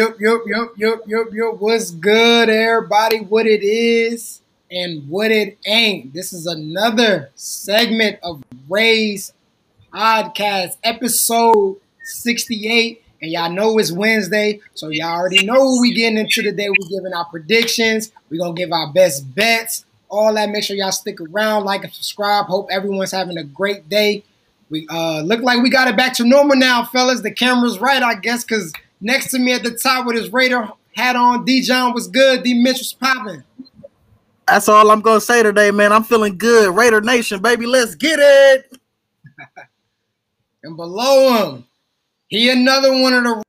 yup, 0.00 0.18
yup, 0.18 0.40
yup, 0.46 0.72
yup, 0.78 1.02
yup, 1.06 1.26
yup. 1.30 1.60
What's 1.60 1.90
good, 1.90 2.48
everybody? 2.48 3.18
What 3.18 3.46
it 3.46 3.62
is 3.62 4.40
and 4.70 5.06
what 5.10 5.30
it 5.30 5.58
ain't. 5.66 6.14
This 6.14 6.32
is 6.32 6.46
another 6.46 7.30
segment 7.34 8.18
of 8.22 8.42
Rae's 8.66 9.34
Podcast, 9.92 10.78
episode 10.82 11.76
68. 12.02 13.04
And 13.20 13.30
y'all 13.30 13.52
know 13.52 13.76
it's 13.76 13.92
Wednesday, 13.92 14.60
so 14.72 14.88
y'all 14.88 15.18
already 15.18 15.44
know 15.44 15.66
what 15.66 15.82
we 15.82 15.92
getting 15.92 16.16
into 16.16 16.40
today. 16.40 16.70
We're 16.70 16.88
giving 16.88 17.12
our 17.12 17.26
predictions. 17.26 18.10
We're 18.30 18.38
gonna 18.38 18.54
give 18.54 18.72
our 18.72 18.90
best 18.94 19.34
bets, 19.34 19.84
all 20.08 20.32
that. 20.32 20.48
Make 20.48 20.64
sure 20.64 20.76
y'all 20.76 20.92
stick 20.92 21.20
around, 21.20 21.64
like 21.64 21.84
and 21.84 21.92
subscribe. 21.92 22.46
Hope 22.46 22.68
everyone's 22.70 23.12
having 23.12 23.36
a 23.36 23.44
great 23.44 23.90
day. 23.90 24.24
We 24.70 24.86
uh 24.88 25.20
look 25.20 25.42
like 25.42 25.62
we 25.62 25.68
got 25.68 25.88
it 25.88 25.96
back 25.98 26.14
to 26.14 26.24
normal 26.24 26.56
now, 26.56 26.86
fellas. 26.86 27.20
The 27.20 27.32
camera's 27.32 27.78
right, 27.78 28.02
I 28.02 28.14
guess, 28.14 28.44
because 28.44 28.72
next 29.00 29.30
to 29.30 29.38
me 29.38 29.52
at 29.52 29.62
the 29.62 29.72
top 29.72 30.06
with 30.06 30.16
his 30.16 30.32
Raider 30.32 30.68
hat 30.94 31.16
on, 31.16 31.44
D 31.44 31.62
John 31.62 31.94
was 31.94 32.08
good. 32.08 32.42
D 32.42 32.54
Mitch 32.54 32.78
was 32.78 32.92
popping. 32.92 33.42
That's 34.46 34.68
all 34.68 34.90
I'm 34.90 35.00
gonna 35.00 35.20
say 35.20 35.42
today, 35.42 35.70
man. 35.70 35.92
I'm 35.92 36.04
feeling 36.04 36.36
good. 36.36 36.74
Raider 36.74 37.00
Nation, 37.00 37.40
baby, 37.40 37.66
let's 37.66 37.94
get 37.94 38.18
it. 38.20 38.76
And 40.62 40.76
below 40.76 41.52
him, 41.54 41.64
he 42.28 42.50
another 42.50 42.92
one 43.00 43.14
of 43.14 43.24
the 43.24 43.42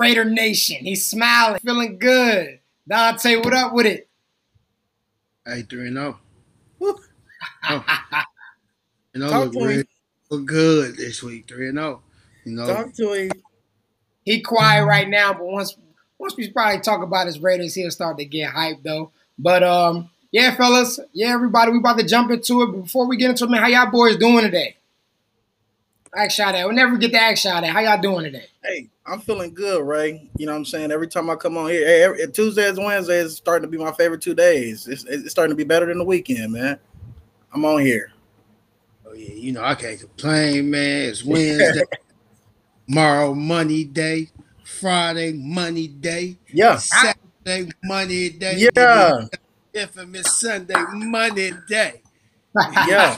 Raider 0.00 0.24
Nation. 0.24 0.84
He's 0.84 1.04
smiling, 1.04 1.60
feeling 1.60 1.98
good. 1.98 2.60
Dante, 2.88 3.36
what 3.36 3.52
up 3.54 3.72
with 3.72 3.86
it? 3.86 4.08
Hey, 5.46 5.62
3 5.62 5.88
and 5.88 5.96
0. 5.96 6.18
Oh. 7.66 7.82
You 9.14 9.20
know, 9.20 9.30
Talk 9.30 9.54
look, 9.54 9.70
to 9.70 9.84
look 10.30 10.44
good 10.44 10.96
this 10.96 11.22
week, 11.22 11.48
3 11.48 11.68
and 11.68 11.78
0. 11.78 12.02
You 12.44 12.52
know, 12.52 12.66
Talk 12.66 12.92
to 12.94 13.12
him. 13.12 13.30
He 14.24 14.40
quiet 14.40 14.84
right 14.84 15.08
now, 15.08 15.32
but 15.32 15.44
once 15.44 15.76
once 16.18 16.36
we 16.36 16.50
probably 16.50 16.80
talk 16.80 17.02
about 17.02 17.26
his 17.26 17.38
Raiders, 17.38 17.74
he'll 17.74 17.90
start 17.90 18.18
to 18.18 18.24
get 18.24 18.52
hyped 18.52 18.82
though. 18.82 19.12
But 19.38 19.62
um, 19.62 20.10
yeah, 20.30 20.54
fellas, 20.56 20.98
yeah, 21.12 21.32
everybody, 21.32 21.70
we 21.70 21.78
about 21.78 21.98
to 21.98 22.06
jump 22.06 22.30
into 22.30 22.62
it. 22.62 22.66
But 22.66 22.82
before 22.82 23.06
we 23.06 23.16
get 23.16 23.30
into 23.30 23.44
it, 23.44 23.50
man, 23.50 23.60
how 23.60 23.68
y'all 23.68 23.90
boys 23.90 24.16
doing 24.16 24.42
today? 24.42 24.76
Ask 26.16 26.36
shot 26.36 26.54
at. 26.54 26.64
We'll 26.64 26.76
never 26.76 26.96
get 26.96 27.12
the 27.12 27.20
ask 27.20 27.42
shot 27.42 27.64
at. 27.64 27.70
How 27.70 27.80
y'all 27.80 28.00
doing 28.00 28.24
today? 28.24 28.46
Hey, 28.62 28.88
I'm 29.04 29.20
feeling 29.20 29.52
good, 29.52 29.84
Ray. 29.84 30.30
You 30.36 30.46
know 30.46 30.52
what 30.52 30.58
I'm 30.58 30.64
saying? 30.64 30.92
Every 30.92 31.08
time 31.08 31.28
I 31.28 31.34
come 31.34 31.56
on 31.56 31.70
here, 31.70 31.84
hey, 31.84 32.02
every, 32.04 32.32
Tuesdays 32.32 32.78
and 32.78 32.86
Wednesdays 32.86 33.26
is 33.26 33.36
starting 33.36 33.68
to 33.68 33.76
be 33.76 33.82
my 33.82 33.92
favorite 33.92 34.22
two 34.22 34.34
days. 34.34 34.86
It's, 34.86 35.04
it's 35.04 35.30
starting 35.30 35.50
to 35.50 35.56
be 35.56 35.64
better 35.64 35.86
than 35.86 35.98
the 35.98 36.04
weekend, 36.04 36.52
man. 36.52 36.78
I'm 37.52 37.64
on 37.64 37.80
here. 37.80 38.12
oh, 39.06 39.12
yeah, 39.12 39.34
you 39.34 39.52
know, 39.52 39.64
I 39.64 39.74
can't 39.74 39.98
complain, 39.98 40.70
man. 40.70 41.08
It's 41.10 41.24
Wednesday. 41.24 41.82
Tomorrow, 42.86 43.34
money 43.34 43.84
day. 43.84 44.28
Friday, 44.64 45.32
money 45.32 45.88
day. 45.88 46.36
Yeah. 46.52 46.76
Saturday, 46.76 47.70
money 47.82 48.30
day. 48.30 48.68
Yeah. 48.76 49.26
Infamous 49.72 50.38
Sunday, 50.40 50.74
money 50.92 51.50
day. 51.68 52.00
Yeah. 52.86 53.16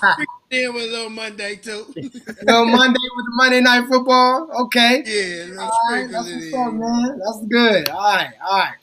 Then 0.50 0.72
with 0.72 0.84
a 0.84 0.86
little 0.86 1.10
Monday, 1.10 1.56
too. 1.56 1.84
Little 1.94 2.66
Monday 2.66 3.00
with 3.16 3.26
the 3.26 3.32
Monday 3.34 3.60
Night 3.60 3.86
Football. 3.86 4.48
Okay. 4.66 5.02
yeah, 5.04 5.44
a 5.44 5.46
little 5.46 5.60
All 5.64 5.80
right, 5.90 6.10
that's 6.10 6.30
what's 6.32 6.54
up, 6.54 6.72
man. 6.72 7.18
That's 7.18 7.46
good. 7.46 7.88
All 7.90 7.98
right, 8.14 8.32
all 8.42 8.58
right. 8.58 8.74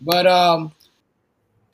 But 0.00 0.26
um, 0.28 0.72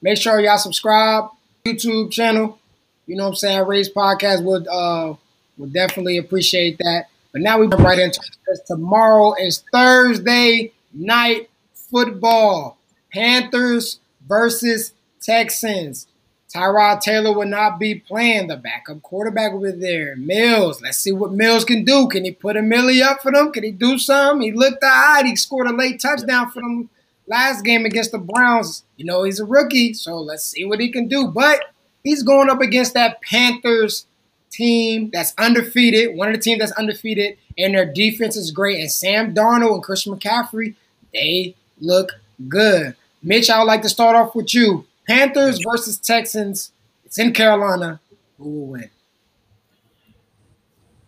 make 0.01 0.17
sure 0.19 0.41
y'all 0.41 0.59
subscribe 0.59 1.25
YouTube 1.67 2.11
channel. 2.13 2.59
You 3.07 3.17
know 3.17 3.25
what 3.25 3.31
I'm 3.31 3.37
saying? 3.37 3.67
Rae's 3.67 3.91
podcast 3.91 4.43
would 4.45 4.67
uh 4.69 5.15
would 5.59 5.73
definitely 5.73 6.19
appreciate 6.19 6.79
that. 6.79 7.09
But 7.35 7.43
now 7.43 7.59
we 7.59 7.67
jump 7.67 7.83
right 7.83 7.99
into 7.99 8.21
this. 8.47 8.61
Tomorrow 8.61 9.35
is 9.41 9.65
Thursday 9.73 10.73
night 10.93 11.51
football. 11.75 12.79
Panthers 13.13 13.99
versus 14.27 14.93
Texans. 15.21 16.07
Tyrod 16.55 17.01
Taylor 17.01 17.37
will 17.37 17.49
not 17.49 17.81
be 17.81 17.97
playing. 17.97 18.47
The 18.47 18.57
backup 18.57 19.03
quarterback 19.03 19.53
will 19.53 19.73
be 19.73 19.73
there. 19.73 20.15
Mills. 20.15 20.81
Let's 20.81 20.99
see 20.99 21.11
what 21.11 21.33
Mills 21.33 21.65
can 21.65 21.85
do. 21.85 22.07
Can 22.07 22.25
he 22.25 22.31
put 22.31 22.57
a 22.57 22.63
millie 22.63 23.03
up 23.03 23.21
for 23.21 23.33
them? 23.33 23.51
Can 23.51 23.65
he 23.65 23.73
do 23.73 23.99
something? 23.99 24.41
He 24.41 24.53
looked 24.53 24.81
right. 24.81 25.27
He 25.27 25.35
scored 25.35 25.67
a 25.67 25.73
late 25.73 26.01
touchdown 26.01 26.53
for 26.53 26.61
them 26.61 26.89
last 27.27 27.65
game 27.65 27.85
against 27.85 28.13
the 28.13 28.19
Browns. 28.19 28.85
You 28.97 29.07
know, 29.07 29.25
he's 29.25 29.41
a 29.41 29.45
rookie, 29.45 29.93
so 29.95 30.17
let's 30.19 30.45
see 30.45 30.65
what 30.65 30.79
he 30.79 30.93
can 30.93 31.09
do. 31.09 31.27
But 31.27 31.65
he's 32.05 32.23
going 32.23 32.49
up 32.49 32.61
against 32.61 32.95
that 32.95 33.21
Panthers 33.23 34.07
team 34.55 35.11
that's 35.13 35.35
undefeated, 35.39 36.17
one 36.17 36.29
of 36.29 36.35
the 36.35 36.41
teams 36.41 36.61
that's 36.61 36.73
undefeated, 36.73 37.37
and 37.59 37.75
their 37.75 37.93
defense 37.93 38.37
is 38.37 38.51
great. 38.51 38.81
And 38.81 38.91
Sam 38.91 39.35
Darnold 39.35 39.75
and 39.75 39.83
Christian 39.83 40.17
McCaffrey, 40.17 40.75
they 41.13 41.55
look 41.81 42.13
good. 42.49 42.95
Mitch, 43.23 43.51
I 43.51 43.59
would 43.59 43.67
like 43.67 43.83
to 43.83 43.89
start 43.89 44.17
off 44.17 44.35
with 44.35 44.55
you. 44.55 44.87
Panthers 45.07 45.61
versus 45.71 45.99
Texans. 45.99 46.73
It's 47.05 47.19
in 47.19 47.33
Carolina. 47.33 48.01
Who 48.39 48.51
will 48.51 48.67
win? 48.67 48.91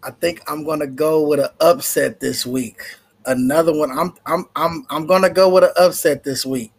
I 0.03 0.11
think 0.11 0.41
I'm 0.49 0.65
gonna 0.65 0.87
go 0.87 1.27
with 1.27 1.41
an 1.41 1.49
upset 1.61 2.21
this 2.21 2.47
week. 2.47 2.81
Another 3.25 3.77
one. 3.77 3.91
I'm 3.91 4.15
I'm 4.25 4.45
I'm 4.55 4.87
I'm 4.89 5.07
gonna 5.07 5.31
go 5.31 5.49
with 5.49 5.65
an 5.65 5.71
upset 5.77 6.23
this 6.23 6.47
week. 6.47 6.73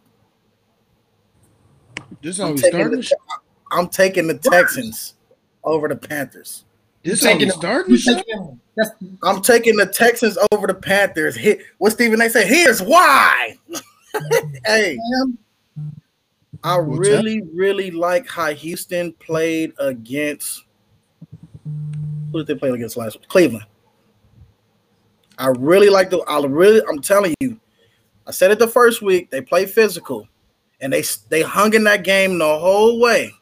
This 2.22 2.38
how 2.38 2.46
I'm 2.46 2.54
we 2.54 2.62
taking, 2.62 2.90
the, 2.90 3.16
I'm 3.70 3.88
taking 3.88 4.26
the 4.28 4.38
Texans 4.38 5.14
over 5.68 5.88
the 5.88 5.96
Panthers. 5.96 6.64
This 7.02 7.20
Taking- 7.20 7.50
starting? 7.50 7.96
show? 7.96 8.58
I'm 9.22 9.42
taking 9.42 9.76
the 9.76 9.86
Texans 9.86 10.38
over 10.52 10.66
the 10.66 10.74
Panthers. 10.74 11.36
Hit 11.36 11.60
what 11.78 11.92
Stephen 11.92 12.18
they 12.18 12.28
say. 12.28 12.46
Here's 12.46 12.80
why. 12.82 13.56
hey, 14.66 14.98
I 16.62 16.76
really, 16.76 17.42
really 17.54 17.90
like 17.90 18.28
how 18.28 18.52
Houston 18.52 19.12
played 19.14 19.72
against. 19.78 20.64
Who 21.64 22.38
did 22.38 22.46
they 22.46 22.54
play 22.54 22.70
against 22.70 22.96
last 22.96 23.18
week? 23.18 23.28
Cleveland. 23.28 23.64
I 25.38 25.48
really 25.48 25.88
like 25.88 26.10
the. 26.10 26.18
I 26.20 26.44
really. 26.44 26.82
I'm 26.88 27.00
telling 27.00 27.34
you. 27.40 27.58
I 28.26 28.30
said 28.32 28.50
it 28.50 28.58
the 28.58 28.68
first 28.68 29.00
week. 29.02 29.30
They 29.30 29.40
play 29.40 29.66
physical, 29.66 30.28
and 30.80 30.92
they 30.92 31.02
they 31.30 31.42
hung 31.42 31.74
in 31.74 31.84
that 31.84 32.04
game 32.04 32.38
the 32.38 32.58
whole 32.58 33.00
way. 33.00 33.32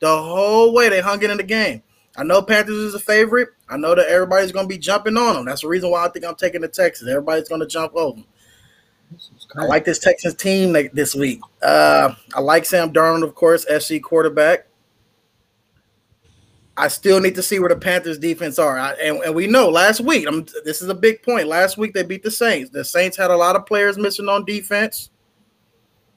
The 0.00 0.22
whole 0.22 0.72
way 0.72 0.88
they 0.88 1.00
hung 1.00 1.22
it 1.22 1.30
in 1.30 1.36
the 1.36 1.42
game. 1.42 1.82
I 2.16 2.24
know 2.24 2.42
Panthers 2.42 2.76
is 2.76 2.94
a 2.94 2.98
favorite. 2.98 3.50
I 3.68 3.76
know 3.76 3.94
that 3.94 4.08
everybody's 4.08 4.52
going 4.52 4.64
to 4.64 4.68
be 4.68 4.78
jumping 4.78 5.16
on 5.16 5.34
them. 5.34 5.44
That's 5.44 5.60
the 5.60 5.68
reason 5.68 5.90
why 5.90 6.04
I 6.04 6.08
think 6.08 6.24
I'm 6.24 6.34
taking 6.34 6.60
the 6.60 6.68
Texans. 6.68 7.08
Everybody's 7.08 7.48
going 7.48 7.60
to 7.60 7.66
jump 7.66 7.94
over 7.94 8.16
them. 8.16 8.26
I 9.56 9.64
like 9.64 9.84
this 9.84 9.98
Texans 9.98 10.34
team 10.34 10.76
this 10.92 11.14
week. 11.14 11.40
Uh, 11.62 12.14
I 12.34 12.40
like 12.40 12.64
Sam 12.64 12.92
Darnold, 12.92 13.22
of 13.22 13.34
course, 13.34 13.64
SC 13.78 14.02
quarterback. 14.02 14.66
I 16.76 16.88
still 16.88 17.20
need 17.20 17.34
to 17.34 17.42
see 17.42 17.58
where 17.58 17.68
the 17.68 17.76
Panthers 17.76 18.18
defense 18.18 18.58
are. 18.58 18.78
I, 18.78 18.92
and, 18.92 19.18
and 19.22 19.34
we 19.34 19.46
know 19.48 19.68
last 19.68 20.00
week, 20.00 20.26
I'm, 20.28 20.46
this 20.64 20.80
is 20.80 20.88
a 20.88 20.94
big 20.94 21.22
point. 21.22 21.48
Last 21.48 21.76
week 21.76 21.92
they 21.92 22.04
beat 22.04 22.22
the 22.22 22.30
Saints. 22.30 22.70
The 22.70 22.84
Saints 22.84 23.16
had 23.16 23.30
a 23.30 23.36
lot 23.36 23.56
of 23.56 23.66
players 23.66 23.98
missing 23.98 24.28
on 24.28 24.44
defense. 24.44 25.10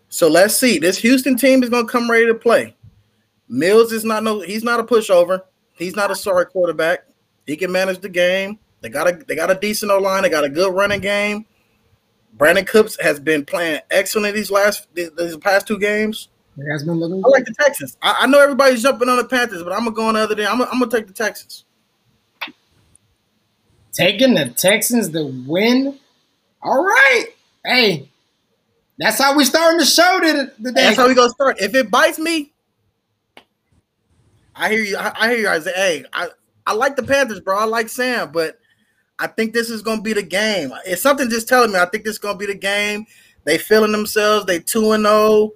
So 0.10 0.28
let's 0.28 0.56
see. 0.56 0.78
This 0.78 0.98
Houston 1.00 1.36
team 1.36 1.64
is 1.64 1.70
going 1.70 1.88
to 1.88 1.92
come 1.92 2.12
ready 2.12 2.28
to 2.28 2.36
play. 2.36 2.76
Mills 3.52 3.92
is 3.92 4.06
not 4.06 4.24
no 4.24 4.40
he's 4.40 4.64
not 4.64 4.80
a 4.80 4.84
pushover. 4.84 5.42
He's 5.74 5.96
not 5.96 6.10
a 6.10 6.16
sorry 6.16 6.46
quarterback. 6.46 7.06
He 7.46 7.58
can 7.58 7.70
manage 7.72 8.00
the 8.00 8.08
game. 8.08 8.60
They 8.80 8.88
got 8.88 9.10
a 9.10 9.12
they 9.28 9.36
got 9.36 9.52
a 9.52 9.56
decent 9.56 9.92
O 9.92 9.98
line. 10.00 10.24
They 10.24 10.30
got 10.30 10.46
a 10.46 10.50
good 10.50 10.74
running 10.74 11.02
game. 11.02 11.46
Brandin 12.38 12.66
Cooks 12.66 12.98
has 13.02 13.20
been 13.20 13.44
playing 13.44 13.82
excellent 13.92 14.36
these 14.36 14.50
last 14.50 14.88
these, 14.96 15.10
past 15.38 15.68
two 15.68 15.78
games. 15.78 16.30
it 16.58 16.72
has 16.72 16.84
been 16.86 16.94
looking 16.96 17.22
I 17.26 17.28
like 17.28 17.44
the 17.44 17.54
Texans. 17.60 17.98
I, 18.02 18.20
I 18.22 18.28
know 18.28 18.40
everybody's 18.40 18.82
jumping 18.82 19.10
on 19.10 19.18
the 19.18 19.26
Panthers, 19.26 19.64
but 19.64 19.74
I'm 19.74 19.80
gonna 19.80 19.92
go 19.92 20.06
on 20.08 20.14
the 20.14 20.22
other 20.22 20.36
day. 20.36 20.46
I'm, 20.46 20.58
gonna- 20.60 20.70
I'm 20.72 20.80
gonna 20.80 20.90
take 20.90 21.08
the 21.08 21.14
Texans. 21.14 21.66
taking 23.92 24.34
the 24.34 24.50
Texans 24.50 25.10
to 25.10 25.26
win. 25.46 26.00
All 26.64 26.84
right. 26.84 27.26
Hey, 27.66 28.10
that's 28.98 29.20
how 29.20 29.36
we 29.36 29.44
starting 29.44 29.78
the 29.80 29.86
show 29.86 30.20
today. 30.22 30.52
That's 30.60 30.96
how 30.98 31.08
we 31.10 31.16
gonna 31.16 31.30
start. 31.32 31.60
If 31.60 31.76
it 31.76 31.92
bites 31.92 32.18
me, 32.18 32.51
I 34.62 34.70
hear 34.70 34.84
you. 34.84 34.96
I, 34.96 35.12
I 35.20 35.30
hear 35.30 35.40
you 35.40 35.46
guys. 35.46 35.66
Hey, 35.66 36.06
I, 36.14 36.28
I 36.68 36.74
like 36.74 36.96
the 36.96 37.02
Panthers, 37.02 37.40
bro. 37.40 37.58
I 37.58 37.66
like 37.66 37.90
Sam, 37.90 38.32
but 38.32 38.60
I 39.18 39.26
think 39.26 39.54
this 39.54 39.72
is 39.72 39.82
gonna 39.82 40.04
be 40.04 40.14
the 40.14 40.22
game. 40.22 40.72
It's 40.86 41.02
something 41.02 41.32
just 41.32 41.50
telling 41.50 41.72
me. 41.72 41.80
I 41.80 41.86
think 41.86 42.04
this 42.04 42.14
is 42.14 42.20
gonna 42.20 42.38
be 42.38 42.46
the 42.46 42.54
game. 42.54 43.08
They 43.44 43.58
feeling 43.58 43.92
themselves. 43.92 44.46
They 44.46 44.60
two 44.60 44.92
and 44.92 45.04
zero. 45.04 45.52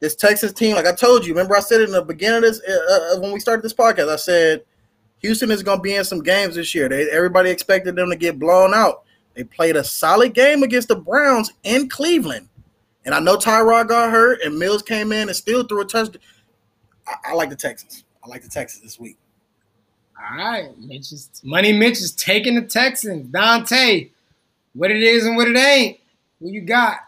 This 0.00 0.16
Texas 0.16 0.52
team, 0.52 0.74
like 0.74 0.86
I 0.86 0.92
told 0.92 1.24
you, 1.24 1.32
remember 1.32 1.56
I 1.56 1.60
said 1.60 1.80
it 1.80 1.88
in 1.88 1.92
the 1.92 2.02
beginning 2.02 2.38
of 2.38 2.42
this 2.42 2.60
uh, 2.68 3.16
uh, 3.16 3.20
when 3.20 3.32
we 3.32 3.38
started 3.38 3.62
this 3.62 3.72
podcast. 3.72 4.12
I 4.12 4.16
said 4.16 4.64
Houston 5.20 5.52
is 5.52 5.62
gonna 5.62 5.80
be 5.80 5.94
in 5.94 6.04
some 6.04 6.20
games 6.20 6.56
this 6.56 6.74
year. 6.74 6.88
They 6.88 7.08
everybody 7.10 7.50
expected 7.50 7.94
them 7.94 8.10
to 8.10 8.16
get 8.16 8.40
blown 8.40 8.74
out. 8.74 9.04
They 9.34 9.44
played 9.44 9.76
a 9.76 9.84
solid 9.84 10.34
game 10.34 10.64
against 10.64 10.88
the 10.88 10.96
Browns 10.96 11.52
in 11.62 11.88
Cleveland. 11.88 12.48
And 13.04 13.14
I 13.14 13.20
know 13.20 13.36
Tyrod 13.36 13.88
got 13.88 14.10
hurt 14.10 14.40
and 14.42 14.58
Mills 14.58 14.82
came 14.82 15.12
in 15.12 15.28
and 15.28 15.36
still 15.36 15.62
threw 15.62 15.82
a 15.82 15.84
touchdown. 15.84 16.20
I, 17.06 17.30
I 17.30 17.34
like 17.34 17.50
the 17.50 17.56
Texans. 17.56 18.03
I 18.24 18.28
like 18.28 18.42
the 18.42 18.48
Texans 18.48 18.82
this 18.82 18.98
week. 18.98 19.18
All 20.18 20.36
right, 20.38 20.70
Mitch 20.78 21.12
is, 21.12 21.28
Money 21.42 21.72
Mitch 21.72 21.98
is 22.00 22.12
taking 22.12 22.54
the 22.54 22.62
Texans. 22.62 23.28
Dante, 23.28 24.10
what 24.72 24.90
it 24.90 25.02
is 25.02 25.26
and 25.26 25.36
what 25.36 25.48
it 25.48 25.56
ain't. 25.56 25.98
What 26.38 26.52
you 26.52 26.62
got? 26.62 26.98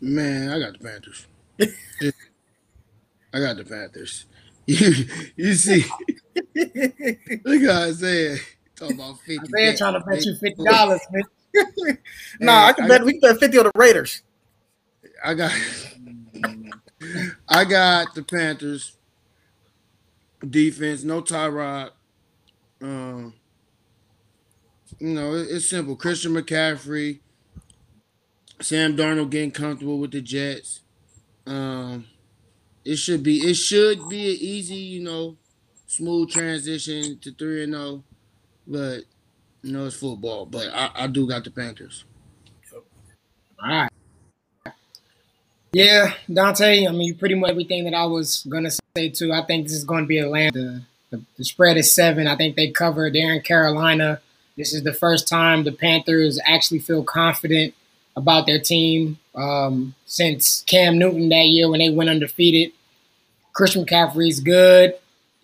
Man, 0.00 0.48
I 0.50 0.58
got 0.58 0.72
the 0.72 0.78
Panthers. 0.78 1.26
I 3.34 3.38
got 3.38 3.56
the 3.56 3.64
Panthers. 3.64 4.26
You, 4.66 5.06
you 5.34 5.54
see, 5.54 5.84
look 6.54 7.62
at 7.62 7.70
Isaiah 7.88 8.36
talking 8.76 8.94
about 9.00 9.18
fifty. 9.26 9.40
Isaiah 9.58 9.76
trying 9.76 9.94
to 9.94 10.00
bet 10.00 10.24
you 10.24 10.36
fifty 10.36 10.62
dollars, 10.62 11.00
man. 11.10 11.98
nah, 12.38 12.66
I 12.66 12.72
can 12.74 12.84
I 12.84 12.88
bet 12.88 12.98
got- 13.00 13.06
we 13.06 13.12
can 13.18 13.20
bet 13.32 13.40
fifty 13.40 13.58
on 13.58 13.64
the 13.64 13.72
Raiders. 13.74 14.22
I 15.24 15.34
got, 15.34 15.50
I 17.48 17.64
got 17.64 18.14
the 18.14 18.22
Panthers 18.22 18.96
defense. 20.48 21.04
No 21.04 21.22
Tyrod. 21.22 21.90
Um, 22.82 23.34
you 24.98 25.08
know, 25.14 25.34
it- 25.34 25.48
it's 25.50 25.68
simple. 25.68 25.96
Christian 25.96 26.32
McCaffrey, 26.34 27.20
Sam 28.60 28.96
Darnold 28.96 29.30
getting 29.30 29.50
comfortable 29.50 29.98
with 29.98 30.12
the 30.12 30.20
Jets. 30.20 30.80
Um, 31.46 32.06
it 32.84 32.96
should 32.96 33.22
be 33.22 33.38
it 33.38 33.54
should 33.54 34.08
be 34.08 34.30
an 34.32 34.38
easy, 34.40 34.76
you 34.76 35.02
know, 35.02 35.36
smooth 35.86 36.30
transition 36.30 37.18
to 37.20 37.32
three 37.32 37.64
and 37.64 37.74
zero, 37.74 38.04
but 38.66 39.04
you 39.62 39.72
know 39.72 39.86
it's 39.86 39.96
football. 39.96 40.46
But 40.46 40.68
I, 40.74 40.90
I 40.94 41.06
do 41.08 41.28
got 41.28 41.44
the 41.44 41.50
Panthers. 41.50 42.04
All 43.62 43.68
right. 43.68 43.90
Yeah, 45.72 46.14
Dante. 46.32 46.86
I 46.86 46.92
mean, 46.92 47.16
pretty 47.18 47.34
much 47.36 47.50
everything 47.50 47.84
that 47.84 47.94
I 47.94 48.04
was 48.06 48.44
gonna 48.48 48.70
say 48.70 48.79
too. 48.94 49.32
I 49.32 49.44
think 49.46 49.66
this 49.66 49.76
is 49.76 49.84
going 49.84 50.04
to 50.04 50.08
be 50.08 50.18
Atlanta. 50.18 50.82
The, 51.10 51.22
the 51.36 51.44
spread 51.44 51.76
is 51.76 51.94
seven. 51.94 52.26
I 52.26 52.36
think 52.36 52.56
they 52.56 52.70
cover. 52.70 53.10
They're 53.10 53.34
in 53.34 53.42
Carolina. 53.42 54.20
This 54.56 54.74
is 54.74 54.82
the 54.82 54.92
first 54.92 55.28
time 55.28 55.64
the 55.64 55.72
Panthers 55.72 56.38
actually 56.44 56.80
feel 56.80 57.02
confident 57.02 57.74
about 58.16 58.46
their 58.46 58.60
team 58.60 59.18
um, 59.34 59.94
since 60.06 60.62
Cam 60.66 60.98
Newton 60.98 61.28
that 61.28 61.46
year 61.46 61.70
when 61.70 61.78
they 61.78 61.90
went 61.90 62.10
undefeated. 62.10 62.72
Christian 63.52 63.84
McCaffrey's 63.84 64.40
good. 64.40 64.94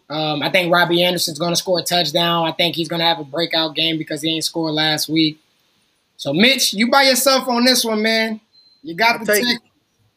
Um, 0.08 0.42
I 0.42 0.50
think 0.50 0.72
Robbie 0.72 1.02
Anderson's 1.02 1.38
going 1.38 1.52
to 1.52 1.56
score 1.56 1.81
a 1.81 1.82
touchdown. 1.82 2.46
I 2.46 2.52
think 2.52 2.76
he's 2.76 2.88
going 2.88 3.00
to 3.00 3.06
have 3.06 3.19
a 3.19 3.25
breakout 3.25 3.75
game 3.75 3.99
because 3.99 4.22
he 4.22 4.34
ain't 4.34 4.44
scored 4.44 4.75
last 4.75 5.08
week. 5.08 5.40
So, 6.16 6.32
Mitch, 6.32 6.72
you 6.72 6.90
by 6.90 7.04
yourself 7.04 7.49
on 7.49 7.64
this 7.64 7.84
one, 7.84 8.02
man. 8.02 8.40
You 8.82 8.94
got 8.94 9.20
I'll 9.20 9.25
the. 9.25 9.32
Texans. 9.34 9.60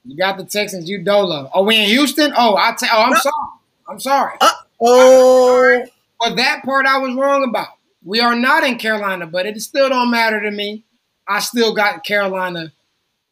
You 0.10 0.18
got 0.18 0.38
the 0.38 0.44
Texans. 0.46 0.90
You 0.90 1.00
Dola. 1.02 1.50
Oh, 1.54 1.64
we 1.64 1.78
in 1.78 1.86
Houston? 1.86 2.34
Oh, 2.36 2.56
I 2.56 2.72
ta- 2.80 2.90
oh, 2.92 3.02
I'm 3.04 3.12
No. 3.12 3.20
sorry. 3.20 3.50
I'm 3.88 4.00
sorry. 4.00 4.38
Oh, 4.82 5.86
But 6.20 6.36
that 6.38 6.64
part 6.64 6.86
I 6.88 6.98
was 6.98 7.16
wrong 7.16 7.44
about. 7.48 7.68
We 8.04 8.20
are 8.20 8.36
not 8.36 8.64
in 8.64 8.78
Carolina, 8.80 9.28
but 9.28 9.46
it 9.46 9.60
still 9.62 9.88
don't 9.90 10.10
matter 10.10 10.42
to 10.42 10.52
me. 10.52 10.84
I 11.28 11.40
still 11.40 11.74
got 11.76 12.04
Carolina 12.04 12.72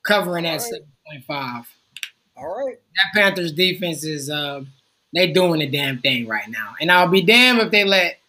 covering 0.06 0.46
at 0.46 0.52
right. 0.54 0.62
seven 0.62 0.88
point 1.08 1.26
five. 1.26 1.68
all 2.36 2.48
right. 2.66 2.78
That 2.96 3.20
Panthers 3.20 3.52
defense 3.54 4.04
is 4.04 4.30
uh, 4.30 4.62
they 5.14 5.32
doing 5.32 5.60
the 5.62 5.68
damn 5.68 5.98
thing 6.00 6.28
right 6.28 6.48
now, 6.48 6.76
and 6.80 6.92
I'll 6.92 7.08
be 7.08 7.24
damned 7.24 7.60
if 7.60 7.72
they 7.72 7.84
let. 7.86 8.20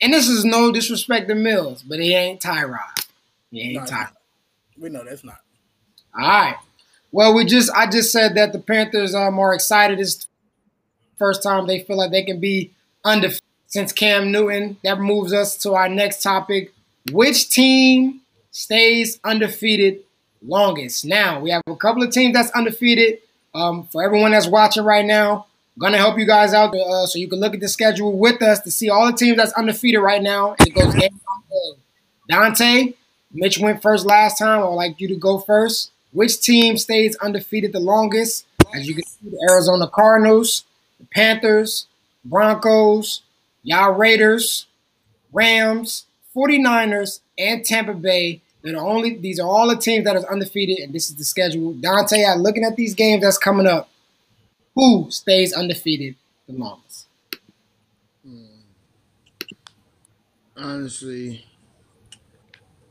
And 0.00 0.12
this 0.12 0.28
is 0.28 0.44
no 0.44 0.72
disrespect 0.72 1.28
to 1.28 1.34
Mills, 1.34 1.82
but 1.82 1.98
he 2.00 2.14
ain't 2.14 2.40
Tyrod. 2.40 3.06
He 3.50 3.60
ain't 3.62 3.74
No, 3.74 3.80
Tyrod. 3.82 4.12
We 4.78 4.88
know 4.90 5.04
that's 5.04 5.24
not. 5.24 5.40
All 6.14 6.26
right. 6.26 6.56
Well, 7.10 7.34
we 7.34 7.44
just 7.44 7.70
I 7.74 7.88
just 7.88 8.12
said 8.12 8.34
that 8.34 8.52
the 8.52 8.58
Panthers 8.58 9.14
are 9.14 9.30
more 9.30 9.54
excited. 9.54 9.98
This 9.98 10.26
first 11.18 11.42
time 11.42 11.66
they 11.66 11.80
feel 11.80 11.96
like 11.96 12.10
they 12.10 12.22
can 12.22 12.40
be 12.40 12.72
undefeated 13.04 13.42
since 13.66 13.92
Cam 13.92 14.30
Newton. 14.30 14.76
That 14.84 15.00
moves 15.00 15.32
us 15.32 15.56
to 15.58 15.74
our 15.74 15.88
next 15.88 16.22
topic. 16.22 16.72
Which 17.10 17.50
team 17.50 18.20
stays 18.50 19.18
undefeated 19.24 20.00
longest? 20.42 21.04
Now 21.04 21.40
we 21.40 21.50
have 21.50 21.62
a 21.66 21.76
couple 21.76 22.02
of 22.02 22.10
teams 22.10 22.34
that's 22.34 22.50
undefeated. 22.50 23.20
Um, 23.54 23.84
for 23.84 24.02
everyone 24.02 24.32
that's 24.32 24.46
watching 24.46 24.84
right 24.84 25.04
now, 25.04 25.46
I'm 25.76 25.80
gonna 25.80 25.96
help 25.96 26.18
you 26.18 26.26
guys 26.26 26.52
out 26.52 26.74
uh, 26.74 27.06
so 27.06 27.18
you 27.18 27.28
can 27.28 27.40
look 27.40 27.54
at 27.54 27.60
the 27.60 27.68
schedule 27.68 28.16
with 28.16 28.42
us 28.42 28.60
to 28.60 28.70
see 28.70 28.90
all 28.90 29.06
the 29.06 29.16
teams 29.16 29.38
that's 29.38 29.52
undefeated 29.54 30.02
right 30.02 30.22
now. 30.22 30.54
It 30.60 30.74
goes 30.74 30.94
game. 30.94 31.18
Dante, 32.28 32.92
Mitch 33.32 33.58
went 33.58 33.80
first 33.80 34.04
last 34.04 34.38
time. 34.38 34.62
I'd 34.62 34.66
like 34.66 35.00
you 35.00 35.08
to 35.08 35.16
go 35.16 35.38
first. 35.38 35.92
Which 36.18 36.40
team 36.40 36.76
stays 36.78 37.14
undefeated 37.18 37.72
the 37.72 37.78
longest? 37.78 38.44
As 38.74 38.88
you 38.88 38.94
can 38.96 39.04
see, 39.04 39.30
the 39.30 39.48
Arizona 39.52 39.86
Cardinals, 39.86 40.64
the 40.98 41.06
Panthers, 41.06 41.86
Broncos, 42.24 43.22
y'all 43.62 43.92
Raiders, 43.92 44.66
Rams, 45.32 46.06
49ers, 46.34 47.20
and 47.38 47.64
Tampa 47.64 47.94
Bay. 47.94 48.42
They're 48.62 48.72
the 48.72 48.80
only 48.80 49.16
these 49.16 49.38
are 49.38 49.46
all 49.46 49.68
the 49.68 49.76
teams 49.76 50.06
that 50.06 50.16
are 50.16 50.28
undefeated, 50.28 50.80
and 50.80 50.92
this 50.92 51.08
is 51.08 51.14
the 51.14 51.24
schedule. 51.24 51.74
Dante, 51.74 52.24
I'm 52.24 52.40
looking 52.40 52.64
at 52.64 52.74
these 52.74 52.94
games 52.94 53.22
that's 53.22 53.38
coming 53.38 53.68
up. 53.68 53.88
Who 54.74 55.12
stays 55.12 55.52
undefeated 55.52 56.16
the 56.48 56.54
longest? 56.54 57.06
Hmm. 58.26 58.58
Honestly, 60.56 61.44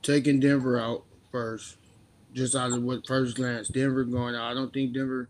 taking 0.01 0.39
Denver 0.39 0.79
out 0.79 1.03
first, 1.29 1.75
just 2.37 2.55
out 2.55 2.71
of 2.71 2.83
what 2.83 3.05
first 3.05 3.35
glance, 3.35 3.67
Denver 3.67 4.03
going 4.03 4.35
out. 4.35 4.51
I 4.51 4.53
don't 4.53 4.71
think 4.71 4.93
Denver, 4.93 5.27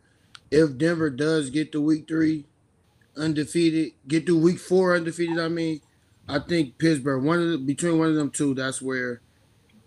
if 0.51 0.77
Denver 0.77 1.09
does 1.09 1.50
get 1.50 1.71
to 1.71 1.81
week 1.81 2.07
three 2.07 2.45
undefeated, 3.15 3.94
get 4.07 4.25
to 4.27 4.38
week 4.38 4.59
four 4.59 4.95
undefeated, 4.95 5.39
I 5.39 5.48
mean, 5.48 5.81
I 6.27 6.39
think 6.39 6.77
Pittsburgh, 6.77 7.24
one 7.24 7.42
of 7.42 7.50
the, 7.50 7.57
between 7.57 7.98
one 7.98 8.09
of 8.09 8.15
them 8.15 8.30
two, 8.30 8.54
that's 8.54 8.81
where 8.81 9.21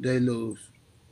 they 0.01 0.19
lose. 0.19 0.59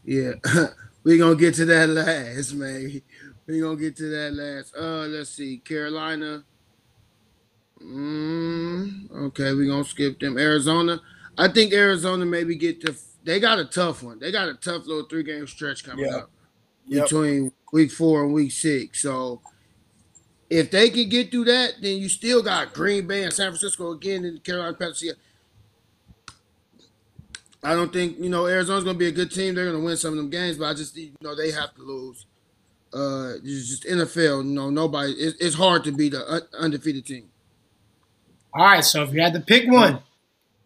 Yeah, 0.04 0.32
We're 1.04 1.16
gonna 1.16 1.36
get 1.36 1.54
to 1.54 1.64
that 1.64 1.88
last, 1.88 2.52
man. 2.54 3.00
We're 3.46 3.62
gonna 3.62 3.80
get 3.80 3.96
to 3.96 4.10
that 4.10 4.34
last. 4.34 4.76
Uh, 4.76 5.06
let's 5.06 5.30
see, 5.30 5.56
Carolina. 5.56 6.44
Mm, 7.82 9.10
okay, 9.10 9.54
we're 9.54 9.68
gonna 9.68 9.84
skip 9.84 10.20
them. 10.20 10.36
Arizona. 10.36 11.00
I 11.38 11.48
think 11.48 11.72
Arizona 11.72 12.26
maybe 12.26 12.56
get 12.56 12.80
to. 12.82 12.94
They 13.28 13.40
got 13.40 13.58
a 13.58 13.66
tough 13.66 14.02
one. 14.02 14.18
They 14.18 14.32
got 14.32 14.48
a 14.48 14.54
tough 14.54 14.86
little 14.86 15.04
three 15.04 15.22
game 15.22 15.46
stretch 15.46 15.84
coming 15.84 16.06
Yeah. 16.06 16.16
up 16.16 16.30
Yep. 16.86 17.04
between 17.04 17.52
week 17.74 17.92
four 17.92 18.24
and 18.24 18.32
week 18.32 18.50
six. 18.52 19.02
So 19.02 19.42
if 20.48 20.70
they 20.70 20.88
can 20.88 21.10
get 21.10 21.30
through 21.30 21.44
that, 21.44 21.74
then 21.82 21.98
you 21.98 22.08
still 22.08 22.42
got 22.42 22.72
Green 22.72 23.06
Bay 23.06 23.24
and 23.24 23.32
San 23.34 23.50
Francisco 23.50 23.90
again 23.92 24.24
in 24.24 24.32
the 24.36 24.40
Carolina 24.40 24.72
Panthers. 24.72 25.12
I 27.62 27.74
don't 27.74 27.92
think 27.92 28.18
you 28.18 28.30
know 28.30 28.46
Arizona's 28.46 28.84
gonna 28.84 28.96
be 28.96 29.08
a 29.08 29.12
good 29.12 29.30
team. 29.30 29.54
They're 29.54 29.66
gonna 29.70 29.84
win 29.84 29.98
some 29.98 30.12
of 30.12 30.16
them 30.16 30.30
games, 30.30 30.56
but 30.56 30.64
I 30.64 30.72
just 30.72 30.96
you 30.96 31.10
know 31.20 31.34
they 31.34 31.50
have 31.50 31.74
to 31.74 31.82
lose. 31.82 32.24
Uh, 32.94 33.34
it's 33.44 33.68
just 33.68 33.84
NFL. 33.84 34.38
You 34.44 34.50
know, 34.54 34.70
nobody. 34.70 35.12
It's, 35.12 35.36
it's 35.38 35.54
hard 35.56 35.84
to 35.84 35.92
be 35.92 36.08
the 36.08 36.46
undefeated 36.58 37.04
team. 37.04 37.28
All 38.54 38.64
right, 38.64 38.82
so 38.82 39.02
if 39.02 39.12
you 39.12 39.20
had 39.20 39.34
to 39.34 39.40
pick 39.40 39.70
one, 39.70 39.98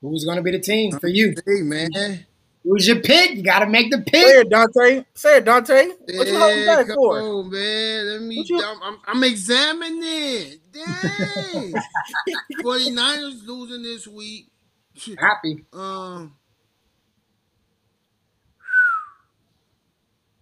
who's 0.01 0.25
going 0.25 0.37
to 0.37 0.43
be 0.45 0.53
the 0.53 0.61
team 0.61 0.97
for 1.01 1.09
you? 1.09 1.35
Hey 1.45 1.63
man, 1.63 1.91
Who's 2.65 2.87
your 2.87 3.01
pick? 3.01 3.37
You 3.37 3.43
got 3.43 3.61
to 3.61 3.67
make 3.67 3.91
the 3.91 3.99
Say 3.99 4.05
pick. 4.07 4.47
it, 4.47 4.51
Dante. 4.51 5.05
Say 5.15 5.37
it, 5.39 5.45
Dante. 5.45 5.89
What 6.17 6.29
you 6.29 6.39
holding 6.39 6.67
back 6.67 6.87
for? 6.95 7.21
on, 7.21 7.51
man. 7.51 8.07
Let 8.09 8.23
me. 8.23 8.45
You- 8.47 8.63
I'm, 8.65 8.83
I'm, 8.83 8.99
I'm 9.07 9.25
examining. 9.25 10.59
Dang. 10.73 11.75
49ers 12.63 13.47
losing 13.47 13.83
this 13.83 14.07
week. 14.07 14.49
Happy. 15.19 15.65
Um, 15.73 16.37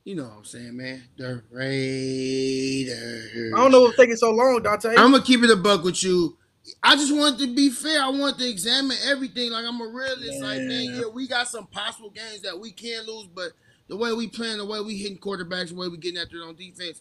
you 0.04 0.14
know 0.16 0.24
what 0.24 0.32
I'm 0.38 0.44
saying, 0.44 0.76
man. 0.76 1.02
The 1.16 1.42
Raiders. 1.50 3.52
I 3.54 3.58
don't 3.58 3.72
know 3.72 3.82
what's 3.82 3.96
taking 3.96 4.16
so 4.16 4.30
long, 4.30 4.60
Dante. 4.62 4.90
I'm 4.90 5.12
gonna 5.12 5.22
keep 5.22 5.42
it 5.42 5.50
a 5.50 5.56
buck 5.56 5.84
with 5.84 6.02
you. 6.02 6.36
I 6.82 6.94
just 6.96 7.14
want 7.14 7.38
to 7.40 7.54
be 7.54 7.70
fair. 7.70 8.02
I 8.02 8.08
want 8.10 8.38
to 8.38 8.48
examine 8.48 8.96
everything. 9.06 9.50
Like 9.50 9.64
I'm 9.66 9.80
a 9.80 9.86
realist. 9.86 10.40
Like 10.42 10.60
man, 10.62 10.82
Yeah. 10.84 11.00
yeah, 11.00 11.06
we 11.12 11.26
got 11.26 11.48
some 11.48 11.66
possible 11.66 12.10
games 12.10 12.42
that 12.42 12.58
we 12.58 12.70
can 12.70 13.06
lose, 13.06 13.26
but 13.26 13.52
the 13.88 13.96
way 13.96 14.12
we 14.12 14.28
playing, 14.28 14.58
the 14.58 14.64
way 14.66 14.80
we 14.80 14.96
hitting 14.96 15.18
quarterbacks, 15.18 15.68
the 15.70 15.74
way 15.74 15.88
we 15.88 15.96
getting 15.96 16.20
after 16.20 16.36
it 16.36 16.44
on 16.46 16.54
defense. 16.54 17.00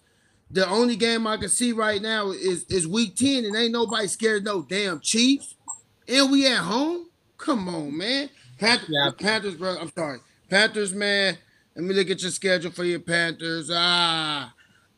The 0.51 0.67
only 0.67 0.95
game 0.95 1.27
I 1.27 1.37
can 1.37 1.49
see 1.49 1.71
right 1.73 2.01
now 2.01 2.31
is 2.31 2.63
is 2.65 2.87
week 2.87 3.15
10, 3.15 3.45
and 3.45 3.55
ain't 3.55 3.71
nobody 3.73 4.07
scared 4.07 4.37
of 4.39 4.43
no 4.45 4.61
damn 4.63 4.99
Chiefs. 4.99 5.55
And 6.07 6.31
we 6.31 6.47
at 6.47 6.57
home? 6.59 7.07
Come 7.37 7.69
on, 7.69 7.95
man. 7.95 8.29
Panthers, 8.57 8.89
Yeah. 8.89 9.11
Panthers, 9.17 9.55
bro. 9.55 9.77
I'm 9.77 9.91
sorry. 9.95 10.19
Panthers, 10.49 10.93
man. 10.93 11.37
Let 11.75 11.85
me 11.85 11.93
look 11.93 12.09
at 12.09 12.21
your 12.23 12.31
schedule 12.31 12.71
for 12.71 12.83
your 12.83 12.99
Panthers. 12.99 13.69
Ah, 13.71 14.53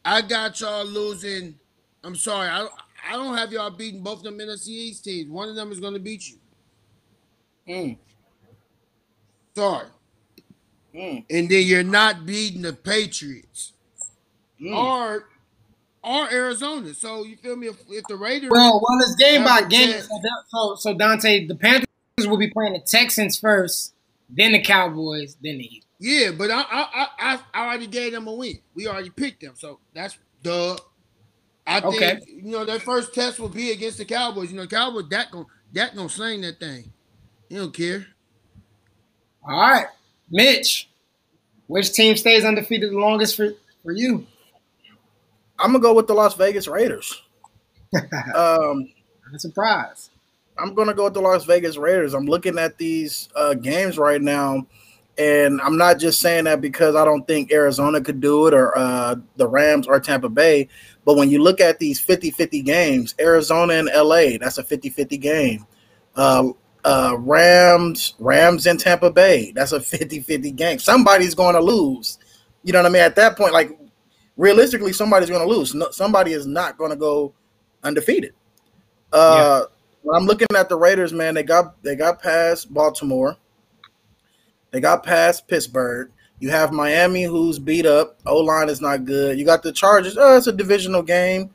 I 0.05 0.21
got 0.21 0.59
y'all 0.61 0.85
losing. 0.85 1.59
I'm 2.03 2.15
sorry. 2.15 2.47
I 2.47 2.67
I 3.07 3.13
don't 3.13 3.37
have 3.37 3.51
y'all 3.51 3.69
beating 3.71 4.01
both 4.03 4.19
of 4.19 4.23
them 4.23 4.37
NFC 4.37 4.67
East 4.69 5.03
teams. 5.03 5.29
One 5.29 5.49
of 5.49 5.55
them 5.55 5.71
is 5.71 5.79
going 5.79 5.93
to 5.93 5.99
beat 5.99 6.27
you. 6.29 6.37
Mm, 7.67 7.97
Sorry. 9.55 9.87
mm, 10.95 11.25
And 11.29 11.49
then 11.49 11.63
you're 11.65 11.83
not 11.83 12.25
beating 12.25 12.61
the 12.63 12.73
Patriots 12.73 13.73
mm. 14.61 14.75
or 14.75 15.27
or 16.03 16.31
Arizona. 16.31 16.93
So 16.93 17.23
you 17.23 17.37
feel 17.37 17.55
me? 17.55 17.67
If, 17.67 17.77
if 17.89 18.07
the 18.07 18.15
Raiders, 18.15 18.49
Well, 18.51 18.81
well, 18.81 18.99
it's 19.01 19.15
game 19.15 19.43
by 19.43 19.63
game. 19.63 20.01
So, 20.01 20.19
so, 20.49 20.75
so 20.75 20.93
Dante, 20.97 21.45
the 21.45 21.55
Panthers 21.55 21.85
will 22.25 22.37
be 22.37 22.49
playing 22.49 22.73
the 22.73 22.79
Texans 22.79 23.39
first, 23.39 23.93
then 24.29 24.53
the 24.53 24.61
Cowboys, 24.61 25.37
then 25.43 25.57
the 25.59 25.65
Eagles. 25.65 25.85
Yeah, 25.99 26.31
but 26.31 26.49
I 26.49 26.61
I 26.61 27.07
I, 27.19 27.39
I 27.53 27.65
already 27.67 27.87
gave 27.87 28.11
them 28.13 28.27
a 28.27 28.33
win. 28.33 28.59
We 28.73 28.87
already 28.87 29.11
picked 29.11 29.41
them, 29.41 29.53
so 29.55 29.79
that's 29.93 30.17
duh. 30.41 30.77
I 31.67 31.79
think 31.79 31.95
Okay. 31.95 32.19
you 32.27 32.51
know 32.51 32.65
their 32.65 32.79
first 32.79 33.13
test 33.13 33.39
will 33.39 33.49
be 33.49 33.71
against 33.71 33.97
the 33.97 34.05
Cowboys. 34.05 34.51
You 34.51 34.57
know, 34.57 34.67
Cowboys 34.67 35.09
that 35.09 35.31
gon' 35.31 35.45
that 35.73 35.95
gonna 35.95 36.09
sling 36.09 36.41
that 36.41 36.59
thing. 36.59 36.91
You 37.49 37.59
don't 37.59 37.73
care. 37.73 38.07
All 39.43 39.59
right, 39.59 39.87
Mitch. 40.29 40.89
Which 41.67 41.93
team 41.93 42.17
stays 42.17 42.43
undefeated 42.43 42.91
the 42.91 42.97
longest 42.99 43.37
for, 43.37 43.51
for 43.83 43.93
you? 43.93 44.27
I'm 45.57 45.71
gonna 45.71 45.79
go 45.79 45.93
with 45.93 46.07
the 46.07 46.13
Las 46.13 46.35
Vegas 46.35 46.67
Raiders. 46.67 47.21
um, 48.35 48.89
I'm. 49.33 49.51
I'm 50.57 50.73
gonna 50.73 50.93
go 50.93 51.05
with 51.05 51.13
the 51.13 51.21
Las 51.21 51.45
Vegas 51.45 51.77
Raiders. 51.77 52.13
I'm 52.13 52.25
looking 52.25 52.57
at 52.59 52.77
these 52.77 53.29
uh, 53.35 53.53
games 53.53 53.97
right 53.97 54.21
now, 54.21 54.65
and 55.17 55.61
I'm 55.61 55.77
not 55.77 55.97
just 55.99 56.19
saying 56.19 56.43
that 56.45 56.61
because 56.61 56.95
I 56.95 57.05
don't 57.05 57.25
think 57.25 57.51
Arizona 57.51 58.01
could 58.01 58.19
do 58.19 58.47
it 58.47 58.53
or 58.53 58.77
uh, 58.77 59.15
the 59.37 59.47
Rams 59.47 59.87
or 59.87 59.99
Tampa 59.99 60.29
Bay. 60.29 60.67
But 61.05 61.17
when 61.17 61.29
you 61.29 61.41
look 61.41 61.59
at 61.59 61.79
these 61.79 61.99
50-50 61.99 62.63
games, 62.63 63.15
Arizona 63.19 63.73
and 63.73 63.89
LA, 63.93 64.37
that's 64.39 64.57
a 64.57 64.63
50-50 64.63 65.19
game. 65.19 65.65
Uh, 66.15 66.49
uh, 66.83 67.15
Rams, 67.19 68.15
Rams 68.19 68.67
and 68.67 68.79
Tampa 68.79 69.11
Bay, 69.11 69.51
that's 69.51 69.71
a 69.71 69.79
50-50 69.79 70.55
game. 70.55 70.79
Somebody's 70.79 71.35
going 71.35 71.55
to 71.55 71.61
lose. 71.61 72.19
You 72.63 72.73
know 72.73 72.79
what 72.79 72.87
I 72.87 72.89
mean? 72.89 73.01
At 73.01 73.15
that 73.15 73.37
point, 73.37 73.53
like 73.53 73.77
realistically, 74.37 74.93
somebody's 74.93 75.29
going 75.29 75.47
to 75.47 75.47
lose. 75.47 75.73
No, 75.73 75.89
somebody 75.91 76.33
is 76.33 76.45
not 76.45 76.77
going 76.77 76.91
to 76.91 76.97
go 76.97 77.33
undefeated. 77.83 78.33
Uh, 79.11 79.63
when 80.03 80.15
I'm 80.15 80.25
looking 80.25 80.47
at 80.55 80.69
the 80.69 80.75
Raiders, 80.75 81.13
man, 81.13 81.33
they 81.33 81.43
got 81.43 81.81
they 81.83 81.95
got 81.95 82.21
past 82.21 82.73
Baltimore. 82.73 83.37
They 84.71 84.79
got 84.79 85.03
past 85.03 85.47
Pittsburgh. 85.47 86.11
You 86.41 86.49
have 86.49 86.71
Miami, 86.71 87.23
who's 87.23 87.59
beat 87.59 87.85
up. 87.85 88.17
O 88.25 88.39
line 88.39 88.67
is 88.67 88.81
not 88.81 89.05
good. 89.05 89.37
You 89.37 89.45
got 89.45 89.61
the 89.61 89.71
Chargers. 89.71 90.17
Oh, 90.17 90.35
it's 90.35 90.47
a 90.47 90.51
divisional 90.51 91.03
game. 91.03 91.51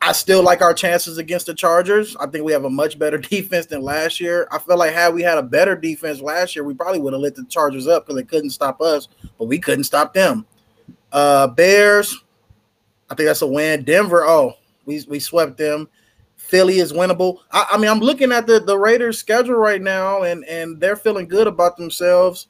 I 0.00 0.12
still 0.12 0.42
like 0.42 0.62
our 0.62 0.72
chances 0.72 1.18
against 1.18 1.44
the 1.44 1.54
Chargers. 1.54 2.16
I 2.16 2.26
think 2.28 2.46
we 2.46 2.52
have 2.52 2.64
a 2.64 2.70
much 2.70 2.98
better 2.98 3.18
defense 3.18 3.66
than 3.66 3.82
last 3.82 4.20
year. 4.20 4.48
I 4.50 4.58
feel 4.58 4.78
like 4.78 4.94
had 4.94 5.12
we 5.12 5.20
had 5.20 5.36
a 5.36 5.42
better 5.42 5.76
defense 5.76 6.22
last 6.22 6.56
year, 6.56 6.64
we 6.64 6.72
probably 6.72 6.98
would 6.98 7.12
have 7.12 7.20
lit 7.20 7.34
the 7.34 7.44
Chargers 7.44 7.86
up 7.86 8.06
because 8.06 8.16
they 8.16 8.26
couldn't 8.26 8.50
stop 8.50 8.80
us, 8.80 9.08
but 9.38 9.48
we 9.48 9.58
couldn't 9.58 9.84
stop 9.84 10.14
them. 10.14 10.46
Uh, 11.12 11.46
Bears, 11.48 12.24
I 13.10 13.14
think 13.14 13.26
that's 13.26 13.42
a 13.42 13.46
win. 13.46 13.84
Denver, 13.84 14.24
oh, 14.24 14.54
we 14.86 15.04
we 15.10 15.20
swept 15.20 15.58
them. 15.58 15.90
Philly 16.36 16.78
is 16.78 16.94
winnable. 16.94 17.40
I, 17.52 17.66
I 17.72 17.76
mean, 17.76 17.90
I'm 17.90 18.00
looking 18.00 18.32
at 18.32 18.46
the 18.46 18.60
the 18.60 18.78
Raiders' 18.78 19.18
schedule 19.18 19.56
right 19.56 19.82
now, 19.82 20.22
and 20.22 20.42
and 20.46 20.80
they're 20.80 20.96
feeling 20.96 21.28
good 21.28 21.46
about 21.46 21.76
themselves. 21.76 22.48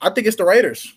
I 0.00 0.10
think 0.10 0.26
it's 0.26 0.36
the 0.36 0.44
Raiders. 0.44 0.94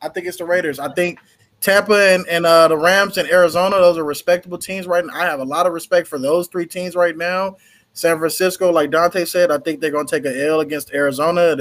I 0.00 0.08
think 0.08 0.26
it's 0.26 0.36
the 0.36 0.44
Raiders. 0.44 0.78
I 0.78 0.92
think 0.92 1.18
Tampa 1.60 2.14
and, 2.14 2.26
and 2.28 2.46
uh, 2.46 2.68
the 2.68 2.76
Rams 2.76 3.18
and 3.18 3.28
Arizona, 3.30 3.76
those 3.76 3.98
are 3.98 4.04
respectable 4.04 4.58
teams 4.58 4.86
right 4.86 5.04
now. 5.04 5.14
I 5.14 5.24
have 5.24 5.40
a 5.40 5.44
lot 5.44 5.66
of 5.66 5.72
respect 5.72 6.06
for 6.06 6.18
those 6.18 6.48
three 6.48 6.66
teams 6.66 6.94
right 6.94 7.16
now. 7.16 7.56
San 7.92 8.18
Francisco, 8.18 8.70
like 8.70 8.90
Dante 8.90 9.24
said, 9.24 9.50
I 9.50 9.58
think 9.58 9.80
they're 9.80 9.90
going 9.90 10.06
to 10.06 10.14
take 10.14 10.26
an 10.26 10.38
L 10.38 10.60
against 10.60 10.92
Arizona, 10.92 11.56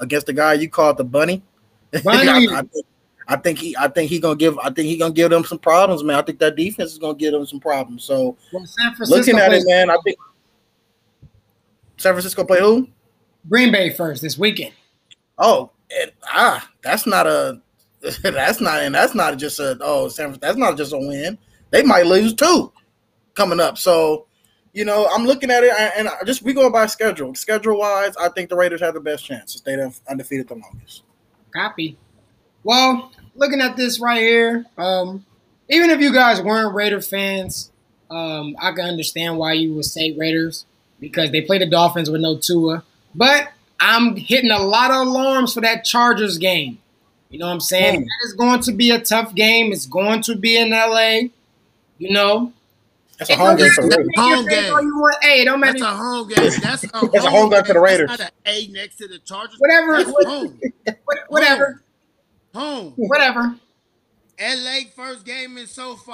against 0.00 0.26
the 0.26 0.32
guy 0.32 0.54
you 0.54 0.68
called 0.68 0.96
the 0.96 1.04
Bunny. 1.04 1.42
Bunny. 2.04 2.28
I, 2.28 2.58
I, 2.58 2.62
think, 2.62 2.86
I 3.28 3.36
think 3.36 3.58
he, 3.58 3.76
I 3.78 3.86
think 3.86 4.10
he 4.10 4.18
gonna 4.18 4.34
give, 4.34 4.58
I 4.58 4.70
think 4.70 4.88
he 4.88 4.96
gonna 4.96 5.14
give 5.14 5.30
them 5.30 5.44
some 5.44 5.60
problems, 5.60 6.02
man. 6.02 6.16
I 6.16 6.22
think 6.22 6.40
that 6.40 6.56
defense 6.56 6.90
is 6.90 6.98
gonna 6.98 7.14
give 7.14 7.32
them 7.32 7.46
some 7.46 7.60
problems. 7.60 8.02
So 8.02 8.36
Well, 8.52 8.66
looking 9.08 9.38
at 9.38 9.52
it, 9.52 9.62
man, 9.66 9.88
I 9.88 9.96
think 10.02 10.18
San 11.98 12.12
Francisco 12.12 12.44
play 12.44 12.58
who? 12.58 12.88
Green 13.48 13.70
Bay 13.70 13.90
first 13.90 14.22
this 14.22 14.36
weekend. 14.36 14.74
Oh, 15.38 15.70
it, 15.90 16.14
ah, 16.24 16.68
that's 16.82 17.06
not 17.06 17.26
a, 17.26 17.60
that's 18.22 18.60
not, 18.60 18.82
and 18.82 18.94
that's 18.94 19.14
not 19.14 19.38
just 19.38 19.58
a, 19.58 19.76
oh, 19.80 20.08
San, 20.08 20.36
that's 20.40 20.56
not 20.56 20.76
just 20.76 20.92
a 20.92 20.98
win. 20.98 21.38
They 21.70 21.82
might 21.82 22.06
lose 22.06 22.34
two 22.34 22.72
coming 23.34 23.60
up. 23.60 23.78
So, 23.78 24.26
you 24.72 24.84
know, 24.84 25.08
I'm 25.12 25.24
looking 25.26 25.50
at 25.50 25.64
it, 25.64 25.72
and 25.96 26.08
I 26.08 26.22
just 26.24 26.42
we 26.42 26.52
go 26.52 26.70
by 26.70 26.86
schedule. 26.86 27.34
Schedule 27.34 27.78
wise, 27.78 28.16
I 28.16 28.28
think 28.28 28.50
the 28.50 28.56
Raiders 28.56 28.80
have 28.80 28.94
the 28.94 29.00
best 29.00 29.24
chance 29.24 29.52
to 29.52 29.58
stay 29.58 29.76
undefeated 30.08 30.48
the 30.48 30.54
longest. 30.54 31.02
Copy. 31.54 31.96
Well, 32.62 33.10
looking 33.34 33.60
at 33.60 33.76
this 33.76 34.00
right 34.00 34.20
here, 34.20 34.66
um, 34.76 35.24
even 35.70 35.90
if 35.90 36.00
you 36.00 36.12
guys 36.12 36.42
weren't 36.42 36.74
Raider 36.74 37.00
fans, 37.00 37.70
um, 38.10 38.56
I 38.60 38.72
can 38.72 38.84
understand 38.84 39.38
why 39.38 39.54
you 39.54 39.74
would 39.74 39.84
say 39.84 40.12
Raiders 40.12 40.66
because 41.00 41.30
they 41.30 41.42
play 41.42 41.58
the 41.58 41.66
Dolphins 41.66 42.10
with 42.10 42.20
no 42.20 42.38
Tua. 42.38 42.84
But 43.14 43.48
I'm 43.80 44.16
hitting 44.16 44.50
a 44.50 44.58
lot 44.58 44.90
of 44.90 45.06
alarms 45.06 45.54
for 45.54 45.60
that 45.60 45.84
Chargers 45.84 46.38
game. 46.38 46.78
You 47.30 47.38
know 47.38 47.46
what 47.46 47.52
I'm 47.52 47.60
saying? 47.60 48.00
Mm. 48.00 48.04
That 48.04 48.26
is 48.26 48.32
going 48.34 48.60
to 48.60 48.72
be 48.72 48.90
a 48.90 49.00
tough 49.00 49.34
game. 49.34 49.72
It's 49.72 49.86
going 49.86 50.22
to 50.22 50.36
be 50.36 50.56
in 50.56 50.70
LA. 50.70 51.28
You 51.98 52.12
know, 52.12 52.52
That's 53.18 53.30
a 53.30 53.36
home 53.36 53.56
game 53.56 53.70
for 53.72 53.82
the 53.82 53.96
Raiders. 53.96 54.12
home 54.16 54.46
game. 54.46 54.72
all 54.72 54.82
you 54.82 54.96
want. 54.98 55.16
Hey, 55.22 55.42
it 55.42 55.44
don't 55.46 55.60
matter. 55.60 55.72
That's 55.78 55.82
a 55.82 55.96
home 55.96 56.28
game. 56.28 56.50
That's 56.62 56.84
a, 56.84 56.88
home, 56.96 57.10
That's 57.12 57.24
a 57.24 57.30
home 57.30 57.50
game 57.50 57.64
for 57.64 57.72
the 57.72 57.80
Raiders. 57.80 58.08
That's 58.10 58.22
not 58.22 58.32
an 58.44 58.52
A 58.54 58.68
next 58.68 58.96
to 58.96 59.08
the 59.08 59.18
Chargers. 59.18 59.56
Whatever. 59.58 60.04
That's 60.04 60.24
home. 60.26 60.60
Whatever. 61.28 61.82
Home. 62.54 62.92
Whatever. 62.96 63.56
LA 64.40 64.80
first 64.94 65.24
game 65.24 65.56
in 65.58 65.66
SoFi. 65.66 66.12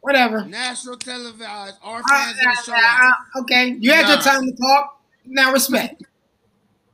Whatever. 0.00 0.44
National 0.44 0.96
televised. 0.96 1.76
Our 1.82 2.00
Uh, 2.00 2.02
fans 2.08 2.36
gonna 2.42 2.56
show 2.64 2.72
up. 2.72 3.14
uh, 3.36 3.40
okay, 3.42 3.76
you 3.80 3.92
had 3.92 4.08
your 4.08 4.18
time 4.18 4.44
to 4.46 4.52
talk. 4.52 5.00
Now 5.26 5.52
respect. 5.52 6.02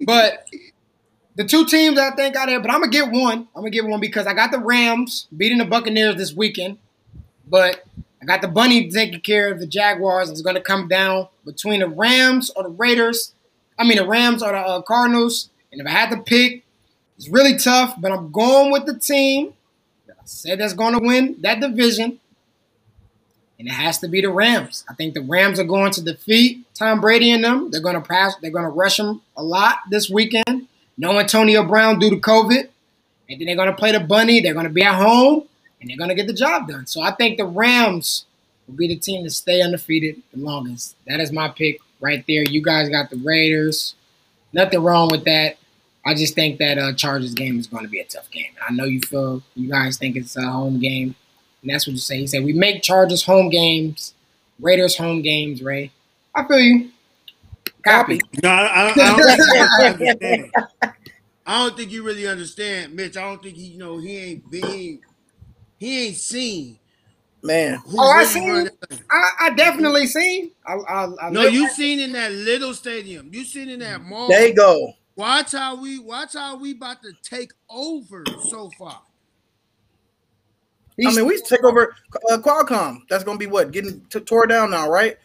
But 0.00 0.46
the 1.36 1.44
two 1.44 1.66
teams 1.66 1.98
I 1.98 2.10
think 2.12 2.36
out 2.36 2.46
there, 2.46 2.60
but 2.60 2.70
I'm 2.70 2.80
gonna 2.80 2.92
get 2.92 3.10
one. 3.10 3.48
I'm 3.54 3.62
gonna 3.62 3.70
get 3.70 3.86
one 3.86 4.00
because 4.00 4.26
I 4.26 4.34
got 4.34 4.50
the 4.50 4.58
Rams 4.58 5.26
beating 5.36 5.58
the 5.58 5.64
Buccaneers 5.64 6.16
this 6.16 6.34
weekend, 6.34 6.78
but 7.48 7.84
I 8.22 8.24
got 8.24 8.40
the 8.40 8.48
Bunny 8.48 8.88
taking 8.90 9.20
care 9.20 9.52
of 9.52 9.60
the 9.60 9.66
Jaguars. 9.66 10.30
It's 10.30 10.42
gonna 10.42 10.60
come 10.60 10.88
down 10.88 11.28
between 11.44 11.80
the 11.80 11.88
Rams 11.88 12.50
or 12.50 12.62
the 12.62 12.68
Raiders. 12.70 13.34
I 13.78 13.84
mean 13.84 13.98
the 13.98 14.06
Rams 14.06 14.42
or 14.42 14.52
the 14.52 14.58
uh, 14.58 14.82
Cardinals. 14.82 15.50
And 15.72 15.80
if 15.80 15.86
I 15.86 15.90
had 15.90 16.10
to 16.10 16.18
pick, 16.18 16.64
it's 17.16 17.28
really 17.28 17.56
tough. 17.56 18.00
But 18.00 18.12
I'm 18.12 18.30
going 18.30 18.70
with 18.70 18.86
the 18.86 18.98
team 18.98 19.54
that 20.06 20.16
I 20.18 20.24
said 20.24 20.60
that's 20.60 20.74
gonna 20.74 21.00
win 21.00 21.36
that 21.40 21.60
division 21.60 22.20
and 23.64 23.72
it 23.72 23.76
has 23.76 23.98
to 24.00 24.08
be 24.08 24.20
the 24.20 24.28
Rams. 24.28 24.84
I 24.90 24.94
think 24.94 25.14
the 25.14 25.22
Rams 25.22 25.58
are 25.58 25.64
going 25.64 25.90
to 25.92 26.02
defeat 26.02 26.66
Tom 26.74 27.00
Brady 27.00 27.30
and 27.30 27.42
them. 27.42 27.70
They're 27.70 27.80
going 27.80 27.94
to 27.94 28.06
pass. 28.06 28.36
They're 28.36 28.50
going 28.50 28.66
to 28.66 28.70
rush 28.70 29.00
him 29.00 29.22
a 29.38 29.42
lot 29.42 29.78
this 29.88 30.10
weekend. 30.10 30.68
No 30.98 31.18
Antonio 31.18 31.64
Brown 31.64 31.98
due 31.98 32.10
to 32.10 32.16
COVID, 32.16 32.68
and 33.30 33.40
then 33.40 33.46
they're 33.46 33.56
going 33.56 33.70
to 33.70 33.74
play 33.74 33.92
the 33.92 34.00
Bunny. 34.00 34.40
They're 34.40 34.52
going 34.52 34.66
to 34.66 34.72
be 34.72 34.82
at 34.82 34.94
home, 34.94 35.44
and 35.80 35.88
they're 35.88 35.96
going 35.96 36.10
to 36.10 36.14
get 36.14 36.26
the 36.26 36.34
job 36.34 36.68
done. 36.68 36.86
So 36.86 37.00
I 37.00 37.12
think 37.12 37.38
the 37.38 37.46
Rams 37.46 38.26
will 38.66 38.74
be 38.74 38.86
the 38.86 38.96
team 38.96 39.24
to 39.24 39.30
stay 39.30 39.62
undefeated 39.62 40.22
the 40.34 40.40
longest. 40.40 40.94
That 41.06 41.20
is 41.20 41.32
my 41.32 41.48
pick 41.48 41.80
right 42.00 42.22
there. 42.28 42.44
You 42.44 42.62
guys 42.62 42.90
got 42.90 43.08
the 43.08 43.16
Raiders. 43.16 43.94
Nothing 44.52 44.82
wrong 44.82 45.08
with 45.08 45.24
that. 45.24 45.56
I 46.04 46.12
just 46.12 46.34
think 46.34 46.58
that 46.58 46.76
uh, 46.76 46.92
Chargers 46.92 47.32
game 47.32 47.58
is 47.58 47.66
going 47.66 47.84
to 47.84 47.90
be 47.90 48.00
a 48.00 48.04
tough 48.04 48.30
game. 48.30 48.52
I 48.68 48.74
know 48.74 48.84
you 48.84 49.00
feel 49.00 49.42
you 49.54 49.70
guys 49.70 49.96
think 49.96 50.16
it's 50.16 50.36
a 50.36 50.42
home 50.42 50.80
game. 50.80 51.14
And 51.64 51.72
that's 51.72 51.86
what 51.86 51.92
you 51.92 51.98
say. 51.98 52.18
He 52.18 52.26
said, 52.26 52.44
We 52.44 52.52
make 52.52 52.82
Chargers 52.82 53.24
home 53.24 53.48
games, 53.48 54.12
Raiders 54.60 54.96
home 54.98 55.22
games, 55.22 55.62
Ray. 55.62 55.90
I 56.34 56.46
feel 56.46 56.60
you. 56.60 56.90
Copy. 57.86 58.20
No, 58.42 58.50
I, 58.50 58.64
I, 58.64 58.92
I 58.92 58.94
don't 58.94 59.16
think 59.26 59.38
you 59.48 59.56
really 59.56 59.60
understand. 60.20 60.52
I 61.46 61.58
don't 61.66 61.76
think 61.76 61.90
you 61.92 62.02
really 62.02 62.26
understand, 62.26 62.94
Mitch. 62.94 63.16
I 63.16 63.22
don't 63.22 63.42
think 63.42 63.56
he, 63.56 63.64
you 63.64 63.78
know, 63.78 63.98
he 63.98 64.16
ain't 64.16 64.50
been, 64.50 65.00
he 65.78 66.06
ain't 66.06 66.16
seen. 66.16 66.78
Man, 67.42 67.78
Who 67.86 67.98
Oh, 68.00 68.10
I 68.10 68.24
seen- 68.24 68.48
run 68.50 68.64
that 68.64 68.88
thing. 68.88 69.00
I, 69.10 69.30
I 69.40 69.50
definitely 69.50 70.06
seen. 70.06 70.50
I, 70.66 70.74
I, 70.74 71.26
I 71.26 71.30
No, 71.30 71.42
live- 71.42 71.52
you 71.54 71.68
seen 71.70 72.00
in 72.00 72.12
that 72.12 72.32
little 72.32 72.72
stadium. 72.74 73.30
You 73.32 73.44
seen 73.44 73.68
in 73.70 73.80
that 73.80 74.02
mall. 74.02 74.28
there 74.28 74.48
you 74.48 74.54
go. 74.54 74.94
Watch 75.16 75.52
how 75.52 75.76
we 75.80 75.98
watch 75.98 76.32
how 76.34 76.56
we 76.56 76.72
about 76.72 77.02
to 77.02 77.12
take 77.22 77.52
over 77.70 78.24
so 78.48 78.68
far. 78.78 79.00
I 81.06 81.12
mean, 81.14 81.26
we 81.26 81.40
take 81.40 81.64
over 81.64 81.94
uh, 82.30 82.38
Qualcomm. 82.38 83.00
That's 83.10 83.24
going 83.24 83.38
to 83.38 83.44
be 83.44 83.50
what 83.50 83.72
getting 83.72 84.00
t- 84.10 84.20
tore 84.20 84.46
down 84.46 84.70
now, 84.70 84.88
right? 84.88 85.16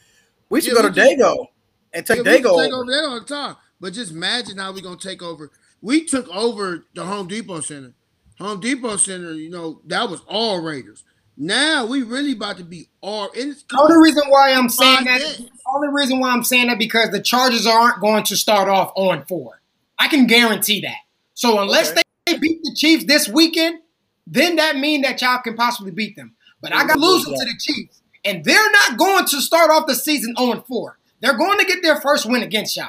We 0.50 0.62
should 0.62 0.74
Yeah, 0.76 0.82
go 0.84 0.90
to 0.90 1.02
we 1.02 1.10
can- 1.16 1.20
Dago 1.20 1.48
and 1.94 2.06
take 2.06 2.18
Yeah, 2.18 2.24
we 2.24 2.30
Dago. 2.40 2.64
take 2.64 2.74
over. 2.74 2.82
over 2.84 2.92
that 2.92 3.04
all 3.08 3.20
the 3.20 3.26
time. 3.26 3.56
But 3.80 3.94
just 3.94 4.12
imagine 4.12 4.58
how 4.58 4.74
we're 4.74 4.82
gonna 4.82 4.98
take 4.98 5.22
over. 5.22 5.52
We 5.82 6.06
took 6.06 6.28
over 6.30 6.86
the 6.96 7.06
Home 7.06 7.28
Depot 7.28 7.62
Center. 7.62 7.94
Home 8.40 8.60
Depot 8.60 8.98
Center, 8.98 9.32
you 9.34 9.50
know, 9.50 9.82
that 9.86 10.10
was 10.10 10.22
all 10.28 10.62
Raiders. 10.62 11.04
Now 11.38 11.86
we 11.86 12.04
really 12.04 12.34
about 12.34 12.58
to 12.58 12.64
be 12.66 12.90
all. 13.02 13.30
And 13.38 13.52
it's 13.52 13.64
The 13.64 13.80
only 13.80 13.98
reason 13.98 14.24
why 14.28 14.52
I'm 14.54 14.68
saying 14.70 15.06
that, 15.06 15.20
days. 15.22 15.38
the 15.38 15.50
only 15.74 15.88
reason 15.90 16.20
why 16.20 16.32
I'm 16.32 16.44
saying 16.44 16.68
that 16.68 16.78
because 16.80 17.12
the 17.12 17.22
Chargers 17.22 17.66
aren't 17.66 18.02
going 18.02 18.24
to 18.26 18.36
start 18.36 18.68
off 18.68 18.92
on 18.96 19.24
four. 19.26 19.62
I 19.98 20.08
can 20.10 20.28
guarantee 20.28 20.82
that. 20.82 20.98
So 21.36 21.60
unless 21.62 21.92
Okay. 21.92 22.02
they 22.26 22.38
beat 22.38 22.62
the 22.64 22.74
Chiefs 22.76 23.06
this 23.06 23.30
weekend, 23.30 23.80
then 24.29 24.55
that 24.57 24.77
mean 24.77 25.01
that 25.01 25.21
y'all 25.21 25.41
can 25.41 25.55
possibly 25.55 25.91
beat 25.91 26.15
them. 26.15 26.36
But 26.62 26.74
I 26.74 26.86
got 26.86 26.98
losing 27.00 27.33
to 27.33 27.45
the 27.45 27.55
Chiefs, 27.59 28.01
and 28.25 28.43
they're 28.43 28.71
not 28.71 28.98
going 28.98 29.25
to 29.25 29.41
start 29.41 29.71
off 29.71 29.88
the 29.88 29.95
season 29.95 30.33
oh 30.38 30.51
on 30.51 30.62
four. 30.63 30.98
They're 31.21 31.38
going 31.38 31.57
to 31.59 31.65
get 31.65 31.81
their 31.81 32.00
first 32.01 32.25
win 32.25 32.43
against 32.43 32.75
y'all 32.77 32.88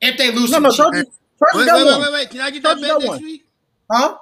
if 0.00 0.16
they 0.18 0.30
lose 0.30 0.50
No, 0.50 0.58
to 0.58 0.62
no, 0.62 0.68
the 0.68 0.74
Chiefs. 0.74 0.76
Chargers, 0.78 1.04
Chargers 1.38 1.60
Wait, 1.60 1.66
got 1.66 1.76
wait, 1.76 1.84
wait, 1.84 1.92
one. 1.92 2.00
wait, 2.02 2.12
wait. 2.12 2.30
Can 2.30 2.40
I 2.40 2.50
get 2.50 2.62
Chargers 2.62 2.82
that 2.82 2.98
bet 2.98 3.06
one. 3.08 3.16
next 3.16 3.22
week? 3.24 3.44
Huh? 3.90 4.16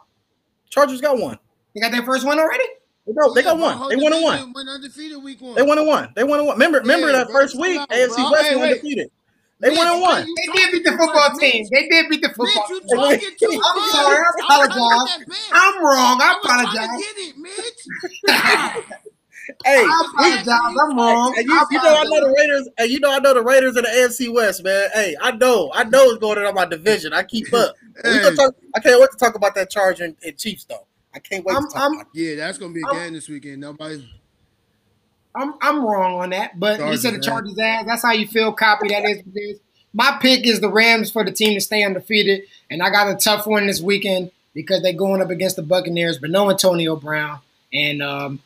Chargers 0.70 1.00
got 1.00 1.18
one. 1.18 1.38
They 1.74 1.80
got 1.80 1.92
their 1.92 2.02
first 2.02 2.26
win 2.26 2.38
already? 2.38 2.64
They 3.06 3.12
got, 3.12 3.34
they 3.34 3.42
got 3.42 3.58
one. 3.58 3.88
They 3.88 3.96
won 3.96 4.12
and 4.12 4.22
one. 4.22 4.52
Went 4.54 4.68
undefeated 4.68 5.22
week 5.22 5.40
one. 5.40 5.54
They 5.54 5.62
won 5.62 5.78
and 5.78 5.86
one. 5.86 6.12
They 6.16 6.24
won 6.24 6.38
and 6.40 6.48
one. 6.48 6.56
Remember, 6.56 6.78
remember 6.78 7.12
that 7.12 7.30
first 7.30 7.58
week, 7.58 7.78
out, 7.78 7.90
AFC. 7.90 8.30
West 8.32 8.46
Hey, 8.46 8.54
won 8.56 8.62
wait. 8.62 8.70
undefeated. 8.72 9.10
They 9.60 9.70
Mitch, 9.70 9.78
won 9.78 9.86
and 9.88 10.00
what 10.00 10.10
one. 10.18 10.26
They 10.26 10.52
did 10.60 10.72
beat 10.72 10.84
the 10.84 10.90
football 10.92 11.30
Mitch? 11.30 11.40
team. 11.52 11.66
They 11.72 11.88
did 11.88 12.08
beat 12.10 12.20
the 12.22 12.28
Mitch, 12.28 12.36
football 12.36 12.66
you 12.68 12.80
team. 12.80 12.88
talking 12.98 13.30
too 13.38 13.52
much. 13.52 13.66
I'm 13.74 13.90
sorry. 13.90 14.16
I 14.16 14.18
I'm 14.18 14.46
trying 14.46 14.68
to 14.68 14.74
apologize. 14.74 15.16
get 15.16 15.18
that 15.18 15.28
bet. 15.28 15.38
I'm 15.52 15.84
wrong. 15.84 16.20
I 16.20 16.24
I 16.24 16.34
was 16.34 16.44
trying 16.44 16.64
to 16.64 16.70
apologize. 16.70 17.00
get 17.00 17.16
it, 17.18 17.38
Mitch. 17.38 19.00
Hey, 19.64 19.84
I 19.84 20.04
apologize. 20.08 20.48
I'm 20.48 20.96
wrong. 20.98 21.34
And 21.36 21.46
you, 21.46 21.66
you 21.70 21.78
know 21.82 21.94
I 21.96 22.04
know 22.04 22.20
the 22.28 22.34
Raiders, 22.36 22.68
and 22.78 22.90
you 22.90 22.98
know 23.00 23.12
I 23.12 23.18
know 23.18 23.34
the 23.34 23.42
Raiders 23.42 23.76
in 23.76 23.82
the 23.84 23.88
AFC 23.90 24.32
West, 24.32 24.64
man. 24.64 24.88
Hey, 24.94 25.14
I 25.20 25.32
know, 25.32 25.70
I 25.74 25.84
know 25.84 26.06
what's 26.06 26.18
going 26.18 26.38
on 26.38 26.46
in 26.46 26.54
my 26.54 26.64
division. 26.64 27.12
I 27.12 27.22
keep 27.24 27.52
up. 27.52 27.74
We 28.04 28.10
Hey. 28.10 28.34
talk, 28.34 28.54
I 28.74 28.80
can't 28.80 29.00
wait 29.00 29.10
to 29.12 29.16
talk 29.18 29.34
about 29.34 29.54
that 29.54 29.70
Charger 29.70 30.04
and, 30.04 30.16
and 30.24 30.36
Chiefs 30.38 30.64
though. 30.64 30.86
I 31.14 31.18
can't 31.20 31.44
wait 31.44 31.54
I'm- 31.54 31.62
to 31.66 31.72
talk 31.72 31.82
I'm- 31.82 31.92
about. 31.94 32.06
Yeah, 32.14 32.36
that's 32.36 32.58
gonna 32.58 32.72
be 32.72 32.80
a 32.82 32.86
I'm- 32.86 32.96
game 32.96 33.12
this 33.12 33.28
weekend. 33.28 33.60
Nobody. 33.60 34.08
I'm 35.34 35.54
I'm 35.60 35.84
wrong 35.84 36.20
on 36.20 36.30
that, 36.30 36.58
but 36.58 36.78
you 36.78 36.96
said 36.96 37.14
the 37.14 37.20
Chargers, 37.20 37.54
Chargers 37.54 37.58
ass. 37.58 37.84
That's 37.86 38.02
how 38.02 38.12
you 38.12 38.26
feel. 38.26 38.52
Copy 38.52 38.88
that 38.88 39.04
is 39.04 39.22
what. 39.32 39.56
My 39.92 40.18
pick 40.20 40.46
is 40.46 40.60
the 40.60 40.70
Rams 40.70 41.10
for 41.10 41.24
the 41.24 41.30
team 41.30 41.54
to 41.54 41.60
stay 41.60 41.84
undefeated, 41.84 42.42
and 42.70 42.82
I 42.82 42.90
got 42.90 43.08
a 43.08 43.16
tough 43.16 43.46
one 43.46 43.66
this 43.66 43.80
weekend 43.80 44.32
because 44.52 44.82
they're 44.82 44.92
going 44.92 45.22
up 45.22 45.30
against 45.30 45.56
the 45.56 45.62
Buccaneers, 45.62 46.18
but 46.18 46.30
no 46.30 46.50
Antonio 46.50 46.96
Brown, 46.96 47.40
and 47.72 48.02
um, 48.02 48.40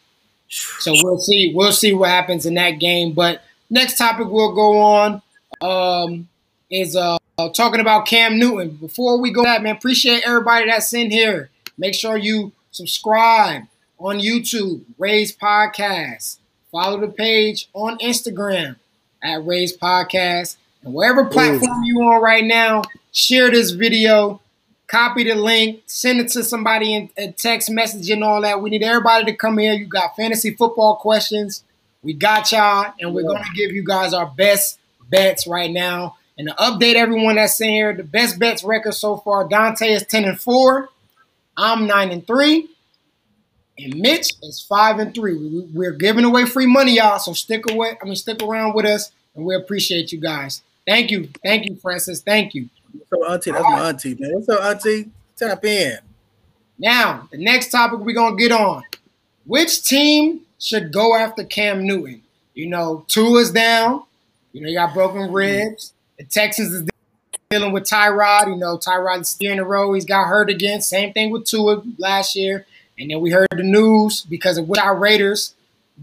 so 0.49 0.92
we'll 1.02 1.18
see. 1.18 1.52
We'll 1.54 1.73
see 1.73 1.92
what 1.92 2.11
happens 2.11 2.47
in 2.47 2.54
that 2.54 2.73
game. 2.73 3.12
But 3.12 3.42
next 3.71 3.97
topic 3.99 4.28
we'll 4.28 4.54
go 4.54 4.78
on 4.78 5.23
um, 5.61 6.28
is 6.71 6.97
uh, 6.97 7.18
talking 7.54 7.80
about 7.80 8.07
Cam 8.07 8.38
Newton. 8.38 8.71
Before 8.71 9.21
we 9.21 9.30
go, 9.30 9.45
that 9.45 9.62
man, 9.62 9.76
appreciate 9.76 10.23
everybody 10.26 10.66
that's 10.66 10.92
in 10.92 11.11
here. 11.11 11.50
Make 11.76 11.95
sure 11.95 12.16
you 12.16 12.52
subscribe 12.71 13.62
on 13.99 14.18
YouTube, 14.18 14.83
Rae's 14.99 15.37
Podcast. 15.37 16.38
Follow 16.70 17.00
the 17.00 17.08
page 17.08 17.68
on 17.72 17.98
Instagram 17.98 18.76
at 19.22 19.44
Rae's 19.44 19.76
Podcast. 19.76 20.56
And 20.82 20.94
wherever 20.94 21.25
platform 21.25 21.82
you 21.84 22.02
on 22.02 22.22
right 22.22 22.44
now, 22.44 22.82
share 23.12 23.50
this 23.50 23.70
video, 23.70 24.40
copy 24.87 25.25
the 25.25 25.34
link, 25.34 25.82
send 25.87 26.20
it 26.20 26.28
to 26.28 26.44
somebody 26.44 26.94
in 26.94 27.10
a 27.16 27.32
text 27.32 27.70
message 27.70 28.10
and 28.10 28.22
all 28.22 28.42
that. 28.42 28.60
We 28.60 28.70
need 28.70 28.82
everybody 28.82 29.25
to 29.26 29.34
come 29.34 29.58
here. 29.58 29.72
You 29.72 29.87
got 29.87 30.14
fantasy 30.14 30.54
football 30.54 30.96
questions. 30.96 31.64
We 32.02 32.12
got 32.12 32.52
y'all, 32.52 32.92
and 33.00 33.12
we're 33.14 33.25
gonna 33.25 33.44
give 33.56 33.72
you 33.72 33.84
guys 33.84 34.14
our 34.14 34.26
best 34.26 34.78
bets 35.10 35.46
right 35.46 35.70
now. 35.70 36.16
And 36.37 36.48
to 36.48 36.54
update 36.54 36.94
everyone 36.94 37.37
that's 37.37 37.60
in 37.60 37.70
here, 37.70 37.92
the 37.92 38.04
best 38.04 38.38
bets 38.38 38.62
record 38.62 38.94
so 38.94 39.16
far, 39.16 39.48
Dante 39.48 39.88
is 39.92 40.06
10 40.06 40.25
and 40.25 40.40
4. 40.40 40.88
I'm 41.56 41.88
9 41.88 42.10
and 42.12 42.25
3. 42.26 42.68
And 43.78 43.97
Mitch 43.97 44.32
is 44.42 44.61
five 44.61 44.99
and 44.99 45.14
three. 45.14 45.35
We- 45.35 45.68
We're 45.73 45.92
giving 45.92 46.25
away 46.25 46.44
free 46.44 46.66
money, 46.66 46.97
y'all. 46.97 47.18
So 47.18 47.32
stick 47.32 47.70
away. 47.70 47.97
I 48.00 48.04
mean, 48.04 48.16
stick 48.16 48.42
around 48.42 48.75
with 48.75 48.87
us, 48.87 49.12
and 49.35 49.44
we 49.44 49.54
appreciate 49.54 50.12
you 50.12 50.18
guys. 50.18 50.62
Thank 50.87 51.11
you, 51.11 51.28
thank 51.44 51.68
you, 51.68 51.76
Francis. 51.76 52.20
Thank 52.20 52.54
you. 52.54 52.68
So 53.11 53.25
auntie, 53.30 53.50
that's 53.50 53.62
my 53.62 53.88
auntie, 53.88 54.16
man. 54.18 54.35
What's 54.35 54.49
up, 54.49 54.62
auntie? 54.62 55.11
Tap 55.37 55.64
in. 55.64 55.99
Now, 56.78 57.28
the 57.30 57.38
next 57.38 57.70
topic 57.70 58.00
we're 58.00 58.14
gonna 58.14 58.37
get 58.37 58.52
on: 58.52 58.82
which 59.47 59.82
team 59.85 60.40
should 60.58 60.92
go 60.92 61.14
after 61.14 61.44
Cam 61.44 61.87
Newton? 61.87 62.23
You 62.54 62.66
know, 62.66 63.04
Tua's 63.08 63.52
down. 63.52 64.02
You 64.52 64.62
know, 64.62 64.68
you 64.68 64.76
got 64.76 64.94
broken 64.94 65.22
mm-hmm. 65.22 65.35
ribs. 65.35 65.92
The 66.18 66.24
Texans 66.24 66.72
is 66.72 66.88
dealing 67.50 67.72
with 67.72 67.85
Tyrod. 67.85 68.48
You 68.48 68.57
know, 68.57 68.79
Tyrod's 68.79 69.35
three 69.35 69.48
in 69.48 69.59
a 69.59 69.64
row. 69.64 69.92
He's 69.92 70.05
got 70.05 70.26
hurt 70.26 70.50
again. 70.50 70.81
Same 70.81 71.12
thing 71.12 71.31
with 71.31 71.44
Tua 71.44 71.83
last 71.98 72.35
year. 72.35 72.66
And 72.98 73.11
then 73.11 73.20
we 73.20 73.30
heard 73.30 73.48
the 73.50 73.62
news 73.62 74.22
because 74.22 74.58
of 74.58 74.68
what 74.68 74.78
our 74.78 74.96
Raiders 74.96 75.54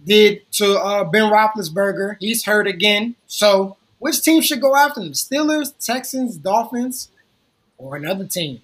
did 0.05 0.49
to 0.53 0.79
uh, 0.79 1.03
Ben 1.03 1.31
Roethlisberger. 1.31 2.17
He's 2.19 2.45
hurt 2.45 2.67
again. 2.67 3.15
So, 3.27 3.77
which 3.99 4.21
team 4.21 4.41
should 4.41 4.61
go 4.61 4.75
after 4.75 5.01
him? 5.01 5.11
Steelers, 5.11 5.73
Texans, 5.83 6.37
Dolphins, 6.37 7.09
or 7.77 7.95
another 7.95 8.25
team? 8.25 8.61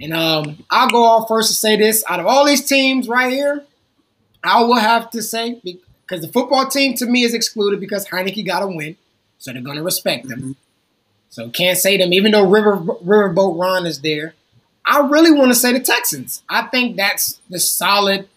And 0.00 0.12
um, 0.12 0.64
I'll 0.70 0.90
go 0.90 1.04
off 1.04 1.28
first 1.28 1.48
to 1.48 1.54
say 1.54 1.76
this: 1.76 2.04
out 2.08 2.20
of 2.20 2.26
all 2.26 2.44
these 2.44 2.64
teams 2.64 3.08
right 3.08 3.32
here, 3.32 3.64
I 4.44 4.62
will 4.62 4.76
have 4.76 5.10
to 5.10 5.22
say 5.22 5.60
because 5.62 6.20
the 6.20 6.28
football 6.28 6.68
team 6.68 6.94
to 6.96 7.06
me 7.06 7.22
is 7.24 7.34
excluded 7.34 7.80
because 7.80 8.06
Heinicke 8.06 8.46
got 8.46 8.60
to 8.60 8.68
win, 8.68 8.96
so 9.38 9.52
they're 9.52 9.62
going 9.62 9.78
to 9.78 9.82
respect 9.82 10.28
them. 10.28 10.56
So 11.30 11.48
can't 11.50 11.78
say 11.78 11.96
them, 11.96 12.12
even 12.12 12.32
though 12.32 12.48
River 12.48 12.76
Riverboat 12.76 13.58
Ron 13.60 13.86
is 13.86 14.00
there. 14.00 14.34
I 14.86 15.00
really 15.08 15.32
want 15.32 15.50
to 15.50 15.54
say 15.54 15.72
the 15.72 15.80
Texans. 15.80 16.42
I 16.48 16.62
think 16.68 16.96
that's 16.96 17.40
the 17.50 17.58
solid 17.58 18.28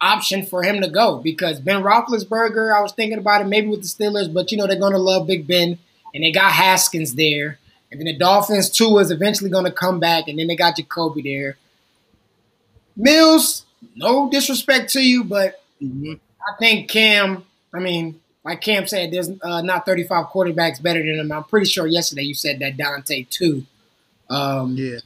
option 0.00 0.46
for 0.46 0.62
him 0.62 0.80
to 0.80 0.88
go 0.88 1.18
because 1.18 1.60
Ben 1.60 1.82
Roethlisberger. 1.82 2.74
I 2.74 2.80
was 2.80 2.92
thinking 2.92 3.18
about 3.18 3.42
it 3.42 3.48
maybe 3.48 3.66
with 3.68 3.82
the 3.82 3.86
Steelers, 3.88 4.32
but 4.32 4.50
you 4.50 4.56
know 4.58 4.66
they're 4.66 4.78
going 4.78 4.94
to 4.94 4.98
love 4.98 5.26
Big 5.26 5.46
Ben, 5.46 5.78
and 6.14 6.24
they 6.24 6.32
got 6.32 6.52
Haskins 6.52 7.14
there, 7.16 7.58
and 7.90 8.00
then 8.00 8.06
the 8.06 8.16
Dolphins 8.16 8.70
too 8.70 8.96
is 8.98 9.10
eventually 9.10 9.50
going 9.50 9.66
to 9.66 9.70
come 9.72 10.00
back, 10.00 10.26
and 10.26 10.38
then 10.38 10.46
they 10.46 10.56
got 10.56 10.76
Jacoby 10.76 11.22
there. 11.22 11.56
Mills, 12.96 13.64
no 13.94 14.30
disrespect 14.30 14.90
to 14.92 15.00
you, 15.00 15.24
but 15.24 15.62
Mhm. 15.82 16.18
I 16.48 16.56
think 16.58 16.88
Cam. 16.90 17.44
I 17.74 17.78
mean, 17.78 18.20
like 18.44 18.60
Cam 18.60 18.86
said, 18.86 19.12
there's 19.12 19.30
uh, 19.42 19.62
not 19.62 19.86
35 19.86 20.26
quarterbacks 20.26 20.82
better 20.82 21.00
than 21.00 21.18
him. 21.20 21.32
I'm 21.32 21.44
pretty 21.44 21.66
sure 21.66 21.86
yesterday 21.86 22.22
you 22.22 22.34
said 22.34 22.58
that 22.60 22.76
Dante 22.76 23.24
too. 23.24 23.64
Um, 24.28 24.76
Yeah. 24.76 24.98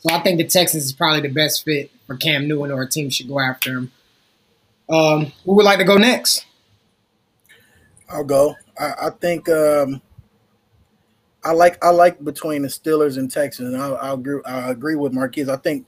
So 0.00 0.14
I 0.14 0.20
think 0.20 0.38
the 0.38 0.46
Texans 0.46 0.84
is 0.84 0.92
probably 0.92 1.20
the 1.20 1.32
best 1.32 1.64
fit 1.64 1.90
for 2.06 2.16
Cam 2.16 2.48
Newton, 2.48 2.72
or 2.72 2.82
a 2.82 2.88
team 2.88 3.10
should 3.10 3.28
go 3.28 3.38
after 3.38 3.78
him. 3.78 3.92
Um, 4.88 5.32
who 5.44 5.54
would 5.54 5.64
like 5.64 5.78
to 5.78 5.84
go 5.84 5.96
next? 5.96 6.46
I'll 8.08 8.24
go. 8.24 8.56
I, 8.78 8.94
I 9.02 9.10
think 9.10 9.48
um, 9.48 10.00
I 11.44 11.52
like 11.52 11.82
I 11.84 11.90
like 11.90 12.22
between 12.24 12.62
the 12.62 12.68
Steelers 12.68 13.18
and 13.18 13.30
Texans. 13.30 13.74
I, 13.74 13.90
I 13.90 14.14
agree. 14.14 14.40
I 14.44 14.70
agree 14.70 14.96
with 14.96 15.12
Marquise. 15.12 15.48
I 15.48 15.56
think 15.56 15.86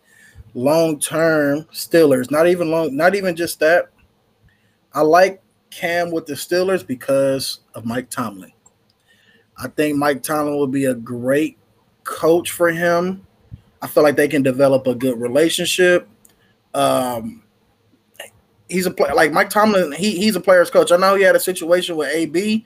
long 0.55 0.99
term 1.01 1.63
Steelers. 1.73 2.31
Not 2.31 2.47
even 2.47 2.71
long. 2.71 2.95
Not 2.95 3.15
even 3.15 3.35
just 3.35 3.61
that. 3.61 3.91
I 4.93 5.01
like 5.01 5.43
Cam 5.71 6.11
with 6.11 6.27
the 6.27 6.35
Steelers 6.35 6.87
because 6.87 7.61
of 7.75 7.87
Mike 7.87 8.11
Tomlin. 8.11 8.53
I 9.57 9.69
think 9.69 9.97
Mike 9.97 10.23
Tomlin 10.23 10.57
will 10.57 10.67
be 10.67 10.85
a 10.85 10.95
great 10.95 11.57
coach 12.05 12.51
for 12.51 12.69
him. 12.69 13.27
I 13.83 13.89
feel 13.89 14.03
like 14.05 14.17
they 14.17 14.29
can 14.29 14.43
develop 14.43 14.87
a 14.87 14.95
good 14.95 15.21
relationship. 15.21 16.09
Um, 16.73 17.43
he's 18.69 18.87
a 18.87 18.91
player 18.91 19.15
like 19.15 19.33
Mike 19.33 19.51
Tomlin. 19.51 19.93
He 19.93 20.17
he's 20.17 20.37
a 20.37 20.41
player's 20.41 20.71
coach. 20.71 20.93
I 20.93 20.97
know 20.97 21.17
he 21.17 21.23
had 21.25 21.37
a 21.37 21.41
situation 21.41 21.97
with 21.97 22.15
AB, 22.15 22.65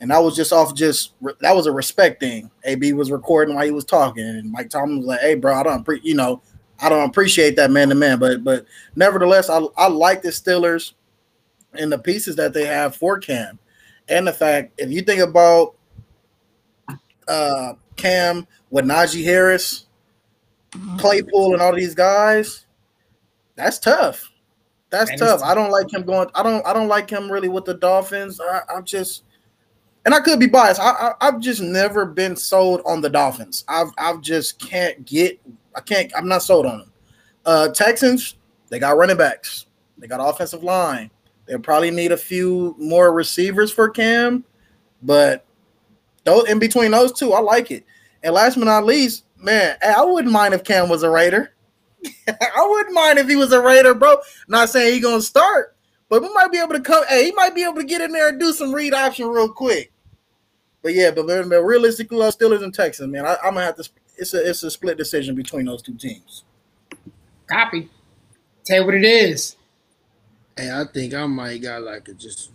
and 0.00 0.10
that 0.10 0.22
was 0.22 0.36
just 0.36 0.52
off 0.52 0.74
just 0.74 1.12
that 1.40 1.54
was 1.54 1.66
a 1.66 1.72
respect 1.72 2.20
thing. 2.20 2.50
AB 2.64 2.92
was 2.94 3.10
recording 3.10 3.54
while 3.54 3.64
he 3.64 3.72
was 3.72 3.84
talking, 3.84 4.24
and 4.24 4.50
Mike 4.50 4.70
Tomlin 4.70 4.98
was 4.98 5.06
like, 5.06 5.20
"Hey, 5.20 5.34
bro, 5.34 5.54
I 5.54 5.62
don't 5.64 5.84
pre- 5.84 6.00
you 6.02 6.14
know 6.14 6.40
I 6.80 6.88
don't 6.88 7.08
appreciate 7.08 7.56
that 7.56 7.70
man 7.70 7.88
to 7.88 7.94
man, 7.94 8.18
but 8.18 8.44
but 8.44 8.66
nevertheless, 8.94 9.48
I 9.50 9.60
I 9.76 9.88
like 9.88 10.22
the 10.22 10.28
Steelers 10.28 10.92
and 11.74 11.90
the 11.90 11.98
pieces 11.98 12.36
that 12.36 12.52
they 12.52 12.66
have 12.66 12.96
for 12.96 13.18
Cam, 13.18 13.58
and 14.08 14.26
the 14.26 14.32
fact 14.32 14.74
if 14.78 14.90
you 14.90 15.02
think 15.02 15.20
about 15.20 15.74
uh 17.28 17.74
Cam 17.96 18.46
with 18.70 18.84
Najee 18.84 19.24
Harris, 19.24 19.85
Claypool, 20.98 21.52
and 21.52 21.62
all 21.62 21.74
these 21.74 21.94
guys, 21.94 22.66
that's 23.54 23.78
tough. 23.78 24.30
That's 24.90 25.10
That 25.10 25.18
tough. 25.18 25.40
tough. 25.40 25.48
I 25.48 25.54
don't 25.54 25.70
like 25.70 25.92
him 25.92 26.02
going. 26.02 26.28
I 26.34 26.42
don't. 26.42 26.64
I 26.66 26.72
don't 26.72 26.88
like 26.88 27.10
him 27.10 27.30
really 27.30 27.48
with 27.48 27.64
the 27.64 27.74
Dolphins. 27.74 28.40
I, 28.40 28.60
I'm 28.74 28.84
just, 28.84 29.24
and 30.04 30.14
I 30.14 30.20
could 30.20 30.38
be 30.38 30.46
biased. 30.46 30.80
I, 30.80 30.90
I, 30.90 31.12
I've 31.20 31.40
just 31.40 31.60
never 31.60 32.06
been 32.06 32.36
sold 32.36 32.82
on 32.86 33.00
the 33.00 33.10
Dolphins. 33.10 33.64
I've, 33.68 33.88
I've 33.98 34.20
just 34.20 34.58
can't 34.58 35.04
get. 35.04 35.40
I 35.74 35.80
can't. 35.80 36.12
I'm 36.16 36.28
not 36.28 36.42
sold 36.42 36.66
on 36.66 36.78
them. 36.78 36.92
Uh, 37.44 37.68
Texans. 37.68 38.36
They 38.68 38.78
got 38.78 38.96
running 38.96 39.16
backs. 39.16 39.66
They 39.98 40.08
got 40.08 40.18
offensive 40.18 40.64
line. 40.64 41.10
They'll 41.46 41.60
probably 41.60 41.92
need 41.92 42.10
a 42.10 42.16
few 42.16 42.74
more 42.78 43.12
receivers 43.12 43.72
for 43.72 43.88
Cam, 43.88 44.44
but 45.02 45.46
those 46.24 46.48
in 46.48 46.58
between 46.58 46.90
those 46.90 47.12
two, 47.12 47.32
I 47.32 47.38
like 47.38 47.70
it. 47.70 47.84
And 48.24 48.34
last 48.34 48.56
but 48.58 48.64
not 48.64 48.84
least, 48.84 49.25
man, 49.38 49.76
I 49.82 50.04
wouldn't 50.04 50.32
mind 50.32 50.54
if 50.54 50.64
Cam 50.64 50.88
was 50.88 51.02
a 51.02 51.10
Raider. 51.10 51.52
I 52.28 52.66
wouldn't 52.68 52.94
mind 52.94 53.18
if 53.18 53.28
he 53.28 53.36
was 53.36 53.52
a 53.52 53.60
Raider, 53.60 53.94
bro. 53.94 54.16
Not 54.48 54.68
saying 54.68 54.94
he 54.94 55.00
gonna 55.00 55.22
start, 55.22 55.76
but 56.08 56.22
we 56.22 56.32
might 56.32 56.52
be 56.52 56.58
able 56.58 56.74
to 56.74 56.80
come. 56.80 57.04
Hey, 57.08 57.26
he 57.26 57.32
might 57.32 57.54
be 57.54 57.64
able 57.64 57.76
to 57.76 57.84
get 57.84 58.00
in 58.00 58.12
there 58.12 58.28
and 58.28 58.40
do 58.40 58.52
some 58.52 58.74
read 58.74 58.94
option 58.94 59.28
real 59.28 59.48
quick. 59.48 59.92
But 60.82 60.94
yeah, 60.94 61.10
but, 61.10 61.26
but 61.26 61.62
realistically, 61.62 62.20
uh, 62.20 62.30
Steelers 62.30 62.62
and 62.62 62.72
Texans, 62.72 63.10
man, 63.10 63.26
I, 63.26 63.36
I'm 63.42 63.54
gonna 63.54 63.66
have 63.66 63.76
to. 63.76 63.88
It's 64.18 64.34
a 64.34 64.48
it's 64.48 64.62
a 64.62 64.70
split 64.70 64.96
decision 64.96 65.34
between 65.34 65.66
those 65.66 65.82
two 65.82 65.94
teams. 65.94 66.44
Copy. 67.48 67.90
Tell 68.64 68.80
you 68.80 68.86
what 68.86 68.94
it 68.94 69.04
is. 69.04 69.56
Hey, 70.56 70.70
I 70.70 70.84
think 70.84 71.14
I 71.14 71.26
might 71.26 71.62
got 71.62 71.82
like 71.82 72.08
a 72.08 72.14
just. 72.14 72.50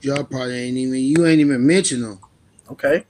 Y'all 0.00 0.24
probably 0.24 0.54
ain't 0.54 0.76
even. 0.76 1.00
You 1.00 1.26
ain't 1.26 1.40
even 1.40 1.66
mention 1.66 2.02
them. 2.02 2.20
Okay. 2.70 3.04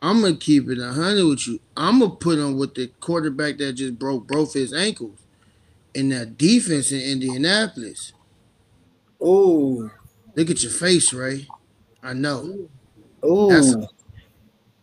I'm 0.00 0.20
gonna 0.22 0.36
keep 0.36 0.68
it 0.68 0.78
hundred 0.78 1.26
with 1.26 1.46
you. 1.48 1.60
I'm 1.76 1.98
gonna 2.00 2.12
put 2.14 2.38
him 2.38 2.56
with 2.56 2.74
the 2.74 2.86
quarterback 3.00 3.58
that 3.58 3.72
just 3.74 3.98
broke 3.98 4.28
both 4.28 4.52
his 4.54 4.72
ankles, 4.72 5.18
and 5.94 6.12
that 6.12 6.38
defense 6.38 6.92
in 6.92 7.00
Indianapolis. 7.00 8.12
Oh, 9.20 9.90
Look 10.36 10.50
at 10.50 10.62
your 10.62 10.70
face, 10.70 11.12
Ray. 11.12 11.48
I 12.00 12.12
know 12.12 12.68
That's- 13.22 13.74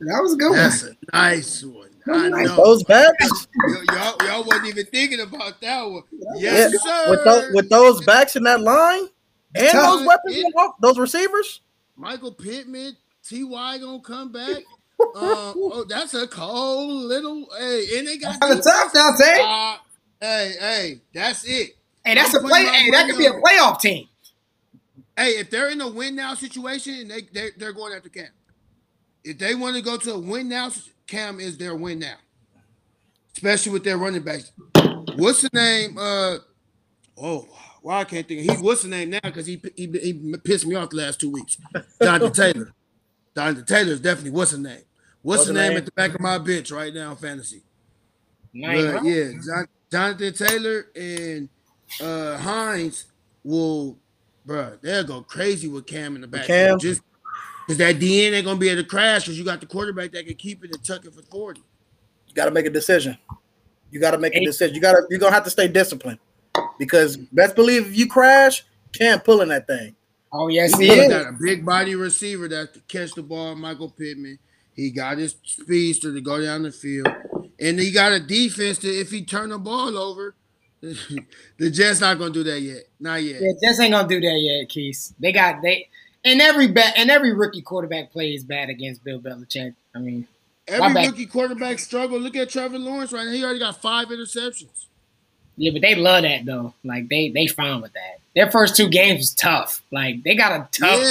That 0.01 0.19
was 0.21 0.33
a 0.33 0.35
good 0.35 0.49
one. 0.49 0.57
that's 0.57 0.83
a 0.83 0.95
nice 1.13 1.63
one. 1.63 1.89
I 2.11 2.27
know. 2.29 2.55
those 2.57 2.83
backs 2.83 3.47
y'all, 3.89 4.15
y'all 4.27 4.43
wasn't 4.43 4.67
even 4.67 4.85
thinking 4.87 5.21
about 5.21 5.59
that 5.61 5.81
one. 5.89 6.03
Yeah, 6.35 6.67
Yes, 6.69 6.83
sir. 6.83 7.09
with 7.09 7.23
those 7.23 7.53
with 7.53 7.69
those 7.69 8.03
backs 8.05 8.35
in 8.35 8.43
that 8.43 8.59
line 8.61 9.07
and 9.55 9.69
Tough. 9.69 9.99
those 9.99 10.05
weapons, 10.07 10.35
Yeah. 10.35 10.43
in 10.47 10.53
off- 10.53 10.75
those 10.81 10.99
receivers. 10.99 11.61
Michael 11.95 12.33
Pittman, 12.33 12.97
Ty 13.27 13.77
gonna 13.79 14.01
come 14.01 14.31
back. 14.33 14.63
Uh, 14.99 15.53
oh, 15.55 15.85
that's 15.87 16.13
a 16.13 16.27
cold 16.27 17.05
little. 17.05 17.47
Hey, 17.57 17.97
and 17.97 18.07
they 18.07 18.17
got 18.17 18.39
Kind 18.39 18.57
of 18.57 18.63
tough, 18.63 18.93
Dante. 18.93 19.23
Uh, 19.41 19.77
hey, 20.21 20.53
hey, 20.59 21.01
that's 21.13 21.43
it. 21.45 21.75
hey, 22.05 22.15
that's 22.15 22.33
I'm 22.33 22.45
a 22.45 22.47
play. 22.47 22.65
Hey, 22.65 22.91
that 22.91 23.07
could 23.07 23.17
be 23.17 23.25
a 23.25 23.31
playoff 23.31 23.79
team. 23.79 24.07
Hey, 25.17 25.31
if 25.31 25.49
they're 25.49 25.69
in 25.69 25.81
a 25.81 25.87
win 25.87 26.15
now 26.15 26.33
situation, 26.33 26.93
and 26.95 27.11
they 27.11 27.21
they 27.33 27.49
they're 27.57 27.73
going 27.73 27.93
after 27.93 28.09
Cam. 28.09 28.27
If 29.23 29.37
they 29.39 29.55
want 29.55 29.75
to 29.75 29.81
go 29.81 29.97
to 29.97 30.13
a 30.13 30.19
win 30.19 30.49
now, 30.49 30.69
Cam 31.07 31.39
is 31.39 31.57
their 31.57 31.75
win 31.75 31.99
now. 31.99 32.15
Especially 33.33 33.71
with 33.71 33.83
their 33.83 33.97
running 33.97 34.21
backs. 34.23 34.51
What's 35.15 35.41
the 35.41 35.49
name? 35.53 35.97
Uh 35.97 36.37
oh, 37.17 37.47
well, 37.81 37.97
I 37.99 38.03
can't 38.03 38.27
think. 38.27 38.41
He 38.41 38.57
what's 38.57 38.83
the 38.83 38.89
name 38.89 39.11
now? 39.11 39.19
Because 39.23 39.45
he, 39.45 39.61
he 39.75 39.87
he 39.87 40.35
pissed 40.43 40.65
me 40.65 40.75
off 40.75 40.89
the 40.89 40.97
last 40.97 41.19
two 41.19 41.31
weeks. 41.31 41.57
Jonathan 42.01 42.31
Taylor. 42.33 42.73
Jonathan 43.35 43.65
Taylor 43.65 43.91
is 43.93 43.99
definitely 43.99 44.31
what's 44.31 44.51
the 44.51 44.57
name? 44.57 44.81
What's, 45.21 45.39
What's 45.39 45.47
the 45.47 45.53
the 45.53 45.59
name, 45.59 45.69
name? 45.69 45.77
at 45.79 45.85
the 45.85 45.91
back 45.91 46.13
of 46.13 46.21
my 46.21 46.37
bench 46.37 46.71
right 46.71 46.93
now 46.93 47.11
in 47.11 47.17
fantasy? 47.17 47.63
But 48.53 49.03
yeah, 49.03 49.31
Jon- 49.45 49.67
Jonathan 49.91 50.33
Taylor 50.33 50.85
and 50.95 51.49
uh 52.01 52.37
Hines 52.37 53.05
will, 53.43 53.97
bruh, 54.47 54.79
they'll 54.81 55.03
go 55.03 55.21
crazy 55.21 55.67
with 55.67 55.85
Cam 55.87 56.15
in 56.15 56.21
the 56.21 56.27
back. 56.27 56.45
Cam? 56.45 56.79
Just 56.79 57.01
because 57.65 57.77
that 57.79 57.95
DN 57.95 58.33
ain't 58.33 58.45
gonna 58.45 58.59
be 58.59 58.69
able 58.69 58.83
to 58.83 58.87
crash 58.87 59.23
because 59.23 59.37
you 59.37 59.43
got 59.43 59.59
the 59.59 59.65
quarterback 59.65 60.11
that 60.11 60.25
can 60.25 60.35
keep 60.35 60.63
it 60.63 60.73
and 60.73 60.83
tuck 60.83 61.05
it 61.05 61.13
for 61.13 61.23
40. 61.23 61.61
You 62.27 62.33
got 62.33 62.45
to 62.45 62.51
make 62.51 62.65
a 62.65 62.69
decision. 62.69 63.17
You 63.91 63.99
got 63.99 64.11
to 64.11 64.17
make 64.17 64.35
a 64.35 64.43
decision. 64.43 64.75
You 64.75 64.81
got 64.81 64.93
to. 64.93 65.03
You're 65.09 65.19
gonna 65.19 65.33
have 65.33 65.43
to 65.45 65.49
stay 65.49 65.67
disciplined 65.67 66.19
because 66.77 67.17
best 67.17 67.55
believe 67.55 67.87
if 67.87 67.97
you 67.97 68.07
crash, 68.07 68.63
can't 68.93 69.23
pull 69.23 69.41
in 69.41 69.49
that 69.49 69.67
thing. 69.67 69.95
Oh 70.37 70.47
yes, 70.49 70.77
he 70.77 70.87
He 70.87 70.93
is. 70.93 71.09
got 71.09 71.27
a 71.27 71.31
big 71.31 71.65
body 71.65 71.95
receiver 71.95 72.47
that 72.49 72.73
can 72.73 72.83
catch 72.87 73.13
the 73.15 73.23
ball, 73.23 73.55
Michael 73.55 73.89
Pittman. 73.89 74.39
He 74.75 74.91
got 74.91 75.17
his 75.17 75.35
speedster 75.43 76.13
to 76.13 76.21
go 76.21 76.41
down 76.41 76.63
the 76.63 76.71
field. 76.71 77.07
And 77.59 77.79
he 77.79 77.91
got 77.91 78.11
a 78.11 78.19
defense 78.19 78.79
that 78.79 78.99
if 78.99 79.09
he 79.11 79.23
turn 79.23 79.49
the 79.49 79.57
ball 79.57 79.97
over, 79.97 80.35
the 80.81 81.71
Jets 81.71 82.01
not 82.01 82.19
gonna 82.19 82.33
do 82.33 82.43
that 82.43 82.59
yet. 82.59 82.83
Not 82.99 83.23
yet. 83.23 83.41
Yeah, 83.41 83.51
just 83.63 83.79
ain't 83.79 83.93
gonna 83.93 84.07
do 84.07 84.19
that 84.19 84.39
yet, 84.39 84.69
Keith. 84.69 85.13
They 85.19 85.31
got 85.31 85.61
they 85.61 85.87
and 86.25 86.41
every 86.41 86.67
bat 86.67 86.93
and 86.97 87.09
every 87.09 87.33
rookie 87.33 87.61
quarterback 87.61 88.11
plays 88.11 88.43
bad 88.43 88.69
against 88.69 89.03
Bill 89.03 89.19
Belichick. 89.19 89.73
I 89.95 89.99
mean, 89.99 90.27
Every 90.67 91.05
rookie 91.07 91.25
quarterback 91.27 91.79
struggle. 91.79 92.19
Look 92.19 92.35
at 92.35 92.49
Trevor 92.49 92.79
Lawrence 92.79 93.13
right 93.13 93.25
now. 93.25 93.31
He 93.31 93.43
already 93.43 93.59
got 93.59 93.81
five 93.81 94.07
interceptions. 94.07 94.87
Yeah, 95.57 95.71
but 95.71 95.81
they 95.81 95.95
love 95.95 96.23
that 96.23 96.45
though. 96.45 96.73
Like 96.83 97.09
they 97.09 97.29
they 97.29 97.47
fine 97.47 97.81
with 97.81 97.93
that. 97.93 98.19
Their 98.35 98.51
first 98.51 98.75
two 98.75 98.89
games 98.89 99.19
was 99.19 99.33
tough. 99.33 99.81
Like 99.91 100.23
they 100.23 100.35
got 100.35 100.51
a 100.51 100.67
tough. 100.71 101.01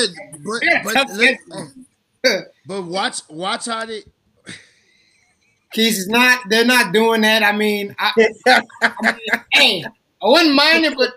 Yeah, 0.63 0.83
but 0.85 0.95
but, 0.95 0.95
tough 0.95 2.45
but 2.67 2.83
watch 2.83 3.21
watch 3.29 3.67
how 3.67 3.85
they 3.85 4.03
Keith 5.73 5.99
is 5.99 6.09
not. 6.09 6.41
They're 6.49 6.65
not 6.65 6.93
doing 6.93 7.23
that. 7.23 7.43
I 7.43 7.53
mean, 7.53 7.95
I, 7.99 8.13
I 8.83 9.13
mean, 9.13 9.43
hey, 9.53 9.85
I 9.85 10.27
wouldn't 10.27 10.55
mind 10.55 10.85
it, 10.85 10.97
but 10.97 11.15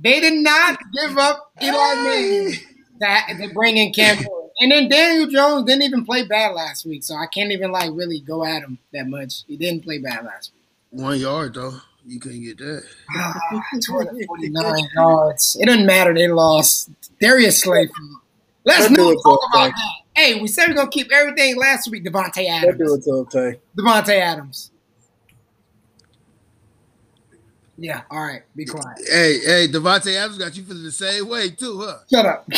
they 0.00 0.20
did 0.20 0.42
not 0.42 0.78
give 0.92 1.16
up 1.18 1.52
Eli 1.62 1.94
Manning 1.94 2.52
to, 3.00 3.46
to 3.46 3.54
bring 3.54 3.76
in 3.76 3.92
Cam 3.92 4.24
And 4.60 4.72
then 4.72 4.88
Daniel 4.88 5.28
Jones 5.28 5.64
didn't 5.64 5.82
even 5.82 6.04
play 6.04 6.26
bad 6.26 6.54
last 6.54 6.84
week, 6.86 7.02
so 7.02 7.14
I 7.14 7.26
can't 7.26 7.52
even 7.52 7.72
like 7.72 7.90
really 7.92 8.20
go 8.20 8.44
at 8.44 8.62
him 8.62 8.78
that 8.92 9.06
much. 9.06 9.44
He 9.46 9.56
didn't 9.56 9.84
play 9.84 9.98
bad 9.98 10.24
last 10.24 10.52
week. 10.52 11.02
one 11.02 11.18
yard 11.18 11.54
though. 11.54 11.80
You 12.06 12.20
couldn't 12.20 12.42
get 12.42 12.58
that. 12.58 12.84
249 13.82 14.88
yards. 14.94 15.56
It 15.60 15.66
doesn't 15.66 15.86
matter. 15.86 16.14
They 16.14 16.28
lost. 16.28 16.90
Darius 17.20 17.62
Slay. 17.62 17.88
Let's 18.64 18.88
Don't 18.88 19.12
it, 19.12 19.18
talk 19.22 19.40
about 19.52 19.70
that. 19.70 19.92
Hey, 20.14 20.40
we 20.40 20.48
said 20.48 20.68
we're 20.68 20.74
gonna 20.74 20.90
keep 20.90 21.10
everything 21.12 21.56
last 21.56 21.90
week. 21.90 22.04
Davante 22.04 22.48
Adams. 22.48 22.78
do 22.78 22.94
it 22.94 23.02
to 23.04 23.18
him, 23.18 23.26
Tay. 23.26 23.60
Davante 23.76 24.18
Adams. 24.18 24.70
Yeah. 27.78 28.02
All 28.10 28.24
right. 28.24 28.42
Be 28.54 28.64
quiet. 28.64 28.98
Hey, 29.06 29.38
hey, 29.44 29.68
Davante 29.68 30.14
Adams 30.16 30.38
got 30.38 30.56
you 30.56 30.64
feeling 30.64 30.84
the 30.84 30.92
same 30.92 31.28
way 31.28 31.50
too, 31.50 31.80
huh? 31.80 31.98
Shut 32.10 32.26
up. 32.26 32.48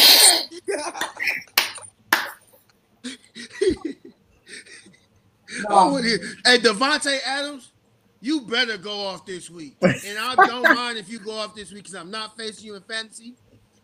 I 5.69 5.89
wanna 5.91 6.09
Hey, 6.45 6.59
Davante 6.59 7.19
Adams, 7.27 7.73
you 8.21 8.41
better 8.43 8.77
go 8.79 9.07
off 9.07 9.25
this 9.27 9.49
week. 9.51 9.77
And 9.83 10.19
I 10.19 10.35
don't 10.47 10.63
mind 10.75 10.99
if 10.99 11.09
you 11.09 11.19
go 11.19 11.33
off 11.33 11.55
this 11.55 11.71
week 11.73 11.85
because 11.85 11.95
I'm 11.95 12.11
not 12.11 12.37
facing 12.37 12.67
you 12.67 12.75
in 12.77 12.83
fantasy. 12.83 13.35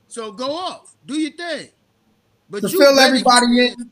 So 0.09 0.33
go 0.33 0.53
off. 0.55 0.95
Do 1.07 1.15
your 1.19 1.33
thing. 1.33 1.69
But 2.51 2.61
To 2.63 2.69
you 2.69 2.79
fill 2.79 2.99
everybody 2.99 3.47
get- 3.55 3.79
in, 3.79 3.91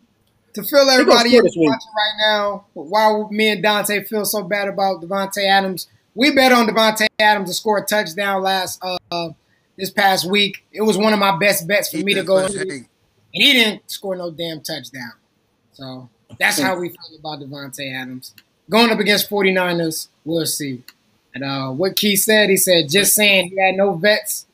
to 0.54 0.62
fill 0.62 0.88
everybody 0.90 1.30
score 1.30 1.40
in 1.40 1.44
watching 1.56 1.68
right 1.96 2.14
now, 2.26 2.66
while 2.74 3.28
me 3.30 3.48
and 3.48 3.62
Dante 3.62 4.04
feel 4.04 4.24
so 4.26 4.42
bad 4.42 4.68
about 4.68 5.00
Davante 5.00 5.46
Adams, 5.48 5.88
we 6.14 6.30
bet 6.34 6.52
on 6.52 6.66
Davante 6.66 7.06
Adams 7.18 7.48
to 7.48 7.54
score 7.54 7.78
a 7.78 7.84
touchdown 7.86 8.42
last 8.42 8.78
uh 8.84 9.30
this 9.78 9.90
past 9.90 10.30
week. 10.30 10.64
It 10.70 10.82
was 10.82 10.98
one 10.98 11.14
of 11.14 11.18
my 11.18 11.38
best 11.38 11.66
bets 11.66 11.88
for 11.90 11.96
me 11.98 12.12
to 12.14 12.22
go 12.22 12.38
into. 12.38 12.60
And 12.60 12.86
he 13.30 13.52
didn't 13.54 13.90
score 13.90 14.14
no 14.14 14.30
damn 14.30 14.60
touchdown. 14.60 15.12
So 15.72 16.10
that's 16.38 16.60
how 16.60 16.78
we 16.78 16.90
feel 16.90 17.18
about 17.18 17.40
Davante 17.40 17.90
Adams. 17.94 18.34
Going 18.72 18.90
up 18.90 19.00
against 19.00 19.28
49ers, 19.28 20.08
we'll 20.24 20.46
see. 20.46 20.82
And 21.34 21.44
uh, 21.44 21.72
what 21.72 21.94
Keith 21.94 22.20
said, 22.20 22.48
he 22.48 22.56
said, 22.56 22.88
just 22.88 23.14
saying 23.14 23.50
he 23.50 23.62
had 23.62 23.74
no 23.74 23.92
vets 23.92 24.46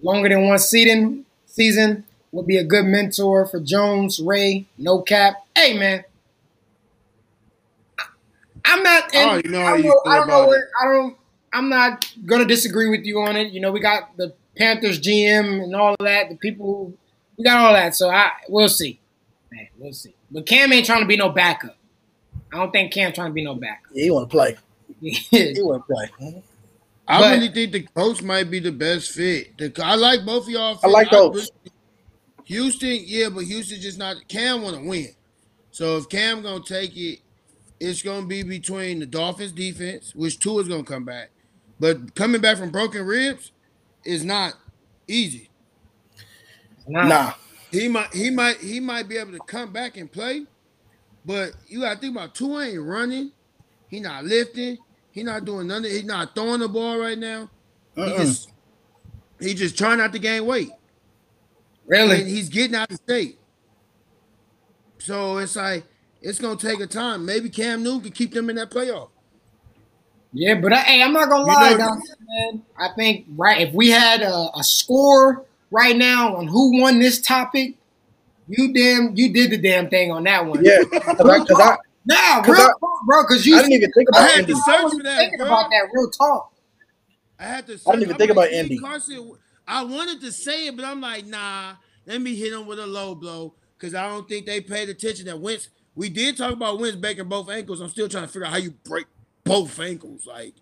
longer 0.00 0.28
than 0.28 0.46
one 0.46 0.60
season, 0.60 1.26
season 1.46 2.04
would 2.30 2.46
be 2.46 2.56
a 2.56 2.62
good 2.62 2.84
mentor 2.84 3.46
for 3.46 3.58
Jones, 3.58 4.20
Ray, 4.20 4.66
no 4.78 5.02
cap. 5.02 5.44
Hey, 5.56 5.76
man. 5.76 6.04
I'm 8.64 8.84
not. 8.84 9.12
I 9.12 9.18
and 9.18 9.30
already 9.30 9.48
know 9.48 9.60
I 9.60 9.74
you 9.74 9.82
know. 9.82 10.02
I 10.06 10.16
don't 10.18 10.28
know. 10.28 10.46
Where, 10.46 10.68
I 10.80 10.92
don't. 10.92 11.16
I'm 11.52 11.68
not 11.68 12.14
gonna 12.24 12.44
disagree 12.44 12.88
with 12.88 13.04
you 13.04 13.18
on 13.22 13.34
it. 13.36 13.52
You 13.52 13.60
know, 13.60 13.72
we 13.72 13.80
got 13.80 14.16
the 14.16 14.34
Panthers 14.56 15.00
GM 15.00 15.64
and 15.64 15.74
all 15.74 15.96
of 15.98 16.06
that. 16.06 16.28
The 16.28 16.36
people 16.36 16.66
who 16.66 16.94
we 17.36 17.42
got 17.42 17.58
all 17.58 17.72
that. 17.72 17.96
So 17.96 18.08
I 18.08 18.30
we'll 18.48 18.68
see. 18.68 19.00
Man, 19.50 19.66
we'll 19.78 19.92
see. 19.92 20.14
But 20.30 20.46
Cam 20.46 20.72
ain't 20.72 20.86
trying 20.86 21.00
to 21.00 21.06
be 21.06 21.16
no 21.16 21.28
backup. 21.28 21.76
I 22.54 22.58
don't 22.58 22.70
think 22.70 22.92
Cam 22.92 23.12
trying 23.12 23.30
to 23.30 23.34
be 23.34 23.42
no 23.44 23.56
backup. 23.56 23.90
Yeah, 23.92 24.04
he 24.04 24.10
want 24.12 24.30
to 24.30 24.34
play. 24.36 24.56
He 25.00 25.56
want 25.60 25.82
to 25.86 25.92
play. 25.92 26.10
Mm-hmm. 26.20 26.38
I 27.08 27.20
But- 27.20 27.34
really 27.34 27.48
think 27.48 27.72
the 27.72 27.82
coach 27.82 28.22
might 28.22 28.48
be 28.50 28.60
the 28.60 28.70
best 28.72 29.10
fit. 29.10 29.58
The, 29.58 29.72
I 29.84 29.96
like 29.96 30.24
both 30.24 30.44
of 30.44 30.50
y'all. 30.50 30.78
I 30.82 30.86
like 30.86 31.08
fit. 31.08 31.12
those. 31.18 31.34
really- 31.34 31.72
Houston, 32.44 32.98
yeah, 33.04 33.28
but 33.30 33.44
Houston 33.44 33.80
just 33.80 33.98
not. 33.98 34.16
Cam 34.28 34.62
want 34.62 34.76
to 34.76 34.86
win. 34.88 35.08
So 35.72 35.96
if 35.96 36.08
Cam 36.08 36.42
gonna 36.42 36.62
take 36.62 36.96
it, 36.96 37.20
it's 37.80 38.02
gonna 38.02 38.26
be 38.26 38.42
between 38.44 39.00
the 39.00 39.06
Dolphins 39.06 39.50
defense, 39.52 40.14
which 40.14 40.38
two 40.38 40.58
is 40.60 40.68
gonna 40.68 40.84
come 40.84 41.04
back, 41.04 41.30
but 41.80 42.14
coming 42.14 42.40
back 42.40 42.56
from 42.58 42.70
broken 42.70 43.04
ribs 43.04 43.50
is 44.04 44.24
not 44.24 44.54
easy. 45.08 45.48
Nah. 46.86 47.08
Nah, 47.08 47.32
He 47.72 47.88
might, 47.88 48.12
he 48.14 48.30
might, 48.30 48.58
he 48.58 48.78
might 48.78 49.08
be 49.08 49.16
able 49.16 49.32
to 49.32 49.38
come 49.40 49.72
back 49.72 49.96
and 49.96 50.10
play, 50.12 50.44
but 51.24 51.52
you 51.66 51.80
gotta 51.80 51.98
think 52.00 52.16
about 52.16 52.34
Tua 52.34 52.64
ain't 52.66 52.82
running, 52.82 53.32
he 53.88 54.00
not 54.00 54.24
lifting, 54.24 54.78
he 55.12 55.22
not 55.22 55.44
doing 55.44 55.66
nothing, 55.66 55.90
he 55.90 56.02
not 56.02 56.34
throwing 56.34 56.60
the 56.60 56.68
ball 56.68 56.98
right 56.98 57.18
now. 57.18 57.48
He 57.94 58.02
Mm-mm. 58.02 58.16
just, 58.18 58.50
he 59.40 59.54
just 59.54 59.76
trying 59.78 59.98
not 59.98 60.12
to 60.12 60.18
gain 60.18 60.44
weight, 60.46 60.68
and 60.70 60.78
Really? 61.86 62.24
he's 62.24 62.48
getting 62.48 62.74
out 62.76 62.90
of 62.90 62.96
state. 62.96 63.38
So 64.98 65.38
it's 65.38 65.56
like 65.56 65.84
it's 66.22 66.38
gonna 66.38 66.56
take 66.56 66.80
a 66.80 66.86
time. 66.86 67.24
Maybe 67.26 67.48
Cam 67.50 67.82
Newton 67.82 68.02
can 68.02 68.12
keep 68.12 68.32
them 68.32 68.48
in 68.50 68.56
that 68.56 68.70
playoff. 68.70 69.10
Yeah, 70.32 70.54
but 70.60 70.72
I, 70.72 70.78
hey, 70.80 71.02
I'm 71.02 71.12
not 71.12 71.28
gonna 71.28 71.44
You 71.44 71.54
lie, 71.54 71.70
know- 71.72 71.78
Dante, 71.78 72.02
man. 72.20 72.62
I 72.78 72.88
think 72.96 73.26
right 73.36 73.60
if 73.68 73.74
we 73.74 73.90
had 73.90 74.22
a, 74.22 74.48
a 74.56 74.64
score 74.64 75.44
right 75.70 75.96
now 75.96 76.36
on 76.36 76.48
who 76.48 76.80
won 76.80 76.98
this 76.98 77.20
topic, 77.20 77.74
you 78.48 78.72
damn 78.72 79.14
you 79.16 79.32
did 79.32 79.50
the 79.50 79.58
damn 79.58 79.88
thing 79.88 80.10
on 80.12 80.24
that 80.24 80.44
one. 80.46 80.64
yeah, 80.64 80.78
because 80.90 81.20
I, 81.20 81.38
'cause 81.38 81.60
I, 81.60 81.76
Nah, 82.06 82.42
'Cause 82.42 82.48
real 82.58 82.66
I- 82.66 82.72
talk, 82.80 83.06
bro. 83.06 83.22
Because 83.22 83.46
you 83.46 83.56
I 83.56 83.62
didn't 83.62 83.72
even 83.74 83.92
think 83.92 84.08
I 84.14 84.18
about 84.18 84.30
had 84.30 84.40
Indy. 84.40 84.52
to 84.52 84.58
I 84.58 84.62
search 84.74 84.82
wasn't 84.82 85.00
for 85.00 85.04
that, 85.08 85.16
thinking 85.18 85.38
bro. 85.38 85.46
about 85.46 85.70
that. 85.70 85.88
Real 85.92 86.10
talk. 86.10 86.52
I 87.38 87.42
had 87.44 87.66
to. 87.66 87.72
I 87.72 87.76
didn't 87.76 88.02
even 88.02 88.12
I'm 88.12 88.18
think 88.18 88.30
about 88.30 88.46
Steve 88.48 88.58
Indy. 88.60 88.78
Carson, 88.78 89.32
I 89.66 89.84
wanted 89.84 90.20
to 90.20 90.30
say 90.32 90.66
it, 90.66 90.76
but 90.76 90.84
I'm 90.84 91.00
like, 91.00 91.26
nah. 91.26 91.72
Let 92.06 92.20
me 92.20 92.34
hit 92.34 92.52
him 92.52 92.66
with 92.66 92.78
a 92.78 92.86
low 92.86 93.14
blow 93.14 93.54
because 93.78 93.94
I 93.94 94.06
don't 94.06 94.28
think 94.28 94.44
they 94.44 94.60
paid 94.60 94.90
attention 94.90 95.24
that 95.26 95.40
Wentz 95.40 95.70
we 95.94 96.10
did 96.10 96.36
talk 96.36 96.52
about 96.52 96.78
Wentz 96.78 96.96
breaking 96.96 97.28
both 97.28 97.48
ankles. 97.48 97.80
I'm 97.80 97.88
still 97.88 98.08
trying 98.10 98.24
to 98.24 98.28
figure 98.28 98.44
out 98.44 98.50
how 98.52 98.58
you 98.58 98.72
break 98.84 99.06
both 99.44 99.80
ankles. 99.80 100.26
Like, 100.26 100.52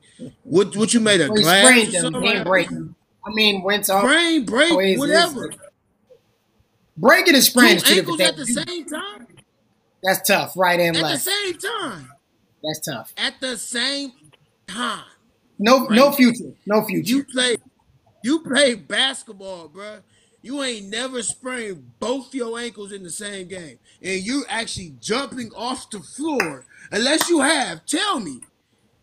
what 0.45 0.77
what 0.77 0.95
you 0.95 1.01
made 1.01 1.21
a 1.21 1.27
Well, 1.27 1.39
he 1.39 1.43
glass 1.43 1.65
sprained 1.67 1.89
or 1.89 1.93
them. 1.93 2.01
something? 2.13 2.23
He 2.37 2.45
break. 2.45 2.69
I 2.71 3.31
mean, 3.35 3.63
Wentz 3.63 3.91
off. 3.91 4.05
Brain 4.05 4.45
break, 4.45 4.71
oh, 4.71 4.75
always 4.75 5.03
is. 5.03 5.57
Breaking 6.97 7.35
and 7.35 7.45
Two 7.45 7.61
is 7.61 7.83
two 7.83 7.95
ankles 7.95 8.21
at 8.21 8.37
the 8.37 8.47
same 8.47 8.85
time. 8.87 9.27
That's 10.03 10.27
tough. 10.27 10.53
Right 10.57 10.81
and 10.81 10.97
left. 10.97 11.15
At 11.15 11.25
the 11.25 11.31
same 11.31 11.59
time. 11.59 12.11
That's 12.63 12.81
tough. 12.81 13.13
At 13.17 13.35
the 13.41 13.57
same 13.57 14.13
time. 14.67 15.05
No, 15.59 15.87
no 15.87 16.13
future. 16.13 16.53
No 16.67 16.83
future. 16.85 17.09
You 17.09 17.25
play, 17.25 17.57
you 18.25 18.41
play 18.41 18.75
basketball, 18.75 19.69
bruh. 19.69 20.03
You 20.43 20.61
ain't 20.63 20.89
never 20.89 21.23
sprained 21.23 21.93
both 22.01 22.35
your 22.35 22.59
ankles 22.59 22.91
in 22.91 23.05
the 23.05 23.11
same 23.11 23.47
game, 23.47 23.79
and 24.03 24.21
you 24.21 24.45
actually 24.49 24.95
jumping 25.01 25.53
off 25.55 25.89
the 25.91 26.01
floor. 26.01 26.65
Unless 26.91 27.29
you 27.31 27.41
have, 27.41 27.87
tell 27.87 28.19
me, 28.19 28.41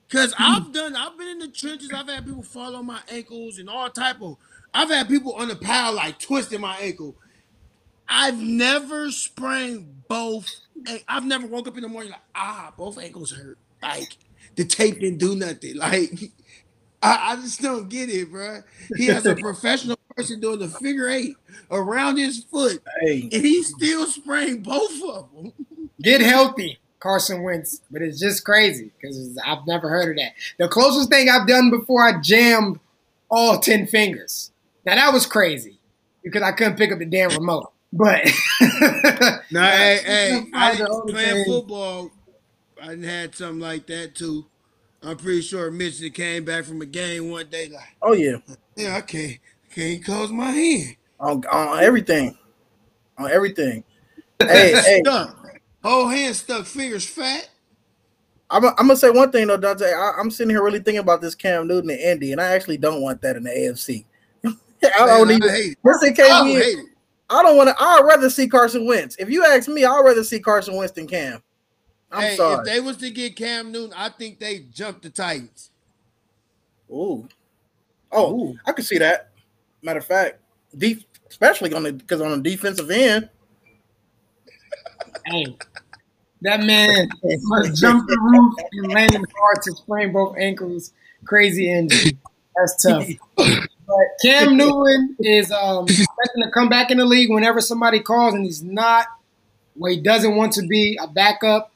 because 0.10 0.34
hmm. 0.34 0.43
I've 0.43 0.73
done. 0.73 0.97
I've 0.97 1.17
been 1.17 1.30
in 1.30 1.39
the 1.39 1.47
trenches. 1.47 1.91
I've 1.95 2.10
had 2.10 2.25
people 2.25 2.43
fall 2.43 2.75
on 2.75 2.86
my 2.86 2.99
ankles 3.10 3.58
and 3.58 3.69
all 3.69 3.89
type 3.89 4.21
of. 4.21 4.36
I've 4.73 4.89
had 4.89 5.08
people 5.08 5.34
on 5.34 5.47
the 5.47 5.56
pile 5.56 5.93
like 5.93 6.19
twisting 6.19 6.60
my 6.62 6.78
ankle. 6.78 7.15
I've 8.10 8.39
never 8.41 9.12
sprained 9.12 10.08
both. 10.08 10.48
I've 11.08 11.26
never 11.26 11.45
woke 11.45 11.67
up 11.67 11.76
in 11.76 11.84
the 11.84 11.89
morning 11.89 12.12
like 12.12 12.22
ah, 12.34 12.74
both 12.76 12.98
ankles 12.98 13.32
hurt. 13.32 13.58
Like 13.82 14.17
the 14.56 14.65
tape 14.65 15.00
didn't 15.00 15.19
do 15.19 15.36
nothing. 15.36 15.76
Like 15.80 16.32
I, 17.02 17.32
I 17.32 17.36
just 17.38 17.62
don't 17.62 17.88
get 17.88 18.10
it, 18.10 18.30
bro. 18.30 18.62
He 18.98 19.06
has 19.06 19.26
a 19.26 19.36
professional 19.39 19.98
person 20.17 20.41
doing 20.41 20.60
the 20.60 20.67
figure 20.67 21.08
eight 21.08 21.36
around 21.72 22.17
his 22.17 22.43
foot, 22.43 22.84
Hey, 23.00 23.22
and 23.32 23.45
he 23.45 23.63
still 23.63 24.06
sprained 24.06 24.63
both 24.63 25.02
of 25.04 25.30
them. 25.34 25.54
Get 26.02 26.19
healthy, 26.22 26.78
Carson 27.00 27.43
Wentz. 27.43 27.82
But 27.91 28.02
it's 28.02 28.19
just 28.19 28.43
crazy 28.43 28.91
because 29.00 29.38
I've 29.45 29.65
never 29.65 29.89
heard 29.89 30.17
of 30.17 30.24
that. 30.24 30.34
The 30.58 30.67
closest 30.67 31.10
thing 31.10 31.30
I've 31.30 31.48
done 31.48 31.69
before, 31.69 32.06
I 32.06 32.19
jammed 32.19 32.80
all 33.30 33.60
10 33.60 33.88
fingers. 33.88 34.52
Now, 34.86 34.95
that 34.95 35.13
was 35.13 35.26
crazy 35.26 35.80
because 36.24 36.41
I 36.41 36.52
couldn't 36.52 36.78
pick 36.78 36.91
up 36.91 37.00
the 37.00 37.06
damn 37.06 37.30
remote. 37.32 37.72
But 37.91 38.21
No, 39.52 39.62
hey, 39.62 39.99
hey, 40.06 40.45
I 40.54 40.71
the 40.71 40.78
didn't 40.78 40.91
only 40.91 41.13
playing 41.13 41.36
thing. 41.36 41.45
football. 41.45 42.12
I 42.82 42.95
had 42.95 43.36
something 43.36 43.60
like 43.60 43.88
that 43.88 44.15
too. 44.15 44.45
I'm 45.02 45.17
pretty 45.17 45.41
sure 45.41 45.71
Mitchell 45.71 46.10
came 46.10 46.45
back 46.45 46.65
from 46.65 46.82
a 46.82 46.86
game 46.86 47.32
one 47.32 47.47
day 47.47 47.69
like, 47.69 47.95
oh 48.02 48.13
yeah, 48.13 48.38
yeah, 48.75 48.95
I 48.97 49.02
can't, 49.02 49.38
can't 49.73 50.04
close 50.04 50.32
my 50.32 50.52
hand. 50.52 50.95
on, 51.19 51.43
on 51.52 51.80
everything, 51.84 52.38
on 53.17 53.32
everything. 53.32 53.84
Hey, 54.39 54.73
hey, 54.86 55.02
Stuck. 55.04 55.38
Whole 55.84 56.08
hand 56.10 56.36
stuck, 56.36 56.65
fingers 56.65 57.06
fat. 57.06 57.49
I'm, 58.49 58.65
I'm 58.65 58.75
gonna 58.75 58.97
say 58.97 59.10
one 59.10 59.32
thing 59.32 59.47
though, 59.47 59.58
Dante. 59.58 59.86
I, 59.86 60.13
I'm 60.19 60.30
sitting 60.32 60.49
here 60.49 60.63
really 60.63 60.80
thinking 60.80 60.99
about 60.99 61.21
this 61.21 61.36
Cam 61.36 61.67
Newton 61.67 61.89
and 61.91 61.99
Indy, 61.99 62.32
and 62.34 62.41
I 62.41 62.47
actually 62.52 62.78
don't 62.78 63.02
want 63.02 63.21
that 63.21 63.36
in 63.38 63.43
the 63.43 63.49
AFC. 63.52 64.06
I 64.45 65.06
don't 65.06 65.28
Man, 65.28 65.38
even. 65.38 65.49
I 65.49 65.54
hate 65.54 65.78
it. 65.84 66.08
In 66.08 66.13
case 66.15 66.88
I 67.30 67.42
we, 67.42 67.44
hate 67.44 67.44
it. 67.44 67.44
I 67.44 67.44
don't 67.44 67.58
want 67.58 67.70
to. 67.70 67.76
I'd 67.80 68.06
rather 68.06 68.30
see 68.30 68.48
Carson 68.48 68.86
Wentz. 68.86 69.15
If 69.18 69.30
you 69.30 69.46
ask 69.46 69.68
me, 69.68 69.86
I'd 69.86 70.02
rather 70.02 70.24
see 70.24 70.39
Carson 70.39 70.76
Wentz 70.76 70.94
than 70.94 71.08
Cam. 71.08 71.42
I'm 72.12 72.22
hey, 72.22 72.36
sorry. 72.36 72.60
if 72.60 72.65
they 72.65 72.80
was 72.80 72.98
to 72.98 73.12
get 73.12 73.36
Cam 73.36 73.72
Newton, 73.72 73.94
I 73.96 74.10
think 74.10 74.39
they 74.39 74.65
jump 74.72 75.02
the 75.02 75.10
Titans. 75.10 75.72
Ooh. 76.89 77.28
Oh, 78.12 78.56
I 78.65 78.72
could 78.72 78.86
see 78.86 78.98
that. 78.98 79.30
Matter 79.82 80.00
of 80.00 80.06
fact, 80.06 80.39
deep, 80.76 81.04
especially 81.30 81.74
on 81.74 81.84
the 81.84 81.94
because 81.94 82.22
on 82.22 82.32
the 82.32 82.50
defensive 82.50 82.89
end. 82.89 83.30
hey, 85.28 85.56
that 86.42 86.63
man 86.63 87.10
must 87.22 87.80
jump 87.80 88.08
the 88.08 88.18
roof 88.20 88.56
and 88.72 88.92
landing 88.92 89.26
hard 89.38 89.62
to 89.63 89.72
sprain 89.74 90.12
both 90.12 90.36
ankles. 90.38 90.94
Crazy 91.26 91.72
injury. 91.72 92.18
That's 92.56 92.84
tough. 92.84 93.08
But 93.89 94.21
Cam 94.21 94.56
Newton 94.56 95.15
is 95.19 95.52
um, 95.52 95.86
expecting 95.89 96.43
to 96.43 96.52
come 96.54 96.69
back 96.69 96.91
in 96.91 96.99
the 96.99 97.06
league 97.06 97.32
whenever 97.32 97.60
somebody 97.60 97.99
calls, 97.99 98.36
and 98.36 98.45
he's 98.45 98.62
not 98.62 99.08
where 99.73 99.91
he 99.91 99.99
doesn't 99.99 100.36
want 100.36 100.54
to 100.54 100.67
be 100.67 100.97
a 101.02 101.08
backup. 101.08 101.71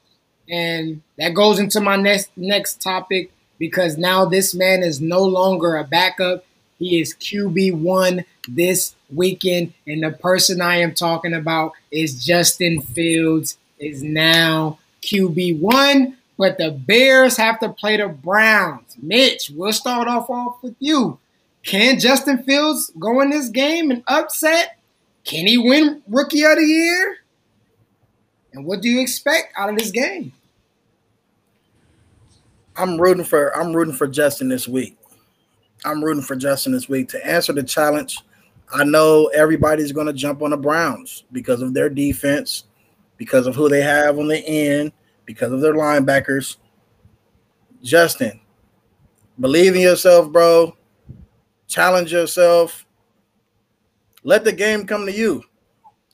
And 0.48 1.02
that 1.18 1.34
goes 1.34 1.58
into 1.58 1.80
my 1.80 1.96
next 1.96 2.30
next 2.36 2.80
topic 2.80 3.32
because 3.58 3.98
now 3.98 4.26
this 4.26 4.54
man 4.54 4.84
is 4.84 5.00
no 5.00 5.22
longer 5.22 5.74
a 5.74 5.82
backup. 5.82 6.44
He 6.78 7.00
is 7.00 7.14
QB 7.14 7.80
one 7.80 8.24
this 8.46 8.94
weekend, 9.12 9.72
and 9.86 10.04
the 10.04 10.10
person 10.12 10.60
I 10.60 10.76
am 10.76 10.94
talking 10.94 11.34
about 11.34 11.72
is 11.90 12.24
Justin 12.24 12.80
Fields 12.80 13.58
is 13.80 14.04
now 14.04 14.78
QB 15.02 15.58
one. 15.58 16.16
But 16.36 16.58
the 16.58 16.70
Bears 16.70 17.36
have 17.38 17.60
to 17.60 17.68
play 17.68 17.96
the 17.96 18.08
Browns. 18.08 18.96
Mitch, 19.00 19.50
we'll 19.54 19.72
start 19.72 20.08
off 20.08 20.28
off 20.30 20.62
with 20.62 20.74
you. 20.78 21.18
Can 21.64 21.98
Justin 21.98 22.42
Fields 22.42 22.92
go 22.98 23.20
in 23.22 23.30
this 23.30 23.48
game 23.48 23.90
and 23.90 24.04
upset? 24.06 24.78
Can 25.24 25.46
he 25.46 25.56
win 25.56 26.02
Rookie 26.06 26.44
of 26.44 26.56
the 26.56 26.64
Year? 26.64 27.16
And 28.52 28.64
what 28.64 28.82
do 28.82 28.88
you 28.88 29.00
expect 29.00 29.52
out 29.56 29.70
of 29.70 29.76
this 29.76 29.90
game? 29.90 30.32
I'm 32.76 33.00
rooting 33.00 33.24
for 33.24 33.56
I'm 33.56 33.74
rooting 33.74 33.94
for 33.94 34.06
Justin 34.06 34.48
this 34.48 34.68
week. 34.68 34.96
I'm 35.84 36.04
rooting 36.04 36.22
for 36.22 36.36
Justin 36.36 36.72
this 36.72 36.88
week 36.88 37.08
to 37.10 37.26
answer 37.26 37.52
the 37.52 37.62
challenge. 37.62 38.20
I 38.72 38.84
know 38.84 39.26
everybody's 39.34 39.92
going 39.92 40.06
to 40.06 40.12
jump 40.12 40.42
on 40.42 40.50
the 40.50 40.56
Browns 40.56 41.24
because 41.32 41.62
of 41.62 41.74
their 41.74 41.88
defense, 41.88 42.64
because 43.16 43.46
of 43.46 43.54
who 43.54 43.68
they 43.68 43.82
have 43.82 44.18
on 44.18 44.28
the 44.28 44.38
end, 44.38 44.92
because 45.24 45.52
of 45.52 45.60
their 45.60 45.74
linebackers. 45.74 46.56
Justin, 47.82 48.40
believe 49.38 49.74
in 49.74 49.82
yourself, 49.82 50.30
bro. 50.30 50.76
Challenge 51.74 52.12
yourself. 52.12 52.86
Let 54.22 54.44
the 54.44 54.52
game 54.52 54.86
come 54.86 55.06
to 55.06 55.12
you. 55.12 55.42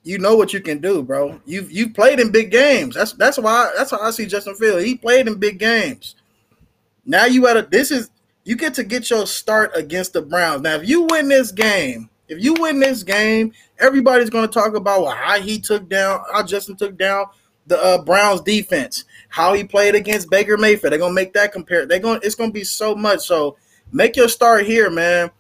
You 0.02 0.16
know 0.16 0.34
what 0.34 0.54
you 0.54 0.62
can 0.62 0.78
do, 0.78 1.02
bro. 1.02 1.38
You've 1.44 1.70
you've 1.70 1.92
played 1.92 2.18
in 2.18 2.32
big 2.32 2.50
games. 2.50 2.94
That's 2.94 3.12
that's 3.12 3.36
why 3.36 3.70
that's 3.76 3.90
how 3.90 4.00
I 4.00 4.10
see 4.10 4.24
Justin 4.24 4.54
Field. 4.54 4.80
He 4.80 4.94
played 4.94 5.28
in 5.28 5.34
big 5.34 5.58
games. 5.58 6.14
Now 7.04 7.26
you 7.26 7.46
at 7.46 7.58
a 7.58 7.62
this 7.70 7.90
is 7.90 8.10
you 8.42 8.56
get 8.56 8.72
to 8.72 8.84
get 8.84 9.10
your 9.10 9.26
start 9.26 9.72
against 9.74 10.14
the 10.14 10.22
Browns. 10.22 10.62
Now, 10.62 10.76
if 10.76 10.88
you 10.88 11.06
win 11.10 11.28
this 11.28 11.52
game, 11.52 12.08
if 12.26 12.42
you 12.42 12.54
win 12.54 12.80
this 12.80 13.02
game, 13.02 13.52
everybody's 13.78 14.30
going 14.30 14.48
to 14.48 14.54
talk 14.54 14.74
about 14.74 15.02
well, 15.02 15.14
how 15.14 15.38
he 15.42 15.60
took 15.60 15.90
down, 15.90 16.22
how 16.32 16.42
Justin 16.42 16.76
took 16.76 16.96
down 16.96 17.26
the 17.66 17.78
uh, 17.78 18.02
Browns 18.02 18.40
defense, 18.40 19.04
how 19.28 19.52
he 19.52 19.62
played 19.62 19.94
against 19.94 20.30
Baker 20.30 20.56
Mayfield. 20.56 20.92
They're 20.92 20.98
going 20.98 21.10
to 21.12 21.22
make 21.22 21.34
that 21.34 21.52
compare. 21.52 21.84
They're 21.84 21.98
going. 21.98 22.20
It's 22.22 22.34
going 22.34 22.48
to 22.48 22.54
be 22.54 22.64
so 22.64 22.94
much. 22.94 23.26
So 23.26 23.58
make 23.92 24.16
your 24.16 24.28
start 24.28 24.64
here, 24.64 24.88
man. 24.88 25.30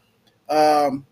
Um, 0.50 1.06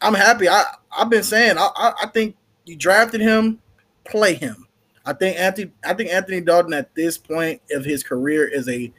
I'm 0.00 0.14
happy. 0.14 0.48
I 0.48 0.64
I've 0.96 1.10
been 1.10 1.22
saying 1.22 1.56
I, 1.58 1.68
I 1.74 1.92
I 2.02 2.06
think 2.08 2.36
you 2.66 2.76
drafted 2.76 3.20
him, 3.20 3.58
play 4.04 4.34
him. 4.34 4.68
I 5.06 5.12
think 5.14 5.38
Anthony 5.38 5.72
I 5.84 5.94
think 5.94 6.10
Anthony 6.10 6.40
Dalton 6.40 6.74
at 6.74 6.94
this 6.94 7.18
point 7.18 7.60
of 7.70 7.84
his 7.84 8.02
career 8.02 8.46
is 8.46 8.68
a 8.68 8.92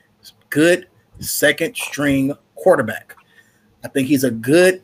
good 0.50 0.88
second 1.19 1.78
string 1.78 2.34
quarterback. 2.56 3.15
I 3.84 3.88
think 3.88 4.08
he's 4.08 4.24
a 4.24 4.32
good 4.32 4.84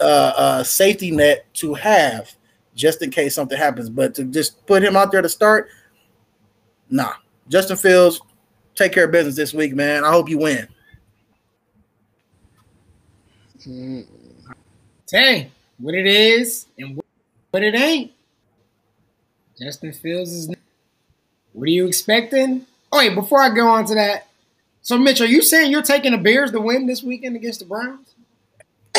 uh, 0.00 0.32
uh, 0.36 0.62
safety 0.64 1.10
net 1.10 1.46
to 1.54 1.74
have 1.74 2.34
just 2.74 3.02
in 3.02 3.10
case 3.10 3.34
something 3.34 3.58
happens. 3.58 3.90
But 3.90 4.14
to 4.14 4.24
just 4.24 4.64
put 4.66 4.82
him 4.82 4.96
out 4.96 5.12
there 5.12 5.22
to 5.22 5.28
start, 5.28 5.68
nah. 6.88 7.12
Justin 7.48 7.76
Fields, 7.76 8.20
take 8.74 8.92
care 8.92 9.04
of 9.04 9.10
business 9.10 9.36
this 9.36 9.52
week, 9.52 9.74
man. 9.74 10.04
I 10.04 10.10
hope 10.10 10.28
you 10.28 10.38
win. 10.38 10.66
Dang, 15.12 15.50
what 15.78 15.94
it 15.94 16.06
is 16.06 16.66
and 16.78 17.00
what 17.50 17.62
it 17.62 17.74
ain't. 17.74 18.12
Justin 19.60 19.92
Fields 19.92 20.32
is. 20.32 20.48
What 21.52 21.64
are 21.64 21.70
you 21.70 21.86
expecting? 21.86 22.64
Oh, 22.90 22.98
wait, 22.98 23.14
before 23.14 23.42
I 23.42 23.50
go 23.50 23.68
on 23.68 23.84
to 23.86 23.94
that, 23.94 24.26
so 24.80 24.96
Mitch, 24.96 25.20
are 25.20 25.26
you 25.26 25.42
saying 25.42 25.70
you're 25.70 25.82
taking 25.82 26.12
the 26.12 26.18
Bears 26.18 26.50
to 26.52 26.60
win 26.60 26.86
this 26.86 27.02
weekend 27.02 27.36
against 27.36 27.60
the 27.60 27.66
Browns? 27.66 28.14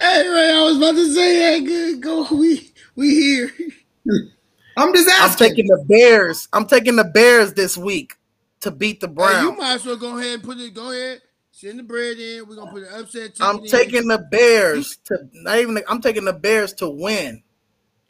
Hey, 0.00 0.22
man, 0.24 0.56
I 0.56 0.64
was 0.64 0.78
about 0.78 0.94
to 0.94 1.12
say 1.12 1.58
that. 1.58 1.66
Good, 1.66 2.00
go. 2.00 2.26
We 2.32 2.72
we 2.96 3.10
here. 3.10 3.52
I'm 4.76 4.94
just 4.94 5.08
asking. 5.08 5.20
I'm 5.20 5.30
asking. 5.30 5.48
taking 5.48 5.66
the 5.66 5.84
Bears. 5.86 6.48
I'm 6.54 6.66
taking 6.66 6.96
the 6.96 7.04
Bears 7.04 7.52
this 7.52 7.76
week 7.76 8.16
to 8.60 8.70
beat 8.70 9.00
the 9.00 9.08
Hey, 9.08 9.42
you 9.42 9.54
might 9.56 9.74
as 9.74 9.84
well 9.84 9.96
go 9.96 10.18
ahead 10.18 10.34
and 10.34 10.42
put 10.42 10.56
it. 10.56 10.72
Go 10.72 10.90
ahead, 10.90 11.20
send 11.60 11.78
the 11.78 11.82
bread 11.82 12.18
in. 12.18 12.48
We're 12.48 12.56
gonna 12.56 12.70
put 12.72 12.82
an 12.82 12.88
upset. 13.00 13.32
I'm 13.40 13.60
ticket 13.60 13.72
in. 13.74 13.80
taking 13.80 14.08
the 14.08 14.18
Bears 14.18 14.98
to 15.06 15.18
not 15.32 15.58
even. 15.58 15.82
I'm 15.88 16.00
taking 16.00 16.24
the 16.24 16.32
Bears 16.32 16.72
to 16.74 16.88
win. 16.88 17.42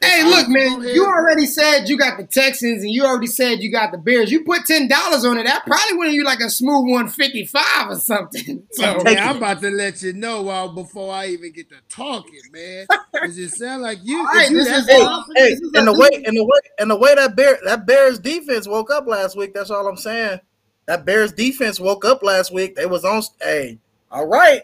Hey, 0.03 0.23
Go 0.23 0.29
look, 0.29 0.47
man, 0.49 0.81
you 0.81 1.05
already 1.05 1.45
said 1.45 1.87
you 1.87 1.95
got 1.95 2.17
the 2.17 2.25
Texans 2.25 2.81
and 2.81 2.91
you 2.91 3.05
already 3.05 3.27
said 3.27 3.59
you 3.59 3.71
got 3.71 3.91
the 3.91 3.99
Bears. 3.99 4.31
You 4.31 4.43
put 4.43 4.65
ten 4.65 4.87
dollars 4.87 5.23
on 5.25 5.37
it. 5.37 5.43
That 5.43 5.63
probably 5.67 5.95
went 5.97 6.13
you 6.13 6.23
like 6.23 6.39
a 6.39 6.49
smooth 6.49 6.89
one 6.89 7.07
fifty 7.07 7.45
five 7.45 7.87
or 7.89 7.97
something. 7.97 8.63
So 8.73 9.03
Take 9.03 9.17
man, 9.17 9.27
I'm 9.29 9.37
about 9.37 9.61
to 9.61 9.69
let 9.69 10.01
you 10.01 10.13
know 10.13 10.41
while 10.43 10.73
before 10.73 11.13
I 11.13 11.27
even 11.27 11.51
get 11.51 11.69
to 11.69 11.75
talking, 11.89 12.39
man. 12.51 12.87
Does 13.13 13.37
it 13.37 13.49
sound 13.49 13.83
like 13.83 13.99
you? 14.01 14.17
All 14.19 14.25
right, 14.25 14.49
you 14.49 14.57
this 14.57 14.69
that 14.69 14.79
is- 14.79 14.87
Hey, 14.87 15.05
hey, 15.35 15.49
This 15.51 15.61
is 15.61 15.71
and 15.75 15.87
the 15.87 15.93
way 15.93 16.09
and 16.25 16.35
the 16.37 16.43
way 16.43 16.59
and 16.79 16.89
the 16.89 16.97
way 16.97 17.13
that 17.13 17.35
bear 17.35 17.59
that 17.65 17.85
Bears 17.85 18.17
defense 18.17 18.67
woke 18.67 18.89
up 18.89 19.05
last 19.05 19.37
week. 19.37 19.53
That's 19.53 19.69
all 19.69 19.87
I'm 19.87 19.97
saying. 19.97 20.39
That 20.87 21.05
Bears 21.05 21.31
defense 21.31 21.79
woke 21.79 22.03
up 22.05 22.23
last 22.23 22.53
week. 22.53 22.75
They 22.75 22.85
was 22.85 23.05
on. 23.05 23.21
Hey, 23.41 23.79
all 24.11 24.27
right, 24.27 24.63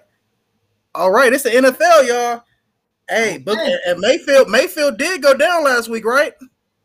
all 0.96 1.12
right. 1.12 1.32
It's 1.32 1.44
the 1.44 1.50
NFL, 1.52 2.08
y'all. 2.08 2.44
Hey, 3.10 3.38
but 3.38 3.58
Okay. 3.58 3.76
and 3.88 4.00
Mayfield 4.00 4.50
Mayfield 4.50 4.98
did 4.98 5.22
go 5.22 5.34
down 5.34 5.64
last 5.64 5.90
week, 5.90 6.06
right? 6.06 6.34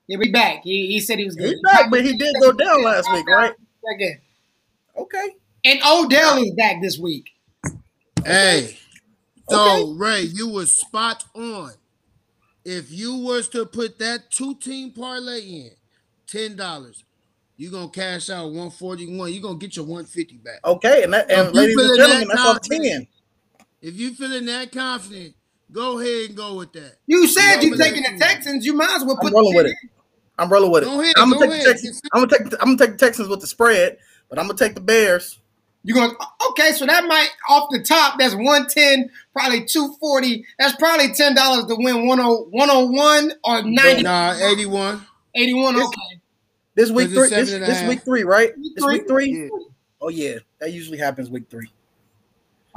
he'll 0.07 0.21
be 0.21 0.31
back. 0.31 0.63
He, 0.63 0.87
he 0.89 1.01
said 1.01 1.19
he 1.19 1.25
was 1.25 1.35
good. 1.35 1.49
He's 1.49 1.61
back, 1.63 1.91
but 1.91 2.05
he 2.05 2.17
did 2.17 2.35
go 2.41 2.53
down 2.53 2.85
last 2.85 3.11
week, 3.13 3.27
right? 3.29 3.55
Again. 3.95 4.21
Okay. 4.97 5.29
And 5.65 5.81
Odell 5.85 6.39
is 6.43 6.53
back 6.57 6.81
this 6.83 6.99
week. 6.99 7.31
Hey, 8.25 8.77
so 9.49 9.61
Okay. 9.61 9.93
Ray, 9.97 10.21
you 10.23 10.53
were 10.53 10.67
spot 10.67 11.25
on. 11.35 11.73
If 12.65 12.93
you 12.93 13.17
was 13.17 13.49
to 13.51 13.67
put 13.67 13.99
that 13.99 14.31
two 14.31 14.55
team 14.55 14.93
parlay 14.93 15.41
in, 15.41 15.71
ten 16.29 16.55
dollars, 16.57 17.05
you 17.63 17.71
gonna 17.71 17.89
cash 17.89 18.29
out 18.29 18.51
one 18.51 18.71
forty 18.71 19.07
one. 19.17 19.33
You're 19.33 19.41
gonna 19.41 19.57
get 19.57 19.77
your 19.77 19.85
one 19.85 20.05
fifty 20.05 20.37
back. 20.37 20.59
Okay, 20.65 21.05
and 21.05 21.15
that, 21.15 21.31
and 21.31 21.55
you 21.55 21.61
ladies 21.61 21.77
and 21.77 21.97
gentlemen, 21.97 22.29
that 22.29 22.37
that's 22.37 22.49
off 22.49 22.61
ten. 22.63 23.07
If 23.81 23.97
you 23.97 24.15
feeling 24.15 24.47
that 24.47 24.73
confident, 24.73 25.37
go 25.71 26.01
ahead 26.01 26.31
and 26.31 26.37
go 26.37 26.57
with 26.57 26.73
that. 26.73 26.97
You 27.07 27.29
said 27.29 27.41
Yeah, 27.41 27.61
you 27.61 27.73
I'm 27.75 27.79
taking 27.79 28.03
the 28.03 28.19
Texans. 28.19 28.67
You 28.67 28.75
might 28.75 28.91
as 28.97 29.05
well 29.05 29.15
put 29.15 29.27
I'm 29.27 29.33
put 29.33 29.37
rolling 29.39 29.53
the 29.53 29.57
with 29.59 29.67
it. 29.67 29.77
I'm 30.41 30.49
rolling 30.53 30.73
with 30.73 30.83
it. 30.83 30.87
Go 30.87 31.01
ahead, 31.01 31.15
I'm 31.17 31.31
gonna 31.31 31.41
take 31.43 31.51
the 31.51 31.55
ahead. 31.55 31.67
Texans. 31.67 32.03
I'm 32.13 32.25
gonna 32.27 32.39
take. 32.39 32.51
The, 32.51 32.61
I'm 32.61 32.77
gonna 32.77 32.79
take 32.79 32.99
the 32.99 33.07
Texans 33.07 33.29
with 33.29 33.41
the 33.41 33.47
spread, 33.47 33.99
but 34.29 34.41
I'm 34.41 34.47
gonna 34.47 34.59
take 34.59 34.75
the 34.75 34.81
Bears. 34.81 35.39
You're 35.85 35.95
going 35.95 36.17
okay, 36.51 36.73
so 36.73 36.85
that 36.87 37.05
might 37.07 37.29
off 37.49 37.69
the 37.71 37.83
top, 37.83 38.19
that's 38.19 38.35
110, 38.35 39.09
probably 39.33 39.65
240. 39.67 40.45
That's 40.59 40.77
probably 40.77 41.09
$10 41.09 41.69
to 41.69 41.75
win 41.77 41.95
10 42.09 42.19
101 42.19 43.33
or 43.45 43.63
90, 43.63 44.03
Nah, 44.03 44.33
eighty 44.35 44.67
one. 44.67 45.05
81. 45.35 45.75
This- 45.75 45.85
Okay. 45.85 46.22
This 46.75 46.91
week 46.91 47.11
three. 47.11 47.29
This, 47.29 47.51
this 47.51 47.89
week 47.89 48.03
three, 48.03 48.23
right? 48.25 48.57
Week 48.57 48.75
This 48.77 48.85
week 48.85 49.07
three. 49.07 49.31
Yeah. 49.31 49.49
Oh 50.01 50.09
yeah, 50.09 50.39
that 50.59 50.73
usually 50.73 50.99
happens 50.99 51.31
week 51.31 51.45
three. 51.51 51.69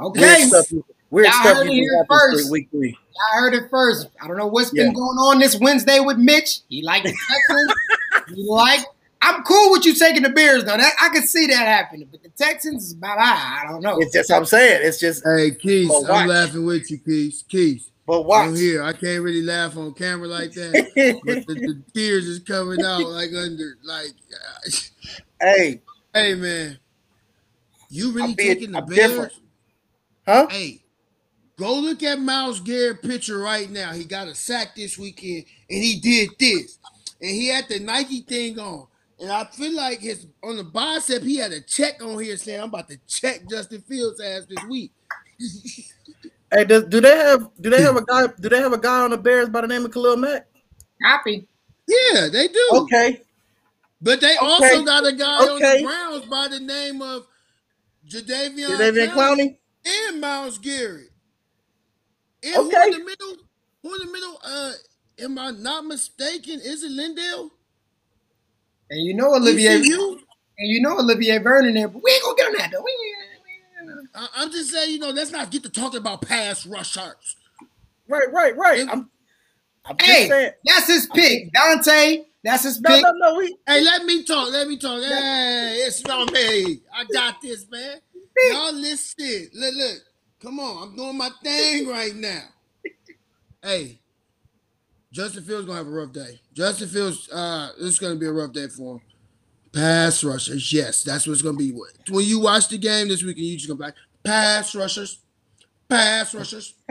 Okay. 0.00 0.20
Weird 0.20 0.48
stuff. 0.48 0.66
Weird 1.10 1.26
Y'all 1.26 1.34
stuff 1.34 1.56
heard 1.56 1.66
it 1.66 1.72
here 1.72 2.06
first. 2.08 2.48
three- 2.48 2.50
week 2.50 2.68
three. 2.70 2.98
I 3.32 3.36
heard 3.38 3.54
it 3.54 3.70
first. 3.70 4.08
I 4.22 4.28
don't 4.28 4.36
know 4.36 4.46
what's 4.46 4.70
been 4.70 4.92
going 4.92 5.16
on 5.18 5.38
this 5.38 5.58
Wednesday 5.58 6.00
with 6.00 6.18
Mitch. 6.18 6.60
He 6.68 6.82
liked 6.82 7.04
Texans. 7.06 7.72
he 8.34 8.46
like. 8.48 8.80
I'm 9.22 9.42
cool 9.44 9.72
with 9.72 9.86
you 9.86 9.94
taking 9.94 10.22
the 10.22 10.28
Bears 10.28 10.62
though. 10.64 10.76
That 10.76 10.92
I 11.00 11.08
can 11.08 11.22
see 11.26 11.46
that 11.46 11.66
happening, 11.66 12.06
but 12.10 12.22
the 12.22 12.28
Texans 12.28 12.84
is 12.84 12.92
about 12.92 13.18
I. 13.18 13.62
I 13.62 13.66
don't 13.68 13.80
know. 13.80 13.98
It's 13.98 14.12
just 14.12 14.30
I'm 14.30 14.44
saying. 14.44 14.82
It's 14.84 15.00
just. 15.00 15.24
Hey, 15.24 15.52
Keith, 15.52 15.90
I'm 15.90 16.28
laughing 16.28 16.66
with 16.66 16.90
you, 16.90 16.98
Keith. 16.98 17.42
Keith, 17.48 17.90
But 18.06 18.18
oh, 18.18 18.20
watch. 18.22 18.46
I'm 18.46 18.54
here. 18.56 18.82
I 18.82 18.92
can't 18.92 19.22
really 19.22 19.42
laugh 19.42 19.76
on 19.76 19.92
camera 19.94 20.28
like 20.28 20.52
that, 20.52 20.90
but 21.24 21.46
the, 21.46 21.54
the 21.54 21.82
tears 21.94 22.26
is 22.26 22.38
coming 22.40 22.82
out 22.84 23.06
like 23.08 23.30
under, 23.34 23.76
like. 23.84 24.12
hey, 25.40 25.80
Hey, 26.14 26.34
man, 26.34 26.78
you 27.90 28.10
really 28.12 28.34
taking 28.34 28.72
the 28.72 28.78
I'm 28.78 28.86
Bears? 28.86 29.10
different. 29.10 29.32
huh? 30.26 30.46
Hey, 30.48 30.82
go 31.58 31.74
look 31.74 32.02
at 32.02 32.18
Myles 32.18 32.60
Garrett 32.60 33.02
picture 33.02 33.38
right 33.38 33.68
now. 33.70 33.92
He 33.92 34.04
got 34.04 34.28
a 34.28 34.34
sack 34.34 34.74
this 34.74 34.96
weekend, 34.98 35.44
and 35.68 35.82
he 35.84 36.00
did 36.00 36.30
this, 36.38 36.78
and 37.20 37.30
he 37.30 37.48
had 37.48 37.68
the 37.68 37.80
Nike 37.80 38.22
thing 38.22 38.58
on. 38.58 38.86
And 39.20 39.30
I 39.30 39.44
feel 39.44 39.74
like 39.74 40.00
his 40.00 40.26
on 40.42 40.56
the 40.56 40.64
bicep, 40.64 41.22
he 41.22 41.36
had 41.36 41.52
a 41.52 41.60
check 41.60 42.02
on 42.02 42.18
here 42.18 42.38
saying, 42.38 42.60
"I'm 42.60 42.68
about 42.68 42.88
to 42.88 42.98
check 43.06 43.46
Justin 43.50 43.82
Fields' 43.82 44.20
ass 44.20 44.46
this 44.48 44.64
week." 44.64 44.92
Hey, 46.52 46.64
does, 46.64 46.84
do 46.84 47.00
they 47.00 47.16
have 47.16 47.48
do 47.60 47.70
they 47.70 47.82
have 47.82 47.96
a 47.96 48.04
guy 48.04 48.26
do 48.40 48.48
they 48.48 48.58
have 48.58 48.72
a 48.72 48.78
guy 48.78 49.00
on 49.02 49.10
the 49.10 49.18
Bears 49.18 49.48
by 49.50 49.62
the 49.62 49.68
name 49.68 49.84
of 49.84 49.92
Khalil 49.92 50.16
Mack? 50.16 50.46
Happy. 51.02 51.48
Yeah, 51.88 52.28
they 52.32 52.48
do. 52.48 52.82
Okay, 52.82 53.20
But 54.00 54.20
they 54.20 54.36
Okay. 54.36 54.40
also 54.40 54.84
got 54.84 55.06
a 55.06 55.12
guy 55.12 55.26
on 55.48 55.62
the 55.64 55.72
Browns 55.72 56.26
by 56.26 56.48
the 56.48 56.60
name 56.60 57.02
of 57.02 57.26
Jadeveon, 58.08 58.78
David 58.78 59.10
Clowney 59.10 59.12
Clowney. 59.12 59.58
and 59.86 60.20
Myles 60.20 60.58
Garrett. 60.58 61.10
And 62.44 62.54
Okay. 62.56 62.64
who 62.64 62.82
in 62.84 62.90
the 62.92 62.98
middle? 62.98 63.36
Who 63.82 63.94
in 63.94 64.06
the 64.06 64.12
middle? 64.12 64.40
Uh, 64.44 64.72
am 65.20 65.38
I 65.38 65.50
not 65.52 65.84
mistaken? 65.86 66.60
Is 66.60 66.84
it 66.84 66.90
Lindell? 66.92 67.50
And 68.90 69.04
you 69.04 69.14
know 69.14 69.34
Olivier 69.34 69.76
and 70.58 70.68
you 70.70 70.82
know 70.82 70.98
Olivier 70.98 71.38
Vernon 71.38 71.74
there, 71.74 71.88
but 71.88 72.02
we 72.02 72.10
ain't 72.12 72.22
gonna 72.24 72.36
get 72.36 72.46
on 72.48 72.52
that 72.58 72.70
though. 72.72 72.82
We 72.84 72.90
ain't, 72.92 73.15
I- 74.16 74.28
I'm 74.36 74.50
just 74.50 74.70
saying, 74.70 74.92
you 74.92 74.98
know, 74.98 75.10
let's 75.10 75.30
not 75.30 75.50
get 75.50 75.62
to 75.64 75.70
talking 75.70 76.00
about 76.00 76.22
pass 76.22 76.66
rushers. 76.66 77.36
Right, 78.08 78.32
right, 78.32 78.56
right. 78.56 78.80
It- 78.80 78.88
I'm, 78.88 79.10
I'm 79.84 79.96
just 79.98 80.08
Hey, 80.08 80.28
saying. 80.28 80.50
that's 80.64 80.86
his 80.88 81.06
pick. 81.14 81.52
Dante, 81.52 82.24
that's 82.42 82.64
his 82.64 82.80
No, 82.80 82.90
pick. 82.90 83.02
no, 83.02 83.12
no. 83.18 83.34
We, 83.36 83.56
Hey, 83.66 83.82
let 83.82 84.04
me 84.04 84.24
talk. 84.24 84.50
Let 84.52 84.68
me 84.68 84.78
talk. 84.78 85.02
Hey, 85.02 85.82
it's 85.86 86.04
not 86.04 86.32
me. 86.32 86.80
I 86.94 87.04
got 87.12 87.40
this, 87.42 87.66
man. 87.70 87.98
Y'all 88.50 88.72
listen. 88.74 89.50
Look, 89.54 89.74
look. 89.74 89.98
Come 90.40 90.60
on. 90.60 90.88
I'm 90.88 90.96
doing 90.96 91.16
my 91.18 91.30
thing 91.42 91.88
right 91.88 92.14
now. 92.14 92.42
Hey, 93.62 94.00
Justin 95.12 95.42
Fields 95.44 95.66
gonna 95.66 95.78
have 95.78 95.86
a 95.86 95.90
rough 95.90 96.12
day. 96.12 96.40
Justin 96.52 96.88
Fields, 96.88 97.28
uh, 97.32 97.70
this 97.78 97.88
is 97.88 97.98
gonna 97.98 98.16
be 98.16 98.26
a 98.26 98.32
rough 98.32 98.52
day 98.52 98.68
for 98.68 98.96
him. 98.96 99.00
Pass 99.76 100.24
rushers, 100.24 100.72
yes, 100.72 101.02
that's 101.02 101.26
what 101.26 101.34
it's 101.34 101.42
gonna 101.42 101.58
be. 101.58 101.70
When 102.08 102.24
you 102.24 102.40
watch 102.40 102.68
the 102.68 102.78
game 102.78 103.08
this 103.08 103.22
weekend, 103.22 103.44
you 103.46 103.56
just 103.58 103.68
gonna 103.68 103.76
be 103.76 103.84
like, 103.84 103.94
pass 104.24 104.74
rushers, 104.74 105.18
pass 105.86 106.34
rushers. 106.34 106.72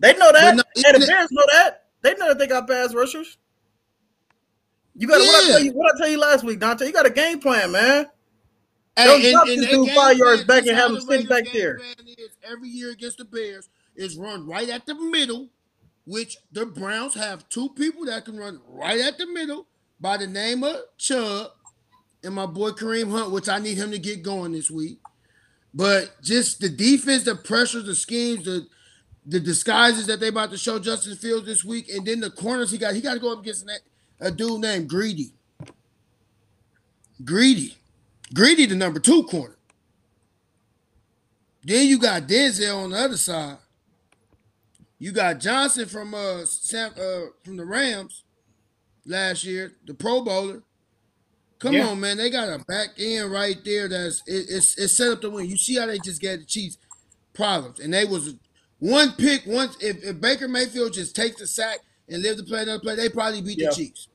they 0.00 0.12
know 0.18 0.30
that. 0.32 0.54
No, 0.54 0.62
hey, 0.76 0.92
the 0.92 1.06
Bears 1.06 1.32
know 1.32 1.44
that. 1.50 1.84
They 2.02 2.12
know 2.12 2.28
that 2.28 2.38
they 2.38 2.46
got 2.46 2.68
pass 2.68 2.92
rushers. 2.94 3.38
You 4.94 5.08
got 5.08 5.20
what 5.20 5.34
I 5.34 5.46
Yeah. 5.46 5.52
tell 5.54 5.64
you. 5.64 5.72
What 5.72 5.94
I 5.94 5.98
tell 5.98 6.08
you 6.10 6.18
last 6.18 6.44
week, 6.44 6.60
Dante. 6.60 6.84
You 6.84 6.92
got 6.92 7.06
a 7.06 7.10
game 7.10 7.40
plan, 7.40 7.72
man. 7.72 8.08
Hey, 8.94 9.04
Don't 9.06 9.32
drop 9.32 9.46
this 9.46 9.60
that 9.62 9.70
dude 9.70 9.90
five 9.92 10.18
yards 10.18 10.44
back 10.44 10.66
and 10.66 10.76
have 10.76 10.78
how 10.78 10.86
him 10.88 10.94
the 10.96 11.00
sitting 11.00 11.26
back 11.26 11.44
there. 11.54 11.80
every 12.44 12.68
year 12.68 12.90
against 12.90 13.16
the 13.16 13.24
Bears 13.24 13.70
is 13.96 14.18
run 14.18 14.46
right 14.46 14.68
at 14.68 14.84
the 14.84 14.94
middle, 14.94 15.48
which 16.04 16.36
the 16.52 16.66
Browns 16.66 17.14
have 17.14 17.48
two 17.48 17.70
people 17.70 18.04
that 18.04 18.26
can 18.26 18.36
run 18.36 18.60
right 18.68 19.00
at 19.00 19.16
the 19.16 19.26
middle 19.26 19.68
by 20.02 20.16
the 20.16 20.26
name 20.26 20.64
of 20.64 20.76
Chubb 20.98 21.52
and 22.24 22.34
my 22.34 22.44
boy 22.44 22.70
Kareem 22.70 23.10
Hunt, 23.10 23.30
which 23.30 23.48
I 23.48 23.60
need 23.60 23.78
him 23.78 23.92
to 23.92 23.98
get 23.98 24.24
going 24.24 24.52
this 24.52 24.70
week. 24.70 24.98
But 25.72 26.20
just 26.20 26.60
the 26.60 26.68
defense, 26.68 27.22
the 27.22 27.36
pressures, 27.36 27.86
the 27.86 27.94
schemes, 27.94 28.44
the 28.44 28.66
the 29.24 29.38
disguises 29.38 30.08
that 30.08 30.18
they 30.18 30.28
about 30.28 30.50
to 30.50 30.58
show 30.58 30.80
Justin 30.80 31.14
Fields 31.14 31.46
this 31.46 31.64
week, 31.64 31.88
and 31.88 32.04
then 32.04 32.18
the 32.18 32.28
corners 32.28 32.72
he 32.72 32.78
got, 32.78 32.92
he 32.92 33.00
got 33.00 33.14
to 33.14 33.20
go 33.20 33.32
up 33.32 33.38
against 33.38 33.64
a 34.18 34.32
dude 34.32 34.60
named 34.60 34.88
Greedy. 34.88 35.32
Greedy. 37.24 37.76
Greedy, 38.34 38.66
the 38.66 38.74
number 38.74 38.98
two 38.98 39.22
corner. 39.22 39.56
Then 41.62 41.86
you 41.86 42.00
got 42.00 42.22
Denzel 42.22 42.82
on 42.82 42.90
the 42.90 42.98
other 42.98 43.16
side. 43.16 43.58
You 44.98 45.12
got 45.12 45.38
Johnson 45.38 45.86
from 45.86 46.14
uh, 46.14 46.44
Sam, 46.44 46.90
uh 47.00 47.26
from 47.44 47.56
the 47.56 47.64
Rams 47.64 48.24
last 49.06 49.44
year, 49.44 49.72
the 49.86 49.94
Pro 49.94 50.22
Bowler. 50.22 50.62
Come 51.58 51.74
Yeah. 51.74 51.88
on, 51.88 52.00
man. 52.00 52.16
They 52.16 52.28
got 52.30 52.48
a 52.48 52.64
back 52.64 52.90
end 52.98 53.30
right 53.30 53.56
there 53.64 53.86
that's 53.88 54.20
it, 54.26 54.46
it's 54.48 54.76
it's 54.78 54.96
set 54.96 55.12
up 55.12 55.20
to 55.20 55.30
win. 55.30 55.48
You 55.48 55.56
see 55.56 55.76
how 55.76 55.86
they 55.86 55.98
just 55.98 56.20
gave 56.20 56.40
the 56.40 56.44
Chiefs 56.44 56.76
problems. 57.34 57.78
And 57.80 57.94
they 57.94 58.04
was 58.04 58.34
one 58.80 59.12
pick, 59.12 59.46
once 59.46 59.76
if, 59.80 60.02
if 60.02 60.20
Baker 60.20 60.48
Mayfield 60.48 60.92
just 60.92 61.14
takes 61.14 61.40
the 61.40 61.46
sack 61.46 61.78
and 62.08 62.20
live 62.22 62.36
to 62.38 62.42
play 62.42 62.62
another 62.62 62.80
play, 62.80 62.96
they 62.96 63.08
probably 63.08 63.42
beat 63.42 63.58
Yeah. 63.58 63.68
the 63.68 63.76
Chiefs. 63.76 64.08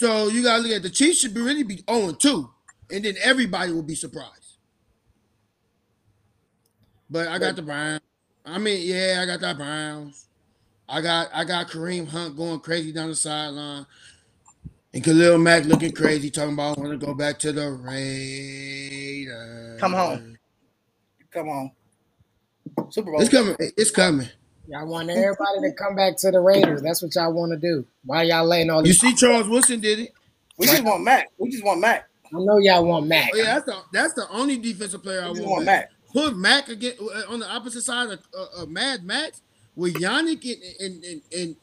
So 0.00 0.28
you 0.28 0.42
gotta 0.42 0.62
look 0.62 0.72
at 0.72 0.82
the 0.82 0.90
Chiefs 0.90 1.20
should 1.20 1.32
be 1.32 1.40
really 1.40 1.62
be 1.62 1.84
0 1.88 2.12
2, 2.12 2.50
and 2.90 3.04
then 3.04 3.14
everybody 3.22 3.70
will 3.72 3.82
be 3.84 3.94
surprised. 3.94 4.56
But 7.08 7.28
I 7.28 7.38
got 7.38 7.54
the 7.56 7.62
Browns. 7.62 8.00
I 8.44 8.58
mean, 8.58 8.80
yeah, 8.82 9.20
I 9.22 9.26
got 9.26 9.40
the 9.40 9.54
Browns. 9.54 10.26
I 10.92 11.00
got 11.00 11.28
I 11.32 11.44
got 11.44 11.68
Kareem 11.68 12.06
Hunt 12.06 12.36
going 12.36 12.60
crazy 12.60 12.92
down 12.92 13.08
the 13.08 13.14
sideline. 13.14 13.86
And 14.92 15.02
Khalil 15.02 15.38
Mack 15.38 15.64
looking 15.64 15.92
crazy, 15.92 16.30
talking 16.30 16.52
about 16.52 16.76
I 16.76 16.82
want 16.82 17.00
to 17.00 17.06
go 17.06 17.14
back 17.14 17.38
to 17.40 17.50
the 17.50 17.70
Raiders. 17.72 19.30
Come 19.80 19.94
home. 19.94 20.36
Come 21.30 21.48
on. 21.48 21.70
Super 22.90 23.10
Bowl. 23.10 23.22
It's 23.22 23.30
coming. 23.30 23.56
It's 23.58 23.90
coming. 23.90 24.28
Y'all 24.68 24.86
want 24.86 25.08
everybody 25.08 25.60
to 25.62 25.72
come 25.72 25.96
back 25.96 26.18
to 26.18 26.30
the 26.30 26.40
Raiders. 26.40 26.82
That's 26.82 27.02
what 27.02 27.14
y'all 27.14 27.32
want 27.32 27.52
to 27.52 27.58
do. 27.58 27.86
Why 28.04 28.24
y'all 28.24 28.44
laying 28.46 28.68
all 28.68 28.82
this? 28.82 29.02
You 29.02 29.10
see, 29.10 29.16
Charles 29.16 29.48
Wilson 29.48 29.80
did 29.80 29.98
it. 29.98 30.12
We 30.58 30.66
just 30.66 30.84
want 30.84 31.04
Mack. 31.04 31.30
We 31.38 31.50
just 31.50 31.64
want 31.64 31.80
Mack. 31.80 32.06
I 32.26 32.38
know 32.38 32.58
y'all 32.58 32.84
want 32.84 33.06
Mack. 33.06 33.30
Oh, 33.32 33.36
yeah, 33.38 33.44
that's 33.44 33.64
the 33.64 33.76
that's 33.94 34.12
the 34.12 34.28
only 34.30 34.58
defensive 34.58 35.02
player 35.02 35.22
I 35.22 35.28
We 35.30 35.36
just 35.36 35.48
want. 35.48 35.56
want 35.56 35.66
back. 35.66 35.90
Mack. 35.90 36.12
Put 36.12 36.36
Mack 36.36 36.68
again 36.68 36.92
uh, 37.00 37.32
on 37.32 37.40
the 37.40 37.50
opposite 37.50 37.80
side 37.82 38.10
of 38.10 38.20
uh, 38.38 38.62
uh, 38.62 38.66
Mad 38.66 39.04
Max. 39.04 39.40
With 39.76 39.94
Yannick 39.94 40.44
and, 40.44 40.62
and, 40.80 41.04
and, 41.04 41.22
and 41.36 41.56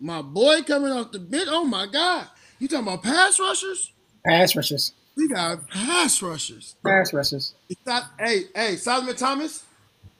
my 0.00 0.22
boy 0.22 0.62
coming 0.62 0.92
off 0.92 1.12
the 1.12 1.18
bench. 1.18 1.48
Oh 1.50 1.64
my 1.64 1.86
God. 1.86 2.26
You 2.58 2.68
talking 2.68 2.86
about 2.86 3.02
pass 3.02 3.38
rushers? 3.38 3.92
Pass 4.24 4.56
rushers. 4.56 4.92
We 5.16 5.28
got 5.28 5.68
pass 5.68 6.20
rushers. 6.22 6.76
Pass 6.84 7.12
rushers. 7.12 7.54
Not, 7.86 8.04
hey, 8.18 8.42
hey, 8.54 8.76
Solomon 8.76 9.16
Thomas. 9.16 9.64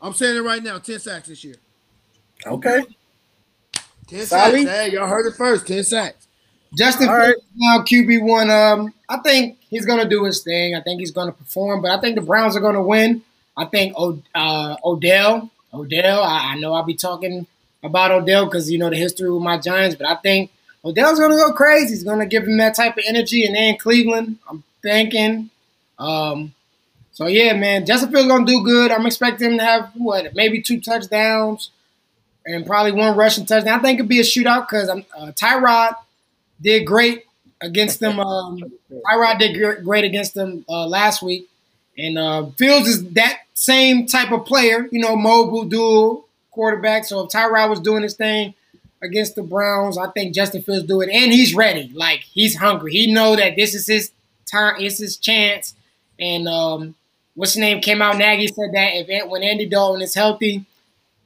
I'm 0.01 0.13
saying 0.13 0.37
it 0.37 0.41
right 0.41 0.63
now. 0.63 0.79
10 0.79 0.99
sacks 1.01 1.29
this 1.29 1.43
year. 1.45 1.57
Okay. 2.47 2.83
10 4.09 4.27
Solly? 4.27 4.65
sacks. 4.65 4.77
Hey, 4.77 4.93
y'all 4.93 5.07
heard 5.07 5.27
it 5.27 5.37
first. 5.37 5.67
10 5.67 5.85
sacks. 5.85 6.29
Justin 6.77 7.09
All 7.09 7.17
right. 7.17 7.35
Now 7.57 7.83
QB 7.83 8.23
one. 8.23 8.51
Um, 8.51 8.93
I 9.09 9.19
think 9.19 9.59
he's 9.61 9.87
gonna 9.87 10.09
do 10.09 10.25
his 10.25 10.43
thing. 10.43 10.75
I 10.75 10.83
think 10.83 11.01
he's 11.01 11.11
gonna 11.13 11.33
perform, 11.33 11.81
but 11.81 11.91
I 11.91 12.01
think 12.01 12.17
the 12.17 12.21
Browns 12.21 12.57
are 12.57 12.61
gonna 12.61 12.83
win. 12.83 13.23
I 13.57 13.65
think 13.65 13.95
o- 13.97 14.23
uh, 14.35 14.77
Odell, 14.85 15.51
Odell. 15.73 16.23
I, 16.23 16.53
I 16.53 16.59
know 16.59 16.73
I'll 16.73 16.83
be 16.83 16.95
talking 16.95 17.47
about 17.83 18.11
Odell 18.11 18.47
because 18.47 18.71
you 18.71 18.79
know 18.79 18.91
the 18.91 18.97
history 18.97 19.31
with 19.31 19.43
my 19.43 19.59
Giants, 19.59 19.97
but 19.97 20.07
I 20.09 20.17
think 20.17 20.51
Odell's 20.85 21.19
gonna 21.19 21.37
go 21.37 21.53
crazy. 21.53 21.91
He's 21.91 22.05
gonna 22.05 22.27
give 22.27 22.45
him 22.45 22.59
that 22.59 22.75
type 22.75 22.97
of 22.97 23.05
energy, 23.07 23.45
and 23.45 23.55
then 23.55 23.77
Cleveland. 23.77 24.39
I'm 24.49 24.63
thinking. 24.83 25.51
Um, 25.99 26.55
so 27.13 27.27
yeah, 27.27 27.53
man, 27.55 27.85
Justin 27.85 28.13
Fields 28.13 28.29
gonna 28.29 28.47
do 28.47 28.63
good. 28.63 28.91
I'm 28.91 29.07
expecting 29.07 29.53
him 29.53 29.59
to 29.59 29.65
have 29.65 29.91
what, 29.95 30.35
maybe 30.35 30.63
two 30.63 30.81
touchdowns 30.81 31.71
and 32.47 32.65
probably 32.65 32.93
one 32.93 33.17
rushing 33.17 33.45
touchdown. 33.45 33.79
I 33.79 33.83
think 33.83 33.99
it'd 33.99 34.09
be 34.09 34.21
a 34.21 34.23
shootout 34.23 34.69
because 34.69 34.89
uh, 34.89 35.33
Tyrod 35.33 35.97
did 36.61 36.87
great 36.87 37.25
against 37.61 38.01
them. 38.01 38.21
Um, 38.21 38.59
Tyrod 38.91 39.39
did 39.39 39.85
great 39.85 40.05
against 40.05 40.35
them 40.35 40.65
uh, 40.69 40.87
last 40.87 41.23
week, 41.23 41.49
and 41.97 42.19
uh, 42.19 42.47
Fields 42.57 42.89
is 42.89 43.05
that 43.11 43.41
same 43.59 44.07
type 44.07 44.31
of 44.31 44.47
player. 44.47 44.89
You 44.93 45.01
know, 45.01 45.17
mobile, 45.17 45.65
dual 45.65 46.27
quarterback. 46.53 47.05
So 47.05 47.25
if 47.25 47.31
Tyrod 47.31 47.69
was 47.69 47.81
doing 47.81 48.05
his 48.05 48.15
thing 48.15 48.55
against 49.03 49.35
the 49.35 49.43
Browns, 49.43 49.99
I 49.99 50.09
think 50.11 50.33
Justin 50.33 50.63
Fields 50.63 50.87
do 50.87 51.01
it, 51.01 51.11
and 51.11 51.33
he's 51.33 51.55
ready. 51.55 51.91
Like 51.93 52.21
he's 52.21 52.57
hungry. 52.57 52.93
He 52.93 53.13
know 53.13 53.35
that 53.35 53.57
this 53.57 53.75
is 53.75 53.87
his 53.89 54.13
time. 54.47 54.77
It's 54.79 54.99
his 54.99 55.17
chance. 55.17 55.75
And 56.21 56.47
um, 56.47 56.95
what's 57.35 57.55
his 57.55 57.61
name 57.61 57.81
came 57.81 58.01
out. 58.01 58.17
Nagy 58.17 58.47
said 58.47 58.71
that 58.73 58.91
if 58.95 59.29
when 59.29 59.43
Andy 59.43 59.67
Dalton 59.67 60.03
is 60.03 60.15
healthy, 60.15 60.65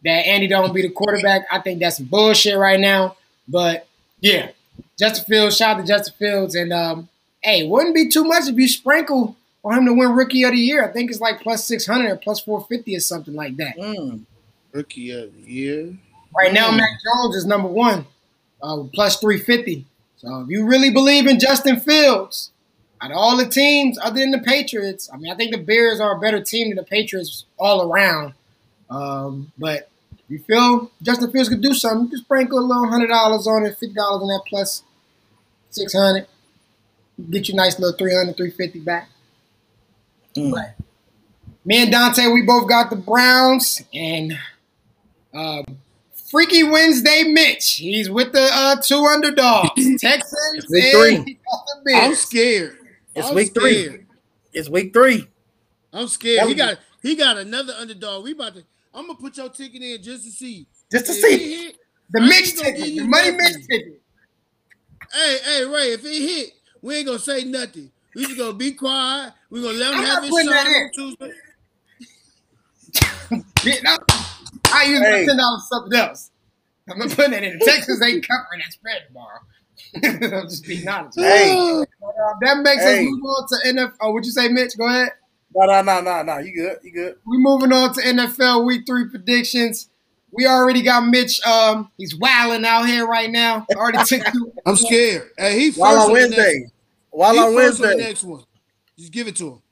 that 0.03 0.27
Andy 0.27 0.47
Dalton 0.47 0.73
be 0.73 0.83
the 0.83 0.89
quarterback. 0.89 1.47
I 1.53 1.59
think 1.59 1.81
that's 1.81 1.99
bullshit 1.99 2.57
right 2.57 2.81
now. 2.81 3.17
But 3.47 3.87
yeah, 4.21 4.53
Justin 4.99 5.27
Fields, 5.27 5.59
shout 5.59 5.77
out 5.77 5.81
to 5.83 5.87
Justin 5.87 6.15
Fields. 6.19 6.55
And 6.55 6.73
um, 6.73 7.11
hey, 7.43 7.67
wouldn't 7.67 7.95
be 7.95 8.09
too 8.09 8.25
much 8.25 8.49
if 8.49 8.57
you 8.57 8.69
sprinkle 8.69 9.37
on 9.65 9.79
him 9.79 9.87
to 9.87 9.93
win 9.95 10.11
rookie 10.13 10.43
of 10.45 10.53
the 10.53 10.59
year. 10.59 10.85
I 10.89 10.93
think 10.93 11.11
it's 11.11 11.21
like 11.21 11.41
plus 11.41 11.65
600 11.67 12.11
or 12.11 12.17
plus 12.17 12.41
450 12.41 12.97
or 12.97 13.01
something 13.01 13.35
like 13.35 13.57
that. 13.57 13.77
Mm. 13.79 14.25
Rookie 14.73 15.11
of 15.13 15.33
the 15.35 15.51
year. 15.51 15.97
Right 16.37 16.53
now, 16.53 16.71
Mm. 16.71 16.79
Mac 16.79 16.91
Jones 17.05 17.37
is 17.37 17.45
number 17.47 17.69
one, 17.69 18.07
uh, 18.63 18.83
plus 18.93 19.21
350. 19.21 19.87
So 20.17 20.41
if 20.41 20.49
you 20.49 20.65
really 20.67 20.91
believe 20.91 21.27
in 21.27 21.39
Justin 21.39 21.79
Fields, 21.79 22.51
out 23.01 23.11
of 23.11 23.17
all 23.17 23.37
the 23.37 23.47
teams 23.47 23.99
other 24.03 24.21
than 24.21 24.31
the 24.31 24.39
Patriots, 24.39 25.11
I 25.13 25.17
mean, 25.17 25.33
I 25.33 25.37
think 25.37 25.53
the 25.53 25.61
Bears 25.63 26.01
are 26.01 26.17
a 26.17 26.21
better 26.21 26.41
team 26.43 26.69
than 26.69 26.77
the 26.77 26.85
Patriots 26.85 27.45
all 27.59 27.91
around. 27.93 28.35
Um, 28.89 29.53
but 29.59 29.89
if 30.13 30.21
you 30.29 30.39
feel 30.41 30.91
Justin 31.03 31.31
Fields 31.33 31.49
could 31.49 31.61
do 31.63 31.75
something, 31.75 32.11
just 32.11 32.25
sprinkle 32.25 32.59
a 32.59 32.61
little 32.61 32.89
hundred 32.89 33.09
dollars 33.09 33.47
on 33.47 33.65
it, 33.67 33.71
fifty 33.79 33.95
dollars 33.95 34.23
on 34.23 34.29
that 34.29 34.43
plus 34.49 34.83
six 35.71 35.93
hundred. 35.93 36.27
Get 37.31 37.49
you 37.49 37.55
a 37.55 37.57
nice 37.57 37.79
little 37.79 37.97
300, 37.97 38.37
350 38.37 38.81
back. 38.81 39.09
Mm. 40.37 40.53
But 40.53 40.75
me 41.65 41.83
and 41.83 41.93
Dante, 41.93 42.27
we 42.29 42.43
both 42.43 42.69
got 42.69 42.91
the 42.91 42.97
Browns 42.97 43.83
and 43.95 44.33
um, 45.35 45.65
Freaky 46.31 46.65
Wednesday 46.65 47.25
Mitch. 47.25 47.75
He's 47.75 48.11
with 48.11 48.33
the 48.33 48.49
uh, 48.53 48.77
two 48.83 49.05
underdogs, 49.05 49.71
Texans 50.01 50.67
week 50.71 50.85
and 50.85 50.93
three. 50.93 51.17
he 51.25 51.35
got 51.35 51.65
the 51.85 51.95
I'm 51.95 52.15
scared. 52.15 52.79
It's 53.15 53.29
I'm 53.29 53.35
week 53.35 53.55
three. 53.55 54.07
It's 54.53 54.69
week 54.69 54.93
three. 54.93 55.29
I'm 55.93 56.09
scared. 56.09 56.41
That 56.41 56.49
He 56.49 56.55
got 56.55 56.79
he 57.03 57.17
got 57.17 57.37
another 57.39 57.75
underdog. 57.75 58.25
We 58.25 58.33
about 58.33 58.55
to. 58.55 58.65
I'm 58.95 59.07
gonna 59.07 59.19
put 59.19 59.37
your 59.37 59.49
ticket 59.49 59.83
in 59.83 60.03
just 60.03 60.25
to 60.25 60.31
see. 60.31 60.67
Just 60.91 61.07
to 61.07 61.13
If 61.13 61.19
see. 61.19 61.65
hit, 61.65 61.77
The 62.11 62.21
I 62.23 62.27
Mitch 62.27 62.57
ticket, 62.57 62.89
you 62.89 63.03
the 63.03 63.09
money. 63.09 63.31
Mitch 63.31 63.67
ticket. 63.69 64.01
Hey, 65.13 65.39
hey, 65.45 65.65
Ray, 65.65 65.93
if 65.93 66.05
it 66.05 66.23
hit, 66.23 66.51
we 66.81 66.97
ain't 66.97 67.07
gonna 67.07 67.19
say 67.19 67.45
nothing. 67.45 67.91
We 68.15 68.25
just 68.25 68.39
gonna 68.39 68.53
be 68.55 68.73
quiet. 68.73 69.33
We 69.53 69.61
gonna 69.61 69.77
let 69.77 69.93
him 69.93 69.99
I'm 69.99 70.05
have 70.05 70.15
not 70.15 70.23
his 70.25 70.31
putting 70.31 70.51
that 70.51 70.67
on 70.67 70.75
in. 70.75 70.91
Tuesday. 70.95 71.33
No, 73.85 73.97
I 74.73 74.85
use 74.85 75.01
Hey. 75.01 75.11
my 75.21 75.25
ten 75.27 75.37
dollars 75.37 75.69
something 75.69 75.99
else. 75.99 76.31
I'm 76.91 76.99
not 76.99 77.11
putting 77.11 77.31
that 77.33 77.43
in. 77.45 77.59
Texas 77.65 78.01
ain't 78.03 78.27
covering 78.27 78.61
that 78.61 78.73
spread 78.73 79.03
tomorrow. 79.09 79.41
I'm 80.43 80.49
just 80.49 80.65
being 80.67 80.89
honest. 80.89 81.19
Hey. 81.21 81.85
But, 82.01 82.09
uh, 82.09 82.33
that 82.41 82.63
makes 82.63 82.83
Hey. 82.83 83.01
us 83.01 83.05
move 83.05 83.21
on 83.25 83.47
to 83.49 83.57
NFL. 83.75 83.93
Oh, 84.01 84.13
would 84.13 84.25
you 84.25 84.31
say, 84.33 84.49
Mitch? 84.49 84.77
Go 84.79 84.89
ahead. 84.89 85.11
No, 85.55 85.67
no, 85.67 85.83
no, 85.83 86.01
no, 86.01 86.23
no. 86.23 86.39
You 86.39 86.55
good? 86.55 86.79
You 86.83 86.93
good? 86.93 87.17
we 87.27 87.37
moving 87.39 87.73
on 87.73 87.93
to 87.95 88.01
NFL 88.01 88.65
Week 88.67 88.83
Three 88.87 89.09
predictions. 89.09 89.91
We 90.31 90.47
already 90.47 90.81
got 90.83 91.07
Mitch. 91.07 91.41
Um, 91.47 91.91
he's 91.99 92.17
wilding 92.17 92.65
out 92.65 92.87
here 92.87 93.07
right 93.07 93.31
now. 93.31 93.67
Already 93.77 93.99
took 94.05 94.23
two. 94.33 94.53
I'm 94.67 94.77
scared. 94.77 95.31
Hey, 95.37 95.59
he 95.59 95.67
first 95.69 95.79
While 95.79 95.99
on 96.01 96.09
the 96.15 96.21
next 96.21 96.37
Wednesday. 96.37 96.61
one. 96.63 96.71
While 97.11 97.33
He 97.35 97.39
on 97.39 97.45
first 97.55 97.81
on 97.81 97.83
the 97.83 97.87
Wednesday. 97.89 98.05
next 98.09 98.25
one. 98.25 98.45
Just 99.03 99.13
give 99.13 99.27
it 99.27 99.35
to 99.37 99.49
him. 99.49 99.63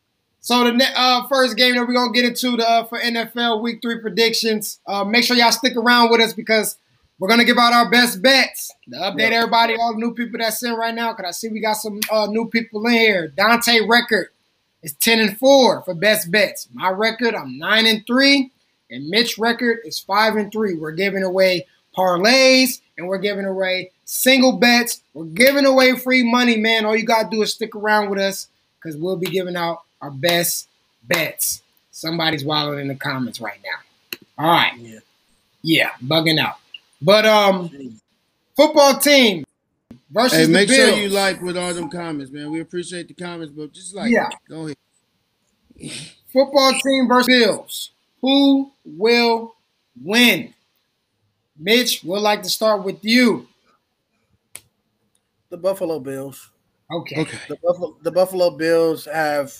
So 0.40 0.64
the 0.64 0.84
uh, 0.96 1.28
first 1.28 1.56
game 1.56 1.76
that 1.76 1.86
we're 1.86 1.94
gonna 1.94 2.10
get 2.10 2.24
into 2.24 2.56
the 2.56 2.68
uh, 2.68 2.82
for 2.82 2.98
NFL 2.98 3.62
Week 3.62 3.78
Three 3.80 4.00
predictions. 4.00 4.80
Uh, 4.88 5.04
make 5.04 5.22
sure 5.22 5.36
y'all 5.36 5.52
stick 5.52 5.76
around 5.76 6.10
with 6.10 6.20
us 6.20 6.32
because 6.32 6.78
we're 7.20 7.28
gonna 7.28 7.44
give 7.44 7.56
out 7.56 7.72
our 7.72 7.88
best 7.88 8.20
bets. 8.22 8.72
To 8.90 8.96
update 8.98 9.30
Yeah. 9.30 9.36
everybody, 9.36 9.76
all 9.76 9.92
the 9.92 10.00
new 10.00 10.14
people 10.14 10.40
that's 10.40 10.60
in 10.64 10.72
right 10.72 10.92
now. 10.92 11.12
Cause 11.12 11.26
I 11.28 11.30
see 11.30 11.46
we 11.48 11.60
got 11.60 11.74
some 11.74 12.00
uh, 12.10 12.26
new 12.26 12.48
people 12.48 12.84
in 12.86 12.92
here. 12.94 13.28
Dante 13.28 13.86
record 13.86 14.30
is 14.82 14.94
ten 14.94 15.20
and 15.20 15.38
four 15.38 15.82
for 15.84 15.94
best 15.94 16.28
bets. 16.32 16.66
My 16.72 16.90
record, 16.90 17.36
I'm 17.36 17.56
nine 17.56 17.86
and 17.86 18.04
three, 18.08 18.50
and 18.90 19.06
Mitch 19.10 19.38
record 19.38 19.78
is 19.84 20.00
five 20.00 20.34
and 20.34 20.50
three. 20.50 20.74
We're 20.74 20.90
giving 20.90 21.22
away 21.22 21.68
parlays 21.96 22.80
and 22.98 23.06
we're 23.06 23.18
giving 23.18 23.44
away 23.44 23.92
single 24.04 24.58
bets. 24.58 25.02
We're 25.14 25.26
giving 25.26 25.66
away 25.66 25.96
free 25.96 26.28
money, 26.28 26.56
man. 26.56 26.84
All 26.84 26.96
you 26.96 27.04
gotta 27.06 27.28
do 27.30 27.42
is 27.42 27.52
stick 27.52 27.76
around 27.76 28.10
with 28.10 28.18
us 28.18 28.48
because 28.82 28.96
we'll 28.96 29.16
be 29.16 29.26
giving 29.26 29.56
out 29.56 29.82
our 30.00 30.10
best 30.10 30.68
bets. 31.04 31.62
Somebody's 31.90 32.44
wilding 32.44 32.80
in 32.80 32.88
the 32.88 32.94
comments 32.94 33.40
right 33.40 33.58
now. 33.64 34.18
All 34.44 34.50
right. 34.50 34.72
Yeah. 34.78 34.98
Yeah, 35.62 35.90
bugging 36.02 36.38
out. 36.40 36.54
But 37.02 37.26
um, 37.26 38.00
football 38.56 38.98
team 38.98 39.44
versus 40.10 40.38
Hey, 40.38 40.46
the 40.46 40.52
make 40.52 40.68
Bills. 40.68 40.90
sure 40.94 40.98
you 40.98 41.08
like 41.10 41.42
with 41.42 41.56
all 41.58 41.74
them 41.74 41.90
comments, 41.90 42.32
man. 42.32 42.50
We 42.50 42.60
appreciate 42.60 43.08
the 43.08 43.14
comments, 43.14 43.52
but 43.54 43.72
just 43.72 43.94
like, 43.94 44.10
Yeah. 44.10 44.28
go 44.48 44.64
ahead. 44.66 45.92
football 46.32 46.72
team 46.72 47.08
versus 47.08 47.26
Bills. 47.26 47.90
Who 48.22 48.70
will 48.84 49.54
win? 50.02 50.54
Mitch, 51.58 52.02
we'd 52.04 52.20
like 52.20 52.42
to 52.44 52.48
start 52.50 52.82
with 52.84 53.04
you. 53.04 53.46
The 55.50 55.56
Buffalo 55.58 55.98
Bills. 55.98 56.48
Okay. 56.92 57.20
Okay. 57.20 57.38
The 57.48 57.56
Buffalo, 57.56 57.96
the 58.02 58.10
Buffalo 58.10 58.50
Bills 58.50 59.04
have, 59.06 59.54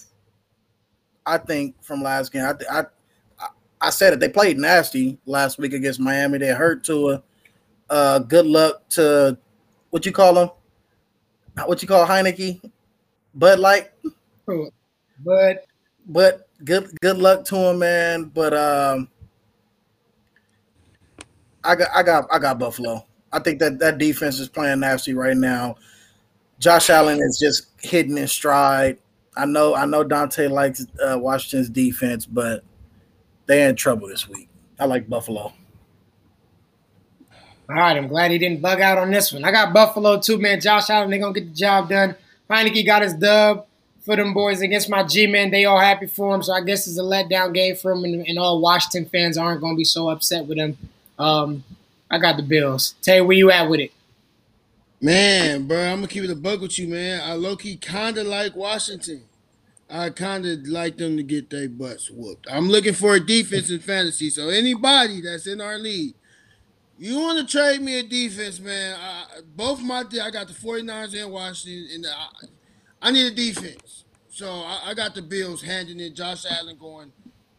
I 1.24 1.39
think, 1.39 1.76
from 1.83 2.03
last 2.03 2.33
game. 2.33 2.45
I, 2.45 2.53
th- 2.53 2.70
I, 2.70 2.81
I, 3.39 3.49
I 3.81 3.91
said 3.91 4.12
it. 4.12 4.20
They 4.20 4.28
played 4.28 4.59
nasty 4.59 5.18
last 5.26 5.59
week 5.59 5.72
against 5.72 6.01
Miami. 6.01 6.39
They 6.39 6.49
hurt 6.49 6.85
Tua. 6.85 7.22
Uh, 7.89 8.20
good 8.20 8.47
luck 8.47 8.89
to 8.91 9.39
what 9.91 10.07
you 10.07 10.12
call 10.12 10.39
him? 10.39 10.51
What 11.66 11.83
you 11.83 11.89
call 11.89 12.07
Heinicke? 12.07 12.61
But 13.35 13.59
like, 13.59 13.93
But 15.24 15.66
but 16.07 16.49
good 16.64 16.91
good 17.01 17.18
luck 17.18 17.45
to 17.47 17.57
him, 17.57 17.78
man. 17.78 18.24
But 18.24 18.55
um, 18.55 19.09
I 21.62 21.76
got 21.76 21.89
I 21.95 22.03
got 22.03 22.26
I 22.33 22.39
got 22.39 22.59
Buffalo. 22.59 23.05
I 23.33 23.39
think 23.39 23.61
that 23.61 23.78
that 23.78 23.99
defense 23.99 24.41
is 24.41 24.49
playing 24.49 24.81
nasty 24.81 25.14
right 25.14 25.37
now. 25.37 25.76
Josh 26.61 26.90
Allen 26.90 27.18
is 27.20 27.38
just 27.38 27.68
hitting 27.80 28.18
in 28.18 28.28
stride. 28.28 28.98
I 29.36 29.46
know 29.46 29.74
I 29.74 29.86
know 29.86 30.04
Dante 30.04 30.46
likes 30.46 30.86
uh, 31.02 31.18
Washington's 31.18 31.70
defense, 31.70 32.26
but 32.26 32.62
they're 33.46 33.70
in 33.70 33.76
trouble 33.76 34.08
this 34.08 34.28
week. 34.28 34.48
I 34.78 34.84
like 34.84 35.08
Buffalo. 35.08 35.40
all 35.40 35.54
right, 37.68 37.96
I'm 37.96 38.08
glad 38.08 38.30
he 38.30 38.38
didn't 38.38 38.61
bug 38.61 38.80
out 38.80 38.98
on 38.98 39.11
this 39.11 39.32
one. 39.32 39.44
I 39.44 39.50
got 39.50 39.72
Buffalo 39.72 40.20
too, 40.20 40.38
man. 40.38 40.61
Josh 40.61 40.90
Allen, 40.90 41.08
they're 41.08 41.18
gonna 41.18 41.32
get 41.32 41.48
the 41.48 41.58
job 41.58 41.88
done. 41.88 42.14
Heinicke 42.50 42.84
got 42.84 43.02
his 43.02 43.14
dub 43.14 43.66
for 44.00 44.16
them 44.16 44.34
boys 44.34 44.61
against 44.61 44.90
my 44.90 45.02
G 45.02 45.26
man. 45.26 45.50
They 45.50 45.64
all 45.64 45.80
happy 45.80 46.06
for 46.06 46.34
him, 46.34 46.42
so 46.42 46.52
I 46.52 46.61
guess 46.61 46.86
it's 46.86 46.98
a 46.98 47.02
letdown 47.02 47.54
game 47.54 47.74
for 47.74 47.92
him, 47.92 48.04
and, 48.04 48.26
and 48.26 48.38
all 48.38 48.61
Washington 48.61 49.08
fans 49.08 49.38
aren't 49.38 49.62
gonna 49.62 49.76
be 49.76 49.84
so 49.84 50.11
upset 50.11 50.44
with 50.44 50.58
him. 50.58 50.76
Um, 51.18 51.64
I 52.11 52.18
got 52.18 52.36
the 52.36 52.42
Bills. 52.42 52.96
Tay, 53.00 53.22
where 53.22 53.36
you 53.36 53.50
at 53.50 53.70
with 53.70 53.80
it? 53.80 53.92
Man, 55.03 55.66
bro, 55.66 55.80
I'm 55.80 55.96
gonna 55.96 56.09
keep 56.09 56.24
it 56.24 56.30
a 56.30 56.36
bug 56.36 56.61
with 56.61 56.78
you, 56.78 56.86
man. 56.86 57.22
I 57.24 57.32
low 57.32 57.57
key 57.57 57.76
kinda 57.76 58.22
like 58.22 58.55
Washington. 58.55 59.24
I 59.88 60.11
kinda 60.11 60.59
like 60.66 60.98
them 60.98 61.16
to 61.16 61.22
get 61.22 61.48
their 61.48 61.68
butts 61.70 62.11
whooped. 62.11 62.46
I'm 62.51 62.68
looking 62.68 62.92
for 62.92 63.14
a 63.14 63.20
defense 63.20 63.70
in 63.70 63.80
fantasy, 63.80 64.28
so 64.28 64.51
anybody 64.51 65.22
that's 65.22 65.46
in 65.46 65.61
our 65.61 65.78
league, 65.78 66.14
You 66.98 67.18
want 67.18 67.38
to 67.38 67.51
trade 67.51 67.80
me 67.80 67.98
a 67.98 68.03
defense, 68.03 68.61
man? 68.61 68.94
I, 69.01 69.40
both 69.57 69.80
my 69.80 70.01
I 70.01 70.30
got 70.30 70.48
the 70.48 70.53
49ers 70.53 71.14
and 71.14 71.32
Washington, 71.32 71.88
and 71.94 72.07
I, 72.07 73.09
I 73.09 73.11
need 73.11 73.24
a 73.32 73.34
defense. 73.34 74.05
So 74.28 74.46
I, 74.51 74.90
I, 74.90 74.94
got 74.94 75.14
the 75.14 75.22
Bills 75.22 75.62
handing 75.62 75.98
it. 75.98 76.14
Josh 76.14 76.44
Allen 76.44 76.76
going, 76.78 77.11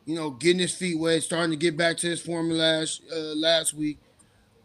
you 0.06 0.14
know, 0.14 0.30
getting 0.30 0.60
his 0.60 0.76
feet 0.76 1.00
wet, 1.00 1.24
starting 1.24 1.50
to 1.50 1.58
get 1.58 1.76
back 1.76 1.98
to 1.98 2.08
his 2.08 2.22
form 2.22 2.52
last 2.52 3.02
uh, 3.12 3.34
last 3.36 3.74
week. 3.74 3.98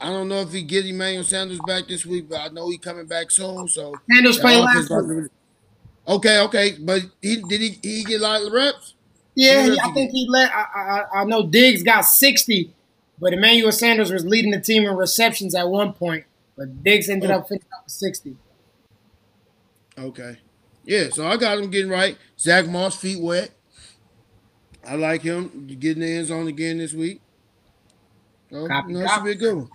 I 0.01 0.11
don't 0.11 0.29
know 0.29 0.41
if 0.41 0.53
he 0.53 0.63
get 0.63 0.87
Emmanuel 0.87 1.25
Sanders 1.25 1.59
back 1.67 1.89
this 1.89 2.05
week, 2.05 2.29
but 2.29 2.41
I 2.41 2.49
know 2.49 2.69
he 2.69 2.79
coming 2.79 3.07
back 3.07 3.31
soon. 3.31 3.67
So 3.69 3.95
Sanders 4.13 4.39
played 4.39 4.59
uh, 4.59 4.65
last 4.65 4.91
uh, 4.91 5.03
week. 5.03 5.31
Okay, 6.09 6.41
okay, 6.41 6.77
but 6.81 7.03
he 7.23 7.43
did 7.49 7.61
he 7.61 7.79
he 7.83 8.05
get 8.05 8.21
a 8.21 8.23
lot 8.23 8.43
of 8.43 8.53
reps? 8.53 8.95
Yeah, 9.35 9.75
I 9.83 9.93
think 9.93 10.13
he 10.13 10.27
let. 10.29 10.53
I, 10.53 10.65
I, 10.75 11.21
I 11.21 11.25
know 11.25 11.47
Diggs 11.47 11.83
got 11.83 12.03
sixty, 12.03 12.73
but 13.19 13.33
Emmanuel 13.33 13.73
Sanders 13.73 14.13
was 14.13 14.25
leading 14.25 14.51
the 14.51 14.61
team 14.61 14.85
in 14.85 14.95
receptions 14.95 15.55
at 15.55 15.69
one 15.69 15.93
point, 15.93 16.25
but 16.57 16.83
Diggs 16.83 17.09
ended 17.09 17.31
oh. 17.31 17.39
up 17.39 17.49
finishing 17.49 17.69
up 17.75 17.85
with 17.85 17.93
60. 17.93 18.37
Okay. 19.99 20.39
Yeah, 20.85 21.09
so 21.11 21.27
I 21.27 21.37
got 21.37 21.59
him 21.59 21.71
getting 21.71 21.91
right. 21.91 22.17
Zack 22.39 22.69
Moss, 22.69 22.97
feet 22.97 23.21
wet. 23.21 23.51
I 24.87 24.95
like 24.95 25.23
him 25.23 25.67
getting 25.67 26.03
the 26.03 26.13
end 26.13 26.27
zone 26.27 26.47
again 26.47 26.79
this 26.79 26.93
week. 26.93 27.21
So, 28.51 28.69
copy, 28.69 28.93
you 28.93 29.01
know, 29.01 29.07
should 29.09 29.25
be 29.25 29.33
a 29.33 29.35
good 29.35 29.57
one. 29.57 29.69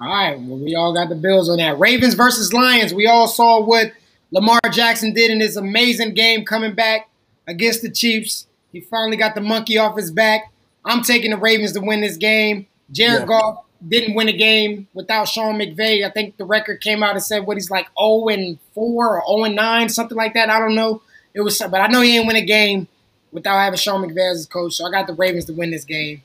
All 0.00 0.08
right. 0.08 0.38
Well, 0.38 0.58
we 0.58 0.74
all 0.74 0.92
got 0.92 1.08
the 1.08 1.14
Bills 1.14 1.48
on 1.48 1.58
that. 1.58 1.78
Ravens 1.78 2.14
versus 2.14 2.52
Lions. 2.52 2.92
We 2.92 3.06
all 3.06 3.26
saw 3.26 3.62
what 3.62 3.92
Lamar 4.30 4.60
Jackson 4.70 5.14
did 5.14 5.30
in 5.30 5.40
his 5.40 5.56
amazing 5.56 6.14
game 6.14 6.44
coming 6.44 6.74
back 6.74 7.08
against 7.46 7.82
the 7.82 7.90
Chiefs. 7.90 8.46
He 8.72 8.80
finally 8.80 9.16
got 9.16 9.34
the 9.34 9.40
monkey 9.40 9.78
off 9.78 9.96
his 9.96 10.10
back. 10.10 10.52
I'm 10.84 11.02
taking 11.02 11.30
the 11.30 11.38
Ravens 11.38 11.72
to 11.72 11.80
win 11.80 12.00
this 12.00 12.16
game. 12.16 12.66
Jared 12.90 13.22
yeah. 13.22 13.26
Goff 13.26 13.64
didn't 13.86 14.14
win 14.14 14.28
a 14.28 14.32
game 14.32 14.86
without 14.94 15.28
Sean 15.28 15.58
McVay. 15.58 16.04
I 16.04 16.10
think 16.10 16.36
the 16.36 16.44
record 16.44 16.80
came 16.80 17.02
out 17.02 17.12
and 17.12 17.22
said 17.22 17.46
what 17.46 17.56
he's 17.56 17.70
like 17.70 17.88
0 17.98 18.28
and 18.28 18.58
4 18.74 19.20
or 19.20 19.22
0 19.26 19.44
and 19.44 19.56
9, 19.56 19.88
something 19.88 20.16
like 20.16 20.34
that. 20.34 20.50
I 20.50 20.58
don't 20.58 20.74
know. 20.74 21.02
It 21.34 21.40
was, 21.40 21.58
but 21.58 21.80
I 21.80 21.86
know 21.88 22.00
he 22.00 22.12
didn't 22.12 22.26
win 22.26 22.36
a 22.36 22.44
game 22.44 22.88
without 23.32 23.58
having 23.58 23.78
Sean 23.78 24.02
McVay 24.02 24.30
as 24.30 24.38
his 24.38 24.46
coach. 24.46 24.74
So 24.74 24.86
I 24.86 24.90
got 24.90 25.06
the 25.06 25.14
Ravens 25.14 25.44
to 25.46 25.52
win 25.52 25.70
this 25.70 25.84
game. 25.84 26.22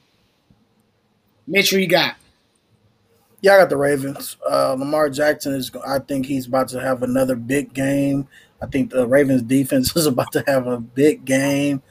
Mitch, 1.47 1.72
you 1.72 1.88
got? 1.88 2.15
Yeah, 3.42 3.56
I 3.56 3.58
got 3.58 3.70
the 3.70 3.78
Ravens. 3.78 4.38
Uh, 4.50 4.74
Lamar 4.74 5.10
Jackson 5.10 5.54
is. 5.54 5.72
I 5.86 5.98
think 6.00 6.28
he's 6.28 6.46
about 6.46 6.68
to 6.70 6.80
have 6.80 7.02
another 7.02 7.36
big 7.36 7.74
game. 7.74 8.28
I 8.62 8.68
think 8.68 8.92
the 8.92 9.08
Ravens 9.08 9.42
defense 9.42 9.96
is 9.96 10.06
about 10.06 10.32
to 10.34 10.44
have 10.48 10.68
a 10.68 10.80
big 10.80 11.26
game. 11.26 11.82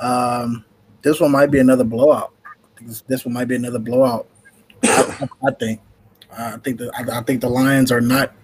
Um, 0.00 0.64
this 1.02 1.20
one 1.20 1.30
might 1.30 1.52
be 1.52 1.60
another 1.60 1.84
blowout. 1.84 2.32
This 3.06 3.24
one 3.24 3.34
might 3.34 3.46
be 3.46 3.54
another 3.54 3.78
blowout. 3.78 4.26
I, 4.82 5.28
I 5.46 5.50
think. 5.52 5.80
I 6.36 6.56
think 6.58 6.78
the 6.78 6.90
I, 6.94 7.18
I 7.18 7.22
think 7.22 7.40
the 7.40 7.48
Lions 7.48 7.92
are 7.92 8.00
not. 8.00 8.34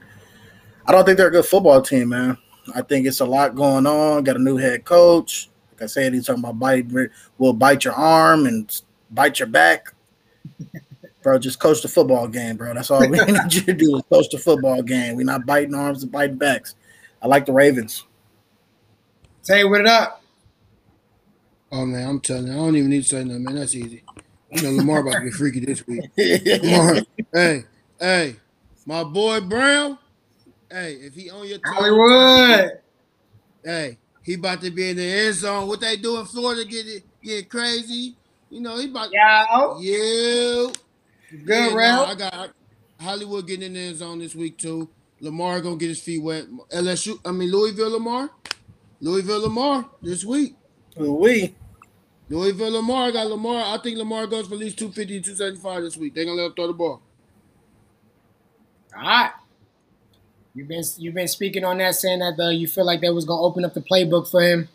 I 0.86 0.92
don't 0.92 1.04
think 1.04 1.18
they're 1.18 1.28
a 1.28 1.32
good 1.32 1.44
football 1.44 1.82
team, 1.82 2.10
man. 2.10 2.38
I 2.74 2.82
think 2.82 3.06
it's 3.06 3.20
a 3.20 3.24
lot 3.24 3.54
going 3.56 3.86
on. 3.86 4.22
Got 4.24 4.36
a 4.36 4.42
new 4.42 4.56
head 4.56 4.84
coach. 4.84 5.50
Like 5.72 5.82
I 5.82 5.86
said, 5.86 6.14
he's 6.14 6.26
talking 6.26 6.44
about 6.44 6.58
bite 6.58 6.86
will 7.38 7.52
bite 7.52 7.84
your 7.84 7.94
arm 7.94 8.46
and 8.46 8.80
bite 9.10 9.40
your 9.40 9.48
back. 9.48 9.92
Bro, 11.22 11.38
just 11.38 11.60
coach 11.60 11.82
the 11.82 11.88
football 11.88 12.28
game, 12.28 12.56
bro. 12.56 12.74
That's 12.74 12.90
all 12.90 13.00
we 13.00 13.18
need 13.26 13.54
you 13.54 13.62
to 13.62 13.72
do 13.72 13.96
is 13.96 14.02
coach 14.10 14.28
the 14.30 14.38
football 14.38 14.82
game. 14.82 15.16
We're 15.16 15.24
not 15.24 15.46
biting 15.46 15.74
arms 15.74 16.02
and 16.02 16.12
biting 16.12 16.36
backs. 16.36 16.74
I 17.22 17.26
like 17.28 17.46
the 17.46 17.52
Ravens. 17.52 18.04
Say 19.42 19.64
what 19.64 19.80
it 19.80 19.86
up. 19.86 20.22
Oh 21.70 21.86
man, 21.86 22.08
I'm 22.08 22.20
telling 22.20 22.48
you, 22.48 22.52
I 22.52 22.56
don't 22.56 22.76
even 22.76 22.90
need 22.90 23.02
to 23.02 23.08
say 23.08 23.24
nothing, 23.24 23.44
man. 23.44 23.54
That's 23.54 23.74
easy. 23.74 24.02
You 24.50 24.62
know, 24.62 24.70
Lamar 24.72 25.00
about 25.00 25.14
to 25.14 25.24
get 25.24 25.32
freaky 25.32 25.60
this 25.60 25.86
week. 25.86 26.02
Lamar, 26.16 26.96
hey, 27.32 27.64
hey, 27.98 28.36
my 28.84 29.02
boy 29.04 29.40
Brown. 29.40 29.98
Hey, 30.70 30.94
if 30.94 31.14
he 31.14 31.30
on 31.30 31.46
your 31.48 31.58
toe, 31.58 31.72
Hollywood. 31.72 32.80
Hey, 33.64 33.98
he 34.22 34.34
about 34.34 34.60
to 34.62 34.70
be 34.70 34.90
in 34.90 34.96
the 34.96 35.02
end 35.02 35.34
zone. 35.34 35.68
What 35.68 35.80
they 35.80 35.96
do 35.96 36.18
in 36.18 36.26
Florida 36.26 36.64
get 36.64 36.86
it 36.86 37.04
get 37.22 37.48
crazy. 37.48 38.16
You 38.50 38.60
know, 38.60 38.76
he 38.76 38.90
about 38.90 39.08
yeah. 39.12 39.76
Yeah. 39.78 40.72
Good, 41.32 41.72
yeah, 41.72 41.96
no, 41.96 42.04
I 42.04 42.14
got 42.14 42.50
Hollywood 43.00 43.46
getting 43.46 43.66
in 43.66 43.72
the 43.72 43.80
end 43.80 43.96
zone 43.96 44.18
this 44.18 44.34
week 44.34 44.58
too. 44.58 44.88
Lamar 45.20 45.60
gonna 45.62 45.76
get 45.76 45.88
his 45.88 46.00
feet 46.00 46.22
wet. 46.22 46.44
LSU, 46.70 47.18
I 47.24 47.32
mean 47.32 47.50
Louisville 47.50 47.92
Lamar. 47.92 48.30
Louisville 49.00 49.40
Lamar 49.40 49.88
this 50.02 50.24
week. 50.24 50.54
We. 50.96 51.54
Louisville 52.28 52.72
Lamar 52.72 53.08
I 53.08 53.10
got 53.12 53.28
Lamar. 53.28 53.74
I 53.74 53.80
think 53.82 53.96
Lamar 53.96 54.26
goes 54.26 54.46
for 54.46 54.54
at 54.54 54.60
least 54.60 54.78
250 54.78 55.20
275 55.22 55.82
this 55.82 55.96
week. 55.96 56.14
They're 56.14 56.24
gonna 56.26 56.36
let 56.36 56.46
him 56.48 56.52
throw 56.54 56.66
the 56.66 56.72
ball. 56.74 57.00
All 58.94 59.02
right. 59.02 59.30
You've 60.54 60.68
been 60.68 60.84
you've 60.98 61.14
been 61.14 61.28
speaking 61.28 61.64
on 61.64 61.78
that, 61.78 61.94
saying 61.94 62.18
that 62.18 62.38
uh, 62.38 62.50
you 62.50 62.68
feel 62.68 62.84
like 62.84 63.00
they 63.00 63.08
was 63.08 63.24
gonna 63.24 63.40
open 63.40 63.64
up 63.64 63.72
the 63.72 63.80
playbook 63.80 64.30
for 64.30 64.42
him, 64.42 64.68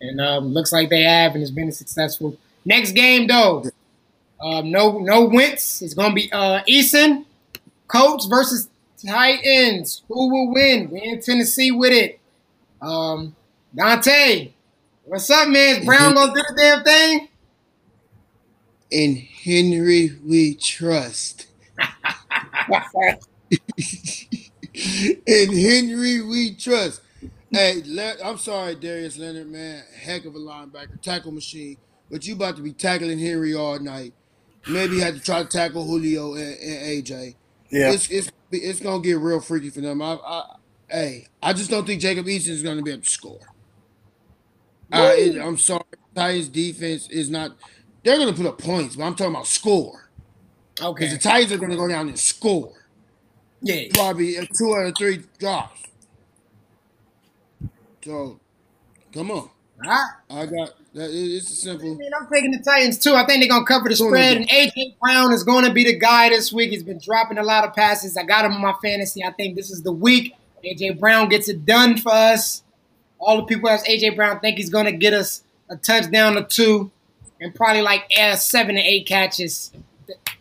and 0.00 0.20
um, 0.20 0.52
looks 0.52 0.72
like 0.72 0.88
they 0.88 1.02
have, 1.02 1.34
and 1.34 1.42
it's 1.42 1.50
been 1.50 1.72
successful. 1.72 2.36
Next 2.64 2.92
game 2.92 3.26
though, 3.26 3.64
um, 4.40 4.70
no 4.70 4.98
no 4.98 5.26
Wentz. 5.26 5.82
It's 5.82 5.94
gonna 5.94 6.14
be 6.14 6.30
uh, 6.32 6.62
Eason, 6.68 7.24
Colts 7.88 8.26
versus 8.26 8.68
Titans. 9.04 10.02
Who 10.08 10.30
will 10.30 10.52
win? 10.52 10.90
We 10.90 11.02
in 11.02 11.20
Tennessee 11.20 11.70
with 11.70 11.92
it. 11.92 12.20
Um, 12.80 13.34
Dante, 13.74 14.52
What's 15.08 15.30
up, 15.30 15.48
man? 15.48 15.82
Is 15.82 15.84
Brown 15.84 16.14
gonna 16.14 16.34
do 16.34 16.42
the 16.42 16.54
damn 16.56 16.82
thing? 16.82 17.28
In 18.90 19.14
Henry 19.14 20.18
we 20.24 20.56
trust. 20.56 21.46
In 25.26 25.52
Henry 25.52 26.22
we 26.22 26.56
trust. 26.56 27.02
Hey, 27.52 27.84
I'm 28.24 28.36
sorry, 28.36 28.74
Darius 28.74 29.16
Leonard, 29.16 29.46
man. 29.48 29.84
Heck 29.96 30.24
of 30.24 30.34
a 30.34 30.38
linebacker, 30.40 31.00
tackle 31.00 31.30
machine. 31.30 31.76
But 32.10 32.26
you 32.26 32.34
about 32.34 32.56
to 32.56 32.62
be 32.62 32.72
tackling 32.72 33.20
Henry 33.20 33.54
all 33.54 33.78
night. 33.78 34.12
Maybe 34.68 34.98
had 35.00 35.14
to 35.14 35.20
try 35.20 35.42
to 35.42 35.48
tackle 35.48 35.84
Julio 35.84 36.34
and, 36.34 36.58
and 36.58 37.04
AJ. 37.04 37.34
Yeah, 37.70 37.92
it's, 37.92 38.10
it's 38.10 38.30
it's 38.50 38.80
gonna 38.80 39.02
get 39.02 39.18
real 39.18 39.40
freaky 39.40 39.70
for 39.70 39.80
them. 39.80 40.00
I, 40.02 40.18
I, 40.24 40.44
hey, 40.88 41.28
I 41.42 41.52
just 41.52 41.70
don't 41.70 41.86
think 41.86 42.00
Jacob 42.00 42.26
Eason 42.26 42.50
is 42.50 42.62
gonna 42.62 42.82
be 42.82 42.92
able 42.92 43.02
to 43.02 43.08
score. 43.08 43.40
Uh, 44.92 45.12
it, 45.14 45.40
I'm 45.40 45.58
sorry, 45.58 45.82
Titans 46.14 46.48
defense 46.48 47.08
is 47.10 47.30
not. 47.30 47.56
They're 48.02 48.16
going 48.18 48.32
to 48.32 48.40
put 48.40 48.46
up 48.46 48.58
points, 48.58 48.96
but 48.96 49.04
I'm 49.04 49.16
talking 49.16 49.34
about 49.34 49.46
score. 49.48 50.10
Okay. 50.80 51.04
Because 51.04 51.12
the 51.16 51.18
Titans 51.18 51.52
are 51.52 51.58
going 51.58 51.70
to 51.70 51.76
go 51.76 51.88
down 51.88 52.08
and 52.08 52.18
score. 52.18 52.72
Yeah. 53.62 53.88
Probably 53.92 54.34
two 54.56 54.76
out 54.76 54.86
of 54.86 54.94
three 54.96 55.22
drops. 55.38 55.82
So, 58.04 58.38
come 59.12 59.30
on. 59.32 59.50
All 59.84 59.90
right. 59.90 60.10
I 60.30 60.46
got 60.46 60.74
that. 60.94 61.10
It's 61.12 61.48
simple. 61.48 61.92
I 61.92 61.96
mean, 61.96 62.10
I'm 62.18 62.26
taking 62.32 62.50
the 62.50 62.58
Titans 62.58 62.98
too. 62.98 63.14
I 63.14 63.26
think 63.26 63.42
they're 63.42 63.48
gonna 63.48 63.66
cover 63.66 63.88
the 63.88 63.96
spread, 63.96 64.38
and 64.38 64.48
AJ 64.48 64.96
Brown 65.00 65.32
is 65.32 65.44
going 65.44 65.64
to 65.64 65.72
be 65.72 65.84
the 65.84 65.98
guy 65.98 66.30
this 66.30 66.52
week. 66.52 66.70
He's 66.70 66.82
been 66.82 66.98
dropping 66.98 67.38
a 67.38 67.42
lot 67.42 67.64
of 67.64 67.74
passes. 67.74 68.16
I 68.16 68.24
got 68.24 68.44
him 68.44 68.52
on 68.52 68.62
my 68.62 68.74
fantasy. 68.82 69.22
I 69.22 69.32
think 69.32 69.56
this 69.56 69.70
is 69.70 69.82
the 69.82 69.92
week 69.92 70.34
AJ 70.64 70.98
Brown 70.98 71.28
gets 71.28 71.48
it 71.48 71.64
done 71.64 71.98
for 71.98 72.12
us 72.12 72.62
all 73.18 73.38
the 73.38 73.42
people 73.44 73.68
as 73.68 73.82
AJ 73.84 74.16
Brown 74.16 74.40
think 74.40 74.58
he's 74.58 74.70
going 74.70 74.86
to 74.86 74.92
get 74.92 75.12
us 75.12 75.42
a 75.68 75.76
touchdown 75.76 76.36
or 76.36 76.44
two 76.44 76.90
and 77.40 77.54
probably 77.54 77.82
like 77.82 78.04
add 78.16 78.38
seven 78.38 78.76
to 78.76 78.80
eight 78.80 79.06
catches. 79.06 79.72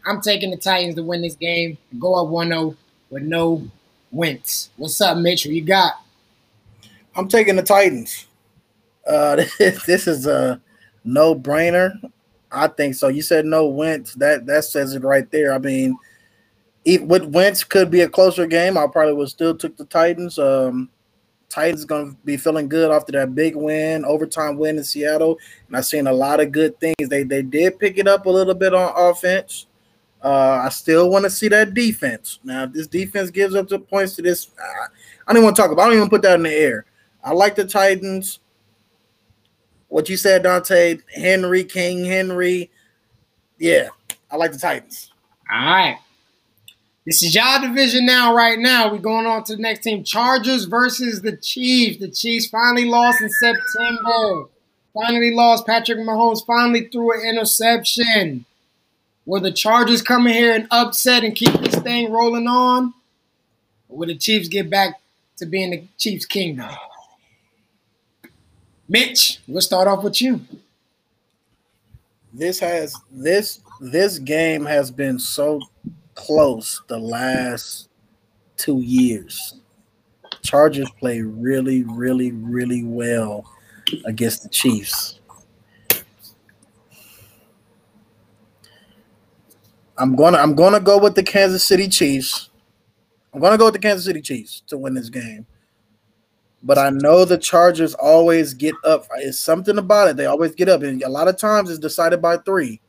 I'm 0.05 0.21
taking 0.21 0.51
the 0.51 0.57
Titans 0.57 0.95
to 0.95 1.03
win 1.03 1.21
this 1.21 1.35
game, 1.35 1.77
go 1.99 2.15
up 2.15 2.27
1 2.27 2.47
0 2.47 2.75
with 3.09 3.23
no 3.23 3.67
wins. 4.11 4.69
What's 4.77 4.99
up, 5.01 5.17
Mitchell? 5.17 5.51
You 5.51 5.63
got? 5.63 5.93
I'm 7.15 7.27
taking 7.27 7.55
the 7.55 7.63
Titans. 7.63 8.27
Uh, 9.07 9.43
this 9.59 10.07
is 10.07 10.27
a 10.27 10.61
no 11.03 11.35
brainer. 11.35 11.93
I 12.51 12.67
think 12.67 12.95
so. 12.95 13.07
You 13.07 13.21
said 13.21 13.45
no 13.45 13.67
Wentz. 13.67 14.13
That 14.15 14.45
that 14.45 14.63
says 14.63 14.93
it 14.93 15.03
right 15.03 15.29
there. 15.31 15.53
I 15.53 15.59
mean, 15.59 15.97
if, 16.85 17.01
with 17.01 17.25
Wentz 17.25 17.63
could 17.63 17.91
be 17.91 18.01
a 18.01 18.09
closer 18.09 18.47
game. 18.47 18.77
I 18.77 18.87
probably 18.87 19.13
would 19.13 19.29
still 19.29 19.55
took 19.55 19.75
the 19.75 19.85
Titans. 19.85 20.39
Um, 20.39 20.89
Titans 21.49 21.85
going 21.85 22.11
to 22.11 22.17
be 22.25 22.37
feeling 22.37 22.67
good 22.67 22.91
after 22.91 23.11
that 23.13 23.35
big 23.35 23.55
win, 23.55 24.03
overtime 24.03 24.57
win 24.57 24.77
in 24.77 24.83
Seattle, 24.83 25.37
and 25.67 25.77
I've 25.77 25.85
seen 25.85 26.07
a 26.07 26.13
lot 26.13 26.39
of 26.39 26.51
good 26.51 26.79
things. 26.79 27.09
They 27.09 27.23
they 27.23 27.41
did 27.41 27.79
pick 27.79 27.97
it 27.97 28.07
up 28.07 28.25
a 28.25 28.29
little 28.29 28.53
bit 28.53 28.73
on 28.73 28.93
offense. 28.95 29.67
Uh, 30.23 30.63
I 30.65 30.69
still 30.69 31.09
want 31.09 31.23
to 31.25 31.29
see 31.29 31.47
that 31.49 31.73
defense. 31.73 32.39
Now, 32.43 32.63
if 32.63 32.73
this 32.73 32.87
defense 32.87 33.29
gives 33.29 33.53
up 33.53 33.67
the 33.67 33.79
points 33.79 34.15
to 34.15 34.21
this. 34.21 34.49
I, 34.59 34.87
I 35.27 35.33
don't 35.33 35.37
even 35.37 35.43
want 35.45 35.55
to 35.55 35.61
talk 35.61 35.71
about. 35.71 35.83
I 35.83 35.85
don't 35.89 35.97
even 35.97 36.09
put 36.09 36.23
that 36.23 36.35
in 36.35 36.43
the 36.43 36.53
air. 36.53 36.85
I 37.23 37.31
like 37.31 37.55
the 37.55 37.65
Titans. 37.65 38.39
What 39.87 40.09
you 40.09 40.17
said, 40.17 40.43
Dante, 40.43 40.99
Henry, 41.13 41.63
King 41.63 42.05
Henry. 42.05 42.69
Yeah, 43.57 43.89
I 44.29 44.35
like 44.35 44.51
the 44.51 44.57
Titans. 44.57 45.11
All 45.51 45.59
right. 45.59 45.99
This 47.05 47.21
is 47.21 47.35
y'all 47.35 47.61
division 47.61 48.07
now, 48.07 48.33
right 48.33 48.57
now. 48.57 48.91
We're 48.91 48.97
going 48.97 49.27
on 49.27 49.43
to 49.43 49.55
the 49.55 49.61
next 49.61 49.83
team. 49.83 50.03
Chargers 50.03 50.65
versus 50.65 51.21
the 51.21 51.37
Chiefs. 51.37 51.99
The 51.99 52.09
Chiefs 52.09 52.47
finally 52.47 52.85
lost 52.85 53.21
in 53.21 53.29
September. 53.29 54.45
Finally 54.91 55.35
lost. 55.35 55.67
Patrick 55.67 55.99
Mahomes 55.99 56.43
finally 56.45 56.87
threw 56.87 57.13
an 57.13 57.29
interception. 57.29 58.45
Will 59.27 59.41
the 59.41 59.51
Chargers 59.51 60.01
come 60.01 60.25
in 60.25 60.33
here 60.33 60.53
and 60.55 60.67
upset 60.71 61.23
and 61.23 61.35
keep 61.35 61.53
this 61.53 61.75
thing 61.75 62.11
rolling 62.11 62.47
on? 62.47 62.95
Or 63.87 63.99
will 63.99 64.07
the 64.07 64.17
Chiefs 64.17 64.47
get 64.47 64.71
back 64.71 64.99
to 65.37 65.45
being 65.45 65.71
the 65.71 65.83
Chiefs' 65.99 66.25
kingdom? 66.25 66.69
Mitch, 68.87 69.39
we'll 69.47 69.61
start 69.61 69.87
off 69.87 70.03
with 70.03 70.21
you. 70.21 70.41
This 72.33 72.59
has 72.59 72.95
this 73.11 73.61
this 73.79 74.19
game 74.19 74.65
has 74.65 74.91
been 74.91 75.17
so 75.17 75.61
close 76.13 76.81
the 76.87 76.99
last 76.99 77.89
two 78.57 78.81
years. 78.81 79.59
Chargers 80.43 80.89
play 80.99 81.21
really, 81.21 81.83
really, 81.83 82.31
really 82.31 82.83
well 82.83 83.45
against 84.05 84.43
the 84.43 84.49
Chiefs. 84.49 85.19
I'm 89.97 90.15
gonna 90.15 90.37
I'm 90.37 90.55
gonna 90.55 90.79
go 90.79 90.97
with 90.97 91.15
the 91.15 91.23
Kansas 91.23 91.63
City 91.63 91.87
Chiefs. 91.87 92.49
I'm 93.33 93.39
gonna 93.39 93.57
go 93.57 93.65
with 93.65 93.75
the 93.75 93.79
Kansas 93.79 94.05
City 94.05 94.21
Chiefs 94.21 94.61
to 94.67 94.77
win 94.77 94.93
this 94.93 95.09
game. 95.09 95.45
But 96.65 96.79
I 96.79 96.89
know 96.89 97.25
the 97.25 97.37
Chargers 97.37 97.93
always 97.93 98.55
get 98.55 98.73
up. 98.83 99.05
It's 99.17 99.37
something 99.37 99.77
about 99.77 100.09
it. 100.09 100.17
They 100.17 100.25
always 100.25 100.55
get 100.55 100.67
up, 100.67 100.81
and 100.81 101.01
a 101.03 101.09
lot 101.09 101.27
of 101.27 101.37
times 101.37 101.69
it's 101.69 101.77
decided 101.77 102.23
by 102.23 102.37
three. 102.37 102.81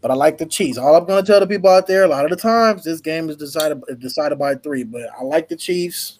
But 0.00 0.10
I 0.10 0.14
like 0.14 0.38
the 0.38 0.46
Chiefs. 0.46 0.76
All 0.76 0.96
I'm 0.96 1.06
gonna 1.06 1.22
tell 1.22 1.38
the 1.38 1.46
people 1.46 1.70
out 1.70 1.86
there, 1.86 2.02
a 2.02 2.08
lot 2.08 2.24
of 2.24 2.30
the 2.30 2.36
times 2.36 2.82
this 2.82 3.00
game 3.00 3.30
is 3.30 3.36
decided 3.36 3.80
decided 4.00 4.40
by 4.40 4.56
three. 4.56 4.82
But 4.82 5.02
I 5.16 5.22
like 5.22 5.48
the 5.48 5.54
Chiefs. 5.54 6.18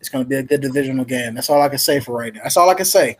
It's 0.00 0.08
gonna 0.08 0.24
be 0.24 0.36
a 0.36 0.42
good 0.42 0.62
divisional 0.62 1.04
game. 1.04 1.34
That's 1.34 1.50
all 1.50 1.60
I 1.60 1.68
can 1.68 1.78
say 1.78 2.00
for 2.00 2.16
right 2.16 2.34
now. 2.34 2.40
That's 2.42 2.56
all 2.56 2.70
I 2.70 2.74
can 2.74 2.86
say. 2.86 3.18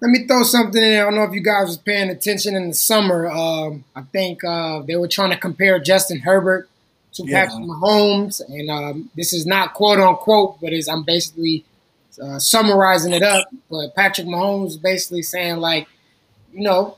Let 0.00 0.08
me 0.08 0.26
throw 0.26 0.42
something 0.44 0.82
in 0.82 0.90
there. 0.90 1.06
I 1.06 1.10
don't 1.10 1.16
know 1.16 1.24
if 1.24 1.34
you 1.34 1.42
guys 1.42 1.66
was 1.66 1.76
paying 1.76 2.08
attention 2.08 2.56
in 2.56 2.68
the 2.68 2.74
summer. 2.74 3.30
Um, 3.30 3.84
I 3.94 4.00
think 4.00 4.42
uh, 4.42 4.80
they 4.80 4.96
were 4.96 5.06
trying 5.06 5.30
to 5.30 5.36
compare 5.36 5.78
Justin 5.78 6.20
Herbert 6.20 6.70
to 7.14 7.24
Yeah. 7.24 7.44
Patrick 7.46 7.64
Mahomes, 7.64 8.40
and 8.48 8.70
um, 8.70 9.10
this 9.16 9.32
is 9.32 9.46
not 9.46 9.74
quote 9.74 9.98
unquote, 10.00 10.60
but 10.60 10.72
is 10.72 10.88
I'm 10.88 11.04
basically 11.04 11.64
uh, 12.22 12.38
summarizing 12.38 13.12
it 13.12 13.22
up. 13.22 13.48
But 13.70 13.94
Patrick 13.94 14.26
Mahomes 14.26 14.80
basically 14.80 15.22
saying 15.22 15.56
like, 15.58 15.88
you 16.52 16.62
know, 16.62 16.96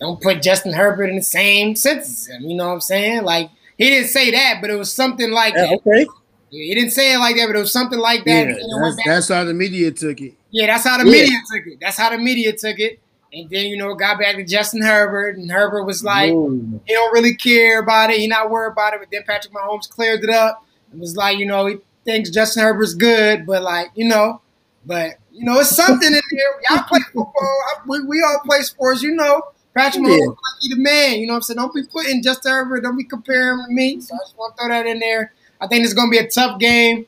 don't 0.00 0.20
put 0.20 0.42
Justin 0.42 0.72
Herbert 0.72 1.08
in 1.10 1.16
the 1.16 1.22
same 1.22 1.76
sentence. 1.76 2.28
You 2.40 2.56
know 2.56 2.68
what 2.68 2.74
I'm 2.74 2.80
saying? 2.80 3.22
Like 3.24 3.50
he 3.78 3.88
didn't 3.90 4.08
say 4.08 4.30
that, 4.32 4.58
but 4.60 4.70
it 4.70 4.76
was 4.76 4.92
something 4.92 5.30
like 5.30 5.54
Yeah, 5.54 5.66
that. 5.66 5.80
okay. 5.86 6.06
He 6.50 6.72
didn't 6.74 6.90
say 6.92 7.12
it 7.14 7.18
like 7.18 7.34
that, 7.36 7.46
but 7.48 7.56
it 7.56 7.58
was 7.58 7.72
something 7.72 7.98
like 7.98 8.24
that. 8.24 8.30
Yeah, 8.30 8.40
And 8.42 8.50
then 8.50 8.56
it 8.56 8.82
went 8.82 8.84
that's, 8.84 8.96
back 8.96 9.04
that's 9.06 9.28
how 9.28 9.44
the 9.44 9.54
media 9.54 9.90
took 9.90 10.20
it. 10.20 10.34
yeah, 10.50 10.66
that's 10.66 10.84
how 10.84 10.98
the 10.98 11.04
media 11.04 11.36
took 11.52 11.66
it. 11.66 11.78
That's 11.80 11.96
how 11.96 12.10
the 12.10 12.18
media 12.18 12.52
took 12.52 12.78
it. 12.78 13.00
And 13.34 13.50
then, 13.50 13.66
you 13.66 13.76
know, 13.76 13.92
got 13.94 14.20
back 14.20 14.36
to 14.36 14.44
Justin 14.44 14.80
Herbert, 14.82 15.36
and 15.36 15.50
Herbert 15.50 15.82
was 15.84 16.04
like, 16.04 16.30
Ooh. 16.30 16.80
he 16.86 16.94
don't 16.94 17.12
really 17.12 17.34
care 17.34 17.80
about 17.80 18.10
it. 18.10 18.18
He 18.20 18.28
not 18.28 18.48
worried 18.48 18.72
about 18.72 18.94
it. 18.94 19.00
But 19.00 19.08
then 19.10 19.24
Patrick 19.26 19.52
Mahomes 19.52 19.88
cleared 19.90 20.22
it 20.22 20.30
up 20.30 20.64
and 20.92 21.00
was 21.00 21.16
like, 21.16 21.38
you 21.38 21.46
know, 21.46 21.66
he 21.66 21.78
thinks 22.04 22.30
Justin 22.30 22.62
Herbert's 22.62 22.94
good, 22.94 23.44
but 23.44 23.62
like, 23.62 23.90
you 23.96 24.06
know, 24.06 24.40
but 24.86 25.14
you 25.32 25.44
know, 25.44 25.58
it's 25.58 25.70
something 25.74 26.06
in 26.06 26.12
there. 26.12 26.60
Y'all 26.70 26.84
play 26.84 27.00
football. 27.12 27.58
We, 27.88 28.04
we 28.04 28.22
all 28.22 28.40
play 28.44 28.60
sports, 28.60 29.02
you 29.02 29.14
know. 29.16 29.42
Patrick 29.76 30.04
Mahomes, 30.04 30.18
Yeah. 30.20 30.26
like 30.28 30.38
he 30.60 30.68
the 30.68 30.76
man. 30.80 31.18
You 31.18 31.26
know 31.26 31.32
what 31.32 31.38
I'm 31.38 31.42
saying? 31.42 31.56
Don't 31.56 31.74
be 31.74 31.82
putting 31.82 32.22
Justin 32.22 32.52
Herbert. 32.52 32.82
Don't 32.82 32.96
be 32.96 33.02
comparing 33.02 33.58
him 33.58 33.64
to 33.66 33.72
me. 33.72 34.00
So 34.00 34.14
I 34.14 34.18
just 34.18 34.38
want 34.38 34.56
to 34.56 34.62
throw 34.62 34.68
that 34.68 34.86
in 34.86 35.00
there. 35.00 35.32
I 35.60 35.66
think 35.66 35.84
it's 35.84 35.94
going 35.94 36.06
to 36.08 36.10
be 36.12 36.24
a 36.24 36.28
tough 36.28 36.60
game. 36.60 37.06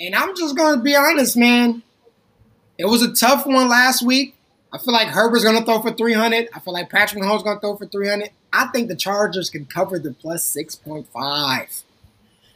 And 0.00 0.16
I'm 0.16 0.34
just 0.34 0.56
going 0.56 0.78
to 0.78 0.82
be 0.82 0.96
honest, 0.96 1.36
man. 1.36 1.84
It 2.78 2.86
was 2.86 3.02
a 3.02 3.12
tough 3.12 3.46
one 3.46 3.68
last 3.68 4.02
week. 4.02 4.34
I 4.72 4.78
feel 4.78 4.92
like 4.94 5.08
Herbert's 5.08 5.44
going 5.44 5.58
to 5.58 5.64
throw 5.64 5.80
for 5.80 5.92
300. 5.92 6.48
I 6.54 6.60
feel 6.60 6.72
like 6.72 6.90
Patrick 6.90 7.22
Mahomes 7.22 7.42
going 7.42 7.56
to 7.56 7.60
throw 7.60 7.76
for 7.76 7.86
300. 7.86 8.30
I 8.52 8.66
think 8.68 8.88
the 8.88 8.96
Chargers 8.96 9.50
can 9.50 9.64
cover 9.66 9.98
the 9.98 10.12
plus 10.12 10.56
6.5. 10.56 11.82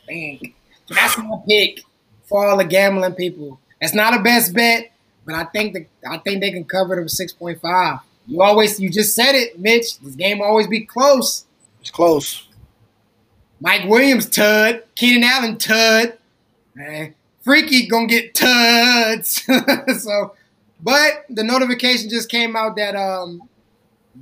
Dang. 0.06 0.54
That's 0.88 1.18
my 1.18 1.38
pick 1.48 1.82
for 2.24 2.46
all 2.46 2.56
the 2.56 2.64
gambling 2.64 3.14
people. 3.14 3.58
It's 3.80 3.94
not 3.94 4.18
a 4.18 4.22
best 4.22 4.54
bet, 4.54 4.92
but 5.24 5.34
I 5.34 5.44
think 5.44 5.74
the, 5.74 5.86
I 6.08 6.18
think 6.18 6.40
they 6.40 6.50
can 6.50 6.64
cover 6.64 6.94
them 6.94 7.06
6.5. 7.06 8.00
You 8.26 8.42
always 8.42 8.80
you 8.80 8.90
just 8.90 9.14
said 9.14 9.34
it, 9.34 9.58
Mitch. 9.58 9.98
This 9.98 10.14
game 10.14 10.38
will 10.38 10.46
always 10.46 10.66
be 10.66 10.80
close. 10.80 11.44
It's 11.80 11.90
close. 11.90 12.48
Mike 13.60 13.88
Williams, 13.88 14.28
Tud. 14.28 14.84
Keenan 14.94 15.24
Allen, 15.24 15.58
Tud. 15.58 16.18
Man, 16.74 17.14
Freaky 17.42 17.86
gonna 17.86 18.06
get 18.06 18.34
Tuds. 18.34 19.42
so, 20.02 20.34
but 20.84 21.24
the 21.30 21.42
notification 21.42 22.10
just 22.10 22.30
came 22.30 22.54
out 22.54 22.76
that 22.76 22.94
um, 22.94 23.48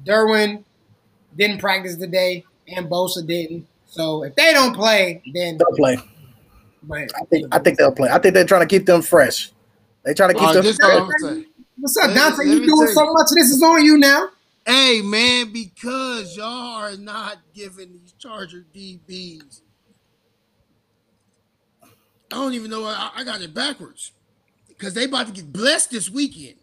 Derwin 0.05 0.63
didn't 1.37 1.59
practice 1.59 1.97
today 1.97 2.45
and 2.69 2.87
Bosa 2.87 3.27
didn't. 3.27 3.67
So 3.87 4.23
if 4.23 4.37
they 4.37 4.53
don't 4.53 4.73
play, 4.73 5.23
then 5.35 5.59
They'll 5.59 5.77
play. 5.77 5.99
but 6.85 7.11
I 7.21 7.25
think 7.29 7.47
I 7.53 7.59
think 7.59 7.79
they'll 7.79 7.93
play. 7.93 8.11
I 8.11 8.19
think 8.21 8.35
they're 8.35 8.45
trying 8.45 8.67
to 8.67 8.67
keep 8.67 8.87
them 8.87 9.03
fresh. 9.03 9.51
They 10.05 10.15
trying 10.15 10.31
to 10.31 10.35
keep 10.35 10.43
All 10.43 10.47
right, 10.49 10.55
them 10.55 10.63
this 10.63 10.79
is 10.79 10.81
all 10.85 11.07
fresh. 11.07 11.33
I'm 11.33 11.47
what's 11.79 11.97
up, 11.97 12.15
Dante? 12.15 12.45
You 12.47 12.65
doing 12.65 12.89
so 12.89 13.05
you. 13.05 13.13
much. 13.13 13.27
This 13.35 13.51
is 13.51 13.63
on 13.63 13.85
you 13.85 13.99
now. 13.99 14.29
Hey 14.65 15.03
man, 15.03 15.53
because 15.53 16.37
y'all 16.37 16.77
are 16.77 16.97
not 16.97 17.39
giving 17.53 17.93
these 17.93 18.13
Charger 18.13 18.65
DBs. 18.73 19.63
I 21.83 22.37
don't 22.37 22.55
even 22.55 22.71
know. 22.71 22.85
I, 22.85 23.11
I 23.17 23.25
got 23.25 23.43
it 23.43 23.53
backwards 23.53 24.13
because 24.83 24.95
they 24.95 25.05
about 25.05 25.29
to 25.29 25.33
get 25.33 25.53
blessed 25.53 25.93
this 25.93 26.11
weekend. 26.11 26.57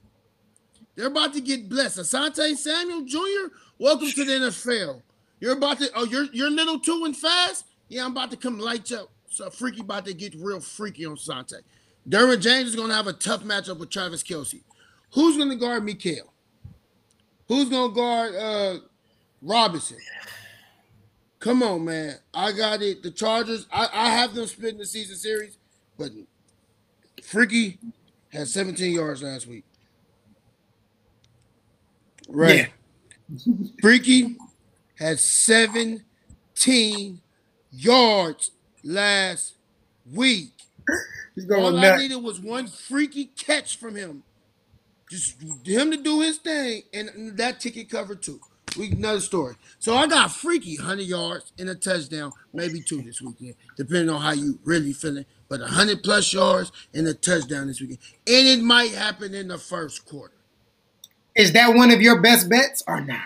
They're 0.98 1.08
about 1.08 1.32
to 1.36 1.40
get 1.40 1.70
blessed. 1.70 2.00
Asante 2.00 2.54
Samuel 2.58 3.06
Jr. 3.06 3.56
Welcome 3.78 4.12
to 4.12 4.26
the 4.26 4.34
NFL. 4.34 5.02
You're 5.40 5.54
about 5.54 5.80
to. 5.80 5.90
Oh, 5.96 6.04
you're 6.04 6.26
you're 6.34 6.50
little 6.50 6.82
too 6.82 7.04
and 7.06 7.16
fast. 7.16 7.64
Yeah, 7.88 8.04
I'm 8.04 8.12
about 8.12 8.30
to 8.32 8.36
come 8.36 8.60
light 8.60 8.90
you 8.90 8.98
up. 8.98 9.12
So 9.30 9.50
freaky 9.50 9.80
about 9.80 10.04
to 10.04 10.14
get 10.14 10.36
real 10.36 10.60
freaky 10.60 11.06
on 11.06 11.16
Sante. 11.16 11.56
Derwin 12.10 12.42
James 12.42 12.72
is 12.72 12.76
gonna 12.76 12.94
have 12.94 13.08
a 13.08 13.14
tough 13.14 13.46
matchup 13.46 13.80
with 13.80 13.90
Travis 13.90 14.22
Kelce. 14.22 14.64
Who's 15.14 15.38
gonna 15.38 15.56
guard 15.56 15.86
Mecole? 15.86 16.28
Who's 17.48 17.70
gonna 17.70 17.94
guard 17.94 18.36
uh 18.36 18.80
Robinson? 19.42 19.98
Come 21.40 21.64
on, 21.64 21.86
man. 21.86 22.18
I 22.34 22.52
got 22.52 22.82
it. 22.82 23.02
The 23.02 23.12
Chargers, 23.12 23.66
I, 23.72 23.88
I 23.94 24.10
have 24.10 24.36
them 24.36 24.46
splitting 24.46 24.80
the 24.80 24.86
season 24.86 25.16
series, 25.16 25.58
but 25.98 26.12
Freaky 27.24 27.78
had 28.30 28.48
17 28.48 28.94
yards 28.94 29.24
last 29.24 29.48
week. 29.48 29.66
Right. 32.28 32.70
Freaky 33.82 34.38
had 34.96 35.20
17 35.20 37.22
yards 37.72 38.52
last 38.84 39.54
week. 40.14 40.52
He's 41.36 41.46
going 41.46 41.64
All 41.64 41.78
I 41.78 41.82
nuts. 41.82 42.02
needed 42.02 42.18
was 42.18 42.40
one 42.40 42.68
freaky 42.68 43.26
catch 43.26 43.78
from 43.78 43.96
him. 43.96 44.24
Just 45.10 45.42
him 45.42 45.92
to 45.92 45.98
do 45.98 46.22
his 46.22 46.38
thing, 46.38 46.84
and 46.94 47.36
that 47.38 47.60
ticket 47.60 47.90
covered 47.90 48.22
too. 48.22 48.40
We 48.78 48.92
another 48.92 49.20
story. 49.20 49.56
So 49.80 49.96
I 49.96 50.06
got 50.06 50.32
freaky 50.32 50.78
100 50.78 51.02
yards 51.02 51.52
and 51.58 51.70
a 51.70 51.76
touchdown, 51.76 52.32
maybe 52.54 52.82
two 52.82 53.02
this 53.02 53.20
weekend, 53.22 53.56
depending 53.76 54.10
on 54.10 54.22
how 54.22 54.34
you 54.34 54.60
really 54.64 54.94
feeling. 54.94 55.26
But 55.50 55.62
100 55.62 56.04
plus 56.04 56.32
yards 56.32 56.72
and 56.94 57.08
a 57.08 57.14
touchdown 57.14 57.68
this 57.68 57.82
weekend, 57.82 58.00
and 58.28 58.48
it 58.48 58.62
might 58.62 58.92
happen 58.92 59.34
in 59.34 59.48
the 59.48 59.58
first 59.58 60.06
quarter. 60.06 60.36
Is 61.36 61.54
that 61.54 61.74
one 61.74 61.92
of 61.92 62.02
your 62.02 62.22
best 62.22 62.50
bets 62.50 62.84
or 62.88 63.02
not? 63.02 63.22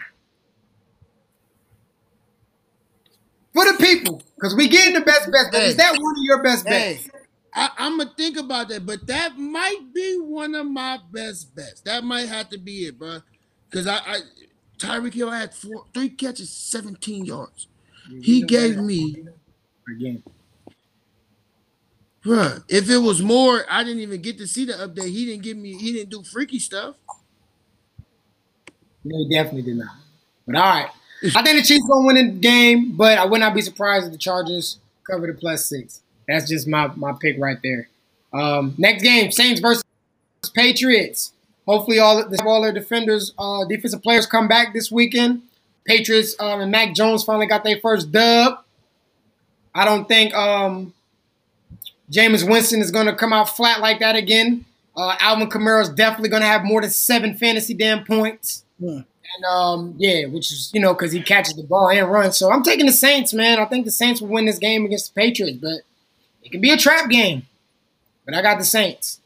For 3.53 3.65
the 3.65 3.77
people, 3.77 4.21
because 4.35 4.55
we 4.55 4.67
getting 4.67 4.93
the 4.93 5.01
best 5.01 5.31
bets, 5.31 5.49
but 5.51 5.61
is 5.63 5.75
that 5.75 5.91
one 5.99 6.15
of 6.17 6.23
your 6.23 6.41
best 6.41 6.67
Hey, 6.67 7.01
bets? 7.03 7.09
I, 7.53 7.69
I'm 7.77 7.97
gonna 7.97 8.11
think 8.17 8.37
about 8.37 8.69
that, 8.69 8.85
but 8.85 9.05
that 9.07 9.37
might 9.37 9.93
be 9.93 10.17
one 10.19 10.55
of 10.55 10.65
my 10.65 10.99
best 11.11 11.53
bets. 11.55 11.81
That 11.81 12.03
might 12.03 12.27
have 12.29 12.49
to 12.49 12.57
be 12.57 12.85
it, 12.85 12.97
bro. 12.97 13.19
Because 13.69 13.85
I, 13.85 13.97
I 13.97 14.19
Tyreek 14.79 15.13
Hill 15.13 15.29
had 15.29 15.53
four, 15.53 15.85
three 15.93 16.09
catches, 16.09 16.49
17 16.49 17.25
yards. 17.25 17.67
He 18.21 18.43
gave 18.43 18.77
me, 18.77 19.23
Again. 19.89 20.23
Bruh. 22.25 22.63
If 22.67 22.89
it 22.89 22.97
was 22.97 23.21
more, 23.21 23.63
I 23.69 23.83
didn't 23.83 24.01
even 24.01 24.21
get 24.21 24.37
to 24.39 24.47
see 24.47 24.65
the 24.65 24.73
update. 24.73 25.09
He 25.09 25.25
didn't 25.25 25.43
give 25.43 25.57
me. 25.57 25.77
He 25.77 25.93
didn't 25.93 26.09
do 26.09 26.23
freaky 26.23 26.59
stuff. 26.59 26.95
No, 29.03 29.17
he 29.17 29.29
definitely 29.29 29.63
did 29.63 29.77
not. 29.77 29.95
But 30.45 30.55
all 30.55 30.61
right. 30.63 30.89
I 31.35 31.41
think 31.41 31.57
the 31.57 31.63
Chiefs 31.63 31.85
gonna 31.87 32.05
win 32.05 32.15
the 32.15 32.31
game, 32.33 32.95
but 32.97 33.17
I 33.17 33.25
would 33.25 33.39
not 33.39 33.53
be 33.53 33.61
surprised 33.61 34.05
if 34.05 34.11
the 34.11 34.17
Chargers 34.17 34.79
cover 35.09 35.27
the 35.27 35.33
plus 35.33 35.65
six. 35.65 36.01
That's 36.27 36.49
just 36.49 36.67
my, 36.67 36.87
my 36.95 37.13
pick 37.13 37.37
right 37.39 37.57
there. 37.63 37.89
Um, 38.33 38.75
next 38.77 39.03
game, 39.03 39.31
Saints 39.31 39.61
versus 39.61 39.83
Patriots. 40.53 41.33
Hopefully 41.65 41.99
all 41.99 42.27
the 42.27 42.43
all 42.43 42.61
their 42.61 42.73
defenders, 42.73 43.33
uh, 43.37 43.65
defensive 43.65 44.03
players 44.03 44.25
come 44.25 44.47
back 44.47 44.73
this 44.73 44.91
weekend. 44.91 45.43
Patriots 45.85 46.35
um, 46.39 46.61
and 46.61 46.71
Mac 46.71 46.93
Jones 46.93 47.23
finally 47.23 47.47
got 47.47 47.63
their 47.63 47.79
first 47.79 48.11
dub. 48.11 48.59
I 49.75 49.85
don't 49.85 50.07
think 50.07 50.33
um, 50.33 50.93
Jameis 52.11 52.47
Winston 52.47 52.81
is 52.81 52.91
going 52.91 53.07
to 53.07 53.15
come 53.15 53.33
out 53.33 53.55
flat 53.55 53.79
like 53.79 53.99
that 53.99 54.15
again. 54.15 54.65
Uh, 54.95 55.15
Alvin 55.19 55.49
Kamara 55.49 55.81
is 55.81 55.89
definitely 55.89 56.29
going 56.29 56.41
to 56.41 56.47
have 56.47 56.63
more 56.63 56.81
than 56.81 56.89
seven 56.89 57.35
fantasy 57.35 57.73
damn 57.73 58.03
points. 58.03 58.63
Hmm. 58.79 58.99
And 59.35 59.45
um, 59.49 59.95
yeah, 59.97 60.25
which 60.25 60.51
is 60.51 60.69
you 60.73 60.81
know 60.81 60.93
because 60.93 61.11
he 61.11 61.21
catches 61.21 61.55
the 61.55 61.63
ball 61.63 61.89
and 61.89 62.11
runs. 62.11 62.37
So 62.37 62.51
I'm 62.51 62.61
taking 62.61 62.85
the 62.85 62.91
Saints, 62.91 63.33
man. 63.33 63.57
I 63.57 63.65
think 63.65 63.85
the 63.85 63.91
Saints 63.91 64.21
will 64.21 64.27
win 64.27 64.45
this 64.45 64.59
game 64.59 64.85
against 64.85 65.13
the 65.13 65.19
Patriots, 65.19 65.57
but 65.59 65.81
it 66.43 66.51
can 66.51 66.61
be 66.61 66.71
a 66.71 66.77
trap 66.77 67.09
game. 67.09 67.47
But 68.25 68.35
I 68.35 68.41
got 68.41 68.59
the 68.59 68.65
Saints. 68.65 69.21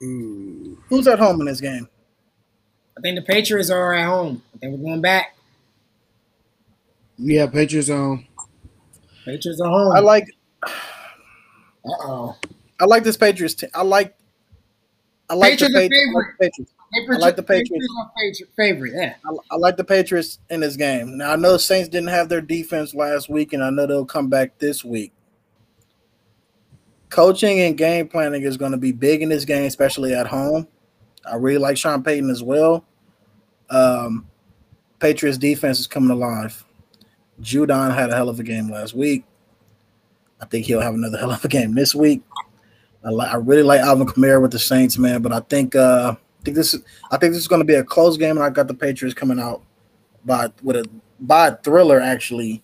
Who's 0.00 1.06
at 1.06 1.18
home 1.18 1.40
in 1.40 1.46
this 1.46 1.60
game? 1.60 1.88
I 2.96 3.00
think 3.00 3.16
the 3.16 3.22
Patriots 3.22 3.70
are 3.70 3.94
at 3.94 4.06
home. 4.06 4.42
I 4.54 4.58
think 4.58 4.76
we're 4.76 4.84
going 4.84 5.00
back. 5.00 5.36
Yeah, 7.16 7.46
Patriots 7.46 7.90
on. 7.90 8.26
Patriots 9.24 9.60
are 9.60 9.68
home. 9.68 9.96
I 9.96 10.00
like 10.00 10.28
Uh 10.64 10.68
oh. 11.84 12.36
I 12.80 12.84
like 12.86 13.04
this 13.04 13.16
Patriots 13.16 13.54
team. 13.54 13.70
I 13.74 13.82
like 13.82 14.16
I 15.30 15.34
like 15.34 15.58
Patriots 15.58 15.74
the 15.74 15.78
are 15.78 15.88
Patriots. 15.88 16.14
I 16.16 16.42
Patriots. 16.44 16.74
Patriots, 16.92 17.22
I 17.22 17.26
like 17.26 17.36
the 17.36 17.42
Patriots. 17.42 17.88
are 17.98 18.12
Patri- 18.16 18.46
favorite. 18.56 18.92
Yeah. 18.94 19.14
I, 19.24 19.54
I 19.54 19.56
like 19.56 19.76
the 19.76 19.84
Patriots 19.84 20.38
in 20.50 20.60
this 20.60 20.76
game. 20.76 21.18
Now 21.18 21.32
I 21.32 21.36
know 21.36 21.52
the 21.52 21.58
Saints 21.58 21.88
didn't 21.88 22.08
have 22.08 22.28
their 22.28 22.40
defense 22.40 22.94
last 22.94 23.28
week, 23.28 23.52
and 23.52 23.64
I 23.64 23.70
know 23.70 23.86
they'll 23.86 24.04
come 24.04 24.28
back 24.28 24.58
this 24.58 24.84
week. 24.84 25.12
Coaching 27.10 27.60
and 27.60 27.78
game 27.78 28.08
planning 28.08 28.42
is 28.42 28.56
going 28.56 28.72
to 28.72 28.78
be 28.78 28.92
big 28.92 29.22
in 29.22 29.28
this 29.28 29.44
game, 29.44 29.66
especially 29.66 30.14
at 30.14 30.26
home. 30.26 30.66
I 31.30 31.36
really 31.36 31.58
like 31.58 31.76
Sean 31.76 32.02
Payton 32.02 32.28
as 32.28 32.42
well. 32.42 32.84
Um, 33.70 34.26
Patriots 34.98 35.38
defense 35.38 35.78
is 35.78 35.86
coming 35.86 36.10
alive. 36.10 36.63
Judon 37.40 37.94
had 37.94 38.10
a 38.10 38.16
hell 38.16 38.28
of 38.28 38.40
a 38.40 38.42
game 38.42 38.70
last 38.70 38.94
week. 38.94 39.24
I 40.40 40.46
think 40.46 40.66
he'll 40.66 40.80
have 40.80 40.94
another 40.94 41.18
hell 41.20 41.32
of 41.32 41.44
a 41.44 41.48
game 41.48 41.74
this 41.74 41.94
week. 41.94 42.22
I, 43.04 43.10
li- 43.10 43.26
I 43.26 43.36
really 43.36 43.62
like 43.62 43.80
Alvin 43.80 44.06
Kamara 44.06 44.40
with 44.40 44.52
the 44.52 44.58
Saints, 44.58 44.96
man, 44.96 45.20
but 45.20 45.32
I 45.32 45.40
think 45.40 45.76
uh, 45.76 46.14
I 46.16 46.42
think 46.44 46.56
this 46.56 46.74
is 46.74 46.82
I 47.10 47.16
think 47.16 47.32
this 47.32 47.42
is 47.42 47.48
going 47.48 47.60
to 47.60 47.66
be 47.66 47.74
a 47.74 47.84
close 47.84 48.16
game, 48.16 48.36
and 48.36 48.42
I 48.42 48.50
got 48.50 48.68
the 48.68 48.74
Patriots 48.74 49.14
coming 49.14 49.38
out 49.38 49.62
by 50.24 50.50
with 50.62 50.76
a 50.76 50.88
by 51.20 51.48
a 51.48 51.56
thriller 51.56 52.00
actually, 52.00 52.62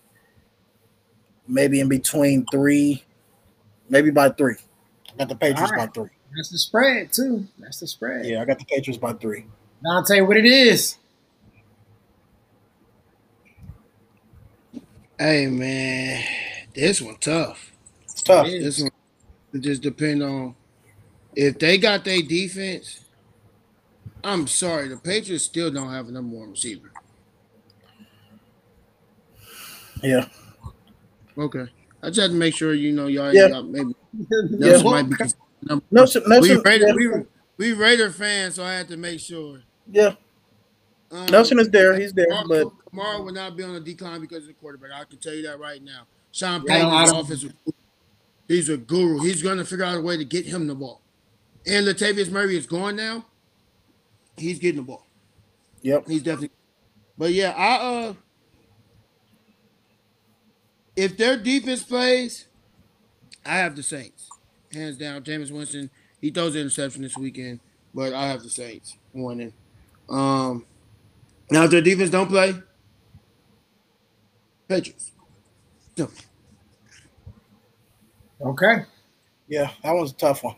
maybe 1.47 1.79
in 1.79 1.89
between 1.89 2.45
three, 2.51 3.03
maybe 3.89 4.09
by 4.09 4.29
three. 4.29 4.55
I 5.13 5.17
got 5.17 5.29
the 5.29 5.35
Patriots 5.35 5.71
right. 5.71 5.87
by 5.87 5.93
three. 5.93 6.09
That's 6.35 6.49
the 6.49 6.57
spread 6.57 7.13
too. 7.13 7.45
That's 7.59 7.79
the 7.79 7.87
spread. 7.87 8.25
Yeah, 8.25 8.41
I 8.41 8.45
got 8.45 8.57
the 8.57 8.65
Patriots 8.65 8.99
by 8.99 9.13
three. 9.13 9.45
Now 9.83 9.97
I'll 9.97 10.03
tell 10.03 10.15
you 10.15 10.25
what 10.25 10.37
it 10.37 10.45
is. 10.45 10.97
Hey 15.21 15.45
man, 15.45 16.23
this 16.73 16.99
one 16.99 17.15
tough. 17.19 17.73
It's 18.05 18.23
tough. 18.23 18.47
It 18.47 18.53
is. 18.53 18.63
This 18.63 18.81
one 18.81 18.91
it 19.53 19.59
just 19.59 19.83
depend 19.83 20.23
on 20.23 20.55
if 21.35 21.59
they 21.59 21.77
got 21.77 22.03
their 22.03 22.23
defense. 22.23 23.01
I'm 24.23 24.47
sorry, 24.47 24.87
the 24.87 24.97
Patriots 24.97 25.43
still 25.43 25.69
don't 25.69 25.91
have 25.93 26.07
a 26.07 26.11
number 26.11 26.35
one 26.37 26.49
receiver. 26.49 26.91
Yeah, 30.01 30.25
Okay, 31.37 31.67
I 32.01 32.07
just 32.07 32.19
had 32.19 32.31
to 32.31 32.35
make 32.35 32.55
sure 32.55 32.73
you 32.73 32.91
know 32.91 33.05
y'all, 33.05 33.31
Yeah. 33.31 33.49
y'all 33.49 33.61
maybe 33.61 33.93
Yeah. 34.59 34.71
Nelson 34.71 34.89
might 34.89 35.03
be 35.07 35.15
considered 35.17 35.39
number 35.69 35.85
Nelson, 35.91 36.23
we 36.25 36.29
Nelson, 36.31 36.61
Raider, 36.65 36.87
yeah, 36.87 36.93
we, 36.95 37.09
we 37.59 37.73
Raider 37.73 38.09
fans, 38.09 38.55
so 38.55 38.63
I 38.63 38.73
had 38.73 38.87
to 38.87 38.97
make 38.97 39.19
sure. 39.19 39.59
yeah, 39.87 40.15
Um, 41.11 41.25
Nelson 41.27 41.59
is 41.59 41.69
there. 41.69 41.99
He's 41.99 42.13
there, 42.13 42.27
Kamara, 42.29 42.47
but 42.47 42.91
Kamara 42.93 43.23
will 43.25 43.33
not 43.33 43.57
be 43.57 43.63
on 43.63 43.73
the 43.73 43.79
decline 43.81 44.21
because 44.21 44.43
of 44.43 44.47
the 44.47 44.53
quarterback. 44.53 44.91
I 44.95 45.03
can 45.03 45.17
tell 45.17 45.33
you 45.33 45.43
that 45.43 45.59
right 45.59 45.83
now. 45.83 46.03
Sean 46.31 46.63
Yeah, 46.65 46.73
I 46.73 46.77
Payton, 46.79 47.13
don't- 47.13 47.25
offensive, 47.25 47.53
he's 48.47 48.69
a 48.69 48.77
guru. 48.77 49.19
He's 49.19 49.43
going 49.43 49.57
to 49.57 49.65
figure 49.65 49.83
out 49.83 49.97
a 49.97 50.01
way 50.01 50.15
to 50.17 50.23
get 50.23 50.45
him 50.45 50.67
the 50.67 50.75
ball. 50.75 51.01
And 51.67 51.85
Latavius 51.85 52.31
Murray 52.31 52.57
is 52.57 52.65
gone 52.65 52.95
now. 52.95 53.25
He's 54.37 54.57
getting 54.59 54.77
the 54.77 54.83
ball. 54.87 55.05
yep. 55.81 56.07
He's 56.07 56.23
definitely. 56.23 56.51
But 57.17 57.33
yeah, 57.33 57.51
I 57.51 57.75
uh, 57.75 58.13
if 60.95 61.17
their 61.17 61.37
defense 61.37 61.83
plays, 61.83 62.47
I 63.45 63.57
have 63.57 63.75
the 63.75 63.83
Saints, 63.83 64.29
hands 64.73 64.97
down. 64.97 65.21
Jameis 65.23 65.51
Winston, 65.51 65.89
he 66.19 66.31
throws 66.31 66.55
an 66.55 66.61
interception 66.61 67.01
this 67.03 67.17
weekend, 67.17 67.59
but 67.93 68.13
I 68.13 68.27
have 68.27 68.43
the 68.43 68.49
Saints 68.49 68.97
winning. 69.13 69.53
Um, 70.09 70.65
now 71.51 71.65
if 71.65 71.71
their 71.71 71.81
defense 71.81 72.09
don't 72.09 72.27
play, 72.27 72.55
Patriots. 74.67 75.11
Simple. 75.95 76.15
Okay. 78.41 78.85
Yeah, 79.47 79.69
that 79.83 79.91
was 79.91 80.11
a 80.11 80.15
tough 80.15 80.43
one. 80.43 80.55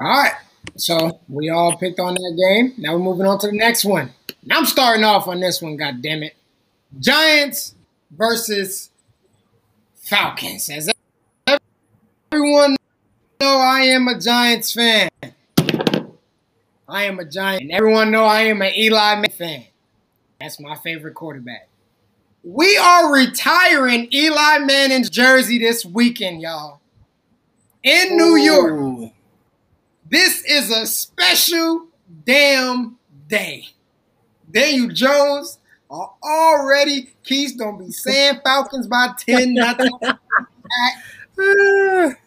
All 0.00 0.06
right. 0.06 0.34
So 0.76 1.20
we 1.28 1.50
all 1.50 1.76
picked 1.76 1.98
on 2.00 2.14
that 2.14 2.48
game. 2.48 2.74
Now 2.78 2.92
we're 2.92 3.02
moving 3.02 3.26
on 3.26 3.38
to 3.40 3.46
the 3.46 3.56
next 3.56 3.84
one. 3.84 4.10
Now 4.44 4.58
I'm 4.58 4.66
starting 4.66 5.04
off 5.04 5.26
on 5.26 5.40
this 5.40 5.62
one, 5.62 5.76
god 5.76 6.02
damn 6.02 6.22
it. 6.22 6.36
Giants 7.00 7.74
versus 8.10 8.90
Falcons. 9.96 10.68
As 10.68 10.90
everyone 12.30 12.76
know, 13.40 13.56
I 13.56 13.80
am 13.80 14.08
a 14.08 14.18
Giants 14.18 14.72
fan. 14.72 15.08
I 16.94 17.04
am 17.06 17.18
a 17.18 17.24
Giant. 17.24 17.62
And 17.62 17.72
everyone 17.72 18.12
know 18.12 18.24
I 18.24 18.42
am 18.42 18.62
an 18.62 18.72
Eli 18.72 19.16
Manning 19.16 19.30
fan. 19.32 19.64
That's 20.40 20.60
my 20.60 20.76
favorite 20.76 21.14
quarterback. 21.14 21.68
We 22.44 22.76
are 22.76 23.12
retiring 23.12 24.06
Eli 24.12 24.58
Manning's 24.58 25.10
jersey 25.10 25.58
this 25.58 25.84
weekend, 25.84 26.40
y'all. 26.40 26.78
In 27.82 28.16
New 28.16 28.36
York. 28.36 29.10
This 30.08 30.44
is 30.44 30.70
a 30.70 30.86
special 30.86 31.88
damn 32.24 32.96
day. 33.26 33.66
Daniel 34.48 34.90
Jones 34.90 35.58
are 35.90 36.12
already 36.22 37.10
Keys 37.24 37.56
don't 37.56 37.76
be 37.76 37.90
saying 37.90 38.38
Falcons 38.44 38.86
by 38.86 39.08
10 39.18 39.52
nothing. 39.52 39.90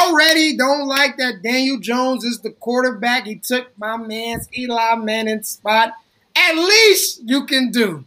already 0.00 0.56
don't 0.56 0.86
like 0.86 1.16
that 1.18 1.42
Daniel 1.42 1.78
Jones 1.78 2.24
is 2.24 2.40
the 2.40 2.50
quarterback. 2.50 3.26
He 3.26 3.36
took 3.36 3.76
my 3.78 3.96
man's 3.96 4.48
Eli 4.56 4.94
Manning's 4.96 5.48
spot. 5.48 5.92
At 6.36 6.54
least 6.56 7.22
you 7.24 7.46
can 7.46 7.70
do. 7.70 8.04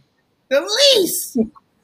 The 0.48 0.60
least 0.60 1.38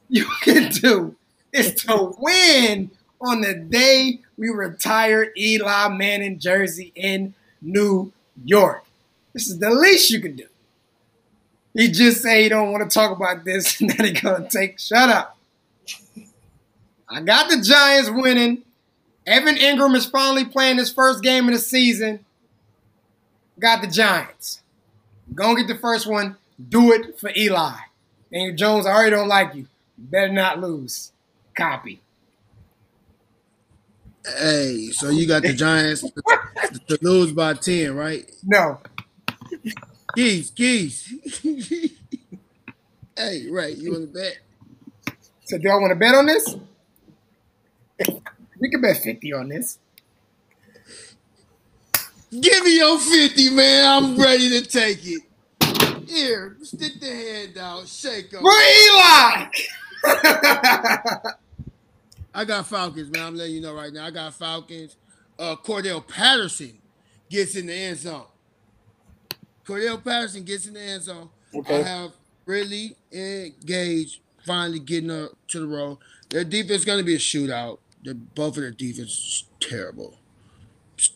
you 0.09 0.25
can 0.41 0.69
do 0.71 1.15
is 1.53 1.75
to 1.75 2.13
win 2.19 2.91
on 3.21 3.41
the 3.41 3.53
day 3.55 4.19
we 4.37 4.49
retire 4.49 5.31
Eli 5.37 5.89
Manning 5.89 6.39
jersey 6.39 6.91
in 6.95 7.33
New 7.61 8.11
York. 8.43 8.85
This 9.33 9.47
is 9.47 9.59
the 9.59 9.69
least 9.69 10.11
you 10.11 10.19
can 10.21 10.35
do. 10.35 10.47
He 11.73 11.89
just 11.89 12.21
say 12.21 12.43
he 12.43 12.49
don't 12.49 12.71
want 12.71 12.89
to 12.89 12.93
talk 12.93 13.15
about 13.15 13.43
this 13.43 13.79
and 13.81 13.89
then 13.89 14.05
he 14.05 14.13
gonna 14.13 14.47
take 14.49 14.79
shut 14.79 15.09
up. 15.09 15.37
I 17.07 17.21
got 17.21 17.49
the 17.49 17.61
Giants 17.61 18.09
winning. 18.09 18.63
Evan 19.25 19.55
Engram 19.55 19.95
is 19.95 20.05
finally 20.05 20.45
playing 20.45 20.77
his 20.77 20.91
first 20.91 21.23
game 21.23 21.47
of 21.47 21.53
the 21.53 21.59
season. 21.59 22.25
Got 23.59 23.81
the 23.81 23.87
Giants. 23.87 24.61
Gonna 25.33 25.55
get 25.55 25.67
the 25.67 25.79
first 25.79 26.07
one. 26.07 26.37
Do 26.69 26.91
it 26.93 27.19
for 27.19 27.31
Eli. 27.35 27.75
Daniel 28.31 28.55
Jones, 28.55 28.85
I 28.85 28.91
already 28.91 29.11
don't 29.11 29.27
like 29.27 29.55
you. 29.55 29.67
Better 29.97 30.31
not 30.31 30.59
lose. 30.59 31.11
Copy. 31.55 32.01
Hey, 34.39 34.89
so 34.91 35.09
you 35.09 35.27
got 35.27 35.43
the 35.43 35.53
Giants 35.53 36.01
to, 36.01 36.79
to 36.87 36.97
lose 37.01 37.31
by 37.31 37.53
10, 37.53 37.95
right? 37.95 38.29
No. 38.43 38.79
Keys, 40.15 40.51
keys. 40.51 41.13
hey, 43.15 43.47
right. 43.49 43.77
You 43.77 43.91
want 43.91 44.13
to 44.13 44.19
bet? 44.19 44.39
So 45.45 45.57
do 45.57 45.69
I 45.69 45.75
want 45.75 45.91
to 45.91 45.95
bet 45.95 46.15
on 46.15 46.25
this? 46.25 46.55
We 48.59 48.69
can 48.69 48.81
bet 48.81 48.97
50 48.97 49.33
on 49.33 49.49
this. 49.49 49.79
Give 52.31 52.63
me 52.63 52.77
your 52.77 52.99
50, 52.99 53.49
man. 53.51 53.85
I'm 53.85 54.17
ready 54.17 54.49
to 54.49 54.61
take 54.65 54.99
it. 55.03 55.21
Here, 56.07 56.57
stick 56.61 56.99
the 56.99 57.07
hand 57.07 57.57
out. 57.57 57.87
Shake 57.87 58.31
them. 58.31 58.41
For 58.41 58.51
Eli! 58.51 59.47
I 62.33 62.45
got 62.45 62.67
Falcons, 62.67 63.09
man. 63.09 63.23
I'm 63.23 63.35
letting 63.35 63.55
you 63.55 63.61
know 63.61 63.73
right 63.73 63.91
now. 63.91 64.05
I 64.05 64.11
got 64.11 64.33
Falcons. 64.33 64.97
Uh, 65.39 65.55
Cordarrelle 65.55 66.05
Patterson 66.07 66.77
gets 67.29 67.55
in 67.55 67.67
the 67.67 67.73
end 67.73 67.97
zone. 67.97 68.25
Cordarrelle 69.65 70.03
Patterson 70.03 70.43
gets 70.43 70.67
in 70.67 70.73
the 70.73 70.81
end 70.81 71.03
zone. 71.03 71.29
Okay. 71.53 71.79
I 71.79 71.83
have 71.83 72.11
Ridley 72.45 72.95
and 73.11 73.53
Gage 73.65 74.21
finally 74.45 74.79
getting 74.79 75.11
up 75.11 75.31
to 75.49 75.59
the 75.59 75.67
roll. 75.67 75.99
Their 76.29 76.43
defense 76.43 76.79
is 76.79 76.85
going 76.85 76.99
to 76.99 77.05
be 77.05 77.15
a 77.15 77.19
shootout. 77.19 77.79
They're, 78.05 78.13
both 78.13 78.55
of 78.57 78.61
their 78.63 78.71
defense 78.71 79.09
is 79.09 79.43
terrible. 79.59 80.19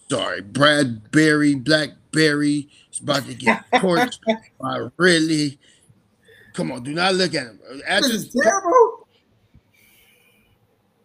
Sorry, 0.10 0.42
Bradberry, 0.42 1.64
Blackberry 1.64 2.68
is 2.92 3.00
about 3.00 3.26
to 3.28 3.34
get 3.34 3.64
torched 3.76 4.20
by 4.60 4.88
Ridley. 4.98 5.58
Come 6.54 6.72
on, 6.72 6.84
do 6.84 6.94
not 6.94 7.16
look 7.16 7.34
at 7.36 7.44
him. 7.44 7.60
this 7.72 7.82
After 7.88 8.12
is 8.12 8.30
terrible. 8.34 9.08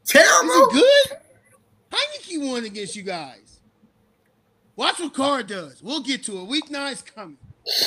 Is 0.03 0.11
Terrible? 0.11 0.51
it 0.53 0.73
good? 0.73 1.19
Heinicke 1.93 2.51
won 2.51 2.65
against 2.65 2.97
you 2.97 3.03
guys. 3.03 3.61
Watch 4.77 4.99
what 4.99 5.15
Carr 5.15 5.43
does. 5.43 5.83
We'll 5.83 6.03
get 6.03 6.25
to 6.25 6.39
it. 6.41 6.45
Week 6.47 6.71
nine's 6.71 7.03
coming. 7.03 7.39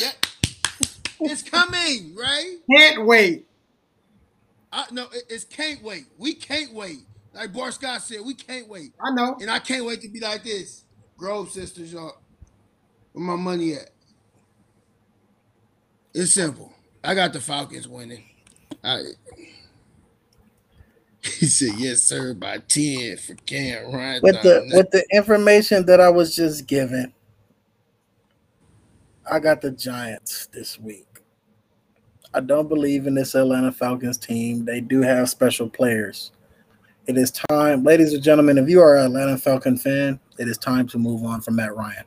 Yeah. 0.02 0.12
It's 1.20 1.44
coming, 1.44 2.16
right? 2.16 2.58
Can't 2.74 3.06
wait. 3.06 3.46
I, 4.72 4.86
no, 4.92 5.04
it, 5.14 5.24
it's 5.30 5.44
can't 5.44 5.84
wait. 5.84 6.06
We 6.18 6.34
can't 6.34 6.74
wait. 6.74 7.00
Like 7.38 7.54
Bar 7.54 7.72
Scott 7.72 8.02
said, 8.02 8.22
we 8.26 8.34
can't 8.34 8.68
wait. 8.68 8.94
I 9.00 9.14
know. 9.14 9.38
And 9.40 9.52
I 9.52 9.60
can't 9.60 9.86
wait 9.86 10.02
to 10.02 10.10
be 10.10 10.20
like 10.20 10.44
this. 10.44 10.86
Grove 11.18 11.52
sisters, 11.52 11.94
y'all. 11.94 12.18
Where 13.14 13.24
my 13.24 13.36
money 13.36 13.74
at? 13.74 13.92
It's 16.16 16.34
simple. 16.34 16.74
I 17.04 17.14
got 17.14 17.34
the 17.34 17.40
Falcons 17.40 17.88
winning. 17.88 18.24
I, 18.84 19.04
he 21.22 21.46
said, 21.46 21.78
"Yes, 21.78 22.02
sir," 22.02 22.34
by 22.34 22.58
ten 22.58 23.18
for 23.18 23.36
Cam 23.46 23.92
Ryan. 23.92 24.22
With 24.24 24.42
the 24.42 24.72
with 24.74 24.90
the 24.92 25.06
information 25.14 25.86
that 25.86 26.02
I 26.02 26.10
was 26.10 26.36
just 26.36 26.66
given, 26.66 27.14
I 29.30 29.40
got 29.40 29.62
the 29.62 29.72
Giants 29.72 30.48
this 30.48 30.80
week. 30.80 31.22
I 32.34 32.40
don't 32.40 32.68
believe 32.68 33.06
in 33.06 33.14
this 33.14 33.36
Atlanta 33.36 33.72
Falcons 33.72 34.18
team. 34.18 34.66
They 34.66 34.82
do 34.82 35.02
have 35.02 35.30
special 35.30 35.70
players. 35.70 36.32
It 37.08 37.18
is 37.18 37.32
time, 37.32 37.84
ladies 37.84 38.14
and 38.14 38.22
gentlemen, 38.22 38.58
if 38.58 38.68
you 38.68 38.82
are 38.82 38.98
an 38.98 39.06
Atlanta 39.06 39.38
Falcon 39.38 39.78
fan, 39.78 40.20
it 40.38 40.50
is 40.50 40.58
time 40.58 40.88
to 40.90 40.98
move 40.98 41.24
on 41.24 41.40
from 41.40 41.56
Matt 41.56 41.74
Ryan. 41.74 42.04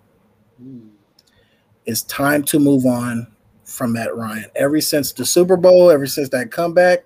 It's 1.87 2.03
time 2.03 2.45
to 2.45 2.59
move 2.59 2.85
on 2.85 3.27
from 3.65 3.95
Matt 3.95 4.15
Ryan. 4.15 4.45
Ever 4.55 4.79
since 4.83 5.13
the 5.13 5.25
Super 5.25 5.57
Bowl, 5.57 5.91
ever 5.91 6.07
since 6.07 6.29
that 6.29 6.51
comeback, 6.51 7.05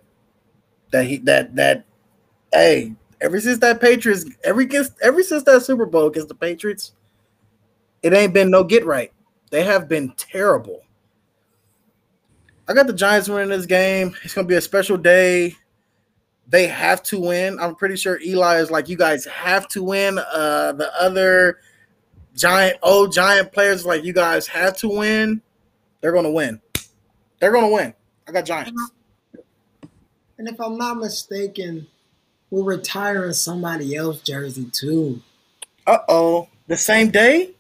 that 0.91 1.07
he 1.07 1.19
that 1.19 1.55
that 1.55 1.85
hey, 2.53 2.95
ever 3.21 3.41
since 3.41 3.61
that 3.61 3.81
Patriots, 3.81 4.25
every 4.43 4.67
gets 4.67 4.91
ever 5.01 5.23
since 5.23 5.45
that 5.45 5.63
Super 5.63 5.87
Bowl 5.87 6.09
against 6.09 6.29
the 6.29 6.35
Patriots, 6.35 6.95
it 8.03 8.13
ain't 8.13 8.35
been 8.35 8.51
no 8.51 8.65
get 8.65 8.85
right. 8.85 9.13
They 9.51 9.63
have 9.63 9.89
been 9.89 10.13
terrible. 10.17 10.81
I 12.67 12.73
got 12.73 12.89
the 12.89 12.93
Giants 12.93 13.29
winning 13.29 13.51
this 13.51 13.67
game. 13.67 14.17
It's 14.25 14.35
gonna 14.35 14.49
be 14.49 14.57
a 14.57 14.61
special 14.61 14.97
day. 14.97 15.55
They 16.49 16.67
have 16.67 17.03
to 17.05 17.21
win. 17.21 17.59
I'm 17.59 17.75
pretty 17.75 17.97
sure 17.97 18.21
Eli 18.21 18.59
is 18.61 18.71
like, 18.71 18.89
you 18.89 18.97
guys 18.97 19.25
have 19.25 19.67
to 19.69 19.83
win. 19.83 20.19
Uh, 20.19 20.73
the 20.73 20.93
other 21.01 21.59
giant, 22.37 22.79
old 22.83 23.13
giant 23.13 23.53
players 23.53 23.87
like, 23.87 24.05
you 24.05 24.13
guys 24.13 24.47
have 24.49 24.77
to 24.79 24.89
win. 24.89 25.41
They're 26.01 26.13
gonna 26.13 26.31
win. 26.31 26.61
They're 27.41 27.53
gonna 27.53 27.71
win. 27.71 27.95
I 28.29 28.33
got 28.33 28.45
Giants. 28.45 28.73
And 30.39 30.49
if 30.49 30.61
I'm 30.61 30.77
not 30.77 30.99
mistaken, 30.99 31.87
we're 32.51 32.63
retiring 32.63 33.33
somebody 33.33 33.97
else 33.97 34.21
jersey 34.21 34.71
too. 34.73 35.21
Uh 35.87 35.99
oh. 36.09 36.49
The 36.67 36.77
same 36.77 37.11
day? 37.11 37.51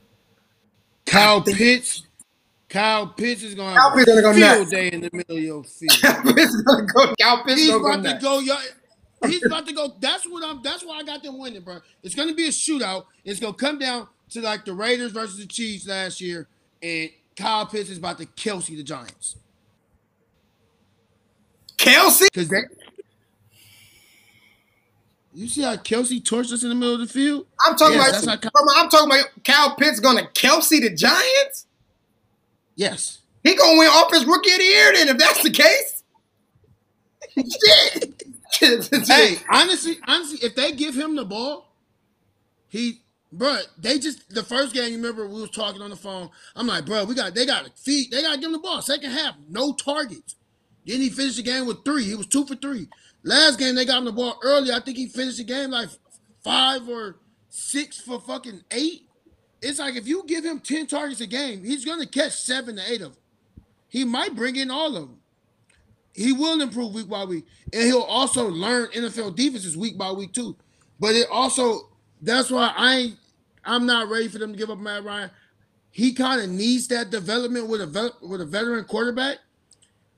Kyle 1.07 1.43
Pitts. 1.43 2.05
Kyle 2.75 3.07
Pitts 3.07 3.45
is 3.45 3.55
Kyle 3.55 3.72
have 3.72 3.95
Pitts 3.97 4.11
a 4.11 4.20
go 4.20 4.33
field 4.35 4.59
nuts. 4.59 4.70
day 4.72 4.89
in 4.89 5.01
the 5.01 5.11
middle 5.12 5.37
of 5.37 5.43
your 5.43 5.62
field. 5.79 5.93
Cal 6.01 6.22
Pitts 6.35 6.61
gonna 6.62 6.87
go. 6.87 7.14
Cal 7.20 7.45
Pitts 7.45 7.61
He's 7.61 7.70
go 7.70 7.87
about 7.87 8.05
to 8.05 8.18
go. 8.20 8.41
Y'all, 8.41 8.59
he's 9.27 9.47
about 9.47 9.64
to 9.68 9.72
go. 9.72 9.95
That's 10.01 10.25
what 10.29 10.43
I'm. 10.45 10.61
That's 10.61 10.85
why 10.85 10.99
I 10.99 11.05
got 11.05 11.22
them 11.22 11.39
winning, 11.39 11.62
bro. 11.62 11.79
It's 12.03 12.16
gonna 12.16 12.35
be 12.35 12.47
a 12.47 12.51
shootout. 12.51 13.05
It's 13.25 13.39
gonna 13.39 13.55
come 13.55 13.79
down 13.79 14.09
to 14.31 14.41
like 14.41 14.64
the 14.64 14.75
Raiders 14.75 15.12
versus 15.12 15.39
the 15.39 15.47
Chiefs 15.47 15.87
last 15.87 16.20
year, 16.20 16.49
and 16.83 17.11
Kyle 17.37 17.64
Pitts 17.64 17.91
is 17.91 17.99
about 17.99 18.18
to 18.18 18.27
Kelce 18.27 18.77
the 18.77 18.83
Giants 18.83 19.37
Kelce. 21.79 22.25
because 22.33 22.49
they. 22.49 22.62
You 25.33 25.47
see 25.49 25.62
how 25.62 25.77
Kelce 25.77 26.20
torched 26.20 26.53
us 26.53 26.64
in 26.64 26.70
the 26.70 26.75
middle 26.75 26.95
of 26.95 27.01
the 27.01 27.07
field? 27.07 27.47
I'm 27.64 27.77
talking 27.77 27.99
Yes, 27.99 28.22
about. 28.25 28.43
how- 28.45 28.51
I'm 28.83 28.89
talking 28.89 29.07
about 29.11 29.27
Cal 29.45 29.77
Pitts 29.77 30.01
gonna 30.01 30.22
Kelce 30.35 30.81
the 30.81 30.91
Giants. 30.95 31.66
Yes. 32.77 33.20
He 33.43 33.55
gonna 33.55 33.79
win 33.79 33.89
offense 33.93 34.25
rookie 34.25 34.53
of 34.53 34.59
the 34.59 34.64
year 34.64 34.93
then 34.95 35.09
if 35.09 35.18
that's 35.18 35.43
the 35.43 35.51
case. 35.51 36.03
Shit. 38.53 38.89
Hey, 39.07 39.37
honestly, 39.51 39.99
honestly, 40.07 40.39
if 40.47 40.55
they 40.55 40.72
give 40.72 40.95
him 40.95 41.16
the 41.16 41.25
ball, 41.25 41.75
he, 42.68 43.01
bro, 43.33 43.59
they 43.79 43.99
just 43.99 44.33
the 44.33 44.43
first 44.45 44.72
game. 44.75 44.91
You 44.93 44.97
remember 44.97 45.27
we 45.27 45.41
was 45.41 45.51
talking 45.51 45.83
on 45.83 45.91
the 45.91 45.97
phone. 45.97 46.31
I'm 46.55 46.66
like, 46.66 46.87
bro, 46.87 47.05
we 47.05 47.14
got 47.14 47.35
they 47.35 47.47
got 47.47 47.64
to 47.64 47.72
feed, 47.77 48.11
they 48.11 48.22
got 48.22 48.35
to 48.35 48.39
give 48.39 48.47
him 48.47 48.53
the 48.53 48.59
ball. 48.59 48.81
Second 48.83 49.11
half, 49.11 49.35
no 49.49 49.72
targets. 49.72 50.37
Then 50.87 51.01
he 51.01 51.09
finished 51.11 51.37
the 51.37 51.43
game 51.43 51.66
with 51.66 51.85
three. 51.85 52.05
He 52.05 52.14
was 52.14 52.27
two 52.27 52.47
for 52.47 52.55
three. 52.55 52.89
Last 53.22 53.59
game 53.59 53.75
they 53.75 53.85
got 53.85 53.99
him 53.99 54.05
the 54.05 54.12
ball 54.12 54.39
early. 54.43 54.70
I 54.72 54.81
think 54.81 54.97
he 54.97 55.09
finished 55.09 55.39
the 55.39 55.45
game 55.45 55.70
like 55.70 55.89
five 56.43 56.89
or 56.89 57.16
six 57.49 58.01
for 58.01 58.20
fucking 58.20 58.62
eight. 58.70 59.04
It's 59.65 59.79
like 59.79 59.97
if 59.97 60.07
you 60.07 60.25
give 60.27 60.45
him 60.45 60.61
ten 60.61 60.87
targets 60.87 61.23
a 61.23 61.27
game, 61.27 61.65
he's 61.65 61.87
gonna 61.87 62.07
catch 62.07 62.33
seven 62.33 62.77
to 62.77 62.83
eight 62.87 63.01
of 63.01 63.15
them. 63.15 63.23
He 63.89 64.05
might 64.05 64.37
bring 64.37 64.57
in 64.57 64.71
all 64.71 64.95
of 64.95 65.09
them. 65.09 65.19
He 66.12 66.33
will 66.33 66.61
improve 66.61 66.95
week 66.95 67.09
by 67.09 67.25
week, 67.25 67.47
and 67.73 67.83
he'll 67.83 68.03
also 68.03 68.49
learn 68.49 68.89
NFL 68.91 69.35
defenses 69.35 69.75
week 69.77 69.97
by 69.97 70.12
week 70.12 70.35
too. 70.35 70.57
But 71.01 71.15
it 71.15 71.29
also 71.31 71.89
that's 72.21 72.51
why 72.51 72.75
I 72.77 72.95
ain't 72.95 73.17
I'm 73.65 73.87
not 73.87 74.09
ready 74.09 74.29
for 74.29 74.39
them 74.39 74.53
to 74.53 74.59
give 74.59 74.69
up 74.69 74.79
Matt 74.79 75.03
Ryan. 75.03 75.31
He 75.91 76.12
kind 76.12 76.43
of 76.43 76.51
needs 76.51 76.89
that 76.89 77.09
development 77.09 77.69
with 77.69 77.81
a 77.81 77.87
vet, 77.87 78.12
with 78.21 78.43
a 78.43 78.47
veteran 78.47 78.85
quarterback 78.85 79.39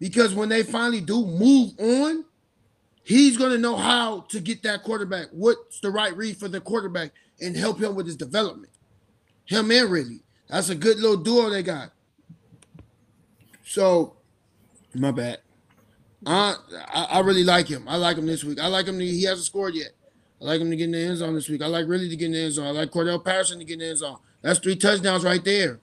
because 0.01 0.35
when 0.35 0.49
they 0.49 0.65
finally 0.65 1.01
do 1.01 1.25
move 1.25 1.73
on, 1.79 2.25
he's 3.05 3.37
gonna 3.37 3.59
know 3.59 3.77
how 3.77 4.23
to 4.31 4.41
get 4.41 4.65
that 4.65 4.83
quarterback. 4.83 5.29
What's 5.31 5.79
the 5.79 5.91
right 5.91 6.17
read 6.17 6.37
for 6.37 6.49
the 6.49 6.61
quarterback 6.61 7.13
and 7.41 7.57
help 7.57 7.81
him 7.81 7.95
with 7.95 8.07
his 8.07 8.17
development. 8.17 8.73
Him 9.47 9.71
and 9.71 9.91
Ridley. 9.91 10.21
That's 10.49 10.69
a 10.69 10.75
good 10.75 10.99
little 10.99 11.17
duo 11.17 11.51
they 11.51 11.63
got. 11.63 11.91
So, 13.65 14.17
my 14.95 15.11
bad. 15.11 15.39
I, 16.25 16.55
I 16.93 17.05
I 17.05 17.21
really 17.21 17.45
like 17.45 17.69
him. 17.69 17.89
I 17.89 17.97
like 17.97 18.17
him 18.17 18.27
this 18.27 18.45
week. 18.45 18.61
I 18.61 18.67
like 18.67 18.87
him. 18.87 18.99
To, 18.99 19.05
he 19.05 19.25
hasn't 19.25 19.47
scored 19.47 19.75
yet. 19.75 19.91
I 20.41 20.45
like 20.45 20.61
him 20.61 20.71
to 20.71 20.77
get 20.77 20.85
in 20.85 20.93
the 20.93 20.99
end 20.99 21.19
zone 21.19 21.35
this 21.35 21.49
week. 21.49 21.63
I 21.63 21.67
like 21.67 21.87
really 21.87 22.09
to 22.09 22.17
get 22.17 22.27
in 22.27 22.33
the 22.33 22.41
end 22.41 22.53
zone. 22.55 22.67
I 22.67 22.71
like 22.71 22.91
Cordarrelle 22.91 23.25
Patterson 23.25 23.59
to 23.59 23.65
get 23.65 23.75
in 23.75 23.79
the 23.81 23.89
end 23.89 23.99
zone. 23.99 24.19
That's 24.43 24.59
three 24.59 24.77
touchdowns 24.77 25.25
right 25.25 25.43
there. 25.45 25.81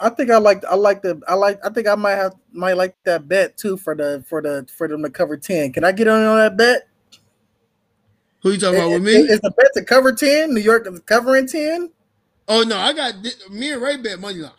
I 0.00 0.08
think 0.08 0.30
I 0.30 0.38
like 0.38 0.64
I 0.64 0.74
like 0.74 1.02
the 1.02 1.20
I 1.28 1.34
like 1.34 1.60
I 1.64 1.68
think 1.68 1.86
I 1.86 1.94
might 1.94 2.16
have 2.16 2.34
might 2.52 2.76
like 2.76 2.96
that 3.04 3.28
bet 3.28 3.56
too 3.58 3.76
for 3.76 3.94
the 3.94 4.24
for 4.26 4.40
the 4.40 4.66
for 4.76 4.88
them 4.88 5.02
to 5.02 5.10
cover 5.10 5.36
10. 5.36 5.72
Can 5.72 5.84
I 5.84 5.92
get 5.92 6.08
on 6.08 6.24
on 6.24 6.38
that 6.38 6.56
bet? 6.56 6.88
Who 8.42 8.52
you 8.52 8.58
talking 8.58 8.78
about 8.78 8.92
with 8.92 9.04
me? 9.04 9.12
Is, 9.12 9.40
the 9.40 9.50
bet 9.50 9.72
to 9.74 9.84
cover 9.84 10.12
10? 10.12 10.54
New 10.54 10.60
York 10.60 10.86
is 10.86 11.00
covering 11.00 11.46
10? 11.46 11.90
Oh 12.52 12.62
no, 12.64 12.76
I 12.76 12.92
got 12.92 13.14
me 13.50 13.70
and 13.72 13.80
Ray 13.80 13.96
bet 13.96 14.18
money 14.20 14.38
line. 14.38 14.50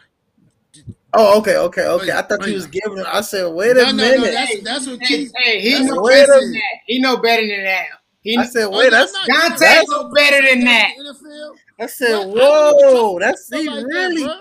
Oh, 1.14 1.38
okay, 1.40 1.58
okay, 1.58 1.86
okay. 1.86 2.06
Wait, 2.06 2.12
I 2.14 2.22
thought 2.22 2.48
you 2.48 2.54
was 2.54 2.68
giving 2.68 3.00
I 3.06 3.20
said, 3.20 3.52
wait 3.54 3.76
No, 3.76 3.82
a 3.90 3.92
no, 3.92 3.92
no, 3.92 4.22
minute. 4.22 4.32
that's 4.32 4.62
that's 4.64 4.88
what 4.88 5.00
Hey, 5.02 5.08
Keith. 5.08 5.32
hey, 5.36 5.60
he 5.62 5.72
that's 5.74 5.86
know 5.86 6.02
better 6.08 6.40
than 6.40 6.52
that. 6.54 6.62
He 6.88 7.02
know 7.02 7.18
better 7.18 7.46
than 7.46 7.64
that. 7.66 7.86
He, 8.22 8.38
I 8.38 8.46
said, 8.46 8.66
Oh, 8.68 8.78
wait, 8.78 8.86
no, 8.86 8.90
that's 8.92 9.14
I'm 9.18 9.28
not- 9.28 9.50
Dante 9.50 9.66
that's 9.66 9.90
know 9.90 10.10
better 10.14 10.48
than 10.48 10.64
that. 10.64 10.92
NFL. 11.02 11.56
I 11.82 11.86
said, 11.88 12.26
What? 12.28 12.38
I 12.42 12.72
whoa, 12.78 13.10
even 13.18 13.20
that's 13.20 13.50
he 13.54 13.70
like 13.70 13.86
really 13.86 14.24
bruh. 14.24 14.40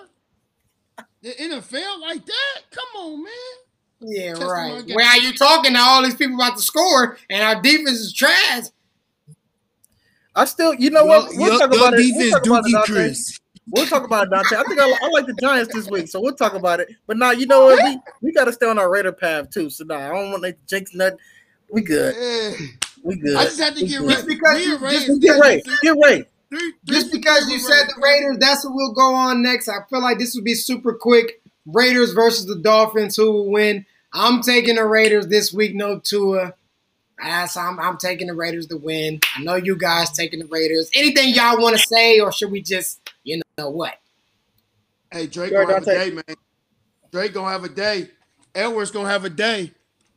The 1.23 1.31
NFL 1.31 2.01
like 2.01 2.25
that? 2.25 2.61
Come 2.71 2.85
on, 3.03 3.25
man. 3.25 3.33
Yeah, 4.03 4.29
Testing 4.35 4.47
my 4.47 4.53
right. 4.53 4.87
game. 4.87 4.95
Why 4.95 5.05
are 5.07 5.19
you 5.19 5.33
talking 5.35 5.75
to 5.75 5.81
all 5.81 6.03
these 6.05 6.15
people 6.15 6.37
about 6.37 6.57
the 6.57 6.63
score 6.63 7.19
and 7.29 7.43
our 7.43 7.61
defense 7.61 7.99
is 7.99 8.13
trash? 8.15 8.65
I 10.37 10.45
still 10.45 10.73
you 10.75 10.91
know 10.91 11.05
what? 11.05 11.33
Your- 11.33 11.41
We'll 11.41 11.49
your- 11.51 11.59
talk 11.59 11.73
your 11.75 11.81
about 11.89 11.95
it. 11.95 11.97
We'll 11.97 12.13
defense 12.31 12.31
talk 12.33 12.47
about 12.47 12.59
it, 12.59 12.69
Dookie 12.69 12.73
Dante. 12.73 12.93
Chris. 12.93 13.40
We'll 13.71 13.87
talk 13.87 14.05
about 14.05 14.27
it, 14.27 14.31
Dante. 14.31 14.57
I 14.57 14.63
think 14.65 14.81
I, 14.81 14.91
I 14.91 15.09
like 15.11 15.27
the 15.27 15.35
Giants 15.41 15.73
this 15.75 15.89
week, 15.89 16.09
so 16.09 16.21
we'll 16.21 16.35
talk 16.35 16.55
about 16.55 16.81
it. 16.81 16.89
But 17.07 17.17
now 17.19 17.31
you 17.31 17.47
know 17.47 17.67
what? 17.67 17.83
We, 17.85 17.99
we 18.23 18.33
got 18.33 18.45
to 18.47 18.53
stay 18.53 18.67
on 18.67 18.79
our 18.79 18.91
Raider 18.91 19.13
path 19.13 19.51
too. 19.51 19.71
So 19.71 19.85
now 19.85 19.97
I 19.99 20.09
don't 20.09 20.31
want 20.33 20.45
to 20.45 20.57
jinx 20.67 20.95
nothing. 20.95 21.19
We 21.71 21.83
good. 21.83 22.15
We 23.05 23.17
good. 23.17 23.37
I 23.37 23.45
just 23.45 23.61
had 23.61 23.77
to 23.77 23.83
We 23.83 23.89
get. 23.89 24.01
Ray. 24.01 24.09
Just 24.09 24.27
because 24.27 24.67
you- 24.67 24.79
Ray 24.79 24.91
just 24.93 25.21
Get 25.23 25.41
Ray. 25.41 25.63
Get 25.83 25.97
Ray. 26.03 26.25
Just 26.85 27.13
because 27.13 27.49
you 27.49 27.61
said 27.61 27.85
the 27.87 28.01
Raiders, 28.03 28.39
that's 28.39 28.65
what 28.65 28.75
we'll 28.75 28.93
go 28.93 29.15
on 29.15 29.41
next. 29.43 29.69
I 29.69 29.77
feel 29.89 30.03
like 30.03 30.19
this 30.19 30.35
would 30.35 30.45
be 30.45 30.55
super 30.55 30.93
quick. 30.93 31.41
Raiders 31.67 32.13
versus 32.13 32.47
the 32.47 32.57
Dolphins, 32.59 33.15
who 33.17 33.31
will 33.31 33.51
win? 33.51 33.87
I'm 34.13 34.43
taking 34.43 34.75
the 34.75 34.85
Raiders 34.85 35.29
this 35.29 35.53
week. 35.53 35.77
No 35.77 36.01
Tua. 36.01 36.55
As 37.23 37.57
I'm, 37.57 37.79
I'm 37.79 37.97
taking 37.99 38.29
the 38.29 38.35
Raiders 38.35 38.67
to 38.69 38.77
win. 38.77 39.21
I 39.37 39.43
know 39.43 39.57
you 39.57 39.77
guys 39.77 40.11
taking 40.11 40.41
the 40.41 40.47
Raiders. 40.47 40.91
Anything 40.95 41.35
y'all 41.35 41.61
want 41.61 41.77
to 41.77 41.83
say, 41.83 42.21
or 42.21 42.33
should 42.33 42.51
we 42.51 42.63
just, 42.63 43.01
you 43.25 43.43
know 43.59 43.71
what? 43.71 43.95
Hey, 45.13 45.27
Drake 45.27 45.51
Go 45.51 45.63
gonna 45.65 45.75
have 45.75 45.83
a 45.83 45.87
day, 45.87 46.11
man. 46.11 46.37
Drake 47.13 47.35
gonna 47.35 47.51
have 47.51 47.65
a 47.65 47.69
day. 47.69 48.11
Edwards 48.55 48.91
gonna 48.91 49.09
have 49.09 49.25
a 49.25 49.31
day. 49.31 49.73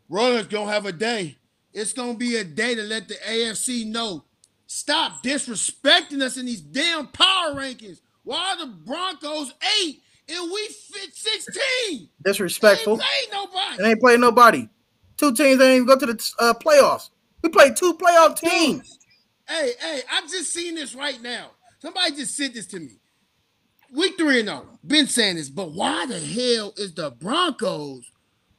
Rollins 0.10 0.47
gonna 0.47 0.72
have 0.72 0.86
a 0.86 0.91
day. 0.91 1.38
It's 1.74 1.93
gonna 1.93 2.14
be 2.14 2.36
a 2.38 2.43
day 2.43 2.76
to 2.76 2.84
let 2.84 3.08
the 3.08 3.16
AFC 3.16 3.86
know. 3.86 4.24
Stop 4.68 5.24
disrespecting 5.24 6.22
us 6.22 6.38
in 6.38 6.45
these 6.45 6.62
damn 6.62 7.08
power 7.08 7.54
rankings. 7.54 7.99
Why 8.24 8.54
are 8.54 8.66
the 8.66 8.72
Broncos 8.72 9.54
eight 9.82 10.01
and 10.30 10.51
we 10.51 10.68
fit 10.68 11.14
16? 11.14 12.10
Disrespectful. 12.24 12.97
They 12.97 13.04
ain't 13.04 13.34
nobody. 13.34 13.78
And 13.78 13.88
ain't 13.88 13.99
playing 13.99 14.22
nobody. 14.22 14.70
Two 15.18 15.34
teams 15.34 15.61
ain't 15.61 15.76
even 15.76 15.88
go 15.88 15.97
to 15.97 16.05
the 16.05 16.32
uh, 16.39 16.53
playoffs. 16.53 17.09
We 17.41 17.49
played 17.49 17.76
two 17.76 17.93
playoff 17.95 18.38
teams. 18.39 18.99
Hey, 19.47 19.72
hey, 19.80 20.01
I 20.11 20.22
just 20.22 20.53
seen 20.53 20.76
this 20.76 20.95
right 20.95 21.22
now. 21.22 21.51
Somebody 21.80 22.16
just 22.16 22.36
sent 22.38 22.53
this 22.53 22.66
to 22.68 22.80
me. 22.80 22.91
week 23.93 24.18
three 24.18 24.39
and 24.39 24.47
zero. 24.49 24.80
Been 24.88 25.07
saying 25.07 25.36
this, 25.36 25.49
but 25.49 25.74
why 25.74 26.05
the 26.05 26.20
hell 26.20 26.74
is 26.78 26.93
the 26.93 27.11
Broncos 27.11 28.09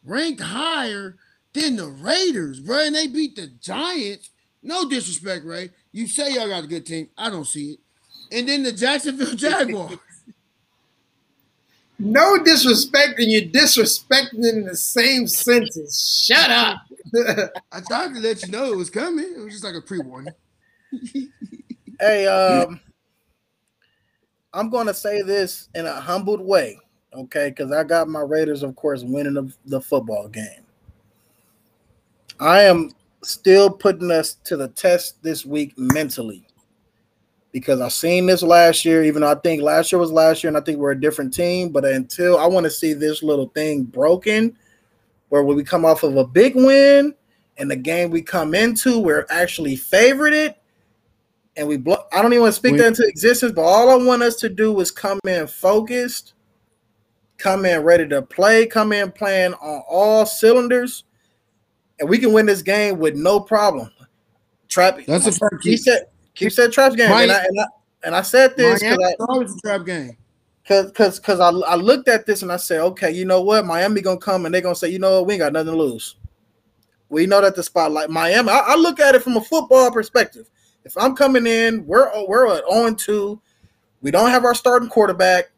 ranked 0.05 0.43
higher 0.43 1.17
than 1.55 1.77
the 1.77 1.87
Raiders, 1.87 2.61
bro? 2.61 2.85
And 2.85 2.95
they 2.95 3.07
beat 3.07 3.37
the 3.37 3.47
Giants. 3.61 4.31
No 4.63 4.89
disrespect, 4.89 5.45
Ray. 5.45 5.71
You 5.93 6.07
say 6.07 6.35
y'all 6.35 6.49
got 6.49 6.65
a 6.65 6.67
good 6.67 6.87
team. 6.87 7.09
I 7.17 7.31
don't 7.31 7.47
see 7.47 7.73
it. 7.73 7.79
And 8.33 8.49
then 8.49 8.63
the 8.63 8.73
Jacksonville 8.73 9.35
Jaguars. 9.37 9.99
No 12.05 12.43
disrespect, 12.45 13.19
and 13.19 13.33
you're 13.33 13.43
disrespecting 13.43 14.45
in 14.47 14.65
the 14.67 14.77
same 14.77 15.27
sentence. 15.27 16.27
Shut 16.27 16.51
up. 16.51 16.83
I 17.73 17.81
tried 17.81 18.13
to 18.15 18.21
let 18.21 18.43
you 18.43 18.49
know 18.49 18.71
it 18.73 18.77
was 18.77 18.91
coming. 18.91 19.25
It 19.25 19.41
was 19.41 19.55
just 19.55 19.65
like 19.65 19.75
a 19.75 19.81
pre-warning. 19.81 20.35
Hey, 22.01 22.27
um, 22.27 22.81
I'm 24.53 24.69
going 24.69 24.89
to 24.89 24.95
say 24.95 25.23
this 25.23 25.69
in 25.77 25.87
a 25.87 25.93
humbled 25.93 26.41
way, 26.41 26.77
okay? 27.15 27.51
Because 27.51 27.71
I 27.71 27.85
got 27.85 28.09
my 28.09 28.21
Raiders, 28.21 28.65
of 28.65 28.75
course, 28.75 29.05
winning 29.05 29.35
the, 29.35 29.55
the 29.67 29.81
football 29.81 30.27
game. 30.27 30.65
I 32.41 32.63
am 32.63 32.91
still 33.23 33.71
putting 33.71 34.11
us 34.11 34.35
to 34.45 34.57
the 34.57 34.69
test 34.69 35.23
this 35.23 35.47
week 35.47 35.73
mentally 35.79 36.49
because 37.55 37.81
I've 37.81 37.93
seen 37.93 38.27
this 38.27 38.43
last 38.43 38.85
year, 38.85 39.05
even 39.05 39.23
though 39.23 39.31
I 39.31 39.37
think 39.37 39.63
last 39.63 39.93
year 39.93 40.01
was 40.01 40.11
last 40.11 40.43
year 40.43 40.49
and 40.49 40.57
I 40.57 40.61
think 40.61 40.79
we're 40.79 40.91
a 40.91 41.01
different 41.01 41.33
team. 41.33 41.69
But 41.69 41.85
until 41.85 42.37
I 42.37 42.47
want 42.47 42.65
to 42.65 42.71
see 42.71 42.95
this 42.95 43.23
little 43.23 43.47
thing 43.51 43.85
broken, 43.85 44.59
where 45.29 45.45
we 45.45 45.63
come 45.63 45.85
off 45.85 46.03
of 46.03 46.17
a 46.17 46.27
big 46.27 46.57
win 46.57 47.15
and 47.57 47.71
the 47.71 47.77
game 47.77 48.11
we 48.11 48.23
come 48.23 48.57
into, 48.57 48.99
we're 48.99 49.25
actually 49.31 49.77
favored 49.77 50.33
it 50.33 50.57
and 51.57 51.69
we 51.69 51.77
blow. 51.77 51.99
I 52.13 52.23
don't 52.23 52.33
even 52.33 52.43
want 52.43 52.55
to 52.55 52.59
speak 52.59 52.73
We- 52.73 52.79
that 52.79 52.89
into 52.89 53.07
existence, 53.07 53.53
but 53.53 53.63
all 53.63 53.89
I 53.89 54.05
want 54.05 54.25
us 54.25 54.35
to 54.37 54.49
do 54.49 54.81
is 54.81 54.91
come 54.91 55.21
in 55.25 55.47
focused, 55.47 56.35
come 57.39 57.65
in 57.65 57.85
ready 57.85 58.09
to 58.09 58.21
play, 58.21 58.67
come 58.67 58.93
in 58.93 59.13
playing 59.13 59.55
on 59.55 59.83
all 59.89 60.27
cylinders, 60.27 61.05
and 62.01 62.09
we 62.09 62.19
can 62.19 62.33
win 62.33 62.47
this 62.47 62.63
game 62.63 62.99
with 62.99 63.15
no 63.15 63.39
problem. 63.39 63.93
Trap. 64.67 64.99
That's 65.07 65.29
a 65.29 65.33
fair 65.33 65.51
He 65.63 65.77
said. 65.77 66.07
Keep 66.35 66.53
said 66.53 66.73
Traps 66.73 66.97
game, 66.97 67.11
and, 67.11 67.31
I, 67.31 67.45
and, 67.45 67.61
I, 67.61 67.65
and 68.05 68.17
I 68.17 68.23
said 68.23 68.57
this 68.57 68.81
because 68.81 68.99
Miami 68.99 69.15
I 69.21 69.25
always 69.29 69.55
a 69.55 69.61
trap 69.61 69.87
game. 69.87 70.17
Cause, 70.67 70.91
cause, 70.93 71.21
cause 71.21 71.41
I, 71.41 71.51
I 71.51 71.75
looked 71.75 72.09
at 72.09 72.25
this 72.25 72.41
and 72.41 72.51
I 72.51 72.57
said, 72.57 72.81
okay, 72.81 73.11
you 73.11 73.27
know 73.27 73.43
what? 73.43 73.67
Miami 73.67 74.01
gonna 74.01 74.19
come 74.19 74.47
and 74.47 74.55
they're 74.55 74.63
gonna 74.63 74.75
say, 74.75 74.89
you 74.89 74.99
know 74.99 75.19
what? 75.19 75.27
We 75.27 75.35
ain't 75.35 75.41
got 75.41 75.53
nothing 75.53 75.73
to 75.73 75.79
lose. 75.79 76.17
We 77.11 77.27
know 77.27 77.43
that 77.43 77.55
the 77.55 77.63
spotlight, 77.63 78.09
Miami. 78.09 78.49
I, 78.49 78.59
I 78.69 78.75
look 78.77 78.99
at 78.99 79.15
it 79.15 79.23
from 79.23 79.37
a 79.37 79.43
football 79.43 79.91
perspective. 79.91 80.49
If 80.85 80.97
I'm 80.97 81.15
coming 81.15 81.47
in, 81.47 81.87
we're 81.87 82.11
we're 82.27 82.57
at 82.57 82.65
0 82.71 82.95
2. 82.95 83.41
We 84.01 84.11
don't 84.11 84.31
have 84.31 84.45
our 84.45 84.55
starting 84.55 84.89
quarterback. 84.89 85.51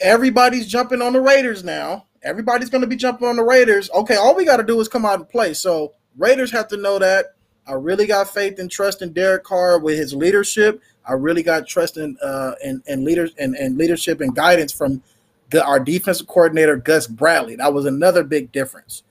Everybody's 0.00 0.66
jumping 0.66 1.02
on 1.02 1.12
the 1.12 1.20
Raiders 1.20 1.64
now. 1.64 2.06
Everybody's 2.22 2.70
gonna 2.70 2.86
be 2.86 2.96
jumping 2.96 3.26
on 3.26 3.36
the 3.36 3.42
Raiders. 3.42 3.90
Okay, 3.90 4.16
all 4.16 4.34
we 4.34 4.44
got 4.44 4.56
to 4.56 4.64
do 4.64 4.80
is 4.80 4.88
come 4.88 5.04
out 5.04 5.18
and 5.18 5.28
play. 5.28 5.54
So 5.54 5.92
Raiders 6.16 6.52
have 6.52 6.68
to 6.68 6.76
know 6.76 6.98
that. 6.98 7.34
I 7.66 7.72
really 7.72 8.06
got 8.06 8.28
faith 8.28 8.58
and 8.58 8.70
trust 8.70 9.02
in 9.02 9.12
Derek 9.12 9.44
Carr 9.44 9.78
with 9.78 9.96
his 9.96 10.14
leadership. 10.14 10.82
I 11.06 11.12
really 11.14 11.42
got 11.42 11.66
trust 11.66 11.96
in 11.96 12.16
uh 12.22 12.54
in, 12.62 12.82
in 12.86 13.04
leaders 13.04 13.32
and, 13.38 13.54
and 13.56 13.76
leadership 13.78 14.20
and 14.20 14.34
guidance 14.34 14.72
from 14.72 15.02
the, 15.50 15.64
our 15.64 15.80
defensive 15.80 16.26
coordinator 16.26 16.76
Gus 16.76 17.06
Bradley. 17.06 17.56
That 17.56 17.72
was 17.72 17.86
another 17.86 18.24
big 18.24 18.52
difference. 18.52 19.02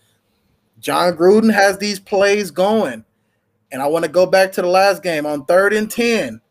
Jon 0.80 1.16
Gruden 1.16 1.54
has 1.54 1.78
these 1.78 2.00
plays 2.00 2.52
going, 2.52 3.06
and 3.72 3.82
I 3.82 3.88
want 3.88 4.06
to 4.06 4.12
go 4.12 4.26
back 4.26 4.52
to 4.54 4.62
the 4.62 4.68
last 4.68 5.02
game 5.02 5.26
on 5.26 5.46
third 5.46 5.74
and 5.74 5.90
ten. 5.90 6.42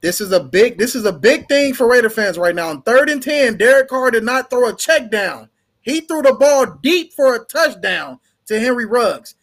This 0.00 0.20
is 0.20 0.32
a 0.32 0.40
big 0.40 0.78
this 0.78 0.94
is 0.94 1.06
a 1.06 1.12
big 1.12 1.48
thing 1.48 1.74
for 1.74 1.90
Raider 1.90 2.10
fans 2.10 2.38
right 2.38 2.54
now. 2.54 2.68
On 2.68 2.82
third 2.82 3.08
and 3.08 3.22
ten, 3.22 3.56
Derek 3.56 3.88
Carr 3.88 4.10
did 4.10 4.22
not 4.22 4.50
throw 4.50 4.68
a 4.68 4.76
check 4.76 5.10
down. 5.10 5.48
He 5.80 6.00
threw 6.00 6.22
the 6.22 6.34
ball 6.34 6.66
deep 6.82 7.12
for 7.12 7.34
a 7.34 7.44
touchdown 7.44 8.20
to 8.46 8.60
Henry 8.60 8.86
Ruggs. 8.86 9.34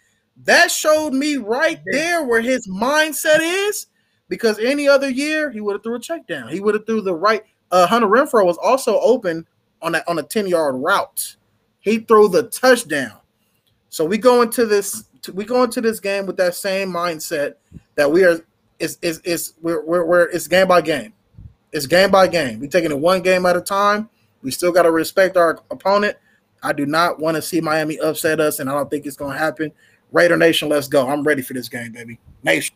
That 0.44 0.72
showed 0.72 1.14
me 1.14 1.38
right 1.38 1.80
there 1.92 2.24
where 2.24 2.42
his 2.42 2.68
mindset 2.68 3.40
is. 3.40 3.88
Because 4.28 4.60
any 4.60 4.88
other 4.88 5.10
year, 5.10 5.52
he 5.52 5.60
would 5.60 5.74
have 5.74 5.84
threw 5.84 5.96
a 5.96 6.00
check 6.00 6.26
down. 6.26 6.48
He 6.48 6.62
would 6.62 6.74
have 6.74 6.86
threw 6.86 7.02
the 7.02 7.14
right. 7.14 7.44
Uh, 7.70 7.86
Hunter 7.86 8.08
Renfrow 8.08 8.46
was 8.46 8.58
also 8.58 8.98
open 9.02 9.46
on 9.82 9.92
that 9.92 10.08
on 10.08 10.20
a 10.20 10.24
ten 10.24 10.48
yard 10.48 10.76
route. 10.76 11.36
He 11.82 12.00
threw 12.00 12.30
the 12.30 12.44
touchdown. 12.44 13.18
So 13.90 14.06
we 14.06 14.18
go 14.18 14.42
into 14.42 14.66
this. 14.66 15.04
We 15.34 15.44
go 15.44 15.64
into 15.64 15.82
this 15.82 16.00
game 16.00 16.26
with 16.26 16.38
that 16.38 16.56
same 16.56 16.94
mindset 16.94 17.56
that 17.96 18.10
we 18.10 18.24
are. 18.24 18.40
Is 18.80 18.98
is 19.02 19.20
is 19.20 19.54
we're, 19.62 19.86
we're, 19.86 20.06
we're 20.06 20.30
it's 20.30 20.48
game 20.48 20.70
by 20.70 20.80
game. 20.80 21.14
It's 21.74 21.86
game 21.86 22.10
by 22.10 22.28
game. 22.28 22.62
We're 22.62 22.70
taking 22.70 22.92
it 22.92 23.00
one 23.00 23.22
game 23.22 23.46
at 23.46 23.58
a 23.58 23.62
time. 23.62 24.10
We 24.42 24.52
still 24.52 24.72
got 24.72 24.84
to 24.84 24.92
respect 24.92 25.36
our 25.36 25.60
opponent. 25.70 26.16
I 26.64 26.74
do 26.74 26.86
not 26.86 27.20
want 27.20 27.36
to 27.36 27.42
see 27.42 27.60
Miami 27.60 28.00
upset 28.00 28.40
us, 28.40 28.60
and 28.60 28.70
I 28.70 28.74
don't 28.74 28.90
think 28.90 29.06
it's 29.06 29.18
going 29.18 29.34
to 29.34 29.38
happen. 29.38 29.72
Raider 30.12 30.38
Nation, 30.38 30.70
let's 30.70 30.88
go. 30.88 31.08
I'm 31.08 31.24
ready 31.24 31.42
for 31.42 31.54
this 31.54 31.70
game, 31.70 31.92
baby. 31.94 32.20
Nation. 32.44 32.76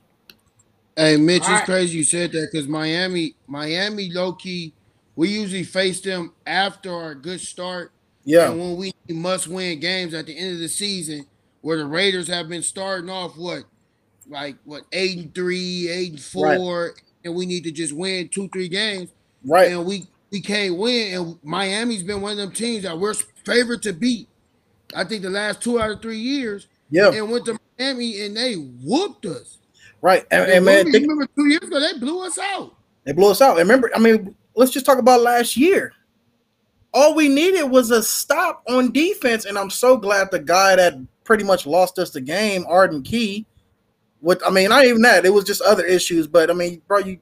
Hey, 0.96 1.18
Mitch, 1.18 1.44
All 1.44 1.50
it's 1.50 1.60
right. 1.60 1.66
crazy 1.66 1.98
you 1.98 2.04
said 2.06 2.32
that 2.32 2.50
because 2.52 2.68
Miami, 2.68 3.36
Miami, 3.48 4.10
low 4.12 4.34
key, 4.34 4.74
we 5.18 5.28
usually 5.30 5.64
face 5.64 6.00
them 6.00 6.34
after 6.46 6.94
our 6.94 7.14
good 7.16 7.42
start. 7.42 7.92
Yeah. 8.24 8.50
And 8.52 8.60
when 8.60 8.78
we 8.78 8.94
must 9.10 9.48
win 9.48 9.80
games 9.80 10.14
at 10.14 10.26
the 10.26 10.38
end 10.38 10.54
of 10.54 10.60
the 10.60 10.70
season, 10.70 11.26
where 11.62 11.78
the 11.78 11.86
Raiders 11.86 12.28
have 12.30 12.48
been 12.48 12.64
starting 12.64 13.10
off 13.10 13.38
what, 13.38 13.64
like 14.30 14.56
what 14.64 14.84
eight 14.94 15.18
and 15.18 15.36
three, 15.36 15.90
eight 15.90 16.12
and 16.12 16.22
four, 16.22 16.94
and 17.26 17.36
we 17.36 17.46
need 17.46 17.64
to 17.66 17.72
just 17.72 17.92
win 17.94 18.30
two, 18.30 18.48
three 18.50 18.70
games, 18.70 19.10
Right. 19.44 19.72
and 19.72 19.86
we 19.86 20.08
we 20.32 20.42
can't 20.42 20.78
win. 20.78 21.14
And 21.20 21.40
Miami's 21.44 22.04
been 22.04 22.22
one 22.22 22.32
of 22.34 22.38
them 22.38 22.52
teams 22.52 22.84
that 22.84 22.98
we're 22.98 23.14
favored 23.46 23.82
to 23.84 23.94
beat. 23.94 24.28
I 24.96 25.04
think 25.04 25.24
the 25.24 25.30
last 25.30 25.62
two 25.62 25.80
out 25.80 25.92
of 25.92 26.02
three 26.02 26.20
years, 26.20 26.68
Yeah. 26.90 27.12
and 27.12 27.32
went 27.32 27.46
to 27.46 27.58
Miami 27.80 28.22
and 28.22 28.36
they 28.38 28.56
whooped 28.56 29.26
us. 29.26 29.58
Right. 30.02 30.26
And, 30.32 30.44
And 30.44 30.52
and 30.52 30.66
man, 30.66 30.92
think, 30.92 31.04
remember 31.04 31.28
two 31.36 31.48
years 31.48 31.64
ago 31.64 31.80
they 31.80 31.98
blew 32.00 32.26
us 32.26 32.38
out. 32.38 32.76
they 33.06 33.12
blew 33.14 33.32
us 33.32 33.42
out. 33.42 33.60
And 33.60 33.68
remember, 33.68 33.92
I 33.96 34.00
mean, 34.00 34.36
let's 34.56 34.72
just 34.72 34.86
talk 34.86 35.00
about 35.00 35.22
last 35.22 35.58
year. 35.58 35.94
All 36.94 37.14
we 37.16 37.28
needed 37.28 37.64
was 37.64 37.92
a 37.92 38.02
stop 38.02 38.64
on 38.70 38.92
defense, 38.94 39.44
and 39.46 39.58
I'm 39.58 39.70
so 39.70 39.98
glad 39.98 40.32
the 40.32 40.40
guy 40.40 40.78
that 40.78 40.94
pretty 41.26 41.44
much 41.44 41.66
lost 41.66 42.00
us 42.00 42.12
the 42.12 42.22
game, 42.22 42.66
Arden 42.70 43.02
Key. 43.04 43.46
With 44.22 44.42
I 44.46 44.50
mean, 44.50 44.70
not 44.70 44.86
even 44.86 45.02
that. 45.02 45.26
It 45.26 45.32
was 45.34 45.44
just 45.44 45.62
other 45.62 45.84
issues, 45.86 46.26
but 46.26 46.50
I 46.50 46.54
mean, 46.54 46.82
bro, 46.88 47.00
you 47.00 47.20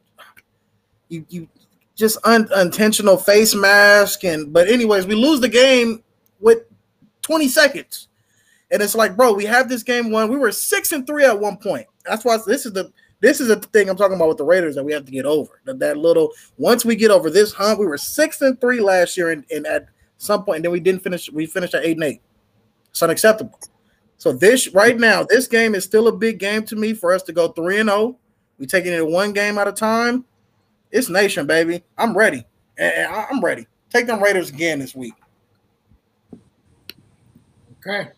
you 1.10 1.26
you 1.30 1.48
just 1.96 2.18
un, 2.24 2.48
unintentional 2.54 3.18
face 3.18 3.56
mask 3.56 4.24
and 4.24 4.54
but 4.54 4.68
anyways, 4.68 5.08
we 5.08 5.16
lose 5.16 5.40
the 5.40 5.50
game 5.50 6.04
with 6.40 6.60
20 7.22 7.48
seconds. 7.48 8.10
And 8.74 8.82
it's 8.82 8.96
like, 8.96 9.16
bro, 9.16 9.34
we 9.34 9.46
have 9.46 9.70
this 9.70 9.84
game 9.84 10.10
won. 10.10 10.32
We 10.32 10.38
were 10.38 10.52
six 10.52 10.92
and 10.92 11.06
three 11.06 11.24
at 11.24 11.40
one 11.40 11.58
point. 11.58 11.86
That's 12.06 12.26
why 12.26 12.40
this 12.46 12.66
is 12.66 12.74
the 12.74 12.92
this 13.20 13.40
is 13.40 13.48
the 13.48 13.58
thing 13.58 13.88
I'm 13.88 13.96
talking 13.96 14.16
about 14.16 14.30
with 14.30 14.38
the 14.38 14.44
Raiders 14.44 14.74
that 14.76 14.84
we 14.84 14.92
have 14.94 15.06
to 15.06 15.12
get 15.12 15.26
over. 15.26 15.62
That, 15.66 15.78
that 15.78 15.98
little 15.98 16.32
once 16.58 16.84
we 16.84 16.96
get 16.96 17.12
over 17.12 17.30
this 17.30 17.54
hump, 17.54 17.80
we 17.80 17.86
were 17.86 18.00
six 18.00 18.42
and 18.42 18.60
three 18.60 18.80
last 18.82 19.16
year, 19.16 19.30
and, 19.30 19.46
and 19.52 19.68
at 19.68 19.86
some 20.18 20.44
point, 20.44 20.58
and 20.58 20.66
then 20.66 20.72
we 20.72 20.80
didn't 20.80 21.04
finish. 21.04 21.32
We 21.32 21.46
finished 21.46 21.76
at 21.76 21.86
eight 21.86 21.98
and 21.98 22.04
eight. 22.04 22.22
It's 22.90 23.04
unacceptable. 23.04 23.60
So 24.18 24.34
this 24.34 24.68
right 24.70 24.98
now, 24.98 25.24
this 25.24 25.48
game 25.48 25.76
is 25.76 25.84
still 25.84 26.08
a 26.08 26.12
big 26.12 26.40
game 26.40 26.66
to 26.66 26.76
me 26.76 26.96
for 26.96 27.14
us 27.14 27.22
to 27.24 27.32
go 27.32 27.50
three 27.50 27.80
and 27.80 27.90
zero. 27.90 28.18
We 28.58 28.66
taking 28.66 28.92
it 28.92 29.06
one 29.06 29.34
game 29.34 29.60
at 29.60 29.68
a 29.68 29.72
time. 29.72 30.26
It's 30.92 31.10
nation, 31.10 31.46
baby. 31.46 31.84
I'm 31.96 32.18
ready. 32.18 32.44
And, 32.78 33.14
I'm 33.14 33.40
ready. 33.40 33.68
Take 33.92 34.08
them 34.08 34.22
Raiders 34.22 34.50
again 34.50 34.80
this 34.80 34.96
week. 34.96 35.14
Okay. 37.86 38.10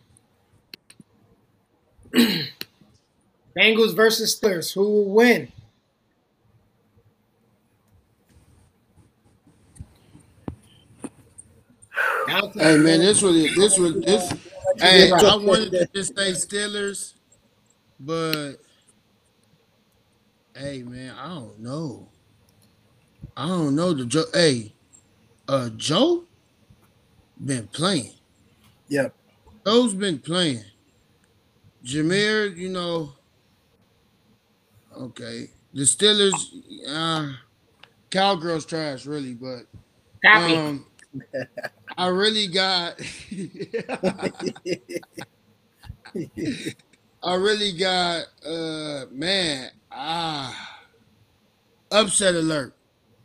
Bengals 3.56 3.94
versus 3.94 4.38
Steelers. 4.38 4.74
Who 4.74 4.82
will 4.82 5.10
win? 5.10 5.52
Hey 12.28 12.76
man, 12.78 13.00
this 13.00 13.22
was 13.22 13.34
this 13.54 13.78
was 13.78 13.94
this. 14.00 14.32
Hey, 14.78 15.10
I 15.10 15.36
wanted 15.36 15.70
to 15.70 15.88
just 15.94 16.16
say 16.16 16.32
Steelers, 16.32 17.14
but 18.00 18.54
hey 20.56 20.82
man, 20.82 21.14
I 21.16 21.28
don't 21.28 21.58
know. 21.60 22.08
I 23.36 23.46
don't 23.46 23.74
know 23.76 23.92
the 23.94 24.06
Joe. 24.06 24.24
Hey, 24.34 24.74
uh, 25.48 25.70
Joe 25.76 26.24
been 27.44 27.68
playing. 27.68 28.12
Yep. 28.88 29.14
Joe's 29.64 29.94
been 29.94 30.18
playing. 30.18 30.64
Jameer, 31.86 32.56
you 32.56 32.68
know. 32.68 33.12
Okay, 34.96 35.50
the 35.72 35.82
Steelers. 35.82 36.34
Uh, 36.88 37.32
cowgirls 38.10 38.66
trash, 38.66 39.06
really, 39.06 39.34
but 39.34 39.66
um, 40.34 40.86
I 41.96 42.08
really 42.08 42.48
got. 42.48 43.00
I 47.22 47.34
really 47.34 47.72
got 47.72 48.24
uh 48.46 49.06
man 49.10 49.70
ah 49.90 50.78
upset 51.90 52.34
alert 52.34 52.74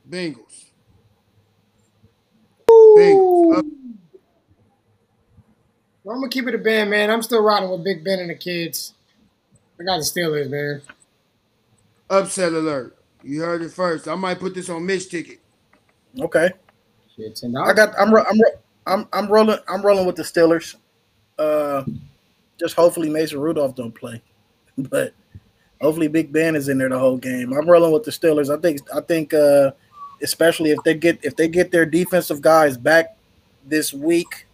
Bengals 0.09 0.71
Woo! 6.03 6.13
I'm 6.13 6.19
gonna 6.19 6.29
keep 6.29 6.47
it 6.47 6.55
a 6.55 6.57
band, 6.57 6.89
man. 6.89 7.09
I'm 7.09 7.21
still 7.21 7.43
riding 7.43 7.69
with 7.69 7.83
Big 7.83 8.03
Ben 8.03 8.19
and 8.19 8.29
the 8.29 8.35
kids. 8.35 8.93
I 9.79 9.83
got 9.83 9.97
the 9.97 10.03
Steelers, 10.03 10.49
man. 10.49 10.81
Upset 12.09 12.53
alert. 12.53 12.97
You 13.23 13.41
heard 13.41 13.61
it 13.61 13.71
first. 13.71 14.07
I 14.07 14.15
might 14.15 14.39
put 14.39 14.53
this 14.53 14.69
on 14.69 14.85
Mitch 14.85 15.09
ticket. 15.09 15.39
Okay. 16.19 16.49
I 17.65 17.73
got. 17.73 17.93
I'm. 17.99 18.13
I'm. 18.15 18.41
I'm. 18.87 19.07
I'm 19.13 19.27
rolling. 19.27 19.59
I'm 19.67 19.81
rolling 19.81 20.05
with 20.05 20.15
the 20.15 20.23
Steelers. 20.23 20.75
Uh, 21.37 21.83
just 22.59 22.75
hopefully 22.75 23.09
Mason 23.09 23.39
Rudolph 23.39 23.75
don't 23.75 23.93
play, 23.93 24.21
but 24.77 25.13
hopefully 25.79 26.07
Big 26.07 26.31
Ben 26.31 26.55
is 26.55 26.69
in 26.69 26.77
there 26.77 26.89
the 26.89 26.99
whole 26.99 27.17
game. 27.17 27.53
I'm 27.53 27.69
rolling 27.69 27.91
with 27.91 28.03
the 28.03 28.11
Steelers. 28.11 28.55
I 28.55 28.59
think. 28.59 28.79
I 28.93 29.01
think. 29.01 29.33
Uh, 29.33 29.71
especially 30.21 30.71
if 30.71 30.83
they 30.83 30.93
get 30.93 31.19
if 31.23 31.35
they 31.35 31.47
get 31.47 31.71
their 31.71 31.85
defensive 31.85 32.41
guys 32.41 32.77
back 32.77 33.17
this 33.65 33.93
week, 33.93 34.47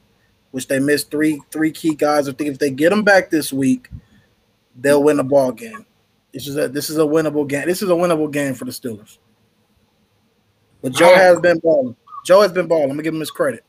which 0.57 0.67
they 0.67 0.79
missed 0.79 1.11
three 1.11 1.39
three 1.51 1.69
key 1.69 1.93
guys. 1.93 2.27
I 2.27 2.31
think 2.31 2.49
if 2.49 2.57
they 2.57 2.71
get 2.71 2.89
them 2.89 3.03
back 3.03 3.29
this 3.29 3.53
week, 3.53 3.89
they'll 4.75 5.03
win 5.03 5.17
the 5.17 5.23
ball 5.23 5.51
game. 5.51 5.85
This 6.33 6.47
is 6.47 6.57
a 6.57 6.67
this 6.67 6.89
is 6.89 6.97
a 6.97 7.01
winnable 7.01 7.47
game. 7.47 7.67
This 7.67 7.83
is 7.83 7.91
a 7.91 7.93
winnable 7.93 8.31
game 8.31 8.55
for 8.55 8.65
the 8.65 8.71
Steelers. 8.71 9.19
But 10.81 10.93
Joe 10.93 11.11
right. 11.11 11.17
has 11.17 11.39
been 11.41 11.59
balling. 11.59 11.95
Joe 12.25 12.41
has 12.41 12.51
been 12.51 12.65
balling. 12.65 12.85
I'm 12.85 12.89
gonna 12.89 13.03
give 13.03 13.13
him 13.13 13.19
his 13.19 13.29
credit. 13.29 13.63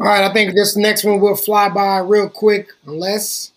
All 0.00 0.06
right, 0.06 0.24
I 0.24 0.32
think 0.32 0.54
this 0.54 0.74
next 0.74 1.04
one 1.04 1.20
will 1.20 1.36
fly 1.36 1.68
by 1.68 1.98
real 1.98 2.30
quick, 2.30 2.70
unless 2.86 3.52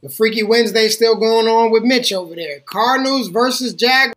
the 0.00 0.10
Freaky 0.10 0.44
Wednesday 0.44 0.86
still 0.90 1.16
going 1.16 1.48
on 1.48 1.72
with 1.72 1.82
Mitch 1.82 2.12
over 2.12 2.36
there. 2.36 2.60
Cardinals 2.66 3.30
versus 3.30 3.74
Jaguars. 3.74 4.14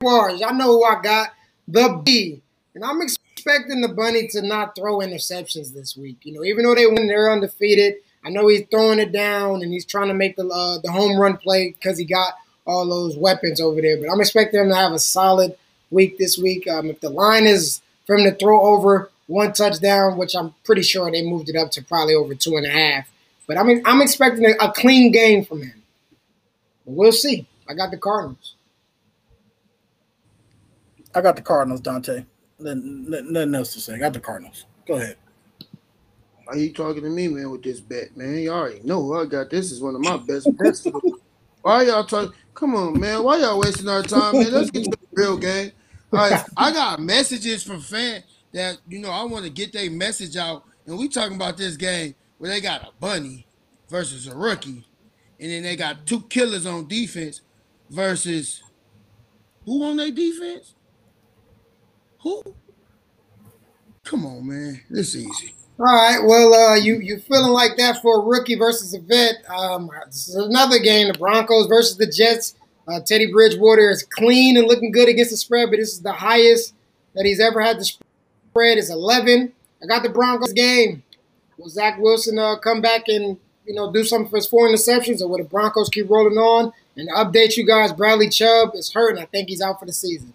Y'all 0.00 0.54
know 0.54 0.78
who 0.78 0.84
I 0.84 1.02
got. 1.02 1.34
The 1.68 2.00
B. 2.02 2.40
And 2.74 2.82
I'm 2.82 3.02
expecting 3.46 3.80
the 3.80 3.88
Bunny 3.88 4.26
to 4.28 4.42
not 4.42 4.74
throw 4.74 4.98
interceptions 4.98 5.72
this 5.72 5.96
week. 5.96 6.18
You 6.22 6.34
know, 6.34 6.44
even 6.44 6.64
though 6.64 6.74
they 6.74 6.86
win, 6.86 7.06
they're 7.06 7.30
undefeated. 7.30 7.94
I 8.24 8.30
know 8.30 8.48
he's 8.48 8.66
throwing 8.70 8.98
it 8.98 9.12
down 9.12 9.62
and 9.62 9.72
he's 9.72 9.84
trying 9.84 10.08
to 10.08 10.14
make 10.14 10.36
the 10.36 10.48
uh, 10.48 10.78
the 10.82 10.90
home 10.90 11.18
run 11.18 11.36
play 11.36 11.70
because 11.70 11.96
he 11.96 12.04
got 12.04 12.34
all 12.66 12.86
those 12.88 13.16
weapons 13.16 13.60
over 13.60 13.80
there. 13.80 13.98
But 13.98 14.10
I'm 14.10 14.20
expecting 14.20 14.60
him 14.60 14.70
to 14.70 14.74
have 14.74 14.92
a 14.92 14.98
solid 14.98 15.56
week 15.90 16.18
this 16.18 16.36
week. 16.36 16.66
Um, 16.66 16.90
if 16.90 17.00
the 17.00 17.08
line 17.08 17.46
is 17.46 17.80
for 18.04 18.16
him 18.16 18.24
to 18.24 18.34
throw 18.36 18.60
over 18.60 19.10
one 19.28 19.52
touchdown, 19.52 20.16
which 20.16 20.34
I'm 20.34 20.52
pretty 20.64 20.82
sure 20.82 21.08
they 21.10 21.22
moved 21.22 21.48
it 21.48 21.56
up 21.56 21.70
to 21.72 21.84
probably 21.84 22.14
over 22.14 22.34
two 22.34 22.56
and 22.56 22.66
a 22.66 22.70
half. 22.70 23.08
But 23.46 23.58
I'm 23.58 23.80
I'm 23.84 24.02
expecting 24.02 24.44
a, 24.44 24.64
a 24.64 24.72
clean 24.72 25.12
game 25.12 25.44
from 25.44 25.62
him. 25.62 25.84
But 26.84 26.94
we'll 26.94 27.12
see. 27.12 27.46
I 27.68 27.74
got 27.74 27.92
the 27.92 27.96
Cardinals. 27.96 28.54
I 31.14 31.20
got 31.20 31.36
the 31.36 31.42
Cardinals, 31.42 31.80
Dante. 31.80 32.24
Nothing 32.58 33.54
else 33.54 33.74
to 33.74 33.80
say. 33.80 33.94
I 33.94 33.98
got 33.98 34.12
the 34.12 34.20
Cardinals. 34.20 34.64
Go 34.86 34.94
ahead. 34.94 35.16
Why 36.44 36.54
you 36.54 36.72
talking 36.72 37.02
to 37.02 37.10
me, 37.10 37.28
man, 37.28 37.50
with 37.50 37.62
this 37.62 37.80
bet, 37.80 38.16
man? 38.16 38.38
Y'all 38.38 38.54
already 38.54 38.80
know 38.82 39.14
I 39.14 39.26
got 39.26 39.50
this 39.50 39.72
is 39.72 39.80
one 39.80 39.94
of 39.96 40.00
my 40.00 40.16
best 40.16 40.48
bets. 40.56 40.86
Why 41.62 41.82
y'all 41.82 42.04
talking? 42.04 42.32
Come 42.54 42.76
on, 42.76 43.00
man. 43.00 43.24
Why 43.24 43.38
y'all 43.38 43.58
wasting 43.58 43.88
our 43.88 44.02
time, 44.02 44.34
man? 44.34 44.52
Let's 44.52 44.70
get 44.70 44.84
to 44.84 44.90
the 44.90 44.98
real 45.12 45.36
game. 45.36 45.72
All 46.12 46.20
right, 46.20 46.44
I 46.56 46.72
got 46.72 47.00
messages 47.00 47.64
from 47.64 47.80
fans 47.80 48.24
that 48.52 48.78
you 48.88 49.00
know 49.00 49.10
I 49.10 49.24
want 49.24 49.44
to 49.44 49.50
get 49.50 49.72
their 49.72 49.90
message 49.90 50.36
out, 50.36 50.62
and 50.86 50.96
we 50.96 51.08
talking 51.08 51.34
about 51.34 51.56
this 51.56 51.76
game 51.76 52.14
where 52.38 52.48
they 52.48 52.60
got 52.60 52.82
a 52.82 52.92
bunny 53.00 53.44
versus 53.90 54.28
a 54.28 54.36
rookie, 54.36 54.86
and 55.40 55.50
then 55.50 55.64
they 55.64 55.74
got 55.74 56.06
two 56.06 56.22
killers 56.22 56.64
on 56.64 56.86
defense 56.86 57.40
versus 57.90 58.62
who 59.64 59.82
on 59.82 59.96
their 59.96 60.12
defense? 60.12 60.75
Who? 62.26 62.42
Come 64.02 64.26
on, 64.26 64.48
man. 64.48 64.82
This 64.90 65.14
easy. 65.14 65.54
All 65.78 65.86
right. 65.86 66.18
Well, 66.24 66.52
uh, 66.52 66.74
you 66.74 66.98
you 66.98 67.20
feeling 67.20 67.52
like 67.52 67.76
that 67.76 68.02
for 68.02 68.18
a 68.18 68.24
rookie 68.24 68.56
versus 68.56 68.92
a 68.94 68.98
vet? 68.98 69.36
Um, 69.48 69.88
this 70.06 70.28
is 70.28 70.34
another 70.34 70.80
game: 70.80 71.06
the 71.06 71.16
Broncos 71.16 71.68
versus 71.68 71.96
the 71.96 72.06
Jets. 72.08 72.56
Uh, 72.88 72.98
Teddy 72.98 73.30
Bridgewater 73.30 73.90
is 73.90 74.02
clean 74.02 74.56
and 74.56 74.66
looking 74.66 74.90
good 74.90 75.08
against 75.08 75.30
the 75.30 75.36
spread, 75.36 75.70
but 75.70 75.76
this 75.76 75.92
is 75.92 76.02
the 76.02 76.14
highest 76.14 76.74
that 77.14 77.26
he's 77.26 77.38
ever 77.38 77.60
had. 77.60 77.78
The 77.78 77.84
spread 77.84 78.78
is 78.78 78.90
11. 78.90 79.52
I 79.80 79.86
got 79.86 80.02
the 80.02 80.08
Broncos 80.08 80.52
game. 80.52 81.04
Will 81.58 81.68
Zach 81.68 81.96
Wilson 82.00 82.40
uh, 82.40 82.56
come 82.56 82.80
back 82.80 83.06
and 83.06 83.38
you 83.66 83.74
know 83.74 83.92
do 83.92 84.02
something 84.02 84.28
for 84.28 84.36
his 84.36 84.48
four 84.48 84.68
interceptions, 84.68 85.22
or 85.22 85.28
will 85.28 85.38
the 85.38 85.44
Broncos 85.44 85.90
keep 85.90 86.10
rolling 86.10 86.38
on? 86.38 86.72
And 86.96 87.08
update 87.10 87.56
you 87.56 87.64
guys: 87.64 87.92
Bradley 87.92 88.30
Chubb 88.30 88.70
is 88.74 88.92
hurt, 88.92 89.10
and 89.10 89.20
I 89.20 89.26
think 89.26 89.48
he's 89.48 89.62
out 89.62 89.78
for 89.78 89.86
the 89.86 89.92
season. 89.92 90.32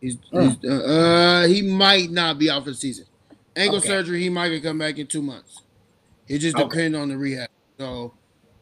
He's, 0.00 0.16
he's 0.30 0.56
uh, 0.64 0.68
uh, 0.68 1.46
he 1.46 1.62
might 1.62 2.10
not 2.10 2.38
be 2.38 2.50
out 2.50 2.64
for 2.64 2.70
the 2.70 2.76
season. 2.76 3.06
Ankle 3.54 3.78
okay. 3.78 3.88
surgery, 3.88 4.20
he 4.20 4.28
might 4.28 4.62
come 4.62 4.78
back 4.78 4.98
in 4.98 5.06
two 5.06 5.22
months. 5.22 5.62
It 6.28 6.38
just 6.38 6.56
okay. 6.56 6.68
depends 6.68 6.98
on 6.98 7.08
the 7.08 7.16
rehab. 7.16 7.48
So 7.78 8.12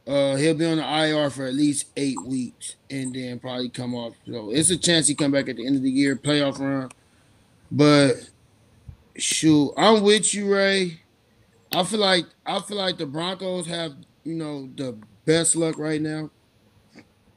uh, 0.06 0.36
he'll 0.36 0.54
be 0.54 0.66
on 0.66 0.76
the 0.76 0.84
IR 0.84 1.30
for 1.30 1.46
at 1.46 1.54
least 1.54 1.86
eight 1.96 2.22
weeks 2.24 2.76
and 2.90 3.14
then 3.14 3.38
probably 3.40 3.68
come 3.68 3.94
off. 3.94 4.14
So 4.26 4.50
it's 4.50 4.70
a 4.70 4.76
chance 4.76 5.08
he 5.08 5.14
come 5.14 5.32
back 5.32 5.48
at 5.48 5.56
the 5.56 5.66
end 5.66 5.76
of 5.76 5.82
the 5.82 5.90
year, 5.90 6.14
playoff 6.14 6.58
run. 6.58 6.90
But 7.70 8.30
shoot, 9.16 9.72
I'm 9.76 10.02
with 10.02 10.34
you, 10.34 10.52
Ray. 10.52 11.00
I 11.72 11.82
feel 11.82 12.00
like 12.00 12.26
I 12.46 12.60
feel 12.60 12.76
like 12.76 12.98
the 12.98 13.06
Broncos 13.06 13.66
have, 13.66 13.94
you 14.22 14.34
know, 14.34 14.68
the 14.76 14.96
best 15.24 15.56
luck 15.56 15.78
right 15.78 16.00
now. 16.00 16.30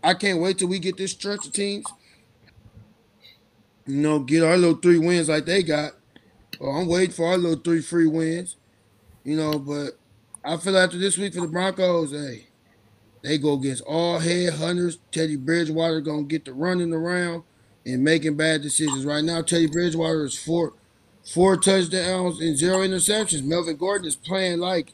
I 0.03 0.13
can't 0.13 0.39
wait 0.39 0.59
till 0.59 0.67
we 0.67 0.77
get 0.79 0.97
this 0.97 1.11
stretch 1.11 1.47
of 1.47 1.53
teams. 1.53 1.85
You 3.87 3.97
know, 3.97 4.19
get 4.19 4.43
our 4.43 4.57
little 4.57 4.75
three 4.75 4.99
wins 4.99 5.29
like 5.29 5.45
they 5.45 5.63
got. 5.63 5.93
Oh, 6.59 6.69
I'm 6.71 6.87
waiting 6.87 7.13
for 7.15 7.27
our 7.27 7.37
little 7.37 7.59
three 7.61 7.81
free 7.81 8.07
wins, 8.07 8.57
you 9.23 9.37
know. 9.37 9.59
But 9.59 9.91
I 10.43 10.57
feel 10.57 10.77
after 10.77 10.97
this 10.97 11.17
week 11.17 11.33
for 11.35 11.41
the 11.41 11.47
Broncos, 11.47 12.11
hey, 12.11 12.47
they 13.23 13.37
go 13.37 13.53
against 13.53 13.83
all 13.83 14.19
head 14.19 14.53
hunters. 14.55 14.99
Teddy 15.11 15.35
Bridgewater 15.37 16.01
gonna 16.01 16.23
get 16.23 16.45
the 16.45 16.53
running 16.53 16.93
around 16.93 17.43
and 17.85 18.03
making 18.03 18.35
bad 18.37 18.61
decisions. 18.61 19.05
Right 19.05 19.23
now, 19.23 19.41
Teddy 19.41 19.67
Bridgewater 19.67 20.25
is 20.25 20.37
four 20.37 20.73
four 21.23 21.57
touchdowns 21.57 22.41
and 22.41 22.57
zero 22.57 22.79
interceptions. 22.79 23.43
Melvin 23.43 23.77
Gordon 23.77 24.07
is 24.07 24.15
playing 24.15 24.59
like 24.59 24.93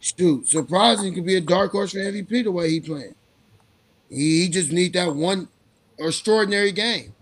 shoot, 0.00 0.48
surprising 0.48 1.14
could 1.14 1.26
be 1.26 1.36
a 1.36 1.40
dark 1.40 1.72
horse 1.72 1.92
for 1.92 1.98
MVP 1.98 2.42
the 2.42 2.52
way 2.52 2.70
he 2.70 2.80
playing. 2.80 3.14
He, 4.08 4.42
he 4.42 4.48
just 4.48 4.72
need 4.72 4.94
that 4.94 5.14
one 5.16 5.48
extraordinary 5.98 6.72
game, 6.72 7.14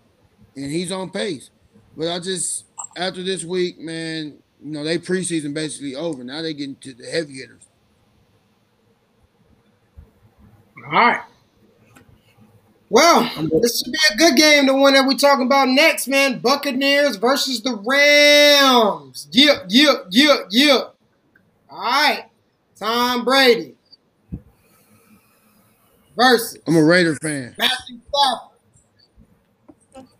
and 0.56 0.70
he's 0.70 0.92
on 0.92 1.10
pace. 1.10 1.50
But 1.96 2.08
I 2.08 2.18
just 2.18 2.64
after 2.96 3.22
this 3.22 3.44
week, 3.44 3.78
man, 3.78 4.38
you 4.62 4.70
know, 4.70 4.84
they 4.84 4.98
preseason 4.98 5.54
basically 5.54 5.94
over. 5.94 6.24
Now 6.24 6.42
they 6.42 6.54
getting 6.54 6.76
to 6.76 6.94
the 6.94 7.06
heavy 7.06 7.34
hitters. 7.34 7.68
All 10.84 10.90
right. 10.92 11.22
Well, 12.90 13.22
this 13.60 13.82
should 13.82 13.92
be 13.92 13.98
a 14.12 14.16
good 14.16 14.36
game. 14.36 14.66
The 14.66 14.74
one 14.74 14.94
that 14.94 15.06
we're 15.06 15.14
talking 15.14 15.46
about 15.46 15.68
next, 15.68 16.06
man. 16.06 16.38
Buccaneers 16.38 17.16
versus 17.16 17.62
the 17.62 17.74
Rams. 17.74 19.26
Yeah, 19.32 19.64
yeah, 19.68 19.94
yeah, 20.10 20.36
yeah. 20.50 20.80
All 21.70 21.78
right. 21.80 22.26
Tom 22.76 23.24
Brady 23.24 23.74
versus. 26.16 26.58
I'm 26.66 26.76
a 26.76 26.84
Raider 26.84 27.16
fan. 27.16 27.54
Matthew 27.58 27.98
Stafford. 28.08 28.53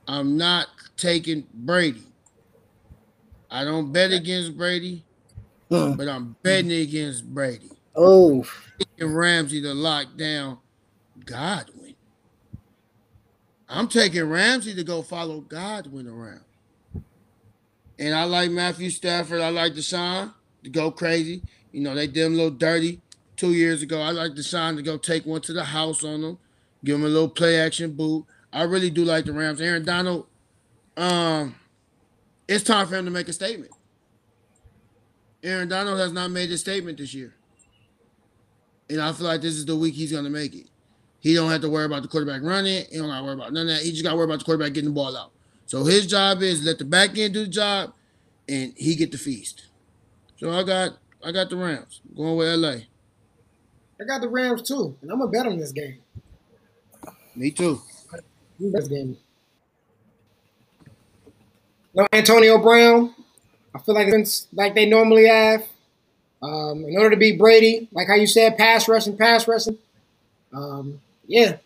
I'm 0.07 0.37
not 0.37 0.69
taking 0.97 1.47
Brady. 1.53 2.03
I 3.51 3.65
don't 3.65 3.93
bet 3.93 4.13
against 4.13 4.57
Brady, 4.57 5.05
hmm. 5.69 5.93
but 5.93 6.09
I'm 6.09 6.37
betting 6.43 6.73
against 6.73 7.25
Brady. 7.33 7.71
Oh, 7.95 8.45
taking 8.79 9.15
Ramsey 9.15 9.63
to 9.63 9.73
lock 9.73 10.17
down 10.17 10.59
Godwin. 11.25 11.95
I'm 13.69 13.89
taking 13.89 14.29
Ramsey 14.29 14.75
to 14.75 14.85
go 14.85 15.03
follow 15.03 15.41
Godwin 15.41 16.09
around. 16.09 16.45
And 17.99 18.15
I 18.15 18.25
like 18.25 18.51
Matthew 18.51 18.91
Stafford. 18.91 19.41
I 19.41 19.51
like 19.51 19.75
DeSean 19.75 20.35
to 20.65 20.71
go 20.71 20.91
crazy. 20.91 21.43
You 21.73 21.81
know, 21.81 21.95
they 21.95 22.07
did 22.07 22.27
him 22.27 22.35
a 22.35 22.37
little 22.37 22.51
dirty 22.51 23.01
two 23.37 23.53
years 23.53 23.83
ago. 23.83 24.01
I 24.01 24.11
like 24.11 24.33
DeSean 24.33 24.77
to 24.77 24.83
go 24.83 24.97
take 24.97 25.27
one 25.27 25.41
to 25.43 25.53
the 25.53 25.65
house 25.65 26.05
on 26.05 26.23
them, 26.23 26.39
give 26.85 26.97
him 26.97 27.05
a 27.05 27.09
little 27.09 27.29
play 27.29 27.59
action 27.59 27.93
boot. 27.93 28.27
I 28.55 28.63
really 28.63 28.89
do 28.89 29.05
like 29.05 29.25
the 29.25 29.33
Rams. 29.33 29.61
Aaron 29.61 29.85
Donald, 29.85 30.27
um, 30.97 31.57
it's 32.47 32.63
time 32.63 32.87
for 32.87 32.95
him 32.95 33.05
to 33.05 33.11
make 33.11 33.29
a 33.29 33.33
statement. 33.33 33.73
Aaron 35.43 35.69
Donald 35.69 35.99
has 35.99 36.13
not 36.13 36.31
made 36.31 36.51
a 36.53 36.57
statement 36.57 36.99
this 36.99 37.13
year. 37.13 37.35
And 38.89 39.01
I 39.01 39.13
feel 39.13 39.27
like 39.27 39.41
this 39.41 39.55
is 39.55 39.67
the 39.67 39.75
week 39.75 39.95
he's 39.95 40.13
going 40.13 40.25
to 40.25 40.31
make 40.31 40.55
it. 40.55 40.69
He 41.19 41.35
don't 41.35 41.51
have 41.51 41.63
to 41.63 41.69
worry 41.69 41.85
about 41.85 42.03
the 42.03 42.09
quarterback 42.09 42.43
running. 42.43 42.85
He 42.91 42.97
don't 42.97 43.11
have 43.11 43.21
to 43.21 43.25
worry 43.25 43.35
about 43.35 43.53
none 43.53 43.69
of 43.69 43.75
that. 43.75 43.83
He 43.83 43.91
just 43.91 44.05
got 44.05 44.11
to 44.11 44.17
worry 44.17 44.27
about 44.27 44.39
the 44.39 44.45
quarterback 44.45 44.73
getting 44.73 44.91
the 44.91 44.95
ball 44.95 45.17
out. 45.17 45.33
So 45.67 45.85
his 45.85 46.07
job 46.07 46.43
is 46.43 46.65
let 46.65 46.79
the 46.79 46.85
back 46.85 47.19
end 47.19 47.35
do 47.35 47.45
the 47.45 47.51
job, 47.51 47.93
and 48.49 48.73
he 48.77 48.95
get 48.95 49.11
the 49.11 49.19
feast. 49.19 49.67
So 50.39 50.53
I 50.53 50.63
got 50.63 50.99
I 51.25 51.33
got 51.33 51.49
the 51.49 51.57
Rams 51.57 52.03
going 52.15 52.37
with 52.37 52.59
LA. 52.59 52.77
I 53.99 54.05
got 54.07 54.21
the 54.21 54.29
Rams 54.29 54.63
too, 54.63 54.97
and 55.01 55.11
I'm 55.11 55.19
gonna 55.19 55.31
bet 55.31 55.47
on 55.47 55.57
this 55.57 55.73
game. 55.73 56.01
Me 57.35 57.51
too. 57.51 57.81
This 58.59 58.89
game. 58.89 59.17
No 61.95 62.07
Antonio 62.13 62.59
Brown. 62.59 63.15
I 63.75 63.79
feel 63.81 63.95
like 63.95 64.09
it's 64.09 64.49
like 64.53 64.75
they 64.75 64.87
normally 64.87 65.27
have. 65.29 65.67
Um, 66.43 66.85
in 66.87 66.97
order 66.97 67.11
to 67.11 67.17
beat 67.17 67.39
Brady, 67.39 67.89
like 67.93 68.09
how 68.09 68.17
you 68.17 68.27
said, 68.27 68.59
pass 68.59 68.89
rushing, 68.89 69.17
pass 69.17 69.49
rushing. 69.49 69.79
Um, 70.53 71.01
yeah, 71.27 71.57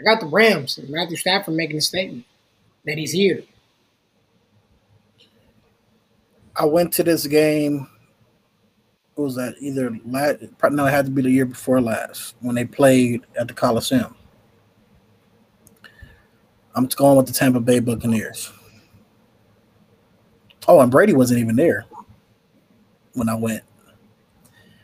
I 0.00 0.02
got 0.04 0.20
the 0.20 0.26
Rams. 0.26 0.78
Matthew 0.88 1.16
Stafford 1.16 1.54
making 1.54 1.76
a 1.78 1.82
statement 1.82 2.24
that 2.86 2.98
he's 2.98 3.12
here. 3.12 3.42
I 6.56 6.66
went 6.66 6.92
to 6.94 7.04
this 7.04 7.26
game. 7.26 7.88
What 9.14 9.24
was 9.24 9.36
that? 9.36 9.56
Either 9.60 9.90
last, 10.06 10.40
no, 10.72 10.86
it 10.86 10.90
had 10.90 11.06
to 11.06 11.10
be 11.12 11.22
the 11.22 11.30
year 11.30 11.46
before 11.46 11.80
last 11.80 12.34
when 12.40 12.56
they 12.56 12.64
played 12.64 13.22
at 13.38 13.48
the 13.48 13.54
Coliseum. 13.54 14.14
I'm 16.74 16.86
going 16.86 17.16
with 17.16 17.26
the 17.26 17.32
Tampa 17.32 17.60
Bay 17.60 17.78
Buccaneers. 17.78 18.52
Oh, 20.66 20.80
and 20.80 20.90
Brady 20.90 21.12
wasn't 21.12 21.40
even 21.40 21.56
there 21.56 21.86
when 23.12 23.28
I 23.28 23.34
went. 23.34 23.62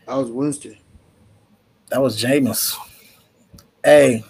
I 0.06 0.16
was 0.16 0.30
Winston. 0.30 0.76
That 1.88 2.00
was 2.02 2.22
Jameis. 2.22 2.76
Hey, 3.82 4.22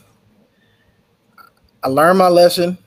I 1.82 1.88
learned 1.88 2.18
my 2.18 2.28
lesson 2.28 2.78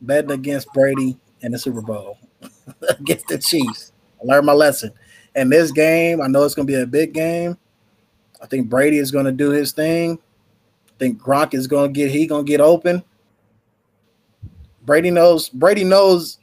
betting 0.00 0.32
against 0.32 0.72
Brady 0.72 1.18
in 1.40 1.52
the 1.52 1.58
Super 1.58 1.80
Bowl 1.80 2.18
against 2.88 3.28
the 3.28 3.38
Chiefs. 3.38 3.92
I 4.20 4.24
learned 4.24 4.46
my 4.46 4.52
lesson. 4.52 4.92
And 5.34 5.50
this 5.50 5.72
game, 5.72 6.20
I 6.20 6.26
know 6.26 6.44
it's 6.44 6.54
going 6.54 6.66
to 6.66 6.72
be 6.72 6.80
a 6.80 6.86
big 6.86 7.14
game. 7.14 7.56
I 8.42 8.46
think 8.46 8.68
Brady 8.68 8.98
is 8.98 9.10
going 9.10 9.24
to 9.24 9.32
do 9.32 9.50
his 9.50 9.72
thing. 9.72 10.18
I 10.88 10.92
think 10.98 11.20
Gronk 11.20 11.54
is 11.54 11.66
going 11.66 11.92
to 11.92 11.98
get 11.98 12.10
he 12.10 12.26
going 12.26 12.44
to 12.44 12.50
get 12.50 12.60
open. 12.60 13.02
Brady 14.84 15.10
knows 15.10 15.48
Brady 15.48 15.84
knows 15.84 16.38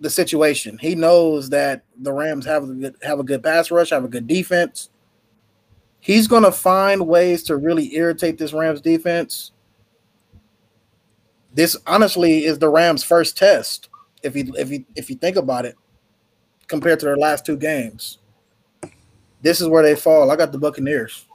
the 0.00 0.10
situation. 0.10 0.78
He 0.78 0.94
knows 0.94 1.50
that 1.50 1.82
the 1.96 2.12
Rams 2.12 2.46
have 2.46 2.64
a 2.64 2.66
good, 2.66 2.96
have 3.02 3.18
a 3.18 3.24
good 3.24 3.42
pass 3.42 3.70
rush, 3.70 3.90
have 3.90 4.04
a 4.04 4.08
good 4.08 4.26
defense. 4.26 4.90
He's 6.00 6.28
going 6.28 6.44
to 6.44 6.52
find 6.52 7.06
ways 7.06 7.42
to 7.44 7.56
really 7.56 7.94
irritate 7.96 8.38
this 8.38 8.52
Rams 8.52 8.80
defense. 8.80 9.52
This 11.54 11.76
honestly 11.86 12.44
is 12.44 12.58
the 12.58 12.68
Rams' 12.68 13.02
first 13.02 13.36
test, 13.36 13.88
if 14.22 14.36
you 14.36 14.52
if 14.56 14.70
you 14.70 14.84
if 14.94 15.10
you 15.10 15.16
think 15.16 15.36
about 15.36 15.64
it, 15.64 15.74
compared 16.68 17.00
to 17.00 17.06
their 17.06 17.16
last 17.16 17.44
two 17.44 17.56
games. 17.56 18.18
This 19.42 19.60
is 19.60 19.68
where 19.68 19.82
they 19.82 19.94
fall. 19.94 20.30
I 20.30 20.36
got 20.36 20.52
the 20.52 20.58
Buccaneers 20.58 21.26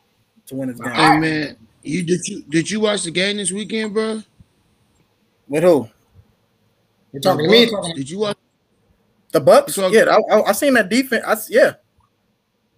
to 0.48 0.56
win 0.56 0.70
this 0.70 0.80
game. 0.80 0.94
Hey 0.94 1.20
man, 1.20 1.58
you 1.82 2.04
did 2.04 2.26
you 2.28 2.44
did 2.44 2.72
you 2.72 2.80
watch 2.80 3.04
the 3.04 3.12
game 3.12 3.38
this 3.38 3.52
weekend, 3.52 3.94
bro? 3.94 4.24
With 5.48 5.64
who? 5.64 5.90
You're 7.14 7.22
talking 7.22 7.46
to 7.46 7.52
me. 7.52 7.70
Talking 7.70 7.96
Did 7.96 8.10
you 8.10 8.20
watch? 8.20 8.38
The 9.32 9.40
Bucks. 9.40 9.76
So- 9.76 9.88
yeah, 9.90 10.06
I, 10.06 10.36
I, 10.36 10.42
I 10.50 10.52
seen 10.52 10.74
that 10.74 10.90
defense. 10.90 11.24
I, 11.26 11.36
yeah, 11.50 11.74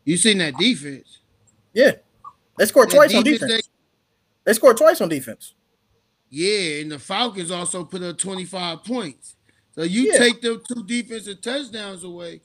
You 0.04 0.18
seen 0.18 0.38
that 0.40 0.56
defense? 0.58 1.20
yeah. 1.74 1.94
They 2.58 2.66
scored 2.66 2.90
That 2.90 2.96
twice 2.96 3.16
on 3.16 3.24
defense 3.24 3.42
defense. 3.52 3.70
They 4.46 4.54
scored 4.54 4.78
twice 4.78 5.02
on 5.02 5.10
defense. 5.10 5.56
Yeah, 6.30 6.82
and 6.82 6.92
the 6.92 7.00
Falcons 7.00 7.52
also 7.52 7.84
put 7.84 8.02
up 8.02 8.18
25 8.18 8.84
points. 8.84 9.36
So 9.74 9.84
you 9.84 10.12
Yeah. 10.14 10.18
take 10.20 10.42
them 10.42 10.62
two 10.66 10.84
defensive 10.86 11.42
touchdowns 11.42 12.04
away. 12.06 12.42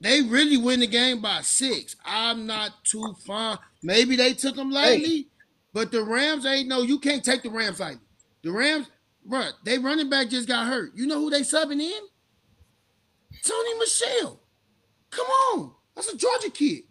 They 0.00 0.22
really 0.22 0.56
win 0.56 0.80
the 0.80 0.86
game 0.86 1.20
by 1.20 1.40
six. 1.42 1.96
I'm 2.04 2.46
not 2.46 2.84
too 2.84 3.14
fine. 3.26 3.58
Maybe 3.82 4.16
they 4.16 4.32
took 4.34 4.56
them 4.56 4.70
lightly, 4.70 5.28
but 5.72 5.90
the 5.90 6.02
Rams 6.02 6.44
ain't 6.46 6.68
no. 6.68 6.82
You 6.82 6.98
can't 6.98 7.24
take 7.24 7.42
the 7.42 7.50
Rams 7.50 7.80
lightly. 7.80 8.00
The 8.42 8.52
Rams, 8.52 8.86
bruh, 9.28 9.52
they 9.64 9.78
running 9.78 10.10
back 10.10 10.28
just 10.28 10.48
got 10.48 10.66
hurt. 10.66 10.92
You 10.94 11.06
know 11.06 11.18
who 11.20 11.30
they 11.30 11.40
subbing 11.40 11.80
in? 11.80 12.02
Sony 13.42 13.78
Michel. 13.78 14.40
Come 15.10 15.26
on, 15.26 15.72
that's 15.94 16.12
a 16.12 16.16
Georgia 16.16 16.50
kid. 16.50 16.82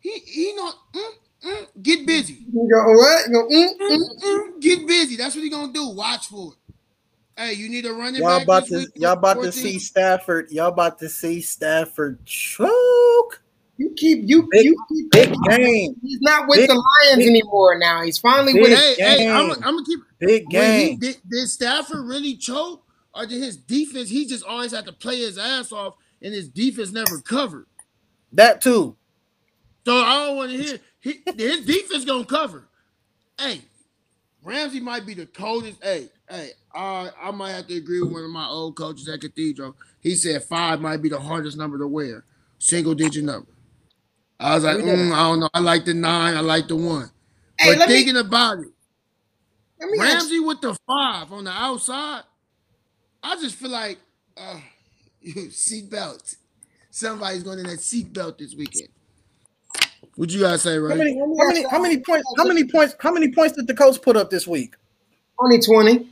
He 0.00 0.10
he 0.10 0.52
not 0.54 0.74
mm, 0.94 1.10
mm, 1.44 1.66
get 1.82 2.06
busy. 2.06 2.44
You 2.52 2.68
go 2.70 2.92
what? 2.92 3.26
You 3.26 3.32
go, 3.32 3.48
mm, 3.48 3.68
mm. 3.80 3.98
Mm-mm, 4.22 4.62
Get 4.62 4.86
busy. 4.86 5.16
That's 5.16 5.34
what 5.34 5.44
he 5.44 5.50
gonna 5.50 5.72
do. 5.72 5.88
Watch 5.88 6.28
for 6.28 6.52
it. 6.52 6.74
Hey, 7.36 7.54
you 7.54 7.68
need 7.68 7.84
a 7.84 7.92
running 7.92 8.22
Y'all 8.22 8.38
back. 8.38 8.42
about 8.44 8.66
to 8.66 8.86
y'all 8.94 9.12
about 9.12 9.42
to 9.42 9.52
see 9.52 9.78
Stafford. 9.78 10.50
Y'all 10.50 10.68
about 10.68 10.98
to 11.00 11.08
see 11.08 11.40
Stafford 11.40 12.24
choke. 12.24 13.42
You 13.76 13.92
keep 13.96 14.20
you 14.24 14.46
Big- 14.50 14.64
you 14.64 14.76
keep 14.88 15.10
Big 15.10 15.32
game. 15.48 15.96
He's 16.02 16.20
not 16.20 16.46
with 16.48 16.58
Big- 16.58 16.68
the 16.68 16.74
Lions 16.74 17.16
big- 17.18 17.28
anymore 17.28 17.78
now. 17.78 18.02
He's 18.02 18.18
finally 18.18 18.52
big 18.52 18.62
with 18.62 18.78
Hey, 18.78 18.94
hey, 18.98 19.28
I'm 19.28 19.48
game. 19.50 19.60
gonna 19.60 19.84
keep. 19.84 20.00
Big 20.20 20.44
When 20.52 20.80
he, 20.80 20.86
game. 20.90 20.98
did, 21.00 21.16
did 21.28 21.48
Stafford 21.48 22.06
really 22.06 22.36
choke, 22.36 22.84
or 23.14 23.26
did 23.26 23.42
his 23.42 23.56
defense? 23.56 24.08
He 24.08 24.26
just 24.26 24.44
always 24.44 24.72
had 24.72 24.84
to 24.86 24.92
play 24.92 25.18
his 25.18 25.38
ass 25.38 25.72
off, 25.72 25.94
and 26.22 26.32
his 26.32 26.48
defense 26.48 26.92
never 26.92 27.20
covered. 27.20 27.66
That 28.32 28.60
too. 28.60 28.96
So 29.84 29.96
I 29.96 30.26
don't 30.26 30.36
want 30.36 30.50
to 30.52 30.56
hear 30.62 30.78
he, 31.00 31.20
his 31.36 31.64
defense 31.66 32.04
gonna 32.04 32.24
cover. 32.24 32.68
Hey, 33.38 33.60
Ramsey 34.42 34.80
might 34.80 35.04
be 35.04 35.14
the 35.14 35.26
coldest. 35.26 35.82
Hey, 35.82 36.08
hey, 36.30 36.50
I 36.72 37.10
I 37.20 37.30
might 37.32 37.50
have 37.52 37.66
to 37.66 37.74
agree 37.76 38.00
with 38.00 38.12
one 38.12 38.24
of 38.24 38.30
my 38.30 38.46
old 38.46 38.76
coaches 38.76 39.08
at 39.08 39.20
Cathedral. 39.20 39.74
He 40.00 40.14
said 40.14 40.44
five 40.44 40.80
might 40.80 41.02
be 41.02 41.08
the 41.08 41.18
hardest 41.20 41.56
number 41.56 41.76
to 41.78 41.88
wear, 41.88 42.24
single 42.58 42.94
digit 42.94 43.24
number. 43.24 43.48
I 44.44 44.54
was 44.56 44.64
like, 44.64 44.76
mm, 44.76 45.12
I 45.12 45.18
don't 45.30 45.40
know. 45.40 45.48
I 45.54 45.60
like 45.60 45.86
the 45.86 45.94
nine. 45.94 46.36
I 46.36 46.40
like 46.40 46.68
the 46.68 46.76
one. 46.76 47.10
Hey, 47.58 47.70
but 47.72 47.78
let 47.78 47.88
me- 47.88 47.94
thinking 47.94 48.16
about 48.18 48.58
it, 48.58 48.68
Let 49.80 49.90
me 49.90 49.98
ask 50.00 50.14
Ramsey 50.16 50.40
with 50.40 50.60
the 50.60 50.76
five 50.86 51.32
on 51.32 51.44
the 51.44 51.50
outside, 51.50 52.22
I 53.22 53.36
just 53.36 53.56
feel 53.56 53.70
like 53.70 53.98
uh, 54.36 54.60
seatbelt. 55.26 56.36
Somebody's 56.90 57.42
going 57.42 57.58
in 57.58 57.66
that 57.66 57.78
seatbelt 57.78 58.36
this 58.38 58.54
weekend. 58.54 58.88
What 60.16 60.30
you 60.30 60.40
guys 60.40 60.62
say, 60.62 60.74
How 60.74 60.80
right? 60.80 60.98
many, 60.98 61.18
how 61.18 61.26
many, 61.48 61.64
how 61.70 61.80
many 61.80 61.98
points? 62.00 62.24
How 62.36 62.44
many 62.44 62.64
points? 62.64 62.94
How 63.00 63.12
many 63.12 63.32
points 63.32 63.56
did 63.56 63.66
the 63.66 63.74
coach 63.74 64.00
put 64.02 64.16
up 64.16 64.28
this 64.30 64.46
week? 64.46 64.74
only 65.40 65.58
twenty. 65.60 66.10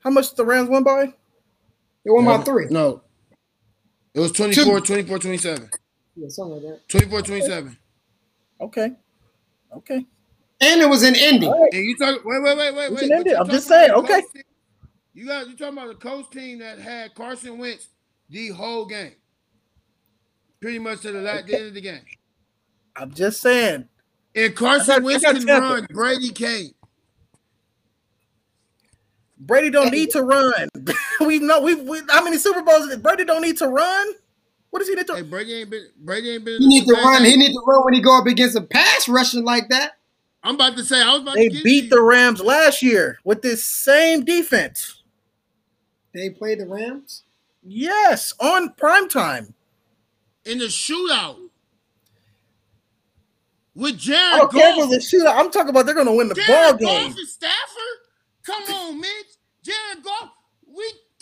How 0.00 0.10
much 0.10 0.28
did 0.28 0.36
the 0.36 0.44
Rams 0.44 0.68
win 0.68 0.82
by? 0.84 1.06
They 2.04 2.10
won 2.10 2.24
by 2.26 2.38
three. 2.42 2.66
No. 2.70 3.02
It 4.14 4.20
was 4.20 4.32
24, 4.32 4.80
24, 4.80 5.18
27. 5.18 5.70
Yeah, 6.16 6.28
something 6.28 6.62
like 6.62 6.74
that. 6.74 6.88
24, 6.88 7.22
27. 7.22 7.76
Okay. 8.60 8.92
Okay. 9.74 10.06
And 10.60 10.80
it 10.80 10.88
was 10.88 11.02
in 11.02 11.14
Indy. 11.16 11.46
All 11.46 11.60
right. 11.60 11.72
And 11.72 11.84
you 11.84 11.96
talk 11.96 12.24
wait, 12.24 12.42
wait, 12.42 12.56
wait, 12.56 12.74
wait, 12.74 12.90
We 12.90 12.94
wait. 12.96 13.00
can 13.00 13.08
but 13.08 13.16
end 13.18 13.26
it. 13.26 13.30
you 13.30 13.36
I'm 13.38 13.48
just 13.48 13.66
saying, 13.66 13.90
okay. 13.92 14.20
team- 14.32 14.42
You 15.14 15.26
got 15.26 15.48
you 15.48 15.56
talking 15.56 15.78
about 15.78 15.88
the 15.88 15.94
coach 15.96 16.30
team 16.30 16.58
that 16.60 16.78
had 16.78 17.14
Carson 17.14 17.58
Wentz 17.58 17.88
the 18.30 18.48
whole 18.50 18.86
game. 18.86 19.12
Pretty 20.60 20.78
much 20.78 21.00
to 21.00 21.10
the, 21.12 21.20
la- 21.20 21.42
the 21.42 21.54
end 21.56 21.66
of 21.68 21.74
the 21.74 21.80
game. 21.80 22.02
I'm 22.94 23.12
just 23.12 23.40
saying. 23.40 23.88
And 24.36 24.54
Carson 24.54 25.02
Wentz 25.02 25.24
can 25.24 25.44
Tampa. 25.44 25.66
run. 25.66 25.86
Brady 25.90 26.28
can't. 26.30 26.74
Brady 29.38 29.70
don't 29.70 29.90
need 29.90 30.10
to 30.10 30.22
run. 30.22 30.68
we 31.20 31.40
know 31.40 31.60
we, 31.60 31.74
we 31.74 32.00
how 32.08 32.22
many 32.22 32.36
Super 32.38 32.62
Bowls 32.62 32.94
Brady 32.98 33.24
don't 33.24 33.42
need 33.42 33.56
to 33.58 33.66
run? 33.66 34.12
What 34.72 34.78
does 34.80 34.88
he 34.88 34.94
need 34.94 35.06
to 35.06 35.14
Hey, 35.16 35.22
Brady 35.22 35.52
ain't 35.54 35.68
been 35.70 35.86
Brady 35.98 36.30
ain't 36.30 36.44
been. 36.46 36.60
He 36.62 36.66
need 36.66 36.86
to 36.86 36.94
run. 36.94 37.22
game. 37.22 37.30
He 37.30 37.36
need 37.36 37.52
to 37.52 37.62
run 37.66 37.84
when 37.84 37.92
he 37.94 38.00
go 38.00 38.18
up 38.18 38.26
against 38.26 38.56
a 38.56 38.62
pass 38.62 39.06
rushing 39.08 39.44
like 39.44 39.68
that. 39.68 39.98
I'm 40.42 40.54
about 40.56 40.76
to 40.78 40.84
say 40.84 41.00
I 41.00 41.12
was 41.12 41.22
about 41.22 41.34
They 41.34 41.48
to 41.48 41.54
get 41.54 41.62
beat 41.64 41.84
you. 41.84 41.90
the 41.90 42.00
Rams 42.02 42.40
last 42.40 42.82
year 42.82 43.18
with 43.22 43.42
this 43.42 43.62
same 43.64 44.24
defense. 44.24 45.02
They 46.14 46.30
played 46.30 46.58
the 46.60 46.66
Rams. 46.66 47.22
Yes, 47.62 48.32
on 48.40 48.70
prime 48.74 49.08
time. 49.08 49.54
in 50.46 50.58
the 50.58 50.64
shootout 50.64 51.36
with 53.74 53.94
I 53.94 53.98
Jared 53.98 54.40
don't 54.40 54.52
Goff. 54.52 54.74
for 54.76 54.86
the 54.94 54.96
shootout. 55.00 55.36
I'm 55.36 55.50
talking 55.50 55.68
about 55.70 55.86
they're 55.86 55.94
gonna 55.94 56.14
win 56.14 56.28
the 56.28 56.34
ball 56.46 56.74
game. 56.74 56.88
Goff 57.10 57.16
and 57.18 57.28
Stafford? 57.28 57.98
Come 58.44 58.62
on, 58.74 59.00
Mitch. 59.00 59.10
Jared 59.62 60.02
Goff, 60.02 60.22
we 60.22 60.41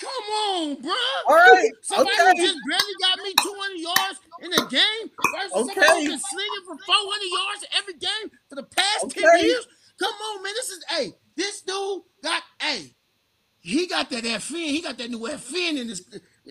come 0.01 0.25
on, 0.49 0.83
bro. 0.83 0.93
All 1.29 1.37
right, 1.37 1.71
Somebody 1.83 2.17
okay. 2.33 2.47
just 2.47 2.59
barely 2.69 2.97
got 3.01 3.19
me 3.23 3.35
200 3.41 3.77
yards 3.79 4.21
in 4.43 4.53
a 4.55 4.69
game 4.71 5.11
versus 5.33 5.53
somebody 5.53 5.81
Okay. 5.81 6.01
who's 6.01 6.09
been 6.09 6.21
slinging 6.21 6.65
for 6.67 6.77
400 6.79 7.39
yards 7.39 7.65
every 7.79 7.95
game 7.95 8.31
for 8.49 8.57
the 8.57 8.65
past 8.65 9.05
Okay. 9.07 9.21
10 9.23 9.45
years. 9.45 9.67
Come 10.01 10.13
on, 10.15 10.43
man. 10.43 10.55
This 10.55 10.71
is 10.71 10.85
hey, 10.91 11.13
this 11.37 11.63
dude 11.63 12.03
got 12.25 12.43
hey, 12.61 12.95
he 13.61 13.87
got 13.87 14.11
that 14.11 14.25
FN, 14.25 14.69
he 14.71 14.81
got 14.83 14.99
that 14.99 15.11
new 15.11 15.21
FN 15.21 15.79
in 15.81 15.89
his 15.89 16.05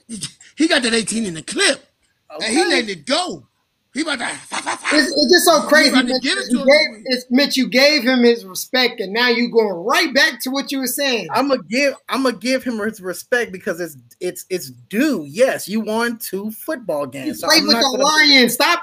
he 0.58 0.68
got 0.68 0.84
that 0.84 0.94
18 0.94 1.26
in 1.26 1.34
the 1.36 1.44
clip. 1.44 1.84
And 2.32 2.44
he 2.46 2.64
letting 2.66 2.90
it 2.90 3.06
go. 3.08 3.49
He 3.94 4.02
about 4.02 4.20
to 4.20 4.26
It's, 4.26 5.12
it's 5.12 5.32
just 5.34 5.46
so 5.46 5.62
crazy. 5.68 5.90
to 5.92 6.04
Mitch. 6.04 6.22
give 6.22 6.38
it 6.38 6.46
to 6.46 6.52
You 6.52 6.60
him. 6.60 6.66
gave, 6.68 7.04
it's, 7.06 7.26
Mitch, 7.32 7.58
you 7.58 7.68
gave 7.68 8.04
him 8.04 8.22
his 8.24 8.46
respect, 8.46 9.00
and 9.00 9.12
now 9.12 9.30
you 9.30 9.50
going 9.50 9.68
right 9.74 10.14
back 10.14 10.40
to 10.44 10.52
what 10.52 10.72
you 10.72 10.78
were 10.78 10.86
saying. 10.88 11.28
I'm 11.34 11.48
gonna 11.50 11.64
give 11.64 11.96
I'm 12.08 12.22
gonna 12.24 12.38
give 12.38 12.64
him 12.64 12.78
his 12.80 13.02
respect 13.02 13.52
because 13.52 13.80
it's 13.80 13.98
it's 14.20 14.46
it's 14.50 14.70
due. 14.70 15.26
Yes, 15.28 15.68
you 15.68 15.80
won 15.80 16.20
two 16.20 16.52
football 16.52 17.08
games. 17.08 17.40
So 17.42 17.48
played 17.48 17.62
I'm 17.62 17.68
with 17.68 17.74
not 17.78 17.82
the 17.92 17.98
gonna- 17.98 18.04
Lions. 18.34 18.54
Stop 18.54 18.82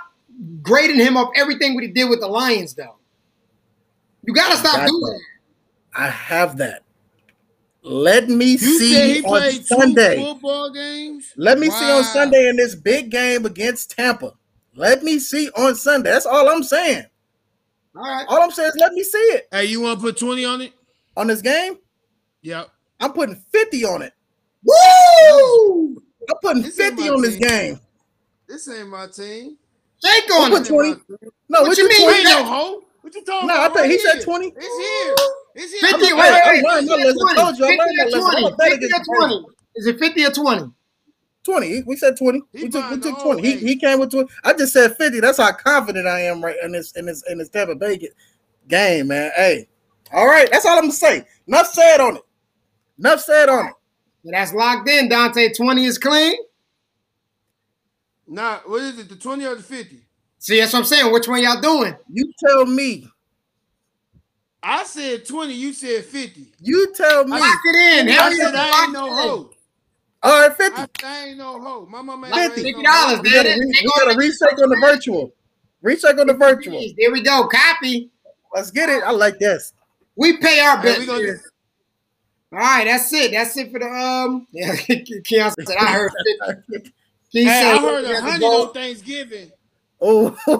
grading 0.62 0.96
him 0.98 1.16
up 1.16 1.30
everything 1.36 1.74
what 1.74 1.84
he 1.84 1.90
did 1.90 2.10
with 2.10 2.20
the 2.20 2.26
Lions, 2.26 2.74
though. 2.74 2.96
You 4.24 4.34
gotta 4.34 4.56
stop 4.56 4.74
Got 4.76 4.88
doing 4.88 5.00
that. 5.02 5.20
that. 5.94 6.00
I 6.02 6.08
have 6.08 6.56
that. 6.58 6.82
Let 7.82 8.28
me 8.28 8.46
You 8.46 8.58
see 8.58 9.22
on 9.22 9.52
Sunday. 9.64 10.16
football 10.16 10.72
games. 10.72 11.32
Let 11.36 11.60
me 11.60 11.70
see 11.70 11.90
on 11.92 12.02
Sunday 12.02 12.48
in 12.48 12.56
this 12.56 12.74
big 12.74 13.10
game 13.10 13.46
against 13.46 13.92
Tampa. 13.92 14.32
Let 14.76 15.02
me 15.02 15.18
see 15.18 15.48
on 15.50 15.74
Sunday. 15.74 16.10
That's 16.10 16.26
all 16.26 16.48
I'm 16.48 16.62
saying. 16.62 17.04
All 17.96 18.02
right. 18.02 18.26
All 18.28 18.42
I'm 18.42 18.50
saying 18.50 18.68
is 18.68 18.76
let 18.78 18.92
me 18.92 19.02
see 19.02 19.18
it 19.18 19.48
Hey, 19.50 19.64
you 19.66 19.80
want 19.80 19.98
to 19.98 20.04
put 20.06 20.18
twenty 20.18 20.44
on 20.44 20.60
it? 20.60 20.72
on 21.16 21.28
this 21.28 21.40
game. 21.40 21.78
Yep. 22.42 22.68
I'm 23.00 23.12
putting 23.12 23.42
50 23.52 23.84
on 23.86 24.02
it. 24.02 24.12
Woo! 24.64 25.96
I'm 26.28 26.36
putting 26.42 26.62
This 26.62 26.76
50 26.76 27.02
my 27.02 27.08
on 27.08 27.22
this 27.22 27.36
team. 27.36 27.40
game. 27.48 27.80
This 28.48 28.68
ain't 28.68 28.88
my 28.88 29.06
team. 29.06 29.56
Shake 30.04 30.30
I'll 30.32 30.44
on 30.44 30.50
put 30.50 30.66
it. 30.66 30.68
20. 30.68 30.90
No, 31.48 31.60
What 31.62 31.68
what 31.68 31.78
you 31.78 31.84
you 31.84 31.88
mean? 31.88 32.00
You 32.00 32.06
20? 32.06 32.18
ain't 32.18 32.28
no 32.28 32.44
hoe. 32.44 32.82
What 33.00 33.14
you 33.14 33.24
talking 33.24 33.48
No, 33.48 33.54
I 33.54 33.66
about? 33.66 33.76
thought 33.78 33.86
he 33.86 33.98
said 33.98 34.22
20. 34.22 34.46
It's 34.46 34.54
here. 34.56 35.14
It's 35.54 35.72
here. 35.80 35.90
50, 35.92 36.06
I'm- 36.06 36.16
wait, 36.18 36.24
hey, 36.26 36.32
wait, 36.34 36.58
I'm 36.58 36.64
learning 36.64 36.86
my 36.88 36.96
50 36.96 37.02
or 37.02 37.06
lesson. 37.06 37.18
I 37.28 37.34
20? 37.34 37.40
told 37.40 37.58
you, 37.58 37.64
I 37.64 37.68
50 37.68 37.78
learned 37.78 37.96
my 37.96 38.04
or 38.04 38.10
lesson. 38.10 38.36
I'm 38.36 38.44
a 38.44 38.56
better 38.56 38.76
50 38.76 38.86
or 38.86 39.26
20? 39.28 39.46
Is 39.76 39.86
it 39.86 39.98
50 39.98 40.24
or 40.24 40.30
20? 40.30 40.72
20. 41.46 41.84
We 41.84 41.96
said 41.96 42.18
20. 42.18 42.42
He 42.52 42.64
We 42.64 42.68
took, 42.68 42.90
we 42.90 43.00
took 43.00 43.22
20. 43.22 43.42
He, 43.42 43.56
he 43.56 43.76
came 43.76 43.98
with 43.98 44.10
20. 44.10 44.28
I 44.44 44.52
just 44.52 44.74
said 44.74 44.96
50. 44.96 45.20
That's 45.20 45.38
how 45.38 45.52
confident 45.52 46.06
I 46.06 46.20
am 46.20 46.44
right 46.44 46.56
in 46.62 46.72
this 46.72 46.92
in 46.92 47.06
this 47.06 47.22
in 47.30 47.38
this 47.38 47.48
Tampa 47.48 47.74
Bay 47.74 47.96
ge- 47.96 48.68
game, 48.68 49.08
man. 49.08 49.30
Hey. 49.34 49.68
All 50.12 50.26
right. 50.26 50.48
That's 50.50 50.66
all 50.66 50.76
I'm 50.76 50.84
gonna 50.84 50.92
say. 50.92 51.24
Enough 51.46 51.68
said 51.68 52.00
on 52.00 52.16
it. 52.16 52.22
Enough 52.98 53.20
said 53.20 53.48
on 53.48 53.66
it. 53.68 53.72
So 54.24 54.30
that's 54.32 54.52
locked 54.52 54.88
in. 54.88 55.08
Dante, 55.08 55.52
20 55.54 55.84
is 55.84 55.98
clean. 55.98 56.36
Nah, 58.26 58.58
what 58.66 58.82
is 58.82 58.98
it? 58.98 59.08
The 59.08 59.16
twenty 59.16 59.46
or 59.46 59.54
the 59.54 59.62
fifty? 59.62 60.00
See, 60.38 60.58
that's 60.58 60.72
what 60.72 60.80
I'm 60.80 60.84
saying. 60.84 61.12
Which 61.12 61.28
one 61.28 61.42
y'all 61.42 61.60
doing? 61.60 61.96
You 62.10 62.32
tell 62.44 62.66
me. 62.66 63.08
I 64.62 64.82
said 64.84 65.26
twenty. 65.26 65.54
You 65.54 65.72
said 65.72 66.04
fifty. 66.04 66.52
You 66.60 66.92
tell 66.94 67.24
me. 67.24 67.38
Lock 67.38 67.60
it 67.64 68.00
in. 68.00 68.08
I 68.08 68.12
Hell 68.12 68.32
said 68.32 68.54
yeah, 68.54 68.70
I 68.72 68.84
ain't 68.84 68.92
no 68.92 69.06
it 69.06 69.10
hoe. 69.14 69.50
All 70.26 70.40
right, 70.48 70.56
50. 70.56 70.80
I, 70.82 70.86
I 71.04 71.24
ain't 71.28 71.38
no 71.38 71.60
hoe. 71.60 71.86
My 71.86 72.02
mama 72.02 72.26
ain't 72.26 72.34
Like 72.36 72.50
raised 72.50 72.64
fifty 72.64 72.72
no 72.72 72.78
hoe. 72.90 73.06
dollars, 73.06 73.20
We 73.22 73.32
gotta, 73.32 73.48
man. 73.50 73.58
we 73.60 73.92
gotta 74.04 74.18
recheck 74.18 74.58
on 74.58 74.70
the 74.70 74.78
virtual. 74.80 75.32
Recheck 75.82 76.18
on 76.18 76.26
the 76.26 76.34
virtual. 76.34 76.84
There 76.98 77.12
we 77.12 77.22
go. 77.22 77.46
Copy. 77.46 78.10
Let's 78.52 78.70
get 78.72 78.88
it. 78.88 79.02
I 79.04 79.12
like 79.12 79.38
this. 79.38 79.72
We 80.16 80.38
pay 80.38 80.58
our 80.60 80.78
Hey, 80.78 80.82
bills. 80.82 80.98
we 80.98 81.06
gonna. 81.06 81.32
All 82.52 82.58
right, 82.58 82.84
that's 82.86 83.12
it. 83.12 83.30
That's 83.32 83.56
it 83.56 83.70
for 83.70 83.78
the 83.78 83.86
um. 83.86 84.46
Yeah, 84.52 84.74
Keon 85.24 85.52
said 85.64 85.76
I 85.78 85.92
heard 85.92 86.10
fifty. 86.72 86.92
He 87.28 87.44
Hey, 87.44 87.60
said 87.60 87.74
I 87.74 87.80
heard 87.82 88.04
we 88.06 88.12
a 88.12 88.20
hundred 88.20 88.46
on 88.46 88.72
Thanksgiving. 88.72 89.52
Oh, 90.00 90.30
That's 90.46 90.58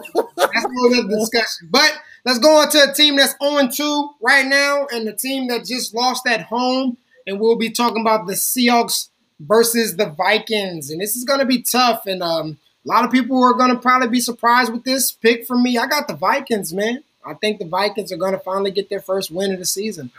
a 0.55 0.61
whole 0.61 0.95
other 0.95 1.09
discussion. 1.09 1.69
But 1.71 1.93
let's 2.25 2.39
go 2.39 2.57
on 2.61 2.71
to 2.71 2.91
a 2.91 2.95
team 2.95 3.17
that's 3.17 3.35
0-2 3.43 4.09
right 4.23 4.47
now, 4.47 4.87
and 4.93 5.07
the 5.07 5.13
team 5.13 5.49
that 5.49 5.67
just 5.67 5.95
lost 5.95 6.27
at 6.27 6.43
home. 6.43 6.97
And 7.27 7.41
we'll 7.41 7.57
be 7.59 7.71
talking 7.71 8.01
about 8.01 8.27
the 8.27 8.33
Seahawks 8.35 9.09
versus 9.41 9.97
the 9.97 10.07
Vikings. 10.07 10.91
And 10.91 11.01
this 11.01 11.17
is 11.17 11.25
going 11.25 11.41
to 11.41 11.47
be 11.47 11.63
tough. 11.63 12.07
And 12.07 12.23
um, 12.23 12.59
a 12.85 12.89
lot 12.89 13.05
of 13.05 13.11
people 13.11 13.43
are 13.43 13.55
going 13.55 13.71
to 13.71 13.79
probably 13.79 14.09
be 14.09 14.21
surprised 14.21 14.73
with 14.73 14.85
this 14.85 15.13
pick 15.13 15.47
from 15.47 15.63
me. 15.63 15.79
I 15.79 15.87
got 15.87 16.09
the 16.09 16.15
Vikings, 16.15 16.73
man. 16.73 17.03
I 17.25 17.35
think 17.35 17.59
the 17.59 17.67
Vikings 17.67 18.13
are 18.13 18.17
going 18.17 18.33
to 18.33 18.39
finally 18.39 18.71
get 18.71 18.89
their 18.89 19.01
first 19.01 19.31
win 19.31 19.53
of 19.53 19.59
the 19.59 19.67
season. 19.67 20.11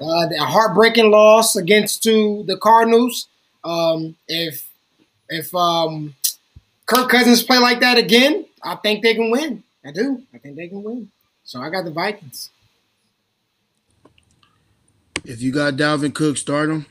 Uh, 0.00 0.28
a 0.28 0.44
heartbreaking 0.44 1.10
loss 1.10 1.56
against 1.56 2.02
to 2.04 2.44
the 2.46 2.56
Cardinals. 2.56 3.28
Um, 3.64 4.16
if 4.26 4.68
if 5.28 5.54
um, 5.54 6.14
Kirk 6.86 7.08
Cousins 7.08 7.42
play 7.42 7.58
like 7.58 7.80
that 7.80 7.98
again, 7.98 8.46
I 8.62 8.76
think 8.76 9.02
they 9.02 9.14
can 9.14 9.30
win. 9.30 9.62
I 9.84 9.92
do. 9.92 10.22
I 10.34 10.38
think 10.38 10.56
they 10.56 10.68
can 10.68 10.82
win. 10.82 11.10
So 11.44 11.60
I 11.60 11.70
got 11.70 11.84
the 11.84 11.90
Vikings. 11.90 12.50
If 15.24 15.40
you 15.40 15.52
got 15.52 15.74
Dalvin 15.74 16.14
Cook, 16.14 16.36
start 16.36 16.70
him. 16.70 16.86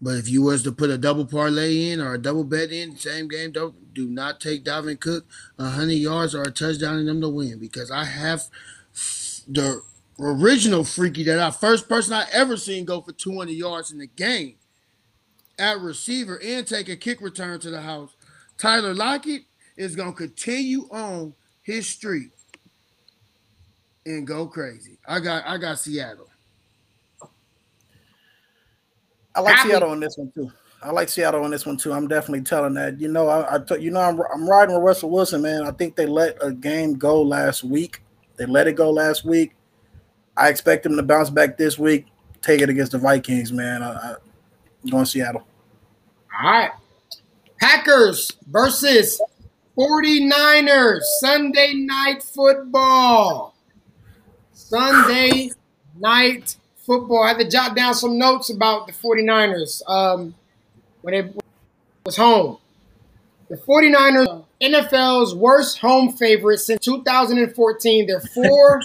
But 0.00 0.16
if 0.16 0.28
you 0.28 0.42
was 0.42 0.62
to 0.64 0.72
put 0.72 0.90
a 0.90 0.98
double 0.98 1.24
parlay 1.24 1.90
in 1.90 2.00
or 2.00 2.14
a 2.14 2.18
double 2.22 2.44
bet 2.44 2.70
in, 2.70 2.96
same 2.96 3.28
game, 3.28 3.52
don't 3.52 3.94
do 3.94 4.06
not 4.06 4.40
take 4.40 4.64
Dalvin 4.64 5.00
Cook 5.00 5.24
a 5.58 5.70
hundred 5.70 5.94
yards 5.94 6.34
or 6.34 6.42
a 6.42 6.50
touchdown 6.50 6.98
in 6.98 7.06
them 7.06 7.20
to 7.22 7.28
win 7.28 7.58
because 7.58 7.90
I 7.90 8.04
have 8.04 8.42
the 9.48 9.80
original 10.20 10.84
freaky 10.84 11.22
that 11.24 11.38
I 11.38 11.50
first 11.50 11.88
person 11.88 12.12
I 12.12 12.26
ever 12.32 12.56
seen 12.56 12.84
go 12.84 13.00
for 13.00 13.12
200 13.12 13.52
yards 13.52 13.90
in 13.90 13.98
the 13.98 14.06
game 14.06 14.56
at 15.58 15.80
receiver 15.80 16.40
and 16.42 16.66
take 16.66 16.88
a 16.88 16.96
kick 16.96 17.20
return 17.22 17.58
to 17.60 17.70
the 17.70 17.80
house. 17.80 18.14
Tyler 18.58 18.94
Lockett 18.94 19.42
is 19.76 19.96
gonna 19.96 20.12
continue 20.12 20.88
on 20.90 21.34
his 21.62 21.86
streak 21.86 22.32
and 24.04 24.26
go 24.26 24.46
crazy. 24.46 24.98
I 25.06 25.20
got 25.20 25.46
I 25.46 25.56
got 25.58 25.78
Seattle. 25.78 26.28
I 29.36 29.40
like 29.40 29.54
Happy- 29.54 29.68
Seattle 29.70 29.90
on 29.90 30.00
this 30.00 30.16
one 30.16 30.32
too. 30.34 30.50
I 30.82 30.90
like 30.90 31.08
Seattle 31.08 31.42
on 31.44 31.50
this 31.50 31.64
one 31.66 31.76
too. 31.76 31.92
I'm 31.92 32.06
definitely 32.08 32.42
telling 32.42 32.74
that. 32.74 33.00
You 33.00 33.08
know, 33.08 33.28
I, 33.28 33.56
I 33.56 33.58
t- 33.58 33.80
you 33.80 33.90
know, 33.90 34.00
I'm 34.00 34.20
I'm 34.32 34.48
riding 34.48 34.74
with 34.74 34.84
Russell 34.84 35.10
Wilson, 35.10 35.42
man. 35.42 35.62
I 35.62 35.70
think 35.72 35.96
they 35.96 36.06
let 36.06 36.36
a 36.42 36.52
game 36.52 36.94
go 36.94 37.22
last 37.22 37.64
week. 37.64 38.02
They 38.36 38.46
let 38.46 38.66
it 38.66 38.72
go 38.74 38.90
last 38.90 39.24
week. 39.24 39.54
I 40.36 40.48
expect 40.48 40.82
them 40.82 40.96
to 40.96 41.02
bounce 41.02 41.30
back 41.30 41.56
this 41.56 41.78
week. 41.78 42.06
Take 42.42 42.60
it 42.60 42.68
against 42.68 42.92
the 42.92 42.98
Vikings, 42.98 43.52
man. 43.52 43.82
I, 43.82 43.90
I, 43.92 44.14
I'm 44.84 44.90
going 44.90 45.06
Seattle. 45.06 45.46
All 46.42 46.50
right. 46.50 46.70
Packers 47.58 48.30
versus 48.48 49.20
49ers. 49.76 51.00
Sunday 51.20 51.72
night 51.74 52.22
football. 52.22 53.54
Sunday 54.52 55.50
night 55.98 56.56
football. 56.86 57.22
I 57.22 57.28
had 57.28 57.38
to 57.38 57.50
jot 57.50 57.76
down 57.76 57.94
some 57.94 58.18
notes 58.18 58.48
about 58.48 58.86
the 58.86 58.92
49ers 58.92 59.82
um, 59.88 60.34
when 61.02 61.14
it 61.14 61.34
was 62.04 62.16
home. 62.16 62.58
The 63.48 63.56
49ers, 63.56 64.44
NFL's 64.60 65.34
worst 65.34 65.78
home 65.78 66.12
favorite 66.12 66.58
since 66.58 66.84
2014. 66.84 68.06
They're 68.06 68.20
4 68.34 68.82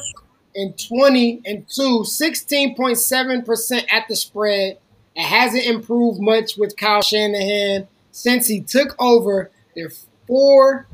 and 0.55 0.77
20 0.77 1.41
and 1.45 1.67
2, 1.69 2.01
16.7% 2.01 3.93
at 3.93 4.07
the 4.07 4.15
spread. 4.15 4.77
It 5.15 5.23
hasn't 5.23 5.65
improved 5.65 6.19
much 6.19 6.57
with 6.57 6.77
Kyle 6.77 7.01
Shanahan 7.01 7.87
since 8.11 8.47
he 8.47 8.61
took 8.61 8.95
over. 8.99 9.51
They're 9.75 9.91
4 10.27 10.87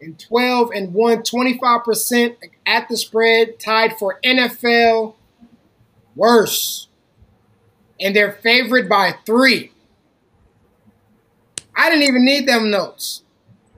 and 0.00 0.18
12 0.18 0.70
and 0.74 0.92
1, 0.92 1.18
25% 1.18 2.36
at 2.66 2.88
the 2.88 2.96
spread, 2.96 3.58
tied 3.58 3.98
for 3.98 4.18
NFL 4.24 5.14
worse. 6.16 6.88
And 8.00 8.14
they're 8.14 8.32
favored 8.32 8.88
by 8.88 9.14
three. 9.24 9.72
I 11.76 11.90
didn't 11.90 12.04
even 12.04 12.24
need 12.24 12.46
them 12.46 12.70
notes 12.70 13.22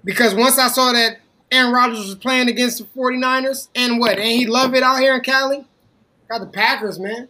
because 0.05 0.35
once 0.35 0.59
I 0.59 0.69
saw 0.69 0.93
that 0.93 1.19
Aaron 1.51 1.73
Rodgers 1.73 2.07
was 2.07 2.15
playing 2.15 2.49
against 2.49 2.79
the 2.79 2.85
49ers, 2.85 3.69
and 3.75 3.99
what? 3.99 4.19
And 4.19 4.29
he 4.29 4.47
love 4.47 4.75
it 4.75 4.83
out 4.83 5.01
here 5.01 5.15
in 5.15 5.21
Cali? 5.21 5.65
Got 6.29 6.41
the 6.41 6.47
Packers, 6.47 6.99
man. 6.99 7.29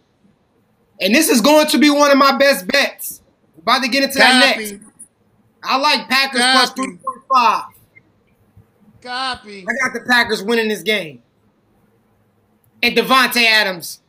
And 0.99 1.13
this 1.13 1.29
is 1.29 1.41
going 1.41 1.67
to 1.67 1.77
be 1.77 1.89
one 1.89 2.09
of 2.09 2.17
my 2.17 2.35
best 2.37 2.67
bets. 2.67 3.21
About 3.59 3.83
to 3.83 3.89
get 3.89 4.03
into 4.03 4.17
that 4.17 4.57
next. 4.57 4.75
I 5.63 5.77
like 5.77 6.09
Packers 6.09 6.41
Copy. 6.41 6.81
3.5. 6.81 7.65
Copy. 9.01 9.65
I 9.67 9.73
got 9.85 9.93
the 9.93 10.05
Packers 10.07 10.41
winning 10.41 10.69
this 10.69 10.81
game. 10.81 11.21
And 12.81 12.95
Davante 12.95 13.43
Adams. 13.45 14.01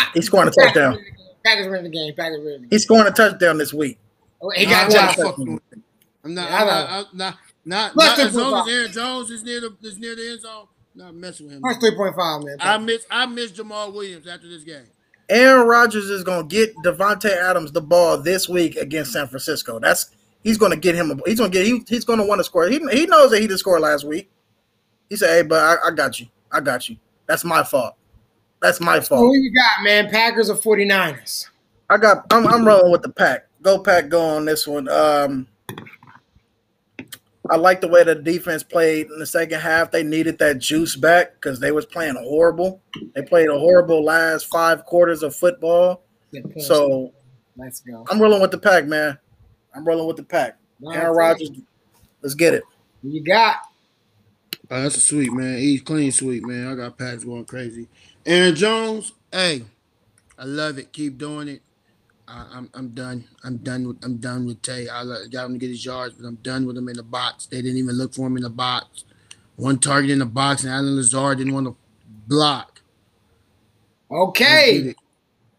I- 0.00 0.10
He's 0.14 0.26
scoring 0.26 0.48
a 0.48 0.50
touchdown. 0.50 0.92
winning 0.92 1.04
the 1.04 1.10
game. 1.10 1.26
Packers 1.44 1.66
winning 1.68 1.84
the 1.84 1.90
game. 1.90 2.14
Packers 2.14 2.38
winning 2.38 2.52
the 2.52 2.58
game. 2.60 2.68
He's 2.70 2.82
scoring 2.82 3.06
a 3.06 3.10
touchdown 3.10 3.58
this 3.58 3.72
week. 3.74 3.98
Oh, 4.42 4.50
He 4.50 4.64
Nah, 4.64 4.70
got 4.70 4.82
I'm 4.84 4.88
not 4.92 5.16
Josh. 5.16 5.24
fucking 5.24 5.52
with 5.54 5.62
it. 5.72 5.78
I'm 6.24 6.34
not. 6.34 6.50
Yeah, 6.50 6.56
I 6.56 6.98
I'm 6.98 7.04
not, 7.14 7.36
not, 7.64 7.96
not, 7.96 8.18
as 8.18 8.32
the 8.34 8.40
long 8.42 8.68
as. 8.68 8.74
Aaron 8.74 8.92
Jones 8.92 9.30
is 9.30 9.42
near 9.42 9.60
the 9.60 9.76
is 9.82 9.98
near 9.98 10.14
the 10.16 10.30
end 10.30 10.40
zone. 10.42 10.66
Not 10.94 11.14
messing 11.14 11.46
with 11.46 11.56
him. 11.56 11.62
That's 11.64 11.78
Plus 11.78 11.92
3.5, 11.92 12.44
man. 12.44 12.56
I 12.60 12.76
miss 12.78 13.06
I 13.10 13.26
miss 13.26 13.52
Jamaal 13.52 13.92
Williams 13.92 14.26
after 14.26 14.48
this 14.48 14.64
game. 14.64 14.84
Aaron 15.28 15.66
Rodgers 15.66 16.10
is 16.10 16.24
going 16.24 16.48
to 16.48 16.54
get 16.54 16.74
Davante 16.84 17.30
Adams 17.30 17.70
the 17.72 17.80
ball 17.80 18.18
this 18.20 18.48
week 18.48 18.74
against 18.76 19.12
San 19.12 19.28
Francisco. 19.28 19.78
That's 19.78 20.10
he's 20.42 20.58
going 20.58 20.72
to 20.72 20.78
get 20.78 20.94
him. 20.96 21.10
A, 21.12 21.16
he's 21.28 21.38
going 21.38 21.50
to 21.52 21.56
get. 21.58 21.64
He, 21.66 21.82
he's 21.88 22.04
going 22.04 22.18
to 22.18 22.24
want 22.24 22.40
to 22.40 22.44
score. 22.44 22.66
He, 22.66 22.78
he 22.92 23.06
knows 23.06 23.30
that 23.30 23.40
he 23.40 23.46
didn't 23.46 23.60
score 23.60 23.78
last 23.78 24.04
week. 24.04 24.28
He 25.08 25.16
said, 25.16 25.28
"Hey, 25.30 25.42
but 25.42 25.60
I, 25.62 25.88
I 25.88 25.90
got 25.92 26.18
you. 26.20 26.26
I 26.50 26.60
got 26.60 26.88
you. 26.88 26.96
That's 27.26 27.44
my 27.44 27.62
fault. 27.62 27.94
That's 28.62 28.80
my 28.80 29.00
So 29.00 29.16
fault. 29.16 29.20
who 29.26 29.36
you 29.36 29.52
got, 29.54 29.82
man? 29.84 30.10
Packers 30.10 30.50
or 30.50 30.56
49ers? 30.56 31.48
I 31.88 31.96
got. 31.96 32.26
I'm, 32.30 32.46
I'm 32.46 32.64
rolling 32.66 32.92
with 32.92 33.02
the 33.02 33.08
pack. 33.08 33.46
Go 33.62 33.78
pack. 33.82 34.08
Go 34.08 34.20
on 34.22 34.44
this 34.44 34.66
one. 34.66 34.88
Um, 34.88 35.46
I 37.50 37.56
like 37.56 37.80
the 37.80 37.88
way 37.88 38.04
the 38.04 38.14
defense 38.14 38.62
played 38.62 39.06
in 39.10 39.18
the 39.18 39.26
second 39.26 39.60
half. 39.60 39.90
They 39.90 40.02
needed 40.04 40.38
that 40.38 40.58
juice 40.58 40.94
back 40.94 41.34
because 41.34 41.58
they 41.58 41.72
was 41.72 41.84
playing 41.86 42.14
horrible. 42.16 42.80
They 43.14 43.22
played 43.22 43.48
a 43.48 43.58
horrible 43.58 44.04
last 44.04 44.46
five 44.46 44.84
quarters 44.84 45.22
of 45.22 45.34
football. 45.34 46.02
So 46.58 47.12
let's 47.56 47.80
go. 47.80 48.06
I'm 48.08 48.20
rolling 48.20 48.40
with 48.40 48.52
the 48.52 48.58
pack, 48.58 48.86
man. 48.86 49.18
I'm 49.74 49.84
rolling 49.84 50.06
with 50.06 50.16
the 50.16 50.22
pack. 50.22 50.58
Aaron 50.92 51.16
Rodgers, 51.16 51.50
let's 52.22 52.34
get 52.34 52.54
it. 52.54 52.62
You 53.02 53.22
got? 53.24 53.56
Oh, 54.70 54.82
that's 54.82 54.96
a 54.96 55.00
sweet 55.00 55.32
man. 55.32 55.58
He's 55.58 55.82
clean 55.82 56.12
sweet 56.12 56.46
man. 56.46 56.68
I 56.68 56.74
got 56.76 56.96
packs 56.96 57.24
going 57.24 57.44
crazy. 57.46 57.88
Aaron 58.30 58.54
Jones, 58.54 59.12
hey, 59.32 59.64
I 60.38 60.44
love 60.44 60.78
it. 60.78 60.92
Keep 60.92 61.18
doing 61.18 61.48
it. 61.48 61.62
I, 62.28 62.46
I'm 62.52 62.70
I'm 62.74 62.90
done. 62.90 63.24
I'm 63.42 63.56
done 63.56 63.88
with 63.88 64.04
I'm 64.04 64.18
done 64.18 64.46
with 64.46 64.62
Tay. 64.62 64.88
I 64.88 65.02
got 65.32 65.46
him 65.46 65.54
to 65.54 65.58
get 65.58 65.70
his 65.70 65.84
yards, 65.84 66.14
but 66.14 66.28
I'm 66.28 66.36
done 66.36 66.64
with 66.64 66.76
him 66.76 66.88
in 66.88 66.96
the 66.96 67.02
box. 67.02 67.46
They 67.46 67.60
didn't 67.60 67.78
even 67.78 67.96
look 67.98 68.14
for 68.14 68.28
him 68.28 68.36
in 68.36 68.44
the 68.44 68.48
box. 68.48 69.02
One 69.56 69.80
target 69.80 70.12
in 70.12 70.20
the 70.20 70.26
box, 70.26 70.62
and 70.62 70.72
Allen 70.72 70.94
Lazard 70.94 71.38
didn't 71.38 71.54
want 71.54 71.66
to 71.66 71.76
block. 72.28 72.82
Okay. 74.08 74.94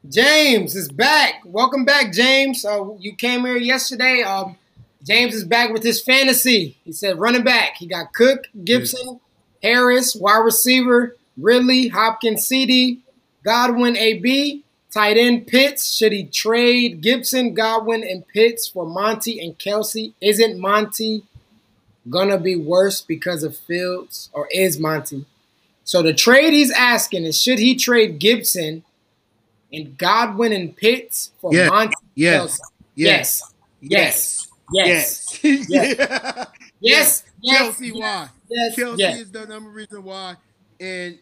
James 0.07 0.73
is 0.73 0.87
back. 0.89 1.41
Welcome 1.43 1.83
back, 1.83 2.13
James. 2.13 2.63
Uh, 2.63 2.93
you 2.99 3.17
came 3.17 3.41
here 3.41 3.57
yesterday. 3.57 4.23
Um, 4.23 4.55
James 5.03 5.35
is 5.35 5.43
back 5.43 5.73
with 5.73 5.83
his 5.83 6.01
fantasy. 6.01 6.77
He 6.85 6.93
said 6.93 7.19
running 7.19 7.43
back. 7.43 7.75
He 7.75 7.85
got 7.85 8.13
Cook, 8.13 8.45
Gibson, 8.63 9.19
Harris, 9.61 10.15
wide 10.15 10.45
receiver, 10.45 11.17
Ridley, 11.41 11.89
Hopkins, 11.89 12.45
CD, 12.45 12.99
Godwin, 13.43 13.97
AB, 13.97 14.63
tight 14.91 15.17
end 15.17 15.47
Pitts. 15.47 15.95
Should 15.95 16.11
he 16.11 16.25
trade 16.25 17.01
Gibson, 17.01 17.53
Godwin, 17.53 18.03
and 18.03 18.27
Pitts 18.27 18.67
for 18.67 18.85
Monty 18.85 19.39
and 19.39 19.57
Kelce? 19.57 20.13
Isn't 20.21 20.59
Monty 20.59 21.23
gonna 22.09 22.37
be 22.37 22.55
worse 22.55 23.01
because 23.01 23.43
of 23.43 23.55
Fields, 23.57 24.29
or 24.33 24.47
is 24.51 24.79
Monty? 24.79 25.25
So 25.83 26.01
the 26.01 26.13
trade 26.13 26.53
he's 26.53 26.71
asking 26.71 27.25
is 27.25 27.41
should 27.41 27.59
he 27.59 27.75
trade 27.75 28.19
Gibson 28.19 28.83
and 29.73 29.97
Godwin 29.97 30.53
and 30.53 30.75
Pitts 30.75 31.31
for 31.41 31.53
Yeah. 31.53 31.69
Monty? 31.69 31.95
Yes. 32.15 32.59
Kelce? 32.59 32.59
Yes. 32.95 33.53
Yes. 33.81 34.47
Yes. 34.73 35.39
Yes. 35.43 35.67
Yes. 35.69 35.69
Yes. 35.69 36.47
Yes. 36.83 37.23
Kelce, 37.45 37.93
why? 37.99 38.29
Yes. 38.49 38.75
Kelce 38.75 38.97
Yes. 38.99 39.19
is 39.21 39.31
the 39.31 39.45
number 39.45 39.69
reason 39.69 40.03
why, 40.03 40.35
and 40.79 41.17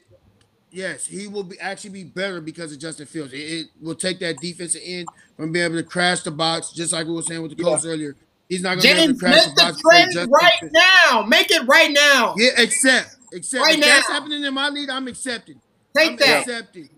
yes, 0.72 1.06
he 1.06 1.28
will 1.28 1.44
be 1.44 1.60
actually 1.60 1.90
be 1.92 2.04
better 2.04 2.42
because 2.42 2.72
of 2.72 2.80
Justin 2.80 3.06
Fields. 3.06 3.34
It, 3.34 3.38
it 3.38 3.68
will 3.82 3.96
take 3.96 4.20
that 4.20 4.38
defensive 4.38 4.82
end 4.84 5.08
from 5.38 5.52
being 5.52 5.66
able 5.66 5.76
to 5.76 5.84
crash 5.84 6.22
the 6.22 6.32
box, 6.32 6.72
just 6.72 6.94
like 6.94 7.08
we 7.08 7.14
were 7.14 7.22
saying 7.22 7.42
with 7.42 7.56
the 7.56 7.64
Colts 7.64 7.86
earlier. 7.86 8.16
He's 8.48 8.64
not 8.64 8.78
going 8.78 8.82
to 8.82 8.88
be 8.88 8.90
able 8.90 9.06
James, 9.08 9.20
to 9.20 9.26
crash 9.26 9.36
make 9.36 9.44
the 9.46 9.50
the 9.50 9.62
box. 9.62 9.78
because 9.78 10.14
trade 10.14 10.28
right 10.32 10.60
Fields- 10.60 10.74
now. 11.12 11.22
Make 11.24 11.52
it 11.52 11.68
right 11.68 11.92
now. 11.92 12.34
Yeah, 12.38 12.50
accept, 12.62 13.16
accept. 13.34 13.64
Right 13.64 13.78
if 13.78 13.86
that's 13.86 14.10
now. 14.10 14.16
happening 14.16 14.44
in 14.44 14.54
my 14.54 14.70
league, 14.70 14.90
I'm 14.90 15.08
accepting. 15.08 15.62
Take 15.96 16.12
I'm 16.12 16.18
that. 16.18 16.40
accepting. 16.48 16.90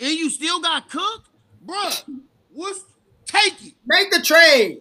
And 0.00 0.10
you 0.12 0.30
still 0.30 0.60
got 0.60 0.88
Cook, 0.88 1.24
bruh. 1.66 2.04
What's 2.54 2.84
take 3.26 3.54
it? 3.66 3.74
Make 3.86 4.10
the 4.10 4.20
trade. 4.22 4.80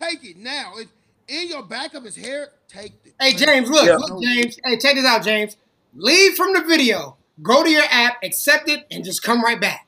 Take 0.00 0.24
it 0.24 0.36
now. 0.38 0.72
If 0.76 0.88
in 1.28 1.48
your 1.48 1.62
backup 1.62 2.04
is 2.06 2.16
hair, 2.16 2.48
take 2.68 2.92
it. 3.04 3.14
Hey, 3.20 3.32
James, 3.34 3.70
look, 3.70 3.86
Yeah. 3.86 3.96
look, 3.96 4.20
James. 4.22 4.58
Hey, 4.64 4.76
check 4.78 4.94
this 4.96 5.04
out, 5.04 5.22
James. 5.22 5.56
Leave 5.94 6.34
from 6.34 6.52
the 6.54 6.62
video. 6.62 7.16
Go 7.40 7.62
to 7.64 7.70
your 7.70 7.84
app, 7.90 8.16
accept 8.22 8.68
it, 8.68 8.86
and 8.90 9.04
just 9.04 9.22
come 9.22 9.42
right 9.42 9.60
back. 9.60 9.86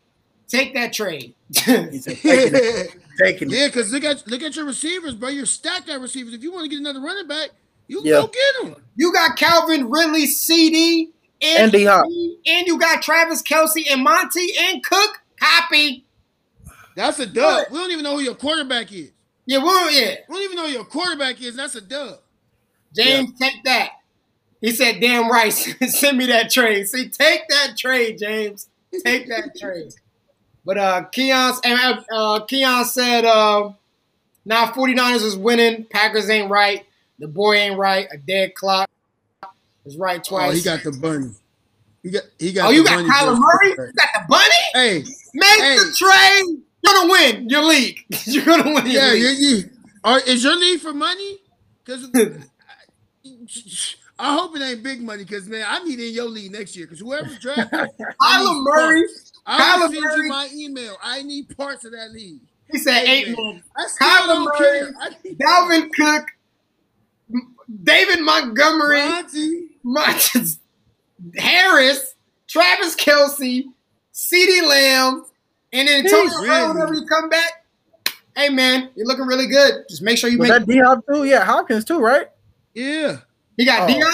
Take 0.49 0.75
that 0.75 0.93
trade. 0.93 1.35
Taking 1.55 3.51
it. 3.51 3.57
Yeah, 3.57 3.67
because 3.67 3.93
look 3.93 4.05
at 4.05 4.27
look 4.27 4.43
at 4.43 4.57
your 4.57 4.65
receivers, 4.65 5.15
bro. 5.15 5.29
You're 5.29 5.47
stacked 5.47 5.89
at 5.89 6.01
receivers. 6.01 6.35
If 6.35 6.43
you 6.43 6.53
want 6.53 6.65
to 6.65 6.69
get 6.69 6.79
another 6.81 7.01
running 7.01 7.27
back, 7.29 7.51
you 7.87 7.99
can 7.99 8.07
Yeah. 8.07 8.21
go 8.23 8.27
get 8.29 8.65
him. 8.73 8.77
you 8.97 9.13
got 9.13 9.37
Calvin 9.37 9.91
Ridley, 9.91 10.27
CD, 10.27 11.13
And 11.43 11.71
D-Hop. 11.71 12.05
and 12.07 12.67
you 12.67 12.79
got 12.79 13.03
Travis 13.03 13.43
Kelce 13.43 13.85
and 13.91 14.03
Monty 14.03 14.49
and 14.59 14.83
Cook. 14.83 15.21
Copy. 15.39 16.07
That's 16.97 17.19
a 17.19 17.27
dub. 17.27 17.45
What? 17.45 17.71
We 17.71 17.79
don't 17.79 17.91
even 17.91 18.05
know 18.05 18.17
who 18.17 18.23
your 18.23 18.35
quarterback 18.37 18.93
is. 18.93 19.11
Yeah, 19.47 19.59
well, 19.59 19.91
yeah. 19.91 20.15
We 20.29 20.37
don't 20.37 20.45
even 20.45 20.57
know 20.57 20.67
who 20.67 20.73
your 20.73 20.85
quarterback 20.85 21.41
is. 21.43 21.57
That's 21.57 21.75
a 21.75 21.81
dub. 21.83 22.19
James, 22.95 23.31
take 23.39 23.63
that. 23.65 23.91
He 24.65 24.71
said, 24.71 24.99
"Damn 24.99 25.31
right, 25.31 25.53
send 25.89 26.17
me 26.17 26.25
that 26.29 26.51
trade." 26.51 26.89
See, 26.89 27.11
take 27.11 27.47
that 27.51 27.77
trade, 27.77 28.17
James. 28.19 28.67
Take 29.05 29.29
that 29.29 29.55
trade. 29.61 29.93
But 30.65 30.79
uh, 30.79 31.03
Keon 31.13 31.53
and 31.63 32.03
uh, 32.11 32.41
Keon 32.47 32.87
said, 32.87 33.27
uh, 33.27 33.73
"Now 34.47 34.65
49ers 34.69 35.23
is 35.23 35.37
winning. 35.37 35.85
Packers 35.91 36.31
ain't 36.31 36.51
right. 36.51 36.87
The 37.19 37.29
boy 37.29 37.57
ain't 37.57 37.79
right. 37.79 38.09
A 38.11 38.17
dead 38.17 38.55
clock 38.55 38.89
is 39.85 39.99
right 39.99 40.25
twice." 40.25 40.53
Oh, 40.53 40.55
he 40.55 40.63
got 40.63 40.83
the 40.83 40.93
bunny. 40.93 41.33
He 42.03 42.11
got 42.11 42.23
he 42.39 42.53
got. 42.55 42.65
Oh, 42.65 42.71
the 42.71 42.77
you 42.77 42.85
got 42.85 42.97
bunny 42.97 43.09
Kyler 43.11 43.39
Murray. 43.39 43.69
You 43.69 43.93
got 43.93 44.09
the 44.15 44.25
bunny. 44.27 44.65
Hey, 44.73 45.05
Make 45.35 45.61
Hey. 45.61 45.77
the 45.77 45.95
trade. 45.95 46.63
You're 46.83 46.95
gonna 46.95 47.11
win 47.13 47.51
your 47.51 47.65
league. 47.65 47.99
You're 48.25 48.47
gonna 48.47 48.73
win 48.73 48.87
your 48.87 49.03
yeah, 49.03 49.13
league. 49.13 49.39
you, 49.39 49.57
you, 49.57 49.71
are, 50.05 50.21
is 50.21 50.43
your 50.43 50.59
league 50.59 50.81
for 50.81 50.95
money? 50.95 51.37
Because 51.85 52.09
I 54.19 54.35
hope 54.37 54.55
it 54.57 54.63
ain't 54.63 54.83
big 54.83 55.03
money. 55.03 55.25
Because 55.25 55.49
man, 55.49 55.65
I 55.69 55.83
need 55.85 55.99
in 56.01 56.13
your 56.15 56.27
league 56.27 56.53
next 56.53 56.77
year. 56.77 56.87
Because 56.87 57.01
whoever's 57.01 57.39
drafted, 57.39 57.69
I 57.73 57.87
Kyler 58.39 58.63
Murray. 58.63 59.03
I 59.47 59.77
will 59.79 59.89
send 59.91 60.01
Murray- 60.03 60.23
you 60.25 60.29
my 60.29 60.49
email. 60.55 60.97
I 61.03 61.23
need 61.23 61.57
parts 61.57 61.85
of 61.85 61.93
that 61.93 62.13
league. 62.13 62.41
He 62.71 62.79
said 62.79 63.05
Hey, 63.07 63.21
eight 63.23 63.27
man. 63.29 63.37
man. 63.39 63.63
I 63.77 63.87
still 63.87 64.09
Kyler 64.09 64.27
don't 64.27 64.45
Murray, 64.45 64.81
care. 64.81 64.93
I 65.01 65.11
need 65.25 65.39
Dalvin 65.39 65.91
Cook, 65.93 66.27
David 67.83 68.21
Montgomery, 68.21 68.99
Monty. 69.09 69.69
Mon- 69.83 70.15
Harris, 71.37 72.15
Travis 72.49 72.95
Kelce, 72.97 73.65
CeeDee 74.13 74.63
Lamb, 74.69 75.25
and 75.73 75.89
then 75.89 76.05
Antonio 76.05 76.31
Jeez, 76.31 76.45
Brown 76.45 76.61
really? 76.61 76.75
whenever 76.75 76.95
you 76.95 77.07
come 77.07 77.29
back. 77.29 77.65
Hey 78.37 78.49
man, 78.49 78.91
you're 78.97 79.07
looking 79.07 79.27
really 79.27 79.47
good. 79.47 79.85
Just 79.89 80.03
make 80.03 80.19
sure 80.19 80.29
you 80.29 80.39
Was 80.39 80.49
make. 80.49 80.61
that 80.67 80.67
D 80.73 80.79
Hop 80.79 81.05
too? 81.07 81.25
Yeah, 81.25 81.45
Hopkins 81.45 81.85
too, 81.85 82.01
right? 82.01 82.29
Yeah. 82.75 83.19
He 83.57 83.65
got 83.65 83.89
Oh. 83.89 83.93
Dion. 83.93 84.13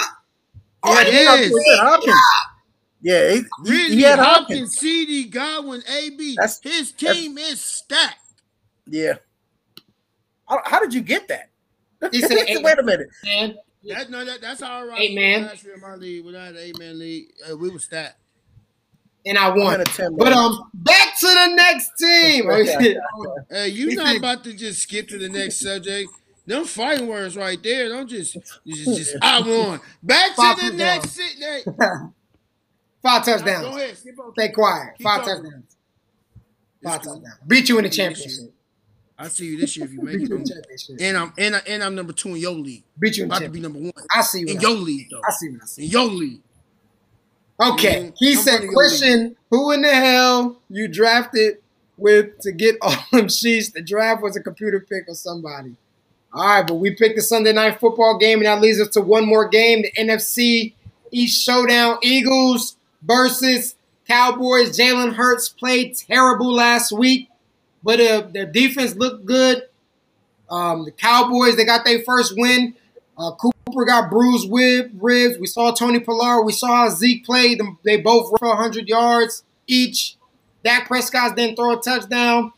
Yeah, 0.83 1.01
it 1.01 1.39
is. 1.41 1.49
too. 1.51 1.61
He 1.63 1.71
had 1.71 1.79
Hopkins. 1.79 2.15
Yeah, 3.03 3.31
he, 3.31 3.41
he, 3.65 3.95
he 3.95 4.01
had 4.03 4.19
Hopkins, 4.19 4.47
Hopkins. 4.49 4.77
CD, 4.77 5.23
Godwin, 5.25 5.81
AB. 5.87 6.35
That's- 6.35 6.59
His 6.63 6.91
that's- 6.91 7.17
team 7.17 7.37
is 7.37 7.59
stacked. 7.61 8.17
Yeah. 8.87 9.13
How, 10.47 10.61
how 10.65 10.79
did 10.79 10.93
you 10.93 11.01
get 11.01 11.27
that? 11.29 11.49
He 12.11 12.21
said 12.21 12.37
eight. 12.47 12.61
Wait 12.63 12.77
a 12.79 12.83
minute. 12.83 13.07
Man, 13.23 13.55
That, 13.87 14.09
no, 14.09 14.25
that, 14.25 14.41
that's 14.41 14.61
how 14.61 14.81
I 14.81 14.85
rock 14.85 14.99
Eight 14.99 15.15
man. 15.15 15.43
last 15.43 15.63
year 15.63 15.75
in 15.75 15.81
my 15.81 15.95
league. 15.95 16.25
When 16.25 16.35
I 16.35 16.45
had 16.47 16.55
an 16.55 16.61
eight 16.61 16.77
man 16.79 16.99
league, 16.99 17.27
uh, 17.49 17.55
we 17.55 17.69
were 17.69 17.79
stacked. 17.79 18.17
and 19.25 19.37
I 19.37 19.49
won. 19.49 19.83
But 20.17 20.33
um, 20.33 20.69
back 20.73 21.19
to 21.19 21.27
the 21.27 21.53
next 21.55 21.91
team. 21.99 22.49
Hey, 23.49 23.67
you 23.69 23.89
He 23.89 23.95
not 23.95 24.15
about 24.17 24.43
to 24.45 24.53
just 24.53 24.81
skip 24.83 25.07
to 25.09 25.17
the 25.17 25.29
next 25.29 25.59
subject. 25.61 26.09
Them 26.51 26.65
fighting 26.65 27.07
words 27.07 27.37
right 27.37 27.57
there. 27.63 27.87
Don't 27.87 28.09
just, 28.09 28.33
just, 28.67 28.85
just 28.97 29.15
I 29.21 29.39
won. 29.39 29.79
Back 30.03 30.35
Five 30.35 30.59
to 30.59 30.71
the 30.71 30.75
next 30.75 31.11
sit. 31.11 31.23
Five 33.01 33.25
go 33.25 33.37
touchdowns. 33.37 33.67
ahead. 33.77 33.97
Skip 33.97 34.19
on. 34.19 34.33
Stay 34.33 34.49
quiet. 34.49 34.97
Keep 34.97 35.03
Five 35.07 35.19
talking. 35.21 35.43
touchdowns. 35.43 35.63
It's 36.81 36.91
Five 36.91 37.01
cool. 37.03 37.13
touchdowns. 37.15 37.39
Beat 37.47 37.69
you 37.69 37.77
in 37.77 37.83
the 37.85 37.89
Beat 37.89 37.97
you 37.99 38.09
this 38.09 38.15
championship. 38.25 38.53
I 39.17 39.27
see 39.29 39.45
you 39.45 39.57
this 39.59 39.77
year 39.77 39.85
if 39.85 39.93
you 39.93 40.01
make 40.01 40.15
it. 40.15 40.21
you 40.21 40.25
in 40.25 40.29
the 40.43 40.49
though. 40.49 40.55
championship. 40.55 40.95
And 40.99 41.17
I'm 41.17 41.33
and, 41.37 41.55
I, 41.55 41.59
and 41.67 41.83
I'm 41.83 41.95
number 41.95 42.11
two 42.11 42.29
in 42.29 42.35
your 42.35 42.51
league. 42.51 42.83
Beat 42.99 43.15
you 43.15 43.23
in 43.23 43.29
the 43.29 43.35
About 43.37 43.45
to 43.45 43.49
be 43.49 43.59
number 43.61 43.79
one 43.79 43.93
I 44.13 44.21
see 44.21 44.41
you 44.41 44.47
in 44.47 44.59
your 44.59 44.71
league 44.71 45.07
though. 45.09 45.21
I 45.25 45.31
see 45.31 45.49
what 45.51 45.61
I 45.63 45.65
see. 45.67 45.85
In 45.85 45.89
your 45.89 46.05
league. 46.05 46.41
Okay. 47.61 48.11
He 48.17 48.33
I'm 48.33 48.37
said, 48.39 48.67
question, 48.73 49.37
who 49.51 49.71
in 49.71 49.83
the 49.83 49.93
hell 49.93 50.59
you 50.69 50.89
drafted 50.89 51.59
with 51.95 52.39
to 52.39 52.51
get 52.51 52.75
all 52.81 52.93
them 53.13 53.29
sheets? 53.29 53.69
The 53.71 53.81
draft 53.81 54.21
was 54.21 54.35
a 54.35 54.41
computer 54.41 54.81
pick 54.81 55.05
or 55.07 55.15
somebody. 55.15 55.77
All 56.33 56.45
right, 56.45 56.65
but 56.65 56.75
we 56.75 56.91
picked 56.91 57.17
the 57.17 57.21
Sunday 57.21 57.51
night 57.51 57.79
football 57.79 58.17
game, 58.17 58.39
and 58.39 58.45
that 58.45 58.61
leads 58.61 58.79
us 58.79 58.89
to 58.89 59.01
one 59.01 59.25
more 59.25 59.49
game, 59.49 59.81
the 59.81 59.91
NFC 59.91 60.73
East 61.11 61.43
Showdown. 61.43 61.97
Eagles 62.01 62.77
versus 63.01 63.75
Cowboys. 64.07 64.77
Jalen 64.77 65.13
Hurts 65.15 65.49
played 65.49 65.97
terrible 65.97 66.53
last 66.53 66.93
week, 66.93 67.29
but 67.83 67.99
uh, 67.99 68.27
their 68.31 68.45
defense 68.45 68.95
looked 68.95 69.25
good. 69.25 69.63
Um, 70.49 70.85
the 70.85 70.91
Cowboys, 70.91 71.57
they 71.57 71.65
got 71.65 71.83
their 71.83 72.01
first 72.03 72.33
win. 72.37 72.75
Uh, 73.17 73.31
Cooper 73.35 73.85
got 73.85 74.09
bruised 74.09 74.49
rib, 74.51 74.91
ribs. 75.01 75.37
We 75.37 75.47
saw 75.47 75.71
Tony 75.71 75.99
Pollard. 75.99 76.43
We 76.43 76.53
saw 76.53 76.89
Zeke 76.89 77.25
play. 77.25 77.57
They 77.83 77.97
both 77.97 78.31
ran 78.31 78.37
for 78.39 78.47
100 78.55 78.87
yards 78.87 79.43
each. 79.67 80.15
Dak 80.63 80.87
Prescott 80.87 81.35
didn't 81.35 81.55
throw 81.57 81.77
a 81.77 81.81
touchdown. 81.81 82.53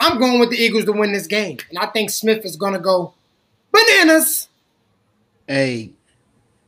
I'm 0.00 0.18
going 0.18 0.40
with 0.40 0.50
the 0.50 0.56
Eagles 0.56 0.84
to 0.86 0.92
win 0.92 1.12
this 1.12 1.26
game. 1.26 1.58
And 1.68 1.78
I 1.78 1.86
think 1.86 2.10
Smith 2.10 2.44
is 2.44 2.56
going 2.56 2.72
to 2.72 2.78
go 2.78 3.14
bananas. 3.70 4.48
Hey, 5.46 5.92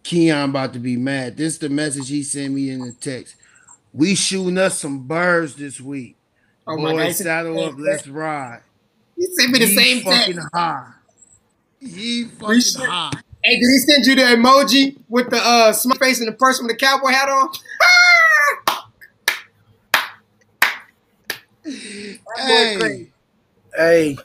Keon 0.03 0.51
about 0.51 0.73
to 0.75 0.79
be 0.79 0.97
mad. 0.97 1.37
This 1.37 1.55
is 1.55 1.59
the 1.59 1.69
message 1.69 2.09
he 2.09 2.23
sent 2.23 2.53
me 2.53 2.71
in 2.71 2.81
the 2.81 2.93
text. 2.93 3.37
We 3.93 4.15
shooting 4.15 4.59
us 4.59 4.79
some 4.79 5.07
birds 5.07 5.55
this 5.55 5.81
week. 5.81 6.17
Oh 6.67 6.77
my 6.77 6.93
God, 6.93 7.07
he 7.07 7.13
saddle 7.13 7.59
up, 7.65 7.75
let's 7.79 8.07
ride. 8.07 8.61
He 9.17 9.27
sent 9.27 9.51
me 9.53 9.59
the 9.59 9.67
Ye 9.67 9.75
same 9.77 10.03
fucking 10.03 10.35
text. 10.35 10.49
high. 10.55 10.93
Ye 11.81 12.25
fucking 12.25 12.61
should- 12.61 12.81
high. 12.83 13.13
Hey, 13.45 13.55
did 13.57 13.61
he 13.67 13.79
send 13.79 14.07
you 14.07 14.15
the 14.15 14.23
emoji 14.23 14.99
with 15.09 15.29
the 15.31 15.37
uh, 15.39 15.73
smile 15.73 15.99
face 15.99 16.21
and 16.21 16.29
the 16.29 16.33
person 16.33 16.65
with 16.67 16.79
the 16.79 16.85
cowboy 16.87 17.09
hat 17.11 17.29
on? 17.29 17.49
Hey, 21.65 22.77
crazy. 22.79 23.12
Hey, 23.75 24.17